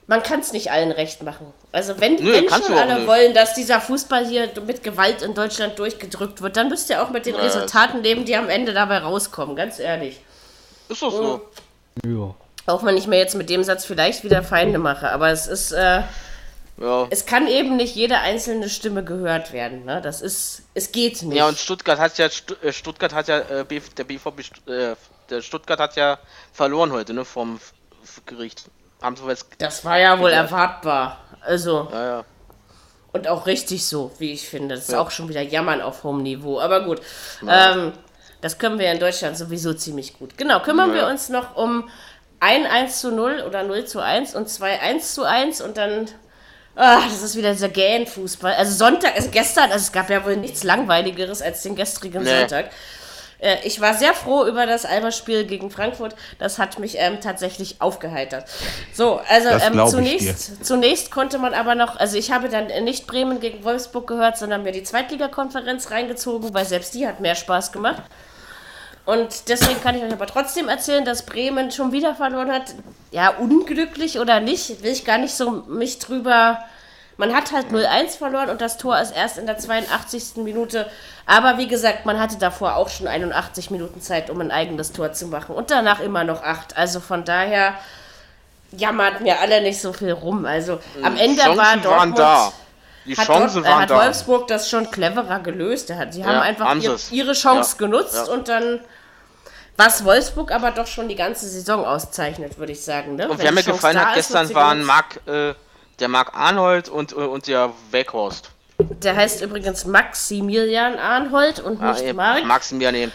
man 0.05 0.21
kann 0.21 0.41
es 0.41 0.51
nicht 0.51 0.69
allen 0.69 0.91
recht 0.91 1.23
machen. 1.23 1.53
Also 1.71 1.99
wenn, 2.01 2.15
Nö, 2.15 2.33
wenn 2.33 2.49
schon 2.49 2.73
alle 2.77 2.95
nicht. 2.95 3.07
wollen, 3.07 3.33
dass 3.33 3.53
dieser 3.53 3.79
Fußball 3.79 4.25
hier 4.25 4.49
mit 4.65 4.83
Gewalt 4.83 5.21
in 5.21 5.33
Deutschland 5.33 5.79
durchgedrückt 5.79 6.41
wird, 6.41 6.57
dann 6.57 6.67
müsst 6.67 6.89
ihr 6.89 7.01
auch 7.01 7.09
mit 7.09 7.25
den 7.25 7.35
Ja, 7.35 7.41
Resultaten 7.41 8.03
leben, 8.03 8.25
die 8.25 8.35
am 8.35 8.49
Ende 8.49 8.73
dabei 8.73 8.97
rauskommen, 8.97 9.55
ganz 9.55 9.79
ehrlich. 9.79 10.19
Ist 10.89 11.01
doch 11.01 11.11
so. 11.11 11.41
Ja. 12.05 12.35
Auch 12.65 12.83
wenn 12.83 12.97
ich 12.97 13.07
mir 13.07 13.17
jetzt 13.17 13.35
mit 13.35 13.49
dem 13.49 13.63
Satz 13.63 13.85
vielleicht 13.85 14.23
wieder 14.25 14.43
Feinde 14.43 14.77
mache, 14.77 15.09
aber 15.09 15.29
es 15.29 15.47
ist, 15.47 15.71
äh, 15.71 16.01
Ja. 16.79 17.07
es 17.09 17.25
kann 17.25 17.47
eben 17.47 17.75
nicht 17.75 17.95
jede 17.95 18.19
einzelne 18.19 18.69
Stimme 18.69 19.03
gehört 19.03 19.51
werden. 19.51 19.83
Ne? 19.83 20.01
Das 20.01 20.21
ist, 20.21 20.63
es 20.73 20.91
geht 20.91 21.21
nicht. 21.23 21.37
Ja, 21.37 21.47
und 21.47 21.57
Stuttgart 21.57 21.99
hat 21.99 22.17
ja, 22.17 22.27
äh, 22.61 22.71
Stuttgart 22.71 23.13
hat 23.13 23.27
ja, 23.27 23.39
äh, 23.39 23.65
der 23.97 24.03
BVB, 24.05 24.69
äh, 24.69 24.95
der 25.29 25.41
Stuttgart 25.41 25.79
hat 25.79 25.95
ja 25.97 26.19
verloren 26.53 26.91
heute, 26.91 27.13
ne, 27.13 27.25
vom 27.25 27.59
Gericht. 28.25 28.63
Haben 29.01 29.15
sie 29.17 29.27
jetzt, 29.27 29.47
das 29.57 29.83
war 29.83 29.97
ja 29.97 30.19
wohl 30.19 30.31
erwartbar. 30.31 31.17
Also, 31.41 31.89
ja, 31.91 32.05
ja. 32.05 32.25
und 33.11 33.27
auch 33.27 33.45
richtig 33.45 33.85
so, 33.85 34.11
wie 34.19 34.31
ich 34.31 34.47
finde. 34.47 34.75
Das 34.75 34.89
ist 34.89 34.95
auch 34.95 35.11
schon 35.11 35.29
wieder 35.29 35.41
Jammern 35.41 35.81
auf 35.81 36.03
hohem 36.03 36.21
Niveau. 36.23 36.59
Aber 36.59 36.83
gut, 36.83 37.01
ähm, 37.47 37.93
das 38.41 38.57
können 38.57 38.79
wir 38.79 38.91
in 38.91 38.99
Deutschland 38.99 39.37
sowieso 39.37 39.73
ziemlich 39.73 40.17
gut. 40.17 40.37
Genau, 40.37 40.61
kümmern 40.61 40.93
wir 40.93 41.07
uns 41.07 41.29
noch 41.29 41.55
um 41.55 41.89
ein 42.39 42.65
1 42.65 43.01
zu 43.01 43.11
0 43.11 43.43
oder 43.45 43.63
0 43.63 43.85
zu 43.85 44.01
1 44.01 44.35
und 44.35 44.49
zwei 44.49 44.79
1 44.79 45.13
zu 45.13 45.23
1 45.23 45.59
und 45.61 45.75
dann. 45.75 46.07
Ah, 46.81 47.01
das 47.09 47.21
ist 47.21 47.35
wieder 47.35 47.51
dieser 47.51 47.67
Gähn-Fußball. 47.67 48.53
Also 48.53 48.73
Sonntag, 48.73 49.13
also 49.15 49.29
gestern, 49.31 49.65
also 49.65 49.83
es 49.83 49.91
gab 49.91 50.09
ja 50.09 50.23
wohl 50.25 50.37
nichts 50.37 50.63
Langweiligeres 50.63 51.41
als 51.41 51.61
den 51.61 51.75
gestrigen 51.75 52.23
Nee. 52.23 52.39
Sonntag. 52.39 52.69
Äh, 53.39 53.57
Ich 53.65 53.81
war 53.81 53.93
sehr 53.93 54.13
froh 54.13 54.45
über 54.45 54.65
das 54.65 54.85
Alba-Spiel 54.85 55.43
gegen 55.45 55.71
Frankfurt. 55.71 56.15
Das 56.39 56.57
hat 56.57 56.79
mich 56.79 56.95
ähm, 56.97 57.19
tatsächlich 57.19 57.81
aufgeheitert. 57.81 58.45
So, 58.93 59.19
also 59.27 59.49
ähm, 59.49 59.85
zunächst, 59.89 60.65
zunächst 60.65 61.11
konnte 61.11 61.37
man 61.37 61.53
aber 61.53 61.75
noch, 61.75 61.97
also 61.97 62.17
ich 62.17 62.31
habe 62.31 62.47
dann 62.47 62.67
nicht 62.85 63.07
Bremen 63.07 63.41
gegen 63.41 63.65
Wolfsburg 63.65 64.07
gehört, 64.07 64.37
sondern 64.37 64.63
mir 64.63 64.71
die 64.71 64.83
Zweitligakonferenz 64.83 65.91
reingezogen, 65.91 66.53
weil 66.53 66.65
selbst 66.65 66.93
die 66.93 67.05
hat 67.05 67.19
mehr 67.19 67.35
Spaß 67.35 67.73
gemacht. 67.73 68.03
Und 69.09 69.49
deswegen 69.49 69.81
kann 69.81 69.95
ich 69.95 70.03
euch 70.03 70.13
aber 70.13 70.27
trotzdem 70.27 70.69
erzählen, 70.69 71.03
dass 71.03 71.23
Bremen 71.25 71.71
schon 71.71 71.91
wieder 71.91 72.13
verloren 72.13 72.51
hat. 72.51 72.75
Ja, 73.11 73.29
unglücklich 73.29 74.19
oder 74.19 74.39
nicht, 74.39 74.83
will 74.83 74.91
ich 74.91 75.03
gar 75.03 75.17
nicht 75.17 75.33
so 75.33 75.49
mich 75.67 75.97
drüber. 75.97 76.59
Man 77.17 77.35
hat 77.35 77.51
halt 77.51 77.67
0-1 77.71 78.17
verloren 78.17 78.49
und 78.49 78.61
das 78.61 78.77
Tor 78.77 78.99
ist 78.99 79.15
erst 79.15 79.37
in 79.39 79.45
der 79.47 79.57
82. 79.57 80.35
Minute. 80.43 80.89
Aber 81.25 81.57
wie 81.57 81.67
gesagt, 81.67 82.05
man 82.05 82.19
hatte 82.19 82.37
davor 82.37 82.75
auch 82.75 82.89
schon 82.89 83.07
81 83.07 83.71
Minuten 83.71 83.99
Zeit, 83.99 84.29
um 84.29 84.39
ein 84.41 84.51
eigenes 84.51 84.91
Tor 84.93 85.11
zu 85.11 85.25
machen. 85.27 85.55
Und 85.55 85.71
danach 85.71 85.99
immer 86.01 86.23
noch 86.23 86.43
8. 86.43 86.77
Also 86.77 86.99
von 86.99 87.25
daher 87.25 87.73
jammert 88.71 89.21
mir 89.21 89.39
alle 89.39 89.61
nicht 89.61 89.81
so 89.81 89.91
viel 89.91 90.11
rum. 90.11 90.45
Also 90.45 90.79
am 91.01 91.17
Ende 91.17 91.41
Chancen 91.41 91.57
war 91.57 91.77
Dortmund. 91.77 91.85
waren 91.89 92.15
da. 92.15 92.53
Die 93.05 93.17
Hat, 93.17 93.25
Chancen 93.25 93.63
Dort, 93.63 93.65
äh, 93.65 93.69
waren 93.69 93.81
hat 93.81 93.89
da. 93.89 93.95
Wolfsburg 94.05 94.47
das 94.47 94.69
schon 94.69 94.91
cleverer 94.91 95.39
gelöst. 95.39 95.87
Sie 95.87 95.93
haben 95.95 96.11
Ja, 96.15 96.41
einfach 96.41 96.67
haben 96.67 96.81
ihr, 96.81 96.91
sie's. 96.97 97.11
ihre 97.11 97.33
Chance 97.33 97.75
Ja, 97.79 97.85
genutzt 97.85 98.27
ja. 98.27 98.31
und 98.33 98.47
dann 98.47 98.79
was 99.79 100.05
Wolfsburg 100.05 100.51
aber 100.51 100.69
doch 100.71 100.85
schon 100.87 101.07
die 101.09 101.15
ganze 101.15 101.47
Saison 101.49 101.83
auszeichnet, 101.85 102.59
würde 102.59 102.73
ich 102.73 102.81
sagen. 102.83 103.15
Ne? 103.15 103.27
Und 103.29 103.37
Wenn 103.39 103.45
wer 103.45 103.51
mir 103.53 103.61
Chance 103.61 103.71
gefallen 103.71 103.99
hat 104.05 104.13
gestern 104.15 104.53
waren. 104.53 104.83
Marc, 104.83 105.19
äh, 105.25 105.53
der 105.99 106.07
Marc 106.07 106.35
Arnold 106.35 106.89
und, 106.89 107.13
äh, 107.13 107.15
und 107.15 107.47
der 107.47 107.71
Weghorst. 107.91 108.51
Der 108.77 109.15
heißt 109.15 109.41
übrigens 109.41 109.85
Maximilian 109.85 110.97
Arnhold 110.97 111.59
und 111.59 111.81
Ah, 111.81 111.93
nicht 111.93 112.03
eben. 112.03 112.15
Mark. 112.17 112.45
Maximilian 112.45 112.95
eben. 112.95 113.11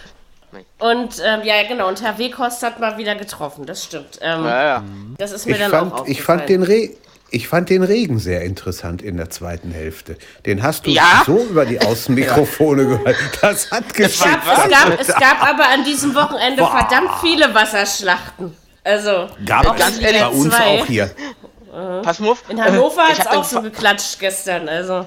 Und 0.78 1.20
ähm, 1.24 1.40
ja, 1.42 1.62
genau. 1.66 1.88
Und 1.88 2.00
Herr 2.02 2.16
Weghorst 2.18 2.62
hat 2.62 2.78
mal 2.78 2.96
wieder 2.96 3.14
getroffen. 3.16 3.66
Das 3.66 3.84
stimmt. 3.84 4.18
Ähm, 4.20 4.44
Ja, 4.44 4.64
ja. 4.64 4.84
Das 5.18 5.32
ist 5.32 5.46
mir 5.46 5.52
Ich 5.52 5.58
dann 5.58 5.70
fand, 5.70 5.92
auch 5.92 6.06
ich, 6.06 6.22
fand 6.22 6.42
aufgefallen. 6.42 6.66
den 6.68 6.90
Re 6.90 6.90
ich 7.34 7.48
fand 7.48 7.68
den 7.70 7.82
Regen 7.82 8.18
sehr 8.18 8.42
interessant 8.42 9.02
in 9.02 9.16
der 9.16 9.30
zweiten 9.30 9.70
Hälfte. 9.72 10.16
Den 10.46 10.62
hast 10.62 10.86
du 10.86 10.90
Ja? 10.90 11.22
so 11.26 11.38
über 11.50 11.64
die 11.66 11.80
Außenmikrofone 11.80 12.86
gehört. 12.86 13.16
Das 13.40 13.70
hat 13.70 13.84
Es 13.88 13.92
geschickt. 13.94 14.24
gab, 14.24 14.64
es, 14.64 14.70
gab, 14.70 15.00
es 15.00 15.06
gab 15.08 15.42
aber 15.42 15.68
an 15.68 15.84
diesem 15.84 16.14
Wochenende 16.14 16.64
verdammt 16.66 17.10
viele 17.20 17.54
Wasserschlachten. 17.54 18.56
Also, 18.84 19.28
Gab 19.46 19.66
auch 19.66 19.76
es 19.76 19.98
bei 20.00 20.12
Liga 20.12 20.26
uns 20.28 20.48
zwei. 20.54 20.80
auch 20.82 20.86
hier. 20.86 21.10
Pass 22.02 22.20
mal 22.20 22.30
auf. 22.30 22.44
In 22.48 22.62
Hannover 22.62 23.02
äh, 23.08 23.12
hat 23.12 23.18
es 23.20 23.26
auch 23.26 23.44
so 23.44 23.62
geklatscht 23.62 24.18
gestern. 24.20 24.68
Also, 24.68 25.06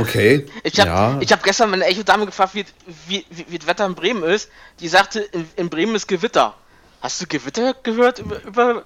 Okay. 0.00 0.46
Ich 0.64 0.78
habe 0.80 0.90
ja. 0.90 1.16
ich 1.20 1.30
hab 1.32 1.42
gestern 1.44 1.70
meine 1.70 1.84
Echo-Dame 1.84 2.26
gefragt, 2.26 2.54
wie, 2.54 2.64
wie, 3.06 3.24
wie, 3.30 3.46
wie 3.48 3.58
das 3.58 3.68
Wetter 3.68 3.86
in 3.86 3.94
Bremen 3.94 4.24
ist. 4.24 4.50
Die 4.80 4.88
sagte, 4.88 5.20
in, 5.20 5.48
in 5.56 5.70
Bremen 5.70 5.94
ist 5.94 6.08
Gewitter. 6.08 6.54
Hast 7.00 7.20
du 7.22 7.26
Gewitter 7.26 7.74
gehört 7.82 8.18
über, 8.18 8.42
über 8.44 8.84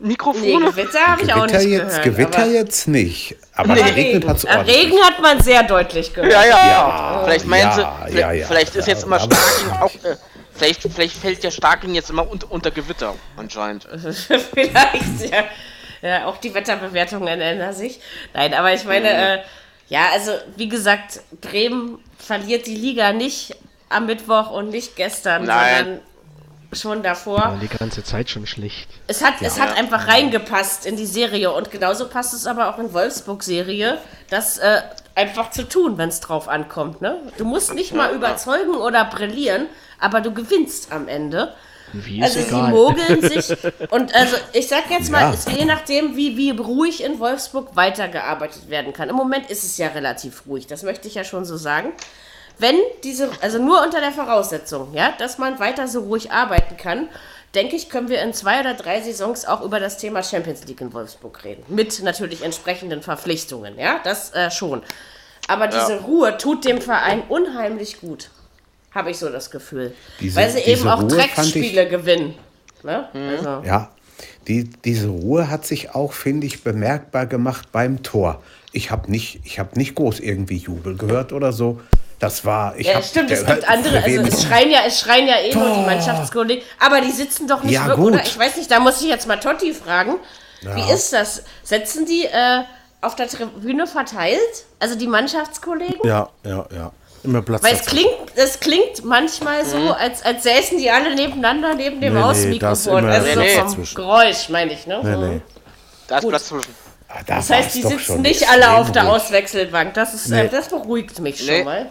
nee, 0.00 0.08
Mikrofone? 0.08 0.70
Gewitter 0.72 1.06
habe 1.06 1.22
ich 1.22 1.32
auch 1.32 1.46
nicht 1.46 1.62
jetzt, 1.62 2.02
gehört. 2.02 2.02
Gewitter 2.04 2.46
jetzt 2.46 2.88
nicht. 2.88 3.36
Aber 3.54 3.72
aber 3.72 3.82
geregnet 3.82 4.26
hat 4.26 4.36
es 4.38 4.44
ordentlich. 4.44 4.76
Regen 4.76 4.98
hat 5.02 5.20
man 5.22 5.40
sehr 5.40 5.62
deutlich 5.62 6.12
gehört. 6.12 6.32
ja, 6.32 6.44
ja, 6.44 6.56
Ja, 6.68 7.22
Vielleicht 7.24 7.46
meinen 7.46 7.72
sie, 7.72 7.80
ja, 7.80 7.96
vielleicht, 8.06 8.18
ja, 8.18 8.32
ja. 8.32 8.46
vielleicht 8.46 8.76
ist 8.76 8.88
jetzt 8.88 9.04
immer 9.04 9.18
Ja, 9.18 9.24
Starking 9.24 9.70
auch, 9.80 9.94
äh, 10.04 10.16
Vielleicht, 10.54 10.82
vielleicht 10.82 11.16
fällt 11.18 11.42
der 11.44 11.50
Starken 11.50 11.94
jetzt 11.94 12.08
immer 12.08 12.30
unter, 12.30 12.50
unter 12.50 12.70
Gewitter, 12.70 13.14
anscheinend. 13.36 13.86
Vielleicht, 14.54 15.30
ja. 15.30 15.44
ja. 16.00 16.24
Auch 16.24 16.38
die 16.38 16.54
Wetterbewertungen 16.54 17.38
ändern 17.40 17.74
sich. 17.74 18.00
Nein, 18.32 18.54
aber 18.54 18.72
ich 18.72 18.84
meine, 18.84 19.08
Mhm. 19.08 19.14
äh, 19.14 19.38
ja, 19.88 20.06
also 20.14 20.32
wie 20.56 20.70
gesagt, 20.70 21.20
Bremen 21.42 21.98
verliert 22.18 22.66
die 22.66 22.74
Liga 22.74 23.12
nicht 23.12 23.54
am 23.90 24.06
Mittwoch 24.06 24.50
und 24.50 24.70
nicht 24.70 24.96
gestern, 24.96 25.44
Nein. 25.44 25.76
sondern 25.84 26.00
schon 26.72 27.02
davor. 27.02 27.38
War 27.38 27.58
die 27.60 27.68
ganze 27.68 28.02
Zeit 28.04 28.28
schon 28.30 28.46
schlecht. 28.46 28.88
Es 29.06 29.22
hat, 29.24 29.34
es 29.40 29.60
hat 29.60 29.76
einfach 29.76 30.08
reingepasst 30.08 30.86
in 30.86 30.96
die 30.96 31.06
Serie 31.06 31.52
und 31.52 31.70
genauso 31.70 32.08
passt 32.08 32.34
es 32.34 32.46
aber 32.46 32.68
auch 32.74 32.78
in 32.78 32.92
Wolfsburg-Serie, 32.92 33.98
das 34.30 34.58
äh, 34.58 34.82
einfach 35.14 35.50
zu 35.50 35.68
tun, 35.68 35.98
wenn 35.98 36.08
es 36.08 36.20
drauf 36.20 36.48
ankommt. 36.48 37.00
Ne? 37.02 37.18
Du 37.38 37.44
musst 37.44 37.74
nicht 37.74 37.94
mal 37.94 38.14
überzeugen 38.14 38.74
oder 38.74 39.04
brillieren, 39.04 39.66
aber 40.00 40.20
du 40.20 40.32
gewinnst 40.32 40.92
am 40.92 41.08
Ende. 41.08 41.54
Wie 41.92 42.18
ist 42.18 42.24
Also 42.24 42.40
sie 42.40 42.46
egal. 42.48 42.70
mogeln 42.70 43.20
sich 43.22 43.56
und 43.90 44.12
also 44.14 44.36
ich 44.52 44.66
sag 44.66 44.90
jetzt 44.90 45.10
mal, 45.10 45.20
Ja. 45.20 45.32
es, 45.32 45.46
je 45.46 45.64
nachdem, 45.64 46.16
wie, 46.16 46.36
wie 46.36 46.50
ruhig 46.50 47.02
in 47.02 47.20
Wolfsburg 47.20 47.76
weitergearbeitet 47.76 48.68
werden 48.68 48.92
kann. 48.92 49.08
Im 49.08 49.14
Moment 49.16 49.48
ist 49.50 49.62
es 49.64 49.78
ja 49.78 49.86
relativ 49.88 50.42
ruhig, 50.48 50.66
das 50.66 50.82
möchte 50.82 51.06
ich 51.06 51.14
ja 51.14 51.22
schon 51.24 51.44
so 51.44 51.56
sagen. 51.56 51.92
Wenn 52.58 52.76
diese, 53.04 53.30
also 53.42 53.58
nur 53.62 53.82
unter 53.82 54.00
der 54.00 54.12
Voraussetzung, 54.12 54.94
ja, 54.94 55.12
dass 55.18 55.38
man 55.38 55.58
weiter 55.58 55.88
so 55.88 56.00
ruhig 56.00 56.30
arbeiten 56.32 56.76
kann, 56.76 57.08
denke 57.54 57.76
ich, 57.76 57.90
können 57.90 58.08
wir 58.08 58.22
in 58.22 58.32
zwei 58.32 58.60
oder 58.60 58.74
drei 58.74 59.00
Saisons 59.02 59.44
auch 59.46 59.62
über 59.62 59.78
das 59.80 59.98
Thema 59.98 60.22
Champions 60.22 60.64
League 60.66 60.80
in 60.80 60.92
Wolfsburg 60.92 61.44
reden. 61.44 61.62
Mit 61.68 62.02
natürlich 62.02 62.42
entsprechenden 62.42 63.02
Verpflichtungen, 63.02 63.78
ja, 63.78 64.00
das 64.04 64.32
äh, 64.34 64.50
schon. 64.50 64.82
Aber 65.48 65.68
diese 65.68 66.00
Ruhe 66.00 66.36
tut 66.38 66.64
dem 66.64 66.80
Verein 66.80 67.22
unheimlich 67.28 68.00
gut. 68.00 68.30
Habe 68.92 69.10
ich 69.10 69.18
so 69.18 69.28
das 69.28 69.50
Gefühl. 69.50 69.94
Diese- 70.20 70.36
Weil 70.36 70.50
sie 70.50 70.60
eben 70.60 70.88
auch 70.88 71.00
Ruhe 71.02 71.08
Drecksspiele 71.08 71.88
gewinnen. 71.88 72.34
Ne? 72.82 73.08
Also, 73.12 73.62
Ja, 73.66 73.90
die, 74.48 74.64
diese 74.64 75.08
Ruhe 75.08 75.50
hat 75.50 75.66
sich 75.66 75.94
auch, 75.94 76.12
finde 76.14 76.46
ich, 76.46 76.64
bemerkbar 76.64 77.26
gemacht 77.26 77.68
beim 77.72 78.02
Tor. 78.02 78.42
Ich 78.72 78.90
habe 78.90 79.10
nicht, 79.10 79.40
ich 79.44 79.58
hab 79.58 79.76
nicht 79.76 79.94
groß 79.94 80.20
irgendwie 80.20 80.56
Jubel 80.56 80.96
gehört 80.96 81.32
oder 81.32 81.52
so. 81.52 81.80
Das 82.18 82.44
war, 82.46 82.74
ich 82.76 82.86
ja, 82.86 82.94
hab, 82.94 83.04
stimmt, 83.04 83.30
es 83.30 83.44
gibt 83.44 83.68
andere, 83.68 84.02
also 84.02 84.22
es 84.22 84.42
schreien 84.42 84.70
ja, 84.70 84.80
es 84.86 85.00
schreien 85.00 85.26
ja 85.28 85.36
eh 85.38 85.54
nur 85.54 85.68
die 85.74 85.80
Mannschaftskollegen, 85.84 86.64
aber 86.80 87.02
die 87.02 87.10
sitzen 87.10 87.46
doch 87.46 87.62
nicht 87.62 87.74
Ja, 87.74 87.86
wirklich, 87.88 88.06
oder? 88.06 88.22
Ich 88.22 88.38
weiß 88.38 88.56
nicht, 88.56 88.70
da 88.70 88.80
muss 88.80 89.02
ich 89.02 89.08
jetzt 89.08 89.26
mal 89.28 89.36
Totti 89.36 89.74
fragen. 89.74 90.16
Wie 90.62 90.90
ist 90.92 91.12
das? 91.12 91.42
Setzen 91.62 92.06
die 92.06 92.24
äh, 92.24 92.62
auf 93.02 93.14
der 93.16 93.28
Tribüne 93.28 93.86
verteilt? 93.86 94.40
Also 94.78 94.94
die 94.96 95.06
Mannschaftskollegen? 95.06 96.00
Ja, 96.04 96.30
ja, 96.44 96.66
ja. 96.74 96.92
Immer 97.22 97.42
Platz. 97.42 97.62
Weil 97.62 97.74
es 97.74 97.84
klingt, 97.84 98.08
es 98.34 98.60
klingt 98.60 99.04
manchmal 99.04 99.64
so, 99.66 99.92
als, 99.92 100.22
als 100.24 100.42
säßen 100.44 100.78
die 100.78 100.90
alle 100.90 101.14
nebeneinander 101.14 101.74
neben 101.74 102.00
dem 102.00 102.14
Nee, 102.14 102.20
nee, 102.20 102.24
ist 102.24 102.30
Außenmikrofon. 102.30 102.98
immer 103.04 103.12
also 103.12 103.26
so 103.26 103.32
Platz 103.34 103.52
vom 103.54 103.66
dazwischen. 103.68 103.94
Geräusch, 103.96 104.48
meine 104.48 104.72
ich, 104.72 104.86
ne? 104.86 105.00
Nee, 105.02 105.16
nee. 105.34 105.40
Da 106.08 106.16
ist 106.16 106.22
Gut. 106.22 106.30
Platz 106.30 106.44
zwischen. 106.46 106.74
Ah, 107.08 107.14
da 107.26 107.36
Das 107.36 107.50
heißt, 107.50 107.74
die 107.74 107.82
sitzen 107.82 108.22
nicht 108.22 108.48
alle 108.50 108.70
auf 108.72 108.90
der 108.92 109.04
ruhig. 109.04 109.14
Auswechselbank. 109.22 109.94
Das, 109.94 110.14
ist, 110.14 110.30
äh, 110.30 110.44
Nee. 110.44 110.48
das 110.50 110.68
beruhigt 110.68 111.18
mich 111.20 111.38
schon 111.38 111.46
Nee. 111.46 111.64
mal. 111.64 111.86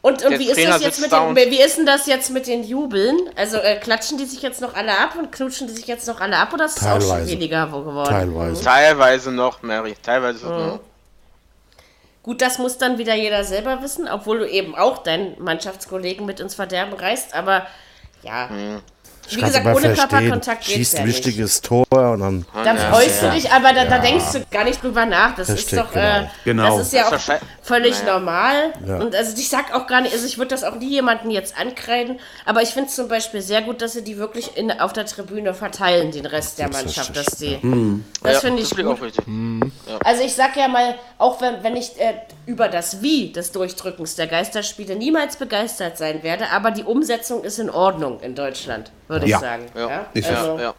Und, 0.00 0.24
und 0.24 0.38
wie, 0.38 0.48
ist 0.48 0.64
das 0.64 0.80
jetzt 0.80 1.00
mit 1.00 1.10
den, 1.10 1.34
wie 1.34 1.60
ist 1.60 1.76
denn 1.76 1.86
das 1.86 2.06
jetzt 2.06 2.30
mit 2.30 2.46
den 2.46 2.62
Jubeln? 2.62 3.18
Also 3.34 3.56
äh, 3.56 3.76
klatschen 3.76 4.16
die 4.16 4.26
sich 4.26 4.42
jetzt 4.42 4.60
noch 4.60 4.74
alle 4.74 4.96
ab 4.96 5.16
und 5.18 5.32
knutschen 5.32 5.66
die 5.66 5.74
sich 5.74 5.88
jetzt 5.88 6.06
noch 6.06 6.20
alle 6.20 6.36
ab 6.36 6.52
oder 6.54 6.66
ist 6.66 6.80
es 6.80 6.86
auch 6.86 7.00
schon 7.00 7.26
weniger 7.26 7.72
wo 7.72 7.80
geworden? 7.80 8.08
Teilweise. 8.08 8.62
Teilweise 8.62 9.32
noch, 9.32 9.62
Mary. 9.62 9.96
Teilweise 10.00 10.46
noch. 10.46 10.80
Gut, 12.22 12.42
das 12.42 12.58
muss 12.58 12.78
dann 12.78 12.98
wieder 12.98 13.14
jeder 13.14 13.42
selber 13.42 13.82
wissen, 13.82 14.06
obwohl 14.06 14.40
du 14.40 14.48
eben 14.48 14.76
auch 14.76 14.98
deinen 14.98 15.42
Mannschaftskollegen 15.42 16.26
mit 16.26 16.40
ins 16.40 16.54
Verderben 16.54 16.92
reißt, 16.92 17.34
aber 17.34 17.66
ja. 18.22 18.50
Wie 19.30 19.40
gesagt, 19.40 19.66
ohne. 19.66 19.94
Körperkontakt 19.94 20.60
geht's 20.64 20.72
Schießt 20.72 20.94
ja 20.94 21.00
ein 21.00 21.06
nicht. 21.06 21.16
wichtiges 21.24 21.60
Tor 21.60 21.86
und 21.90 22.20
dann. 22.20 22.46
Da 22.64 22.74
freust 22.76 23.22
du 23.22 23.30
dich, 23.30 23.50
aber 23.50 23.72
da, 23.72 23.84
da 23.84 23.98
denkst 23.98 24.32
du 24.32 24.44
gar 24.50 24.64
nicht 24.64 24.82
drüber 24.82 25.06
nach. 25.06 25.34
Das 25.36 25.46
Versteht, 25.48 25.72
ist 25.78 25.78
doch, 25.78 25.94
äh, 25.94 26.26
genau. 26.44 26.76
das 26.78 26.86
ist 26.88 26.92
ja 26.92 27.10
Das 27.10 27.28
auch 27.30 27.34
völlig 27.62 28.00
Naja. 28.02 28.18
normal. 28.18 28.72
Und 29.00 29.14
also 29.14 29.36
ich 29.36 29.48
sag 29.48 29.74
auch 29.74 29.86
gar 29.86 30.00
nicht, 30.00 30.12
also 30.14 30.26
ich 30.26 30.38
würde 30.38 30.48
das 30.50 30.64
auch 30.64 30.76
nie 30.76 30.88
jemanden 30.90 31.30
jetzt 31.30 31.58
ankreiden, 31.58 32.18
aber 32.46 32.62
ich 32.62 32.70
finde 32.70 32.88
es 32.88 32.94
zum 32.96 33.08
Beispiel 33.08 33.40
sehr 33.42 33.62
gut, 33.62 33.82
dass 33.82 33.92
sie 33.92 34.02
die 34.04 34.16
wirklich 34.18 34.56
in, 34.56 34.70
auf 34.72 34.92
der 34.92 35.06
Tribüne 35.06 35.54
verteilen, 35.54 36.10
den 36.10 36.26
Rest 36.26 36.58
der 36.58 36.68
Das 36.68 36.82
Mannschaft, 36.84 37.10
richtig, 37.10 37.24
dass 37.26 37.36
die, 37.38 38.02
das 38.22 38.34
Ja, 38.34 38.40
finde 38.40 38.62
ich 38.62 38.68
das 38.70 38.78
gut. 38.78 38.86
auch 38.86 39.02
richtig. 39.02 39.24
Also 40.04 40.22
ich 40.24 40.34
sag 40.34 40.56
ja 40.56 40.68
mal, 40.68 40.94
auch 41.18 41.40
wenn, 41.40 41.62
wenn 41.62 41.76
ich 41.76 41.98
äh, 42.00 42.14
über 42.46 42.68
das 42.68 43.02
Wie 43.02 43.32
des 43.32 43.52
Durchdrückens 43.52 44.14
der 44.16 44.26
Geisterspiele 44.26 44.96
niemals 44.96 45.36
begeistert 45.36 45.98
sein 45.98 46.22
werde, 46.22 46.50
aber 46.50 46.70
die 46.70 46.84
Umsetzung 46.84 47.44
ist 47.44 47.58
in 47.58 47.68
Ordnung 47.70 48.20
in 48.20 48.34
Deutschland, 48.34 48.90
würde 49.08 49.24
ich 49.26 49.32
Ja. 49.32 49.40
sagen. 49.40 49.66
Ja. 49.74 50.06
Ist 50.14 50.28
Also, 50.30 50.56
Ja, 50.56 50.62
ja. 50.62 50.74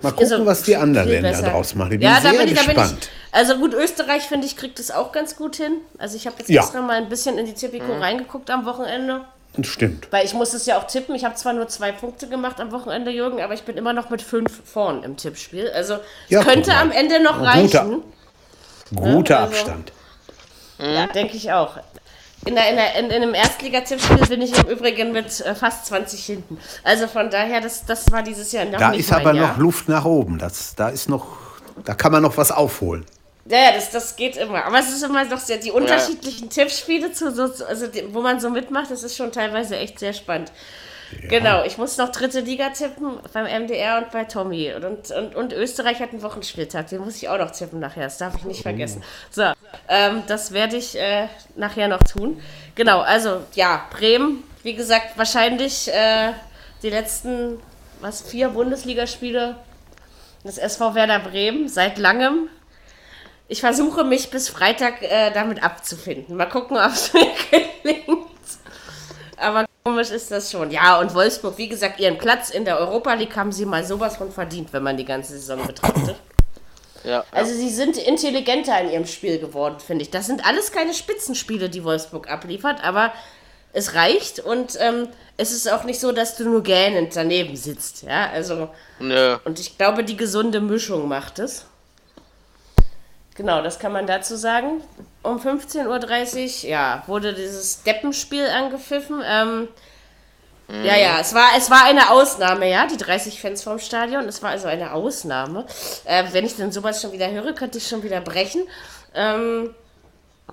Mal 0.00 0.10
gucken, 0.10 0.32
Also, 0.32 0.46
was 0.46 0.62
die 0.64 0.74
anderen 0.76 1.08
Länder 1.08 1.28
besser. 1.30 1.50
draus 1.50 1.74
machen. 1.76 1.92
Ich 1.92 1.98
bin 2.00 2.08
ja, 2.08 2.16
da 2.16 2.22
sehr 2.22 2.32
bin 2.32 2.48
ich, 2.48 2.54
da 2.54 2.62
bin 2.64 2.74
gespannt. 2.74 2.98
ich. 3.02 3.08
Also 3.30 3.56
gut, 3.58 3.72
Österreich 3.72 4.22
finde 4.24 4.46
ich 4.48 4.56
kriegt 4.56 4.80
es 4.80 4.90
auch 4.90 5.12
ganz 5.12 5.36
gut 5.36 5.54
hin. 5.56 5.74
Also 5.98 6.16
ich 6.16 6.26
habe 6.26 6.36
jetzt 6.40 6.48
Ja. 6.50 6.62
extra 6.62 6.80
mal 6.82 6.96
ein 6.96 7.08
bisschen 7.08 7.38
in 7.38 7.46
die 7.46 7.54
Tipico 7.54 7.92
reingeguckt 7.98 8.50
am 8.50 8.64
Wochenende, 8.66 9.20
Das 9.56 9.68
stimmt. 9.68 10.08
weil 10.10 10.24
ich 10.26 10.34
muss 10.34 10.54
es 10.54 10.66
ja 10.66 10.76
auch 10.78 10.88
tippen. 10.88 11.14
Ich 11.14 11.24
habe 11.24 11.36
zwar 11.36 11.52
nur 11.52 11.68
zwei 11.68 11.92
Punkte 11.92 12.28
gemacht 12.28 12.58
am 12.60 12.72
Wochenende, 12.72 13.12
Jürgen, 13.12 13.40
aber 13.40 13.54
ich 13.54 13.62
bin 13.62 13.76
immer 13.76 13.92
noch 13.92 14.10
mit 14.10 14.22
fünf 14.22 14.50
vorn 14.64 15.04
im 15.04 15.16
Tippspiel. 15.16 15.70
Also 15.70 15.98
Ja, 16.28 16.40
es 16.40 16.46
könnte 16.46 16.74
am 16.74 16.90
Ende 16.90 17.22
noch 17.22 17.40
Ein 17.40 17.62
guter- 17.62 17.78
reichen. 17.82 18.02
Guter 18.94 19.38
also- 19.40 19.52
Abstand. 19.54 19.92
Ja, 20.80 21.06
denke 21.06 21.36
ich 21.36 21.52
auch. 21.52 21.76
In, 22.44 22.56
der, 22.56 22.70
in, 22.70 22.76
der, 22.76 22.94
in, 22.96 23.06
in 23.06 23.22
einem 23.22 23.34
Erstliga-Tippspiel 23.34 24.26
bin 24.26 24.42
ich 24.42 24.56
im 24.58 24.66
Übrigen 24.68 25.12
mit 25.12 25.40
äh, 25.40 25.54
fast 25.54 25.86
20 25.86 26.24
hinten. 26.24 26.58
Also 26.82 27.06
von 27.06 27.30
daher, 27.30 27.60
das, 27.60 27.84
das 27.86 28.10
war 28.10 28.22
dieses 28.22 28.50
Jahr 28.50 28.64
noch 28.64 28.78
Da 28.78 28.90
nicht 28.90 29.00
ist 29.00 29.10
mein 29.12 29.20
aber 29.20 29.32
Jahr. 29.34 29.48
noch 29.52 29.58
Luft 29.58 29.88
nach 29.88 30.04
oben. 30.04 30.38
Das, 30.38 30.74
da 30.74 30.88
ist 30.88 31.08
noch, 31.08 31.26
da 31.84 31.94
kann 31.94 32.10
man 32.10 32.22
noch 32.22 32.36
was 32.36 32.50
aufholen. 32.50 33.06
Ja, 33.44 33.58
ja, 33.58 33.72
das, 33.72 33.90
das 33.90 34.16
geht 34.16 34.36
immer. 34.36 34.64
Aber 34.64 34.78
es 34.78 34.88
ist 34.92 35.02
immer 35.02 35.24
noch 35.24 35.38
sehr, 35.38 35.58
die 35.58 35.70
unterschiedlichen 35.70 36.50
Tippspiele, 36.50 37.12
zu, 37.12 37.32
so, 37.32 37.64
also 37.64 37.86
die, 37.86 38.12
wo 38.12 38.20
man 38.22 38.40
so 38.40 38.50
mitmacht, 38.50 38.90
das 38.90 39.02
ist 39.04 39.16
schon 39.16 39.30
teilweise 39.30 39.76
echt 39.76 39.98
sehr 40.00 40.12
spannend. 40.12 40.50
Genau, 41.28 41.64
ich 41.64 41.78
muss 41.78 41.96
noch 41.98 42.10
dritte 42.10 42.40
Liga 42.40 42.70
tippen 42.70 43.18
beim 43.32 43.46
MDR 43.46 43.98
und 43.98 44.10
bei 44.10 44.24
Tommy. 44.24 44.72
Und, 44.74 45.10
und, 45.10 45.34
und 45.34 45.52
Österreich 45.52 46.00
hat 46.00 46.10
einen 46.10 46.22
Wochenspieltag, 46.22 46.88
den 46.88 47.00
muss 47.00 47.16
ich 47.16 47.28
auch 47.28 47.38
noch 47.38 47.50
tippen 47.50 47.80
nachher, 47.80 48.04
das 48.04 48.18
darf 48.18 48.34
ich 48.36 48.44
nicht 48.44 48.62
vergessen. 48.62 49.02
So, 49.30 49.52
ähm, 49.88 50.22
das 50.26 50.52
werde 50.52 50.76
ich 50.76 50.98
äh, 50.98 51.28
nachher 51.56 51.88
noch 51.88 52.02
tun. 52.02 52.40
Genau, 52.74 53.00
also 53.00 53.42
ja, 53.54 53.86
Bremen, 53.90 54.44
wie 54.62 54.74
gesagt, 54.74 55.16
wahrscheinlich 55.16 55.88
äh, 55.92 56.32
die 56.82 56.90
letzten, 56.90 57.60
was, 58.00 58.22
vier 58.22 58.50
Bundesligaspiele 58.50 59.56
des 60.44 60.58
SV 60.58 60.94
Werder 60.94 61.20
Bremen 61.20 61.68
seit 61.68 61.98
langem. 61.98 62.48
Ich 63.48 63.60
versuche 63.60 64.04
mich 64.04 64.30
bis 64.30 64.48
Freitag 64.48 65.02
äh, 65.02 65.30
damit 65.32 65.62
abzufinden. 65.62 66.36
Mal 66.36 66.46
gucken, 66.46 66.76
ob 66.84 66.92
es 66.92 67.12
mir 67.12 67.26
gelingt. 67.50 68.28
Aber 69.36 69.66
komisch 69.84 70.10
ist 70.10 70.30
das 70.30 70.50
schon. 70.50 70.70
Ja, 70.70 70.98
und 71.00 71.14
Wolfsburg, 71.14 71.58
wie 71.58 71.68
gesagt, 71.68 72.00
ihren 72.00 72.18
Platz 72.18 72.50
in 72.50 72.64
der 72.64 72.78
Europa 72.78 73.14
League 73.14 73.36
haben 73.36 73.52
sie 73.52 73.66
mal 73.66 73.84
sowas 73.84 74.16
von 74.16 74.30
verdient, 74.30 74.72
wenn 74.72 74.82
man 74.82 74.96
die 74.96 75.04
ganze 75.04 75.32
Saison 75.32 75.66
betrachtet. 75.66 76.16
Ja, 77.04 77.24
Also 77.32 77.52
sie 77.52 77.70
sind 77.70 77.96
intelligenter 77.96 78.80
in 78.80 78.90
ihrem 78.90 79.06
Spiel 79.06 79.38
geworden, 79.38 79.80
finde 79.84 80.02
ich. 80.02 80.10
Das 80.10 80.26
sind 80.26 80.46
alles 80.46 80.70
keine 80.70 80.94
Spitzenspiele, 80.94 81.68
die 81.68 81.82
Wolfsburg 81.82 82.30
abliefert, 82.30 82.82
aber 82.84 83.12
es 83.72 83.94
reicht 83.94 84.38
und 84.38 84.78
ähm, 84.80 85.08
es 85.36 85.50
ist 85.50 85.70
auch 85.70 85.82
nicht 85.84 85.98
so, 85.98 86.12
dass 86.12 86.36
du 86.36 86.44
nur 86.44 86.62
gähnend 86.62 87.16
daneben 87.16 87.56
sitzt. 87.56 88.02
Ja, 88.02 88.30
also 88.30 88.68
Nö. 89.00 89.36
und 89.44 89.58
ich 89.58 89.78
glaube, 89.78 90.04
die 90.04 90.16
gesunde 90.16 90.60
Mischung 90.60 91.08
macht 91.08 91.38
es. 91.38 91.64
Genau, 93.34 93.62
das 93.62 93.78
kann 93.78 93.92
man 93.92 94.06
dazu 94.06 94.36
sagen. 94.36 94.82
Um 95.22 95.38
15.30 95.38 96.64
Uhr, 96.64 96.70
ja, 96.70 97.02
wurde 97.06 97.32
dieses 97.32 97.82
Deppenspiel 97.82 98.46
angepfiffen. 98.46 99.22
Ähm, 99.24 99.68
Ja, 100.84 100.96
ja, 100.96 101.18
es 101.20 101.34
war, 101.34 101.48
es 101.56 101.70
war 101.70 101.84
eine 101.84 102.10
Ausnahme, 102.10 102.70
ja, 102.70 102.86
die 102.86 102.96
30 102.96 103.40
Fans 103.40 103.62
vom 103.62 103.78
Stadion. 103.78 104.24
Es 104.26 104.42
war 104.42 104.50
also 104.50 104.68
eine 104.68 104.92
Ausnahme. 104.92 105.66
Äh, 106.04 106.24
wenn 106.32 106.46
ich 106.46 106.56
denn 106.56 106.72
sowas 106.72 107.02
schon 107.02 107.12
wieder 107.12 107.30
höre, 107.30 107.52
könnte 107.52 107.78
ich 107.78 107.86
schon 107.88 108.02
wieder 108.02 108.20
brechen. 108.20 108.62
Ähm, 109.14 109.74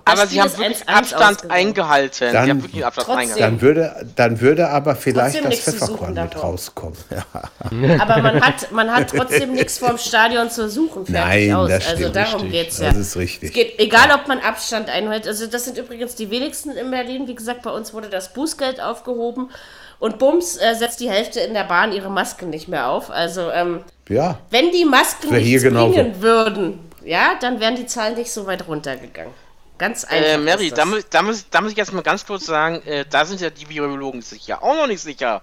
Aber 0.04 0.26
sie 0.26 0.40
haben 0.40 0.50
wirklich 0.56 0.78
1-1 0.82 0.86
Abstand 0.88 1.50
eingehalten. 1.50 2.28
sie 2.28 2.32
Dann- 2.32 2.48
haben 2.48 2.62
wirklich 2.62 2.84
Abstand 2.84 3.06
Trotzdem. 3.06 3.20
eingehalten. 3.30 3.58
Dann 3.58 3.60
würde, 3.60 4.06
dann 4.16 4.40
würde 4.40 4.68
aber 4.70 4.96
vielleicht 4.96 5.44
das 5.44 5.60
Pfefferkorn 5.60 6.14
mit 6.14 6.34
davon. 6.34 6.40
rauskommen. 6.40 6.96
aber 7.98 8.22
man 8.22 8.40
hat, 8.40 8.72
man 8.72 8.90
hat 8.92 9.10
trotzdem 9.10 9.52
nichts 9.52 9.78
vom 9.78 9.98
Stadion 9.98 10.50
zu 10.50 10.68
suchen. 10.68 11.04
Nein, 11.08 11.52
aus. 11.54 11.68
das 11.68 11.86
also 11.86 11.98
stimmt, 12.00 12.16
darum 12.16 12.40
richtig. 12.42 12.50
geht's 12.62 12.78
ja. 12.78 12.88
Das 12.88 12.96
ist 12.96 13.16
richtig. 13.16 13.48
Es 13.50 13.54
geht, 13.54 13.78
egal 13.78 14.10
ob 14.14 14.26
man 14.26 14.40
Abstand 14.40 14.88
einhält. 14.88 15.26
Also 15.28 15.46
das 15.46 15.64
sind 15.66 15.76
übrigens 15.78 16.14
die 16.14 16.30
wenigsten 16.30 16.70
in 16.70 16.90
Berlin. 16.90 17.28
Wie 17.28 17.34
gesagt, 17.34 17.62
bei 17.62 17.70
uns 17.70 17.92
wurde 17.92 18.08
das 18.08 18.32
Bußgeld 18.32 18.80
aufgehoben. 18.80 19.50
Und 19.98 20.18
Bums 20.18 20.56
äh, 20.56 20.74
setzt 20.74 21.00
die 21.00 21.10
Hälfte 21.10 21.40
in 21.40 21.52
der 21.52 21.64
Bahn 21.64 21.92
ihre 21.92 22.10
Masken 22.10 22.48
nicht 22.50 22.68
mehr 22.68 22.88
auf. 22.88 23.10
Also 23.10 23.50
ähm, 23.50 23.80
Ja, 24.08 24.38
wenn 24.50 24.70
die 24.72 24.86
Masken 24.86 25.30
nichts 25.30 25.62
genauso. 25.62 25.92
bringen 25.92 26.22
würden, 26.22 26.78
ja, 27.04 27.32
dann 27.40 27.60
wären 27.60 27.76
die 27.76 27.86
Zahlen 27.86 28.14
nicht 28.14 28.32
so 28.32 28.46
weit 28.46 28.66
runtergegangen. 28.66 29.32
Ganz 29.80 30.04
einfach. 30.04 30.28
Äh, 30.28 30.36
Mary, 30.36 30.70
da, 30.70 30.84
da, 31.08 31.22
muss, 31.22 31.48
da 31.48 31.62
muss 31.62 31.72
ich 31.72 31.78
jetzt 31.78 31.94
mal 31.94 32.02
ganz 32.02 32.26
kurz 32.26 32.44
sagen, 32.44 32.82
äh, 32.82 33.06
da 33.08 33.24
sind 33.24 33.40
ja 33.40 33.48
die 33.48 33.66
Virologen 33.66 34.20
sicher 34.20 34.62
auch 34.62 34.76
noch 34.76 34.86
nicht 34.86 35.00
sicher. 35.00 35.40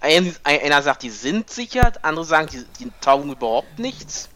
Ein, 0.00 0.36
ein, 0.44 0.60
einer 0.60 0.82
sagt, 0.82 1.02
die 1.02 1.08
sind 1.08 1.48
sicher, 1.48 1.90
andere 2.02 2.26
sagen, 2.26 2.48
die, 2.52 2.62
die 2.78 2.92
taugen 3.00 3.32
überhaupt 3.32 3.78
nichts. 3.78 4.28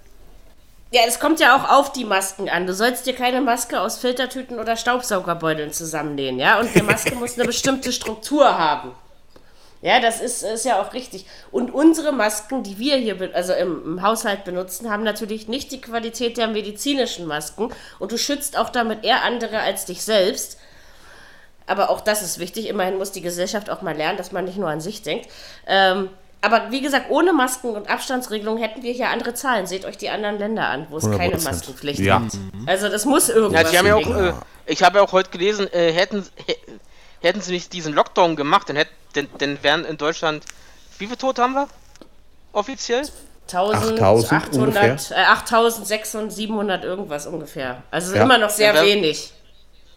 Ja, 0.92 1.02
es 1.06 1.20
kommt 1.20 1.40
ja 1.40 1.56
auch 1.56 1.68
auf 1.68 1.92
die 1.92 2.06
Masken 2.06 2.48
an. 2.48 2.66
Du 2.66 2.72
sollst 2.72 3.04
dir 3.04 3.14
keine 3.14 3.42
Maske 3.42 3.78
aus 3.80 3.98
Filtertüten 3.98 4.58
oder 4.58 4.78
Staubsaugerbeuteln 4.78 5.74
zusammennähen, 5.74 6.38
ja? 6.38 6.58
Und 6.58 6.74
eine 6.74 6.84
Maske 6.84 7.14
muss 7.14 7.34
eine 7.34 7.44
bestimmte 7.44 7.92
Struktur 7.92 8.56
haben. 8.56 8.92
Ja, 9.84 10.00
das 10.00 10.20
ist, 10.22 10.42
ist 10.42 10.64
ja 10.64 10.80
auch 10.80 10.94
richtig. 10.94 11.26
Und 11.52 11.72
unsere 11.74 12.10
Masken, 12.10 12.62
die 12.62 12.78
wir 12.78 12.96
hier 12.96 13.18
also 13.34 13.52
im, 13.52 13.82
im 13.84 14.02
Haushalt 14.02 14.44
benutzen, 14.44 14.90
haben 14.90 15.02
natürlich 15.02 15.46
nicht 15.46 15.70
die 15.72 15.80
Qualität 15.82 16.38
der 16.38 16.48
medizinischen 16.48 17.26
Masken. 17.26 17.70
Und 17.98 18.10
du 18.10 18.16
schützt 18.16 18.56
auch 18.58 18.70
damit 18.70 19.04
eher 19.04 19.22
andere 19.24 19.58
als 19.60 19.84
dich 19.84 20.02
selbst. 20.02 20.58
Aber 21.66 21.90
auch 21.90 22.00
das 22.00 22.22
ist 22.22 22.38
wichtig. 22.38 22.66
Immerhin 22.68 22.96
muss 22.96 23.12
die 23.12 23.20
Gesellschaft 23.20 23.68
auch 23.68 23.82
mal 23.82 23.94
lernen, 23.94 24.16
dass 24.16 24.32
man 24.32 24.46
nicht 24.46 24.56
nur 24.56 24.68
an 24.70 24.80
sich 24.80 25.02
denkt. 25.02 25.28
Ähm, 25.66 26.08
aber 26.40 26.70
wie 26.70 26.80
gesagt, 26.80 27.10
ohne 27.10 27.34
Masken 27.34 27.70
und 27.70 27.90
Abstandsregelungen 27.90 28.62
hätten 28.62 28.82
wir 28.82 28.92
hier 28.92 29.08
andere 29.10 29.34
Zahlen. 29.34 29.66
Seht 29.66 29.84
euch 29.84 29.98
die 29.98 30.08
anderen 30.08 30.38
Länder 30.38 30.66
an, 30.68 30.86
wo 30.88 30.96
es 30.96 31.10
keine 31.10 31.36
100%. 31.36 31.44
Maskenpflicht 31.44 32.00
Ja. 32.00 32.20
gibt. 32.20 32.36
Also 32.66 32.88
das 32.88 33.04
muss 33.04 33.28
irgendwas 33.28 33.64
Ja, 33.64 33.70
die 33.70 33.78
haben 33.78 33.86
ja 33.86 33.94
auch, 33.96 34.16
äh, 34.16 34.32
ich 34.66 34.82
habe 34.82 34.98
ja 34.98 35.04
auch 35.04 35.12
heute 35.12 35.28
gelesen, 35.30 35.70
äh, 35.74 35.92
hätten, 35.92 36.26
hä- 36.46 36.56
hätten 37.20 37.40
sie 37.42 37.52
nicht 37.52 37.72
diesen 37.74 37.92
Lockdown 37.94 38.36
gemacht, 38.36 38.68
dann, 38.68 38.76
hätt, 38.76 38.88
dann, 39.14 39.28
dann 39.38 39.62
wären 39.62 39.84
in 39.84 39.96
Deutschland, 39.96 40.44
wie 40.98 41.06
viele 41.06 41.18
Tote 41.18 41.42
haben 41.42 41.54
wir? 41.54 41.68
Offiziell? 42.52 43.02
8000 43.46 44.00
1800, 44.00 45.10
äh, 45.10 45.14
8600, 45.14 46.32
700 46.32 46.84
irgendwas 46.84 47.26
ungefähr. 47.26 47.82
Also 47.90 48.14
Ja. 48.14 48.22
immer 48.22 48.38
noch 48.38 48.50
sehr 48.50 48.68
Ja, 48.68 48.74
wer- 48.74 48.84
wenig. 48.84 49.32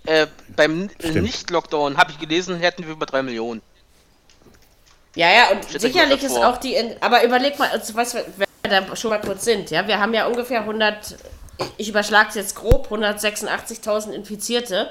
Äh, 0.05 0.27
beim 0.55 0.89
Stimmt. 0.99 1.23
Nicht-Lockdown, 1.23 1.97
habe 1.97 2.11
ich 2.11 2.19
gelesen, 2.19 2.57
hätten 2.59 2.85
wir 2.85 2.93
über 2.93 3.05
3 3.05 3.21
Millionen. 3.23 3.61
Ja, 5.15 5.29
ja, 5.31 5.49
und 5.51 5.59
euch 5.65 5.81
sicherlich 5.81 6.23
ist 6.23 6.37
auch 6.37 6.57
die. 6.57 6.75
In, 6.75 6.95
aber 7.01 7.23
überleg 7.23 7.57
mal, 7.57 7.69
also, 7.69 7.95
was, 7.95 8.13
wenn 8.13 8.23
wir 8.63 8.81
da 8.81 8.95
schon 8.95 9.09
mal 9.09 9.19
kurz 9.19 9.45
sind, 9.45 9.71
ja, 9.71 9.87
wir 9.87 9.99
haben 9.99 10.13
ja 10.13 10.27
ungefähr 10.27 10.61
100, 10.61 11.15
ich 11.77 11.89
überschlage 11.89 12.29
es 12.29 12.35
jetzt 12.35 12.55
grob, 12.55 12.87
186.000 12.91 14.11
Infizierte. 14.13 14.89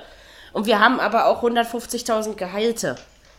Und 0.52 0.66
wir 0.66 0.80
haben 0.80 1.00
aber 1.00 1.26
auch 1.26 1.42
150.000 1.42 2.34
Geheilte. 2.36 2.96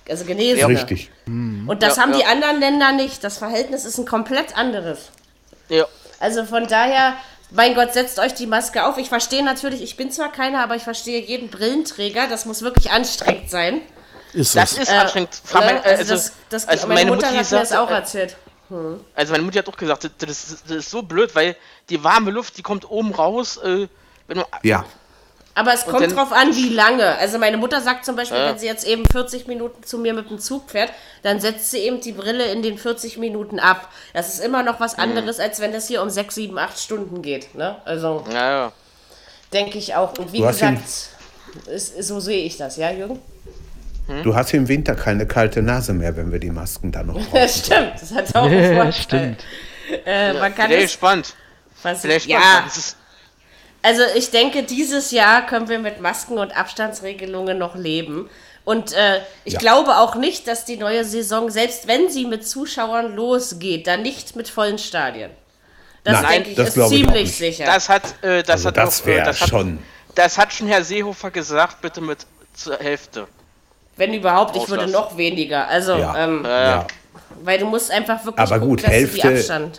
Also 0.09 0.25
Genesene. 0.25 0.67
Richtig. 0.67 1.09
Und 1.25 1.77
das 1.83 1.97
Ja, 1.97 2.03
haben 2.03 2.11
ja. 2.13 2.19
die 2.19 2.25
anderen 2.25 2.59
Länder 2.59 2.91
nicht. 2.93 3.23
Das 3.23 3.37
Verhältnis 3.37 3.85
ist 3.85 3.97
ein 3.97 4.05
komplett 4.05 4.57
anderes. 4.57 5.09
Ja. 5.69 5.85
Also 6.19 6.45
von 6.45 6.67
daher, 6.67 7.13
mein 7.51 7.75
Gott, 7.75 7.93
setzt 7.93 8.17
euch 8.19 8.33
die 8.33 8.47
Maske 8.47 8.85
auf. 8.85 8.97
Ich 8.97 9.09
verstehe 9.09 9.43
natürlich, 9.43 9.81
ich 9.81 9.97
bin 9.97 10.11
zwar 10.11 10.31
keiner, 10.31 10.63
aber 10.63 10.75
ich 10.75 10.83
verstehe 10.83 11.21
jeden 11.21 11.49
Brillenträger. 11.49 12.27
Das 12.27 12.45
muss 12.45 12.61
wirklich 12.61 12.91
anstrengend 12.91 13.49
sein. 13.49 13.81
Ist 14.33 14.55
Das 14.55 14.73
es. 14.73 14.77
ist 14.79 14.89
Äh, 14.89 14.97
anstrengend. 14.97 15.29
Frag 15.43 15.65
ne? 15.65 15.73
mal, 15.73 15.81
also, 15.83 16.13
das, 16.13 16.33
das, 16.49 16.67
also 16.67 16.87
meine, 16.87 17.01
meine 17.01 17.11
Mutter 17.15 17.27
Mutti 17.27 17.37
hat 17.39 17.51
mir 17.51 17.59
das 17.59 17.71
auch 17.73 17.89
äh, 17.89 17.93
erzählt. 17.93 18.35
Also 19.15 19.31
meine 19.31 19.43
Mutti 19.43 19.57
hat 19.57 19.67
auch 19.69 19.77
gesagt, 19.77 20.09
das 20.17 20.29
ist, 20.29 20.63
das 20.67 20.77
ist 20.77 20.89
so 20.91 21.01
blöd, 21.01 21.33
weil 21.35 21.55
die 21.89 22.03
warme 22.03 22.31
Luft, 22.31 22.57
die 22.57 22.61
kommt 22.63 22.89
oben 22.89 23.13
raus. 23.13 23.57
Äh, 23.57 23.87
wenn 24.27 24.37
du, 24.39 24.43
Ja. 24.63 24.83
Aber 25.57 25.73
es 25.73 25.85
kommt 25.85 26.15
drauf 26.15 26.31
an, 26.31 26.55
wie 26.55 26.69
lange. 26.69 27.17
Also 27.17 27.39
meine 27.39 27.57
Mutter 27.57 27.81
sagt 27.81 28.05
zum 28.05 28.15
Beispiel, 28.15 28.37
Ja. 28.37 28.49
wenn 28.49 28.59
sie 28.59 28.67
jetzt 28.67 28.85
eben 28.85 29.03
40 29.11 29.47
Minuten 29.47 29.81
zu 29.83 29.97
mir 29.97 30.13
mit 30.13 30.29
dem 30.29 30.37
Zug 30.37 30.69
fährt, 30.69 30.91
dann 31.23 31.39
setzt 31.39 31.71
sie 31.71 31.79
eben 31.79 31.99
die 31.99 32.11
Brille 32.11 32.45
in 32.51 32.61
den 32.61 32.77
40 32.77 33.17
Minuten 33.17 33.59
ab. 33.59 33.89
Das 34.13 34.29
ist 34.31 34.39
immer 34.39 34.61
noch 34.61 34.75
Mhm. 34.79 34.83
was 34.83 34.97
anderes, 34.99 35.39
als 35.39 35.59
wenn 35.59 35.71
das 35.71 35.87
hier 35.87 36.03
um 36.03 36.09
6, 36.11 36.35
7, 36.35 36.59
8 36.59 36.79
Stunden 36.79 37.21
geht. 37.23 37.55
Ne? 37.55 37.75
Also 37.85 38.23
ja, 38.31 38.49
ja. 38.65 38.71
denke 39.51 39.79
ich 39.79 39.95
auch. 39.95 40.17
Und 40.19 40.31
wie 40.31 40.41
Du 40.41 40.47
gesagt, 40.47 40.77
ist, 41.65 42.03
so 42.03 42.19
sehe 42.19 42.43
ich 42.45 42.57
das, 42.57 42.77
ja, 42.77 42.91
Jürgen? 42.91 43.19
Du 44.23 44.35
hast 44.35 44.53
im 44.53 44.67
Winter 44.69 44.95
keine 44.95 45.25
kalte 45.25 45.61
Nase 45.61 45.91
mehr, 45.91 46.15
wenn 46.15 46.31
wir 46.31 46.39
die 46.39 46.51
Masken 46.51 46.91
dann 46.91 47.07
noch 47.07 47.15
brauchen. 47.15 47.29
Das 47.33 47.57
stimmt, 47.65 47.93
das 47.99 48.13
hat 48.13 48.35
auch 48.35 48.43
einen 48.45 48.61
Ja, 48.63 48.73
Vorteil. 48.83 48.93
stimmt. 48.93 49.43
Äh, 50.05 50.33
man 50.33 50.53
kann 50.55 50.67
Vielleicht 50.67 50.85
es, 50.85 50.91
spannend. 50.93 51.33
was, 51.81 52.01
Vielleicht 52.01 52.27
ja, 52.27 52.39
spannend. 52.39 52.67
Das 52.67 52.77
ist, 52.77 52.97
Also 53.87 54.01
ich 54.15 54.31
denke, 54.31 54.63
dieses 54.63 55.11
Jahr 55.11 55.45
können 55.45 55.69
wir 55.69 55.79
mit 55.79 56.01
Masken 56.01 56.37
und 56.39 56.51
Abstandsregelungen 56.57 57.57
noch 57.57 57.75
leben. 57.75 58.29
Und 58.65 58.91
äh, 58.91 59.21
ich 59.45 59.53
Ja. 59.53 59.59
glaube 59.59 59.95
auch 59.95 60.15
nicht, 60.15 60.45
dass 60.49 60.65
die 60.65 60.75
neue 60.75 61.05
Saison, 61.05 61.49
selbst 61.49 61.87
wenn 61.87 62.09
sie 62.09 62.25
mit 62.25 62.45
Zuschauern 62.45 63.15
losgeht, 63.15 63.87
dann 63.87 64.01
nicht 64.01 64.35
mit 64.35 64.49
vollen 64.49 64.77
Stadien. 64.77 65.31
Das 66.03 66.21
Nein, 66.21 66.31
denke 66.43 66.49
ich 66.49 66.55
das 66.57 66.75
ist 66.75 66.77
ich 66.77 66.87
ziemlich 66.89 67.23
nicht. 67.23 67.37
sicher. 67.37 67.63
das 67.65 67.87
hat, 67.87 68.03
äh, 68.23 68.43
das 68.43 68.65
Also 68.65 68.67
hat 68.67 68.77
das 68.77 69.01
auch, 69.03 69.07
äh, 69.07 69.23
das 69.23 69.41
hat, 69.41 69.49
schon. 69.49 69.79
Das 70.15 70.37
hat 70.37 70.51
schon 70.53 70.67
Herr 70.67 70.83
Seehofer 70.83 71.31
gesagt, 71.31 71.79
bitte 71.81 72.01
mit 72.01 72.19
zur 72.53 72.77
Hälfte. 72.79 73.27
wenn 73.95 74.13
überhaupt, 74.13 74.55
ich 74.57 74.67
würde 74.69 74.87
noch 74.87 75.15
weniger. 75.15 75.65
Also, 75.69 75.95
Ja. 75.95 76.25
ähm, 76.25 76.43
ja. 76.45 76.85
weil 77.43 77.59
du 77.59 77.65
musst 77.67 77.89
einfach 77.89 78.23
wirklich 78.25 78.45
Aber 78.51 78.59
gut, 78.59 78.83
dass 78.83 78.89
Hälfte- 78.91 79.15
du 79.21 79.77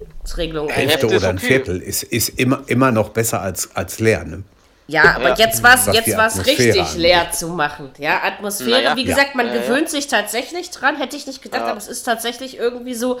Abstandsregelung 0.00 0.68
Hälfte 0.68 1.06
oder 1.06 1.28
ein 1.28 1.38
okay. 1.38 1.46
Viertel 1.46 1.80
ist, 1.80 2.02
ist 2.02 2.28
immer, 2.38 2.62
immer 2.66 2.90
noch 2.92 3.10
besser 3.10 3.40
als, 3.40 3.74
als 3.74 3.98
leer. 3.98 4.24
Ne? 4.24 4.42
Ja, 4.88 5.16
aber 5.16 5.30
Ja. 5.30 5.34
jetzt 5.36 5.62
war 5.62 5.74
es 5.74 5.86
Was 5.86 5.96
jetzt 5.96 6.16
war's 6.16 6.46
richtig 6.46 6.80
angeht. 6.80 6.96
leer 6.96 7.30
zu 7.32 7.48
machen. 7.48 7.90
Ja, 7.98 8.22
Atmosphäre, 8.22 8.70
Naja. 8.82 8.96
wie 8.96 9.04
gesagt, 9.04 9.34
man 9.34 9.46
Ja, 9.48 9.54
ja. 9.54 9.62
gewöhnt 9.62 9.88
sich 9.88 10.06
tatsächlich 10.06 10.70
dran, 10.70 10.96
hätte 10.96 11.16
ich 11.16 11.26
nicht 11.26 11.42
gedacht, 11.42 11.62
Ja. 11.62 11.68
aber 11.68 11.78
es 11.78 11.88
ist 11.88 12.04
tatsächlich 12.04 12.56
irgendwie 12.58 12.94
so, 12.94 13.20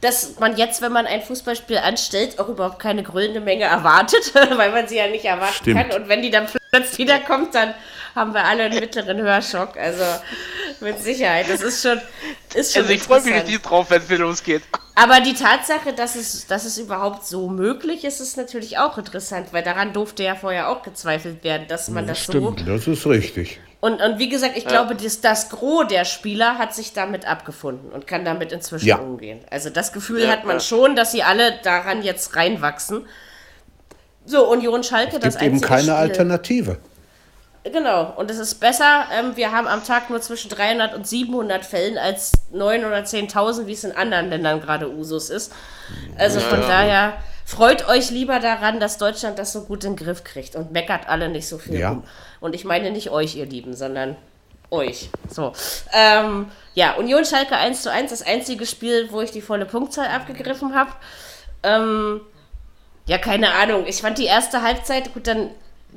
dass 0.00 0.38
man 0.38 0.56
jetzt, 0.56 0.82
wenn 0.82 0.92
man 0.92 1.06
ein 1.06 1.22
Fußballspiel 1.22 1.78
anstellt, 1.78 2.38
auch 2.38 2.48
überhaupt 2.48 2.78
keine 2.78 3.02
grüllende 3.02 3.40
Menge 3.40 3.64
erwartet, 3.64 4.32
weil 4.56 4.70
man 4.70 4.88
sie 4.88 4.96
ja 4.96 5.08
nicht 5.08 5.24
erwarten 5.24 5.54
Stimmt. 5.54 5.90
kann. 5.90 6.00
Und 6.00 6.08
wenn 6.08 6.22
die 6.22 6.30
dann 6.30 6.46
plötzlich 6.70 6.98
wiederkommt, 6.98 7.54
dann 7.54 7.74
haben 8.14 8.32
wir 8.32 8.44
alle 8.44 8.64
einen 8.64 8.80
mittleren 8.80 9.18
Hörschock. 9.18 9.76
Also 9.76 10.04
mit 10.80 11.00
Sicherheit. 11.00 11.48
Das 11.48 11.60
ist 11.60 11.82
schon. 11.82 12.00
Ist 12.54 12.72
schon 12.72 12.82
Also 12.82 12.94
ich 12.94 13.02
freue 13.02 13.20
mich 13.22 13.34
richtig 13.34 13.62
drauf, 13.62 13.90
wenn 13.90 14.02
es 14.02 14.08
wieder 14.08 14.20
losgeht. 14.20 14.62
Aber 14.94 15.20
die 15.20 15.34
Tatsache, 15.34 15.92
dass 15.92 16.16
es, 16.16 16.46
dass 16.46 16.64
es 16.64 16.78
überhaupt 16.78 17.26
so 17.26 17.48
möglich 17.48 18.04
ist, 18.04 18.20
ist 18.20 18.36
natürlich 18.36 18.78
auch 18.78 18.96
interessant, 18.96 19.48
weil 19.52 19.62
daran 19.62 19.92
durfte 19.92 20.22
ja 20.22 20.34
vorher 20.34 20.70
auch 20.70 20.82
gezweifelt 20.82 21.44
werden, 21.44 21.68
dass 21.68 21.88
man 21.88 22.06
das 22.06 22.24
so. 22.24 22.32
stimmt. 22.32 22.66
Das 22.66 22.86
ist 22.86 23.06
richtig. 23.06 23.60
Und, 23.86 24.02
und 24.02 24.18
wie 24.18 24.28
gesagt, 24.28 24.56
ich 24.56 24.66
glaube, 24.66 24.96
das, 24.96 25.20
das 25.20 25.48
Gros 25.48 25.86
der 25.88 26.04
Spieler 26.04 26.58
hat 26.58 26.74
sich 26.74 26.92
damit 26.92 27.24
abgefunden 27.24 27.92
und 27.92 28.08
kann 28.08 28.24
damit 28.24 28.50
inzwischen 28.50 28.86
Ja. 28.88 28.96
umgehen. 28.96 29.38
Also 29.48 29.70
das 29.70 29.92
Gefühl 29.92 30.24
Ja, 30.24 30.28
hat 30.30 30.44
man 30.44 30.56
ja. 30.56 30.60
schon, 30.60 30.96
dass 30.96 31.12
sie 31.12 31.22
alle 31.22 31.52
daran 31.62 32.02
jetzt 32.02 32.34
reinwachsen. 32.34 33.06
So, 34.24 34.50
Union 34.50 34.82
Schalke, 34.82 35.20
das 35.20 35.34
Gibt 35.34 35.42
eben 35.44 35.54
einzige 35.54 35.68
keine 35.68 35.82
Spiel. 35.82 35.92
Alternative. 35.94 36.78
Genau, 37.62 38.12
und 38.16 38.28
es 38.28 38.38
ist 38.38 38.56
besser, 38.56 39.04
ähm, 39.16 39.36
wir 39.36 39.52
haben 39.52 39.68
am 39.68 39.84
Tag 39.84 40.10
nur 40.10 40.20
zwischen 40.20 40.48
300 40.50 40.92
und 40.94 41.06
700 41.06 41.64
Fällen 41.64 41.96
als 41.96 42.32
9.000 42.52 42.86
oder 42.88 43.04
10.000, 43.04 43.66
wie 43.66 43.72
es 43.72 43.84
in 43.84 43.92
anderen 43.92 44.30
Ländern 44.30 44.60
gerade 44.60 44.90
Usus 44.90 45.30
ist. 45.30 45.52
Also 46.18 46.40
von 46.40 46.60
daher 46.60 47.14
freut 47.44 47.88
euch 47.88 48.10
lieber 48.10 48.40
daran, 48.40 48.80
dass 48.80 48.98
Deutschland 48.98 49.38
das 49.38 49.52
so 49.52 49.62
gut 49.62 49.84
in 49.84 49.94
den 49.96 50.04
Griff 50.04 50.24
kriegt 50.24 50.56
und 50.56 50.72
meckert 50.72 51.08
alle 51.08 51.28
nicht 51.28 51.46
so 51.48 51.58
viel 51.58 51.78
Ja. 51.78 51.90
rum. 51.90 52.04
Und 52.40 52.54
ich 52.54 52.64
meine 52.64 52.90
nicht 52.90 53.10
euch, 53.10 53.36
ihr 53.36 53.46
Lieben, 53.46 53.74
sondern 53.74 54.16
euch. 54.70 55.10
So. 55.28 55.52
Ähm, 55.92 56.46
ja, 56.74 56.94
Union 56.94 57.24
Schalke 57.24 57.56
1 57.56 57.82
zu 57.82 57.90
1, 57.90 58.10
das 58.10 58.22
einzige 58.22 58.66
Spiel, 58.66 59.08
wo 59.10 59.20
ich 59.20 59.30
die 59.30 59.40
volle 59.40 59.66
Punktzahl 59.66 60.08
abgegriffen 60.08 60.74
habe. 60.74 60.90
Ähm, 61.62 62.20
ja, 63.06 63.18
keine 63.18 63.52
Ahnung. 63.52 63.84
Ich 63.86 64.02
fand 64.02 64.18
die 64.18 64.24
erste 64.24 64.62
Halbzeit, 64.62 65.14
gut, 65.14 65.26
dann, 65.26 65.50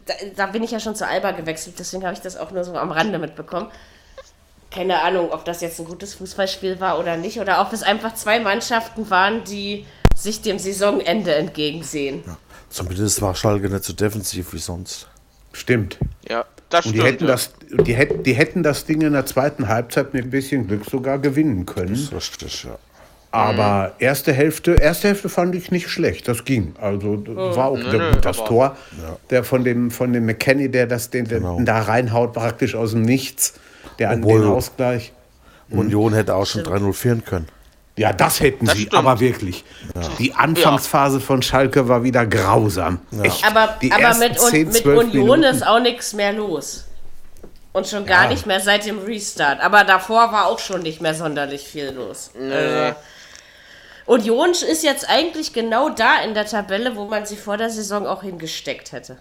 da, 0.05 0.13
da 0.35 0.45
bin 0.47 0.63
ich 0.63 0.71
ja 0.71 0.79
schon 0.79 0.95
zu 0.95 1.07
Alba 1.07 1.31
gewechselt, 1.31 1.75
deswegen 1.79 2.03
habe 2.03 2.13
ich 2.13 2.21
das 2.21 2.37
auch 2.37 2.51
nur 2.51 2.63
so 2.63 2.75
am 2.75 2.91
Rande 2.91 3.19
mitbekommen. 3.19 3.67
Keine 4.71 5.01
Ahnung, 5.01 5.31
ob 5.31 5.45
das 5.45 5.61
jetzt 5.61 5.79
ein 5.79 5.85
gutes 5.85 6.13
Fußballspiel 6.13 6.79
war 6.79 6.99
oder 6.99 7.17
nicht, 7.17 7.39
oder 7.39 7.61
ob 7.61 7.73
es 7.73 7.81
einfach 7.81 8.13
zwei 8.13 8.39
Mannschaften 8.39 9.09
waren, 9.09 9.43
die 9.43 9.87
sich 10.15 10.41
dem 10.41 10.59
Saisonende 10.59 11.33
entgegensehen. 11.33 12.23
Zumindest 12.69 13.19
war 13.21 13.33
Schalke 13.33 13.67
nicht 13.67 13.83
so 13.83 13.93
defensiv 13.93 14.53
wie 14.53 14.59
sonst. 14.59 15.07
Stimmt. 15.59 15.97
Ja, 16.29 16.45
das 16.69 16.85
Und 16.85 16.91
stimmt. 16.93 17.03
die 17.03 17.07
hätten, 17.11 17.23
ja. 17.25 17.31
das, 17.31 17.51
die, 17.85 17.93
hätten, 17.93 18.23
die 18.23 18.33
hätten 18.33 18.63
das 18.63 18.85
Ding 18.85 19.01
in 19.01 19.11
der 19.11 19.25
zweiten 19.25 19.67
Halbzeit 19.67 20.13
mit 20.13 20.23
ein 20.23 20.29
bisschen 20.29 20.67
Glück 20.67 20.85
sogar 20.89 21.19
gewinnen 21.19 21.65
können. 21.65 21.95
Richtig, 22.13 22.63
ja. 22.63 22.77
Aber 23.31 23.93
erste 23.99 24.31
Hälfte, 24.33 24.71
erste 24.75 25.09
Hälfte 25.09 25.29
fand 25.29 25.53
ich 25.53 25.69
nicht 25.69 25.89
schlecht. 25.89 26.27
Das 26.27 26.45
ging. 26.45 26.73
Also 26.81 27.17
das 27.17 27.55
war 27.57 27.65
auch 27.65 27.77
der, 27.79 27.93
nö, 27.99 28.11
das 28.21 28.37
Tor, 28.37 28.75
der 29.29 29.43
von 29.43 29.63
dem 29.63 29.91
von 29.91 30.13
dem 30.13 30.25
McKenny, 30.25 30.69
der 30.69 30.87
das 30.87 31.09
den, 31.11 31.25
den 31.25 31.39
Genau. 31.43 31.59
da 31.61 31.81
reinhaut 31.81 32.33
praktisch 32.33 32.73
aus 32.73 32.91
dem 32.91 33.03
Nichts, 33.03 33.53
der 33.99 34.09
an 34.11 34.21
den 34.23 34.43
Ausgleich. 34.45 35.11
Union 35.69 36.13
hätte 36.13 36.33
auch 36.33 36.47
schon 36.47 36.63
3-0 36.63 36.93
führen 36.93 37.23
können. 37.25 37.47
Ja, 37.99 38.13
das 38.13 38.39
hätten 38.39 38.65
Das 38.65 38.75
sie, 38.75 38.83
stimmt. 38.83 38.95
aber 38.95 39.19
wirklich. 39.19 39.65
Die 40.19 40.33
Anfangsphase 40.33 41.19
von 41.19 41.41
Schalke 41.41 41.87
war 41.89 42.01
wieder 42.03 42.25
grausam. 42.25 42.99
Echt. 43.21 43.45
Aber, 43.45 43.75
Die 43.81 43.91
aber 43.91 44.15
mit, 44.15 44.39
Un 44.39 44.49
10, 44.49 44.67
mit 44.69 44.77
12 44.77 44.99
Union 44.99 45.11
Minuten. 45.39 45.43
ist 45.43 45.67
auch 45.67 45.79
nichts 45.81 46.13
mehr 46.13 46.31
los. 46.31 46.85
Und 47.73 47.87
schon 47.87 48.05
gar 48.05 48.23
Ja. 48.23 48.29
nicht 48.29 48.45
mehr 48.45 48.61
seit 48.61 48.85
dem 48.85 48.99
Restart. 48.99 49.59
Aber 49.61 49.83
davor 49.83 50.31
war 50.31 50.47
auch 50.47 50.59
schon 50.59 50.81
nicht 50.81 51.01
mehr 51.01 51.13
sonderlich 51.13 51.67
viel 51.67 51.89
los. 51.91 52.31
Also, 52.39 52.95
Union 54.05 54.51
ist 54.51 54.81
jetzt 54.83 55.07
eigentlich 55.09 55.51
genau 55.51 55.89
da 55.89 56.21
in 56.23 56.33
der 56.33 56.45
Tabelle, 56.45 56.95
wo 56.95 57.05
man 57.05 57.25
sie 57.25 57.35
vor 57.35 57.57
der 57.57 57.69
Saison 57.69 58.07
auch 58.07 58.23
hingesteckt 58.23 58.93
hätte. 58.93 59.17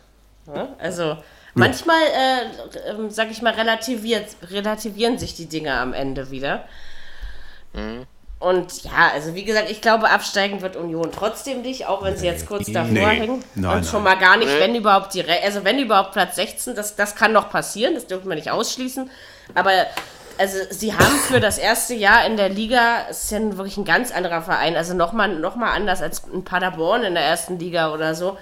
Ja? 0.46 0.68
Also 0.78 1.18
Manchmal, 1.55 1.96
äh, 1.96 2.90
ähm, 2.90 3.10
sag 3.10 3.32
ich 3.32 3.42
mal, 3.42 3.52
relativiert, 3.55 4.26
relativieren 4.48 5.18
sich 5.18 5.34
die 5.34 5.46
Dinge 5.46 5.74
am 5.74 5.92
Ende 5.92 6.30
wieder. 6.30 6.64
Und 8.40 8.85
ja, 8.85 9.10
also 9.12 9.35
wie 9.35 9.44
gesagt, 9.44 9.69
ich 9.69 9.81
glaube, 9.81 10.10
absteigen 10.10 10.62
wird 10.62 10.77
Union 10.77 11.10
trotzdem 11.10 11.62
nicht, 11.62 11.86
auch 11.86 12.05
wenn 12.05 12.16
sie 12.16 12.27
jetzt 12.27 12.47
kurz 12.47 12.70
davor 12.70 12.93
Nee. 12.93 13.01
hängen. 13.05 13.44
Nein, 13.56 13.78
und 13.78 13.85
schon 13.86 14.05
nein. 14.05 14.16
mal 14.16 14.20
gar 14.24 14.36
nicht, 14.36 14.48
wenn 14.60 14.77
überhaupt 14.77 15.12
die, 15.15 15.20
Re- 15.23 15.43
also 15.44 15.65
wenn 15.65 15.78
überhaupt 15.81 16.12
Platz 16.12 16.36
16, 16.36 16.77
das, 16.77 16.94
das 16.94 17.16
kann 17.16 17.32
noch 17.32 17.51
passieren, 17.51 17.94
das 17.94 18.06
dürfen 18.06 18.28
wir 18.28 18.36
nicht 18.36 18.51
ausschließen. 18.52 19.10
Aber 19.56 19.73
also 20.39 20.56
sie 20.70 20.94
haben 20.94 21.16
für 21.27 21.40
das 21.40 21.59
erste 21.59 21.94
Jahr 21.94 22.24
in 22.27 22.36
der 22.36 22.48
Liga, 22.48 23.06
es 23.10 23.24
ist 23.24 23.31
ja 23.32 23.40
wirklich 23.56 23.77
ein 23.77 23.85
ganz 23.85 24.12
anderer 24.12 24.40
Verein, 24.40 24.77
also 24.77 24.94
nochmal 24.94 25.31
noch 25.35 25.56
mal 25.56 25.73
anders 25.73 26.01
als 26.01 26.23
ein 26.32 26.44
Paderborn 26.44 27.02
in 27.02 27.15
der 27.15 27.24
ersten 27.24 27.59
Liga 27.59 27.93
oder 27.93 28.15
so, 28.15 28.39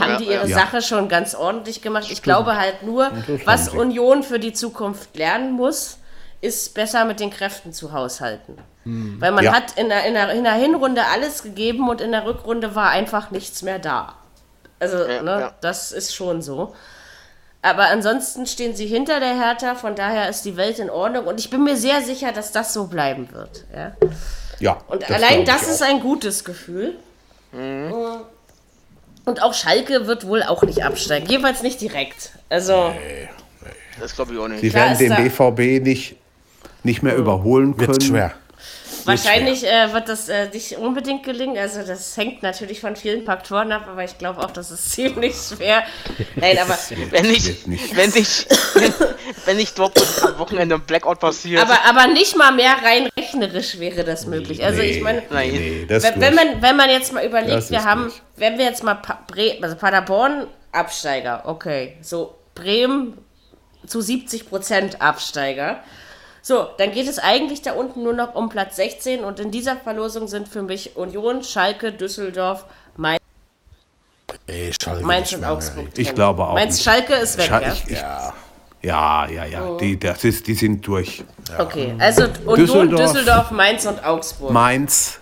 haben 0.00 0.12
Ja, 0.12 0.16
die 0.18 0.24
ihre 0.24 0.48
ja. 0.48 0.56
Sache 0.56 0.80
schon 0.80 1.10
ganz 1.10 1.34
ordentlich 1.34 1.82
gemacht. 1.82 2.06
Ich 2.08 2.22
glaube 2.22 2.56
halt 2.56 2.84
nur, 2.84 3.10
was. 3.44 3.68
Union 3.68 4.22
für 4.22 4.38
die 4.38 4.54
Zukunft 4.54 5.14
lernen 5.14 5.52
muss, 5.52 5.98
ist 6.40 6.74
besser 6.74 7.04
mit 7.04 7.20
den 7.20 7.30
Kräften 7.30 7.72
zu 7.72 7.92
haushalten. 7.92 8.56
Weil 8.84 9.32
man 9.32 9.44
Ja. 9.44 9.52
hat 9.52 9.72
in 9.76 9.88
der, 9.88 10.04
in, 10.04 10.14
der, 10.14 10.30
in 10.30 10.44
der 10.44 10.52
Hinrunde 10.54 11.02
alles 11.12 11.42
gegeben 11.42 11.88
und 11.88 12.00
in 12.00 12.12
der 12.12 12.24
Rückrunde 12.24 12.74
war 12.76 12.90
einfach 12.90 13.30
nichts 13.32 13.62
mehr 13.62 13.78
da. 13.80 14.14
Also, 14.78 14.98
Ja, 14.98 15.22
ne, 15.22 15.40
ja. 15.40 15.54
das 15.60 15.90
ist 15.92 16.14
schon 16.14 16.40
so. 16.42 16.74
Aber 17.62 17.86
ansonsten 17.86 18.46
stehen 18.46 18.76
sie 18.76 18.86
hinter 18.86 19.18
der 19.18 19.34
Hertha, 19.36 19.74
von 19.74 19.96
daher 19.96 20.28
ist 20.28 20.44
die 20.44 20.56
Welt 20.56 20.78
in 20.78 20.88
Ordnung 20.88 21.26
und 21.26 21.40
ich 21.40 21.50
bin 21.50 21.64
mir 21.64 21.76
sehr 21.76 22.00
sicher, 22.02 22.30
dass 22.30 22.52
das 22.52 22.72
so 22.72 22.86
bleiben 22.86 23.28
wird. 23.32 23.64
Ja? 23.74 23.96
Ja. 24.60 24.78
Und 24.86 25.02
das 25.02 25.10
allein 25.10 25.44
das 25.44 25.66
ist 25.66 25.82
auch. 25.82 25.88
ein 25.88 26.00
gutes 26.00 26.44
Gefühl. 26.44 26.94
Und 29.24 29.42
auch 29.42 29.54
Schalke 29.54 30.06
wird 30.06 30.26
wohl 30.26 30.42
auch 30.44 30.62
nicht 30.62 30.84
absteigen. 30.84 31.26
Jedenfalls 31.28 31.62
nicht 31.62 31.80
direkt. 31.80 32.30
Also, 32.48 32.92
Das 33.98 34.14
glaube 34.14 34.34
ich 34.34 34.38
auch 34.38 34.46
nicht. 34.48 34.60
Sie 34.60 34.70
Klar 34.70 34.96
werden 34.98 34.98
den 35.16 35.16
BVB 35.24 35.82
nicht, 35.84 36.16
nicht 36.86 37.02
mehr 37.02 37.16
überholen 37.16 37.76
können. 37.76 37.88
Wird 37.88 38.02
schwer. 38.04 38.32
wahrscheinlich 39.04 39.66
äh, 39.66 39.92
wird 39.92 40.08
das 40.08 40.28
äh, 40.28 40.48
nicht 40.48 40.78
unbedingt 40.78 41.22
gelingen. 41.24 41.58
Also, 41.58 41.82
das 41.82 42.16
hängt 42.16 42.42
natürlich 42.42 42.80
von 42.80 42.96
vielen 42.96 43.24
Faktoren 43.24 43.70
ab, 43.72 43.86
aber 43.90 44.02
ich 44.04 44.16
glaube 44.16 44.40
auch, 44.40 44.50
das 44.50 44.70
ist 44.70 44.90
ziemlich 44.92 45.34
schwer. 45.34 45.82
Nein, 46.36 46.56
aber, 46.58 46.78
Wenn 47.10 47.26
nicht, 47.26 47.66
nicht. 47.66 47.96
wenn 47.96 48.10
nicht, 48.10 48.46
wenn, 48.74 48.94
wenn 49.44 49.56
nicht 49.58 49.78
Dortmund 49.78 50.08
am 50.22 50.38
Wochenende 50.38 50.76
ein 50.76 50.80
Blackout 50.80 51.20
passiert. 51.20 51.60
aber, 51.60 51.78
aber 51.86 52.12
nicht 52.12 52.36
mal 52.36 52.52
mehr 52.52 52.76
rein 52.82 53.08
rechnerisch 53.18 53.78
wäre 53.78 54.04
das 54.04 54.26
möglich. 54.26 54.64
Also, 54.64 54.80
ich 54.80 55.02
meine. 55.02 55.22
Nee, 55.30 55.84
Wenn, 55.88 56.20
wenn, 56.20 56.34
man, 56.34 56.62
wenn 56.62 56.76
man 56.76 56.88
jetzt 56.88 57.12
mal 57.12 57.24
überlegt, 57.24 57.70
wir 57.70 57.84
haben, 57.84 58.04
durch. 58.04 58.22
wenn 58.36 58.56
wir 58.58 58.64
jetzt 58.64 58.82
mal 58.82 58.94
pa 58.94 59.18
Bre 59.26 59.58
also 59.60 59.76
Paderborn 59.76 60.46
Absteiger, 60.72 61.42
okay, 61.46 61.96
so 62.00 62.38
Bremen 62.54 63.18
zu 63.86 64.00
70 64.00 64.48
Prozent 64.48 65.00
Absteiger. 65.00 65.80
So, 66.46 66.68
dann 66.78 66.92
geht 66.92 67.08
es 67.08 67.18
eigentlich 67.18 67.62
da 67.62 67.72
unten 67.72 68.04
nur 68.04 68.12
noch 68.12 68.36
um 68.36 68.48
Platz 68.48 68.76
16 68.76 69.24
und 69.24 69.40
in 69.40 69.50
dieser 69.50 69.76
Verlosung 69.78 70.28
sind 70.28 70.46
für 70.46 70.62
mich 70.62 70.94
Union, 70.96 71.42
Schalke, 71.42 71.90
Düsseldorf, 71.90 72.66
Mainz, 72.96 73.20
Ey, 74.46 74.72
Schalke 74.80 75.04
Mainz 75.04 75.32
und 75.32 75.44
Augsburg. 75.44 75.86
Ich 75.96 76.14
glaube 76.14 76.44
auch 76.44 76.54
Mainz, 76.54 76.74
nicht. 76.76 76.84
Schalke 76.84 77.14
ist 77.14 77.36
weg, 77.36 77.46
Schal- 77.46 77.62
ja? 77.62 77.72
ich, 77.72 77.90
ich, 77.90 77.98
ja, 78.82 79.26
ja, 79.28 79.44
ja. 79.44 79.76
Die, 79.78 79.98
das 79.98 80.22
ist, 80.22 80.46
die 80.46 80.54
sind 80.54 80.86
durch. 80.86 81.24
Okay, 81.58 81.96
also 81.98 82.26
Union, 82.44 82.56
Düsseldorf. 82.56 83.00
Düsseldorf, 83.12 83.50
Mainz 83.50 83.84
und 83.84 84.04
Augsburg. 84.04 84.52
Mainz, 84.52 85.18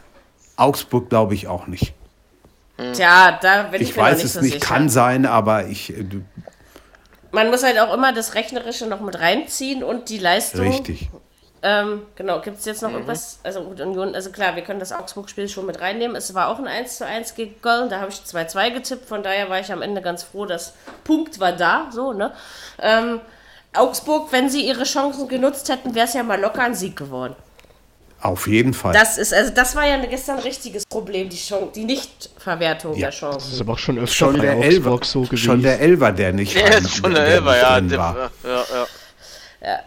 Augsburg 0.56 1.08
glaube 1.08 1.32
ich 1.32 1.48
auch 1.48 1.66
nicht. 1.66 1.94
Tja, 2.92 3.38
da 3.40 3.62
bin 3.62 3.80
ich, 3.80 3.88
Ich 3.88 3.96
mir 3.96 4.02
noch 4.02 4.08
weiß 4.10 4.16
nicht 4.18 4.26
es 4.26 4.32
so 4.34 4.40
nicht, 4.42 4.52
sicher. 4.54 4.66
kann 4.66 4.90
sein, 4.90 5.24
aber 5.24 5.68
ich. 5.68 5.94
Man 7.34 7.50
muss 7.50 7.64
halt 7.64 7.78
auch 7.78 7.92
immer 7.92 8.12
das 8.12 8.34
Rechnerische 8.34 8.86
noch 8.86 9.00
mit 9.00 9.18
reinziehen 9.18 9.82
und 9.82 10.08
die 10.08 10.18
Leistung. 10.18 10.60
Richtig. 10.68 11.08
Ähm, 11.62 12.02
genau, 12.14 12.40
gibt 12.40 12.58
es 12.58 12.64
jetzt 12.66 12.82
Mhm. 12.82 12.88
noch 12.88 12.94
irgendwas? 12.94 13.38
Also 13.42 13.62
gut, 13.62 13.80
Union, 13.80 14.14
also 14.14 14.30
klar, 14.30 14.54
wir 14.54 14.62
können 14.62 14.80
das 14.80 14.92
Augsburg-Spiel 14.92 15.48
schon 15.48 15.64
mit 15.66 15.80
reinnehmen. 15.80 16.14
Es 16.14 16.34
war 16.34 16.48
auch 16.48 16.58
ein 16.58 16.68
1 16.68 16.98
zu 16.98 17.06
1 17.06 17.34
gegen 17.34 17.60
Köln, 17.62 17.88
da 17.88 18.00
habe 18.00 18.10
ich 18.10 18.20
2-2 18.24 18.70
getippt, 18.70 19.08
von 19.08 19.22
daher 19.22 19.48
war 19.48 19.60
ich 19.60 19.72
am 19.72 19.80
Ende 19.82 20.02
ganz 20.02 20.22
froh, 20.22 20.44
dass 20.44 20.74
Punkt 21.04 21.40
war 21.40 21.52
da, 21.52 21.88
so, 21.90 22.12
ne? 22.12 22.32
Ähm, 22.80 23.20
Augsburg, 23.72 24.30
wenn 24.30 24.48
sie 24.50 24.60
ihre 24.66 24.84
Chancen 24.84 25.26
genutzt 25.26 25.68
hätten, 25.70 25.94
wäre 25.94 26.06
es 26.06 26.12
ja 26.14 26.22
mal 26.22 26.40
locker 26.40 26.62
ein 26.62 26.74
Sieg 26.74 26.96
geworden. 26.96 27.34
Auf 28.24 28.46
jeden 28.46 28.72
Fall. 28.72 28.94
Das 28.94 29.18
ist, 29.18 29.34
also 29.34 29.50
das 29.52 29.76
war 29.76 29.86
ja 29.86 29.98
gestern 30.06 30.38
ein 30.38 30.42
richtiges 30.44 30.86
Problem, 30.86 31.28
die, 31.28 31.36
Chance, 31.36 31.72
die 31.74 31.84
Nichtverwertung 31.84 32.92
Ja. 32.94 32.98
der 32.98 33.06
Das 33.10 33.14
Chancen. 33.18 33.52
ist 33.52 33.60
aber 33.60 33.74
auch 33.74 33.78
schon 33.78 33.98
öfter 33.98 34.14
schon 34.14 34.36
bei 34.38 34.42
der 34.46 34.56
Elver, 34.56 34.98
so 35.04 35.20
gewesen. 35.22 35.36
schon 35.36 35.62
der 35.62 35.78
Elver, 35.80 36.10
der 36.10 36.32
nicht 36.32 36.56
Der 36.56 36.64
rein- 36.64 36.84
ist 36.84 36.96
schon 36.96 37.12
der 37.14 37.24
der 37.26 37.34
Elfer, 37.34 37.56
ja. 37.58 37.74
drin 37.74 37.88
der- 37.90 37.98
war. 37.98 38.30
ja, 38.42 38.64
ja. 39.62 39.78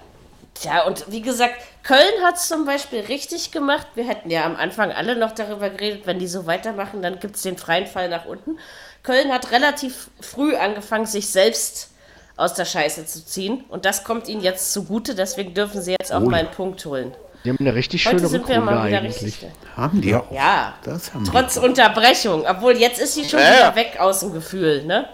Tja, 0.53 0.84
und 0.85 1.05
wie 1.09 1.22
gesagt, 1.22 1.55
Köln 1.84 2.23
hat 2.23 2.35
es 2.35 2.47
zum 2.47 2.65
Beispiel 2.65 2.99
richtig 3.01 3.51
gemacht. 3.51 3.88
Wir 3.95 4.07
hätten 4.07 4.30
ja 4.30 4.45
am 4.45 4.55
Anfang 4.55 4.91
alle 4.91 5.15
noch 5.15 5.31
darüber 5.31 5.69
geredet, 5.69 6.01
wenn 6.05 6.19
die 6.19 6.27
so 6.27 6.45
weitermachen, 6.47 7.01
dann 7.01 7.19
gibt 7.19 7.35
es 7.38 7.41
den 7.43 7.57
freien 7.57 7.85
Fall 7.88 8.09
nach 8.09 8.26
unten. 8.26 8.57
Köln 9.03 9.31
hat 9.31 9.51
relativ 9.51 10.09
früh 10.19 10.55
angefangen, 10.55 11.05
sich 11.05 11.30
selbst 11.30 11.89
aus 12.35 12.53
der 12.55 12.65
Scheiße 12.65 13.05
zu 13.05 13.26
ziehen. 13.26 13.65
Und 13.69 13.85
das 13.85 14.03
kommt 14.03 14.27
ihnen 14.27 14.41
jetzt 14.41 14.73
zugute, 14.73 15.15
deswegen 15.15 15.53
dürfen 15.53 15.81
sie 15.81 15.95
jetzt 15.99 16.11
auch 16.14 16.22
Oh 16.22 16.26
mal 16.26 16.38
ja. 16.41 16.43
einen 16.47 16.51
Punkt 16.55 16.84
holen. 16.85 17.15
Die 17.48 17.52
haben 17.53 17.60
eine 17.61 17.74
richtig 17.76 18.06
Heute 18.06 18.18
schöne 18.18 18.28
sind 18.28 18.48
wir 18.49 18.56
Rückrunde 18.57 18.76
mal 18.76 18.88
wieder 18.90 18.98
eigentlich. 18.98 19.24
richtig. 19.24 19.49
Haben 19.78 20.02
die 20.02 20.14
auch. 20.14 20.30
Ja, 20.34 20.74
Das 20.84 21.14
haben 21.14 21.24
trotz 21.24 21.53
die. 21.53 21.60
Unterbrechung. 21.61 22.44
Obwohl, 22.45 22.76
jetzt 22.76 22.99
ist 22.99 23.14
sie 23.14 23.24
schon 23.24 23.40
Ja, 23.40 23.45
wieder 23.45 23.60
ja. 23.60 23.76
weg 23.78 23.98
aus 24.02 24.19
dem 24.19 24.34
Gefühl, 24.34 24.84
ne? 24.84 25.07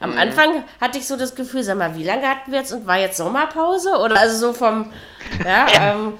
Am 0.00 0.10
Mhm. 0.10 0.18
Anfang 0.18 0.64
hatte 0.80 0.98
ich 0.98 1.06
so 1.06 1.16
das 1.16 1.36
Gefühl, 1.36 1.62
sag 1.62 1.78
mal, 1.78 1.94
wie 1.94 2.02
lange 2.02 2.26
hatten 2.28 2.50
wir 2.50 2.58
jetzt 2.58 2.72
und 2.72 2.88
war 2.88 2.98
jetzt 2.98 3.16
Sommerpause? 3.18 3.90
Oder 3.98 4.18
also 4.18 4.36
so 4.48 4.52
vom, 4.52 4.92
ja, 5.44 5.66
ähm, 5.80 6.14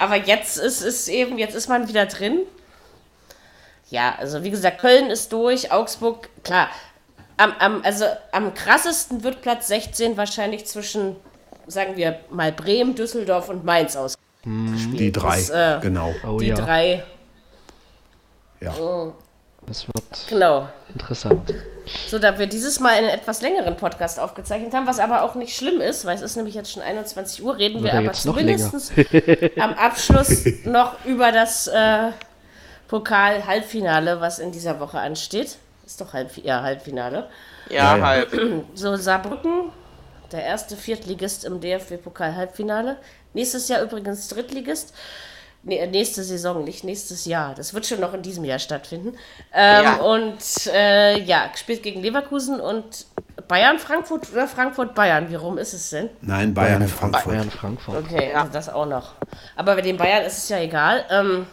aber 0.00 0.16
jetzt 0.16 0.56
ist 0.58 0.82
es 0.82 1.06
eben, 1.06 1.38
jetzt 1.38 1.54
ist 1.54 1.68
man 1.68 1.86
wieder 1.86 2.06
drin. 2.06 2.40
Ja, 3.90 4.16
also 4.18 4.42
wie 4.42 4.50
gesagt, 4.50 4.80
Köln 4.80 5.10
ist 5.10 5.32
durch, 5.32 5.70
Augsburg, 5.70 6.28
klar. 6.42 6.70
Am, 7.36 7.52
am, 7.60 7.82
also 7.84 8.04
am 8.32 8.52
krassesten 8.52 9.22
wird 9.22 9.42
Platz 9.42 9.68
16 9.68 10.16
wahrscheinlich 10.16 10.66
zwischen, 10.66 11.14
sagen 11.68 11.96
wir 11.96 12.18
mal, 12.30 12.50
Bremen, 12.50 12.96
Düsseldorf 12.96 13.48
und 13.48 13.64
Mainz 13.64 13.94
aus. 13.94 14.16
Die 14.48 15.12
drei, 15.12 15.36
Das, 15.36 15.50
äh, 15.50 15.78
genau. 15.80 16.14
Oh 16.26 16.38
Die 16.38 16.46
ja, 16.46 16.54
drei, 16.54 17.04
Ja. 18.60 18.72
das 19.66 19.86
wird 19.86 20.26
genau. 20.28 20.68
interessant. 20.92 21.54
So, 22.08 22.18
da 22.18 22.38
wir 22.38 22.46
dieses 22.46 22.80
Mal 22.80 22.94
einen 22.94 23.08
etwas 23.08 23.42
längeren 23.42 23.76
Podcast 23.76 24.18
aufgezeichnet 24.18 24.72
haben, 24.74 24.86
was 24.86 25.00
aber 25.00 25.22
auch 25.22 25.34
nicht 25.34 25.56
schlimm 25.56 25.80
ist, 25.80 26.04
weil 26.04 26.16
es 26.16 26.22
ist 26.22 26.36
nämlich 26.36 26.54
jetzt 26.54 26.72
schon 26.72 26.82
21 26.82 27.42
Uhr, 27.42 27.56
reden 27.56 27.76
wir 27.76 27.84
Wird 27.84 27.92
er 27.94 27.98
aber 28.00 28.12
zumindest 28.12 28.92
am 29.58 29.74
Abschluss 29.74 30.44
noch 30.64 31.04
über 31.04 31.32
das 31.32 31.66
äh, 31.66 32.10
Pokal-Halbfinale, 32.88 34.20
was 34.20 34.38
in 34.38 34.52
dieser 34.52 34.80
Woche 34.80 34.98
ansteht. 34.98 35.56
Ist 35.86 36.00
doch 36.00 36.12
Halb 36.12 36.36
ja, 36.38 36.62
Halbfinale. 36.62 37.28
Ja, 37.70 37.96
ja. 37.96 38.06
halb. 38.06 38.30
So, 38.74 38.96
Saarbrücken, 38.96 39.70
der 40.32 40.44
erste 40.44 40.76
Viertligist 40.76 41.44
im 41.44 41.60
DFB-Pokal-Halbfinale. 41.60 42.96
Nächstes 43.34 43.68
Jahr 43.68 43.82
übrigens 43.82 44.28
Drittligist. 44.28 44.94
Nee, 45.64 45.84
nächste 45.86 46.22
Saison, 46.22 46.62
nicht 46.64 46.84
nächstes 46.84 47.24
Jahr. 47.24 47.54
Das 47.54 47.74
wird 47.74 47.84
schon 47.84 48.00
noch 48.00 48.14
in 48.14 48.22
diesem 48.22 48.44
Jahr 48.44 48.58
stattfinden. 48.60 49.16
Ähm, 49.52 49.84
Ja. 49.84 49.96
Und 49.96 50.66
äh, 50.72 51.18
ja, 51.20 51.50
spielt 51.56 51.82
gegen 51.82 52.00
Leverkusen 52.00 52.60
und 52.60 53.06
Bayern, 53.48 53.78
Frankfurt 53.78 54.30
oder 54.32 54.46
Frankfurt, 54.46 54.94
Bayern. 54.94 55.30
Wie 55.30 55.34
rum 55.34 55.58
ist 55.58 55.72
es 55.72 55.90
denn? 55.90 56.10
Nein, 56.20 56.54
Bayern, 56.54 56.86
Frankfurt. 56.86 57.24
Bayern, 57.24 57.50
Frankfurt. 57.50 58.04
Okay, 58.04 58.30
Ja. 58.32 58.40
also 58.42 58.52
das 58.52 58.68
auch 58.68 58.86
noch. 58.86 59.14
Aber 59.56 59.74
bei 59.74 59.82
den 59.82 59.96
Bayern 59.96 60.24
ist 60.24 60.38
es 60.38 60.48
ja 60.48 60.58
egal. 60.60 61.04
Ähm, 61.10 61.46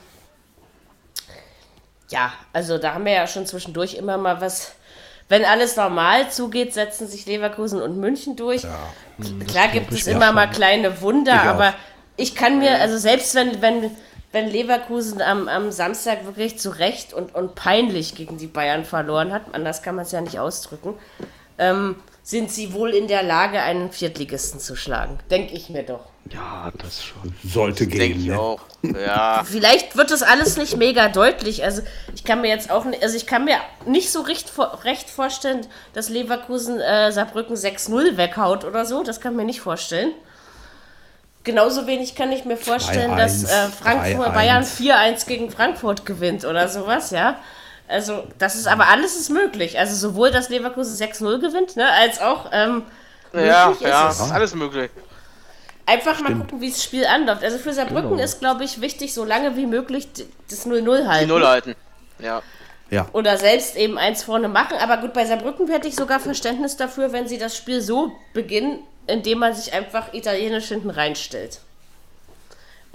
ja, 2.09 2.31
also 2.53 2.77
da 2.77 2.93
haben 2.93 3.05
wir 3.05 3.13
ja 3.13 3.27
schon 3.27 3.45
zwischendurch 3.47 3.95
immer 3.95 4.17
mal 4.17 4.39
was. 4.39 4.73
Wenn 5.27 5.43
alles 5.43 5.75
normal 5.75 6.29
zugeht, 6.29 6.73
setzen 6.73 7.07
sich 7.07 7.25
Leverkusen 7.25 7.81
und 7.81 7.97
München 7.97 8.35
durch. 8.35 8.61
Klar 9.47 9.69
gibt 9.69 9.91
es 9.91 10.05
immer 10.05 10.31
mal 10.31 10.47
kleine 10.47 11.01
Wunder, 11.01 11.33
Ich 11.33 11.49
aber 11.49 11.73
ich 12.17 12.35
kann 12.35 12.59
mir, 12.59 12.79
also 12.79 12.97
selbst 12.97 13.33
wenn, 13.35 13.61
wenn, 13.61 13.91
wenn 14.31 14.49
Leverkusen 14.49 15.21
am, 15.21 15.47
am 15.47 15.71
Samstag 15.71 16.25
wirklich 16.25 16.59
zu 16.59 16.69
Recht 16.69 17.13
und, 17.13 17.33
und 17.33 17.55
peinlich 17.55 18.15
gegen 18.15 18.37
die 18.37 18.47
Bayern 18.47 18.85
verloren 18.85 19.33
hat, 19.33 19.41
anders 19.53 19.81
kann 19.81 19.95
man 19.95 20.05
es 20.05 20.11
ja 20.11 20.21
nicht 20.21 20.39
ausdrücken, 20.39 20.93
ähm, 21.57 21.95
sind 22.25 22.51
sie 22.51 22.73
wohl 22.73 22.89
in 22.95 23.07
der 23.07 23.21
Lage, 23.21 23.61
einen 23.61 23.91
Viertligisten 23.91 24.59
zu 24.59 24.75
schlagen. 24.75 25.19
Denke 25.29 25.53
ich 25.53 25.69
mir 25.69 25.83
doch. 25.83 26.05
Ja, 26.33 26.71
das 26.79 27.03
schon. 27.03 27.35
Sollte 27.47 27.85
Denke 27.85 28.07
gehen. 28.07 28.19
ich 28.19 28.25
Ne? 28.29 28.39
auch. 28.39 28.61
Ja. 28.81 29.43
Vielleicht 29.45 29.95
wird 29.95 30.09
das 30.09 30.23
alles 30.23 30.57
nicht 30.57 30.75
mega 30.75 31.07
deutlich. 31.09 31.63
Also 31.63 31.83
ich 32.15 32.23
kann 32.23 32.41
mir 32.41 32.47
jetzt 32.47 32.71
auch 32.71 32.83
nicht, 32.85 33.03
also 33.03 33.15
ich 33.15 33.27
kann 33.27 33.45
mir 33.45 33.57
nicht 33.85 34.11
so 34.11 34.21
recht, 34.21 34.51
recht 34.83 35.07
vorstellen, 35.07 35.67
dass 35.93 36.09
Leverkusen 36.09 36.79
äh, 36.79 37.11
Saarbrücken 37.11 37.55
6-0 37.55 38.17
weghaut 38.17 38.65
oder 38.65 38.85
so. 38.85 39.03
Das 39.03 39.21
kann 39.21 39.33
ich 39.33 39.37
mir 39.37 39.45
nicht 39.45 39.61
vorstellen. 39.61 40.11
Genauso 41.43 41.85
wenig 41.85 42.15
kann 42.15 42.31
ich 42.31 42.43
mir 42.43 42.57
vorstellen, 42.57 43.15
dass 43.15 43.43
äh, 43.43 43.47
3-1, 43.47 43.69
Frankfurt 43.69 44.27
3-1. 44.29 44.33
Bayern 44.33 44.63
4-1 44.63 45.27
gegen 45.27 45.51
Frankfurt 45.51 46.03
gewinnt 46.07 46.43
oder 46.43 46.67
sowas, 46.69 47.11
ja. 47.11 47.37
Also, 47.87 48.23
das 48.39 48.55
ist 48.55 48.67
aber 48.67 48.87
alles 48.87 49.15
ist 49.15 49.29
möglich. 49.29 49.77
Also 49.77 49.95
sowohl, 49.95 50.31
dass 50.31 50.49
Leverkusen 50.49 50.95
6-0 50.95 51.39
gewinnt, 51.39 51.75
ne, 51.75 51.87
als 51.91 52.19
auch, 52.19 52.49
ähm, 52.51 52.83
Ja, 53.33 53.67
Möglich 53.67 53.81
ist 53.87 53.89
ja, 53.89 54.09
es. 54.09 54.19
ist 54.19 54.31
alles 54.31 54.55
möglich. 54.55 54.89
Einfach 55.85 56.19
mal 56.21 56.33
gucken, 56.33 56.61
wie 56.61 56.71
das 56.71 56.83
Spiel 56.83 57.05
anläuft. 57.05 57.43
Also 57.43 57.59
für 57.59 57.71
Saarbrücken 57.73 58.11
Genau. 58.11 58.23
ist, 58.23 58.39
glaube 58.39 58.63
ich, 58.63 58.81
wichtig, 58.81 59.13
so 59.13 59.23
lange 59.23 59.55
wie 59.55 59.67
möglich 59.67 60.07
das 60.49 60.65
0-0 60.65 61.01
Die 61.03 61.07
halten. 61.07 61.27
Null 61.29 61.45
halten. 61.45 61.75
Ja. 62.17 62.41
Ja. 62.89 63.07
Oder 63.13 63.37
selbst 63.37 63.75
eben 63.75 63.97
eins 63.99 64.23
vorne 64.23 64.47
machen. 64.47 64.77
Aber 64.79 64.97
gut, 64.97 65.13
bei 65.13 65.25
Saarbrücken 65.25 65.67
hätte 65.69 65.87
ich 65.87 65.95
sogar 65.95 66.19
Verständnis 66.19 66.75
dafür, 66.77 67.11
wenn 67.11 67.27
sie 67.27 67.37
das 67.37 67.55
Spiel 67.55 67.81
so 67.81 68.11
beginnen, 68.33 68.79
indem 69.05 69.39
man 69.39 69.53
sich 69.53 69.73
einfach 69.73 70.13
italienisch 70.13 70.67
hinten 70.69 70.89
reinstellt. 70.89 71.59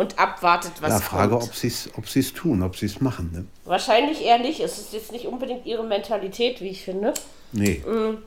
Und 0.01 0.18
abwartet, 0.18 0.72
was 0.81 0.93
Ja, 0.94 1.01
Frage, 1.01 1.32
kommt. 1.32 1.43
ob 1.44 1.55
sie 1.55 1.66
es 1.66 1.90
ob 1.94 2.35
tun, 2.35 2.62
ob 2.62 2.74
sie 2.74 2.86
es 2.86 3.02
machen. 3.02 3.31
Ne? 3.35 3.44
Wahrscheinlich 3.66 4.24
eher 4.24 4.39
nicht. 4.39 4.60
Es 4.60 4.78
ist 4.78 4.94
jetzt 4.94 5.12
nicht 5.12 5.27
unbedingt 5.27 5.66
ihre 5.66 5.85
Mentalität, 5.85 6.62
wie 6.62 6.68
ich 6.68 6.82
finde. 6.82 7.12
Nee. 7.52 7.85
Mm. 7.86 7.90
Und 7.93 8.22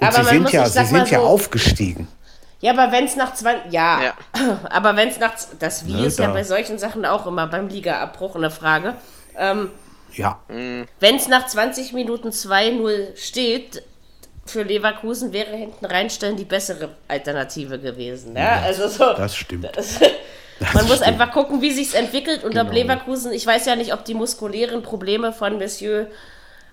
Aber 0.00 0.12
sie 0.12 0.22
man 0.22 0.26
sind 0.32 0.42
muss, 0.44 0.52
ja, 0.52 0.66
sie 0.66 0.84
sind 0.86 1.10
ja 1.10 1.20
so- 1.20 1.26
aufgestiegen. 1.26 2.08
Ja, 2.60 2.72
aber 2.72 2.90
wenn 2.90 3.04
es 3.04 3.16
nach 3.16 3.34
20. 3.34 3.70
Ja, 3.70 4.00
Ja. 4.02 4.14
aber 4.70 4.96
wenn 4.96 5.08
es 5.08 5.18
nach. 5.18 5.34
Das 5.58 5.86
Wie 5.86 5.92
Ne, 5.92 6.06
ist 6.06 6.18
ja 6.18 6.28
da- 6.28 6.32
bei 6.32 6.42
solchen 6.42 6.78
Sachen 6.78 7.04
auch 7.04 7.26
immer 7.26 7.46
beim 7.46 7.68
Ligaabbruch 7.68 8.34
eine 8.36 8.50
Frage. 8.50 8.94
Ähm, 9.36 9.70
Ja. 10.14 10.38
wenn 10.48 11.16
es 11.16 11.28
nach 11.28 11.46
20 11.48 11.92
Minuten 11.92 12.30
2-0 12.32 13.14
steht, 13.16 13.82
für 14.46 14.62
Leverkusen 14.62 15.32
wäre 15.32 15.56
hinten 15.56 15.84
reinstellen 15.86 16.36
die 16.36 16.44
bessere 16.44 16.90
Alternative 17.08 17.78
gewesen. 17.78 18.36
Ja, 18.36 18.60
also 18.62 18.88
so. 18.88 19.12
Das 19.14 19.34
stimmt. 19.36 19.70
Man 20.74 20.86
muss 20.86 20.96
stimmt. 20.96 21.02
einfach 21.02 21.32
gucken, 21.32 21.60
wie 21.62 21.72
sich's 21.72 21.94
entwickelt. 21.94 22.44
Und 22.44 22.52
Genau. 22.52 22.66
ob 22.66 22.72
Leverkusen, 22.72 23.32
ich 23.32 23.46
weiß 23.46 23.66
ja 23.66 23.74
nicht, 23.76 23.92
ob 23.92 24.04
die 24.04 24.14
muskulären 24.14 24.82
Probleme 24.82 25.32
von 25.32 25.58
Monsieur 25.58 26.06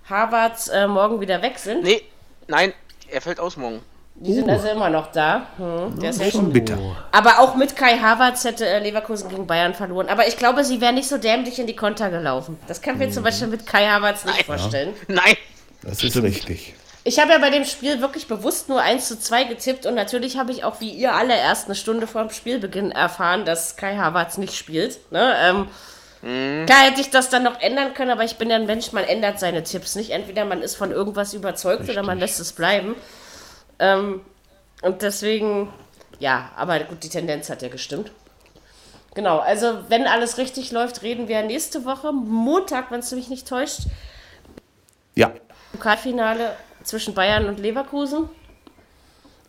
Harvards 0.10 0.68
äh, 0.68 0.88
morgen 0.88 1.20
wieder 1.22 1.42
weg 1.42 1.58
sind. 1.58 1.84
Nee, 1.84 2.02
nein, 2.48 2.74
er 3.10 3.22
fällt 3.22 3.40
aus 3.40 3.58
morgen. 3.58 3.82
Die 4.16 4.34
sind 4.34 4.50
also 4.50 4.68
immer 4.68 4.90
noch 4.90 5.12
da. 5.12 5.48
Hm, 5.58 5.98
der 6.00 6.12
ist 6.12 6.22
ja 6.22 6.30
Schon 6.30 6.52
bitter. 6.54 6.78
Aber 7.12 7.40
auch 7.40 7.56
mit 7.56 7.76
Kai 7.76 7.98
Havertz 7.98 8.44
hätte 8.44 8.68
äh, 8.68 8.78
Leverkusen 8.80 9.30
gegen 9.30 9.48
Bayern 9.48 9.74
verloren. 9.74 10.10
Aber 10.10 10.28
ich 10.28 10.38
glaube, 10.38 10.64
sie 10.64 10.80
wären 10.80 10.96
nicht 10.96 11.08
so 11.08 11.18
dämlich 11.18 11.58
in 11.58 11.66
die 11.66 11.76
Konter 11.76 12.12
gelaufen. 12.12 12.60
Das 12.68 12.82
kann 12.82 12.96
ich 12.96 13.08
mir 13.08 13.12
zum 13.12 13.24
Beispiel 13.24 13.48
mit 13.48 13.66
Kai 13.66 13.88
Havertz 13.88 14.26
nicht 14.26 14.44
vorstellen. 14.46 14.94
Nein. 15.08 15.36
Das 15.82 16.04
ist 16.04 16.22
richtig. 16.22 16.76
Ich 17.04 17.20
habe 17.20 17.32
ja 17.32 17.40
bei 17.40 17.50
dem 17.50 17.66
Spiel 17.66 18.00
wirklich 18.00 18.28
bewusst 18.28 18.70
nur 18.70 18.80
1 18.82 19.08
zu 19.08 19.20
2 19.20 19.46
getippt 19.46 19.86
und 19.88 19.96
natürlich 19.96 20.38
habe 20.38 20.52
ich 20.52 20.64
auch 20.64 20.82
wie 20.82 20.92
ihr 20.92 21.14
alle 21.14 21.36
erst 21.36 21.66
eine 21.66 21.76
Stunde 21.76 22.06
vor 22.06 22.22
dem 22.22 22.30
Spielbeginn 22.30 22.92
erfahren, 22.92 23.44
dass 23.44 23.76
Kai 23.76 23.98
Havertz 23.98 24.38
nicht 24.38 24.56
spielt. 24.56 25.12
Ne? 25.12 25.34
Ähm, 25.40 25.68
Klar 26.22 26.82
hätte 26.84 27.02
ich 27.02 27.10
das 27.10 27.30
dann 27.30 27.42
noch 27.42 27.60
ändern 27.62 27.96
können, 27.96 28.12
aber 28.12 28.24
ich 28.24 28.36
bin 28.36 28.52
ja 28.52 28.56
ein 28.56 28.68
Mensch, 28.68 28.92
man 28.92 29.06
ändert 29.06 29.40
seine 29.40 29.64
Tipps 29.64 29.96
nicht. 29.96 30.12
Entweder 30.12 30.46
man 30.46 30.62
ist 30.62 30.76
von 30.76 30.92
irgendwas 30.92 31.34
überzeugt 31.34 31.90
oder 31.90 32.04
man 32.04 32.20
lässt 32.20 32.40
es 32.40 32.54
bleiben. 32.54 32.96
Ähm, 33.80 34.22
und 34.84 35.02
deswegen, 35.02 35.74
ja, 36.20 36.52
aber 36.56 36.80
gut, 36.82 37.04
die 37.04 37.10
Tendenz 37.10 37.50
hat 37.50 37.64
ja 37.64 37.70
gestimmt. 37.70 38.12
Genau, 39.16 39.40
also 39.40 39.80
wenn 39.90 40.06
alles 40.06 40.38
richtig 40.38 40.72
läuft, 40.72 41.02
reden 41.02 41.28
wir 41.28 41.42
nächste 41.42 41.86
Woche, 41.86 42.14
Montag, 42.14 42.92
wenn 42.92 43.00
es 43.00 43.12
mich 43.12 43.28
nicht 43.28 43.48
täuscht, 43.48 43.82
Ja. 45.16 45.32
Pokalfinale 45.72 46.56
zwischen 46.84 47.14
Bayern 47.14 47.48
und 47.48 47.60
Leverkusen 47.60 48.30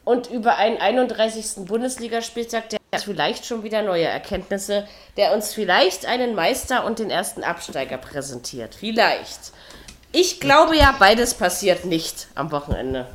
und 0.04 0.30
über 0.30 0.56
einen 0.56 0.78
31. 0.78 1.64
Bundesligaspieltag, 1.66 2.68
der 2.70 2.78
uns 2.92 3.04
vielleicht 3.04 3.46
schon 3.46 3.62
wieder 3.62 3.82
neue 3.82 4.04
Erkenntnisse, 4.04 4.86
der 5.16 5.32
uns 5.34 5.52
vielleicht 5.54 6.06
einen 6.06 6.34
Meister 6.34 6.84
und 6.84 6.98
den 6.98 7.10
ersten 7.10 7.44
Absteiger 7.44 7.98
präsentiert. 7.98 8.74
Vielleicht. 8.74 9.52
Ich 10.12 10.40
glaube 10.40 10.76
ja, 10.76 10.94
beides 10.98 11.34
passiert 11.34 11.84
nicht 11.84 12.28
am 12.34 12.50
Wochenende. 12.50 13.06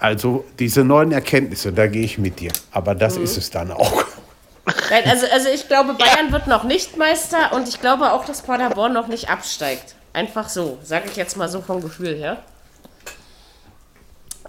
Also 0.00 0.44
diese 0.58 0.82
neuen 0.82 1.12
Erkenntnisse, 1.12 1.72
da 1.72 1.86
gehe 1.86 2.04
ich 2.04 2.18
mit 2.18 2.40
dir. 2.40 2.52
Aber 2.72 2.94
das 2.94 3.16
Mhm. 3.16 3.24
ist 3.24 3.36
es 3.36 3.50
dann 3.50 3.70
auch. 3.70 4.04
Nein, 4.90 5.04
also, 5.06 5.26
also 5.30 5.48
ich 5.50 5.68
glaube, 5.68 5.94
Bayern 5.94 6.32
wird 6.32 6.46
noch 6.46 6.64
nicht 6.64 6.96
Meister 6.96 7.52
und 7.52 7.68
ich 7.68 7.80
glaube 7.80 8.12
auch, 8.12 8.24
dass 8.24 8.42
Paderborn 8.42 8.92
noch 8.94 9.08
nicht 9.08 9.28
absteigt. 9.30 9.94
Einfach 10.14 10.48
so, 10.48 10.78
sage 10.82 11.04
ich 11.10 11.16
jetzt 11.16 11.36
mal 11.36 11.48
so 11.48 11.60
vom 11.60 11.82
Gefühl 11.82 12.14
her. 12.16 12.38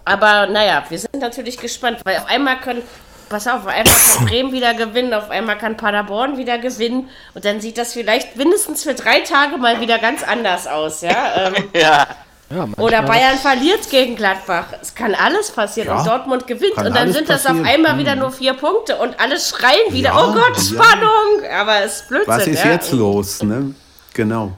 Aber 0.06 0.45
naja, 0.48 0.84
wir 0.88 0.99
sind 0.99 1.19
natürlich 1.19 1.57
gespannt, 1.57 1.99
weil 2.06 2.18
auf 2.18 2.27
einmal 2.27 2.60
können, 2.60 2.84
pass 3.27 3.48
auf, 3.48 3.61
auf 3.61 3.68
einmal 3.68 3.94
kann 3.94 4.26
Bremen 4.27 4.52
wieder 4.52 4.73
gewinnen, 4.76 5.14
auf 5.14 5.30
einmal 5.32 5.57
kann 5.57 5.77
Paderborn 5.77 6.38
wieder 6.38 6.60
gewinnen 6.60 7.10
und 7.34 7.44
dann 7.44 7.60
sieht 7.60 7.77
das 7.77 7.94
vielleicht 7.94 8.36
mindestens 8.36 8.84
für 8.84 8.94
drei 8.94 9.22
Tage 9.22 9.57
mal 9.57 9.82
wieder 9.82 9.98
ganz 9.98 10.23
anders 10.23 10.68
aus, 10.68 11.02
ja. 11.02 11.34
Ähm, 11.48 11.56
Ja. 11.73 12.07
Ja, 12.52 12.68
oder 12.77 13.02
Bayern 13.02 13.40
verliert 13.40 13.90
gegen 13.90 14.15
Gladbach. 14.15 14.65
Es 14.80 14.94
kann 14.94 15.15
alles 15.15 15.49
passieren. 15.49 15.88
Ja, 15.88 15.98
und 15.98 16.07
Dortmund 16.07 16.45
gewinnt. 16.45 16.77
Und 16.77 16.95
dann 16.95 17.11
sind 17.11 17.27
das 17.27 17.48
auf 17.48 17.57
einmal 17.64 17.98
wieder 17.98 18.15
nur 18.15 18.32
vier 18.32 18.53
Punkte. 18.53 18.98
Und 18.98 19.19
alle 19.19 19.40
schreien 19.40 19.91
wieder, 19.91 20.10
Ja, 20.10 20.23
oh 20.23 20.32
Gott, 20.32 20.56
ja. 20.56 20.61
Spannung. 20.61 21.52
Aber 21.60 21.84
es 21.84 22.02
ist 22.02 22.07
Blödsinn. 22.07 22.34
Was 22.34 22.45
ist 22.45 22.64
ja. 22.64 22.72
jetzt 22.72 22.91
los? 22.91 23.41
Ne? 23.41 23.73
Genau. 24.14 24.52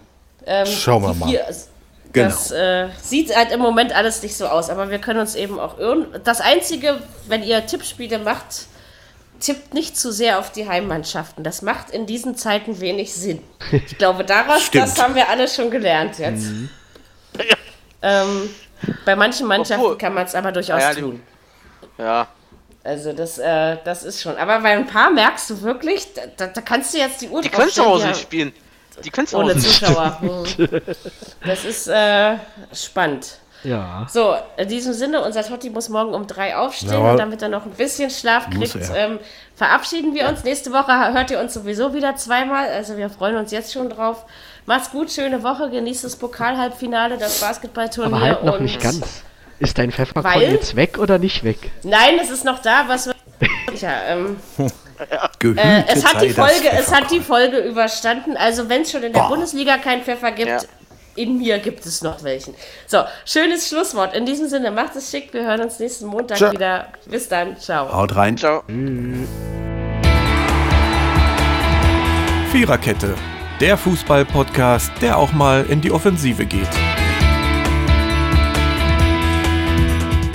Schauen 0.65 1.01
wir 1.01 1.13
mal. 1.13 1.29
vier, 1.29 1.45
Genau. 2.17 2.29
Das 2.29 2.51
äh, 2.51 2.87
sieht 3.01 3.35
halt 3.35 3.51
im 3.51 3.59
Moment 3.59 3.93
alles 3.95 4.21
nicht 4.23 4.35
so 4.35 4.47
aus. 4.47 4.69
Aber 4.69 4.89
wir 4.89 4.99
können 4.99 5.19
uns 5.19 5.35
eben 5.35 5.59
auch 5.59 5.77
irren. 5.77 6.07
Das 6.23 6.41
Einzige, 6.41 7.01
wenn 7.27 7.43
ihr 7.43 7.65
Tippspiele 7.65 8.19
macht, 8.19 8.65
tippt 9.39 9.73
nicht 9.73 9.97
zu 9.97 10.11
sehr 10.11 10.39
auf 10.39 10.51
die 10.51 10.67
Heimmannschaften. 10.67 11.43
Das 11.43 11.61
macht 11.61 11.91
in 11.91 12.05
diesen 12.05 12.35
Zeiten 12.35 12.79
wenig 12.79 13.13
Sinn. 13.13 13.41
Ich 13.71 13.97
glaube, 13.97 14.23
daraus, 14.23 14.69
das 14.73 15.01
haben 15.01 15.15
wir 15.15 15.29
alle 15.29 15.47
schon 15.47 15.69
gelernt 15.69 16.17
jetzt. 16.19 16.47
Ähm, 18.01 18.49
bei 19.05 19.15
manchen 19.15 19.47
Mannschaften 19.47 19.83
Obwohl- 19.83 19.97
kann 19.97 20.13
man 20.13 20.25
es 20.25 20.35
aber 20.35 20.51
durchaus 20.51 20.81
Ja, 20.81 20.93
tun. 20.93 21.21
Ja. 21.97 22.27
Also 22.83 23.11
das, 23.11 23.37
äh, 23.37 23.77
das 23.83 24.03
ist 24.03 24.21
schon. 24.21 24.37
Aber 24.37 24.59
bei 24.61 24.69
ein 24.69 24.87
paar 24.87 25.09
merkst 25.09 25.49
du 25.49 25.61
wirklich, 25.61 26.07
da, 26.37 26.47
da, 26.47 26.61
kannst 26.61 26.93
du 26.93 26.99
jetzt 26.99 27.21
die 27.21 27.27
Uhr 27.27 27.41
Die 27.41 27.49
können 27.49 27.69
zu 27.69 27.81
draufstellen, 27.81 27.89
Hause 27.91 28.03
die 28.03 28.09
nicht 28.09 28.21
spielen. 28.21 28.53
Die 29.03 29.09
können 29.09 29.27
zu 29.27 29.37
ohne 29.37 29.57
Zuschauer. 29.57 30.19
Das 31.45 31.63
ist 31.63 31.87
äh, 31.87 32.35
spannend. 32.73 33.37
Ja. 33.63 34.05
So, 34.09 34.35
in 34.57 34.67
diesem 34.67 34.93
Sinne, 34.93 35.23
unser 35.23 35.43
Totti 35.43 35.69
muss 35.69 35.89
morgen 35.89 36.13
um 36.13 36.27
drei 36.27 36.55
aufstehen 36.55 37.01
und 37.01 37.17
damit 37.17 37.41
er 37.41 37.49
noch 37.49 37.65
ein 37.65 37.71
bisschen 37.71 38.09
Schlaf 38.09 38.49
kriegt, 38.49 38.77
ähm, 38.95 39.19
verabschieden 39.55 40.13
wir 40.13 40.27
uns. 40.29 40.43
Nächste 40.43 40.71
Woche 40.71 41.13
hört 41.13 41.31
ihr 41.31 41.39
uns 41.39 41.53
sowieso 41.53 41.93
wieder 41.93 42.15
zweimal, 42.15 42.69
also 42.69 42.97
wir 42.97 43.09
freuen 43.09 43.35
uns 43.35 43.51
jetzt 43.51 43.73
schon 43.73 43.89
drauf. 43.89 44.25
Macht's 44.65 44.91
gut, 44.91 45.11
schöne 45.11 45.43
Woche, 45.43 45.69
genießt 45.69 46.03
das 46.03 46.15
Pokalhalbfinale, 46.17 47.17
das 47.17 47.39
Basketballturnier. 47.39 48.15
Aber 48.15 48.25
halt 48.25 48.43
noch 48.43 48.55
und 48.55 48.63
nicht 48.63 48.81
ganz. 48.81 49.23
Ist 49.59 49.77
dein 49.77 49.91
Pfefferkorn 49.91 50.41
jetzt 50.41 50.75
weg 50.75 50.99
oder 50.99 51.17
nicht 51.17 51.43
weg? 51.43 51.71
Nein, 51.83 52.19
es 52.21 52.29
ist 52.29 52.45
noch 52.45 52.59
da, 52.59 52.83
was 52.87 53.07
wir. 53.07 53.16
Ja, 53.79 53.91
ähm, 54.09 54.37
äh, 55.55 55.83
es 55.87 56.03
hat 56.05 56.21
die 56.21 56.29
Folge, 56.29 56.69
es 56.71 56.91
hat 56.93 57.11
die. 57.11 57.19
Folge 57.19 57.59
überstanden. 57.59 58.35
Also 58.37 58.67
wenn 58.69 58.81
es 58.81 58.91
schon 58.91 59.03
in 59.03 59.13
der 59.13 59.19
Boah. 59.19 59.29
Bundesliga 59.29 59.77
keinen 59.77 60.01
Pfeffer 60.03 60.31
gibt, 60.31 60.47
Ja. 60.47 60.59
in 61.15 61.37
mir 61.37 61.59
gibt 61.59 61.85
es 61.85 62.01
noch 62.01 62.23
welchen. 62.23 62.55
So, 62.87 63.03
schönes 63.25 63.67
Schlusswort. 63.69 64.15
In 64.15 64.25
diesem 64.25 64.47
Sinne, 64.47 64.71
macht 64.71 64.95
es 64.95 65.11
schick. 65.11 65.33
Wir 65.33 65.43
hören 65.43 65.61
uns 65.61 65.77
nächsten 65.79 66.07
Montag 66.07 66.37
Ciao. 66.37 66.51
wieder. 66.51 66.87
Bis 67.05 67.27
dann. 67.29 67.57
Ciao. 67.59 67.91
Haut 67.91 68.15
rein. 68.15 68.37
Ciao. 68.37 68.63
Viererkette, 72.51 73.13
der 73.59 73.77
Fußball-Podcast, 73.77 74.91
der 75.01 75.17
auch 75.17 75.31
mal 75.33 75.65
in 75.69 75.81
die 75.81 75.91
Offensive 75.91 76.45
geht. 76.45 76.69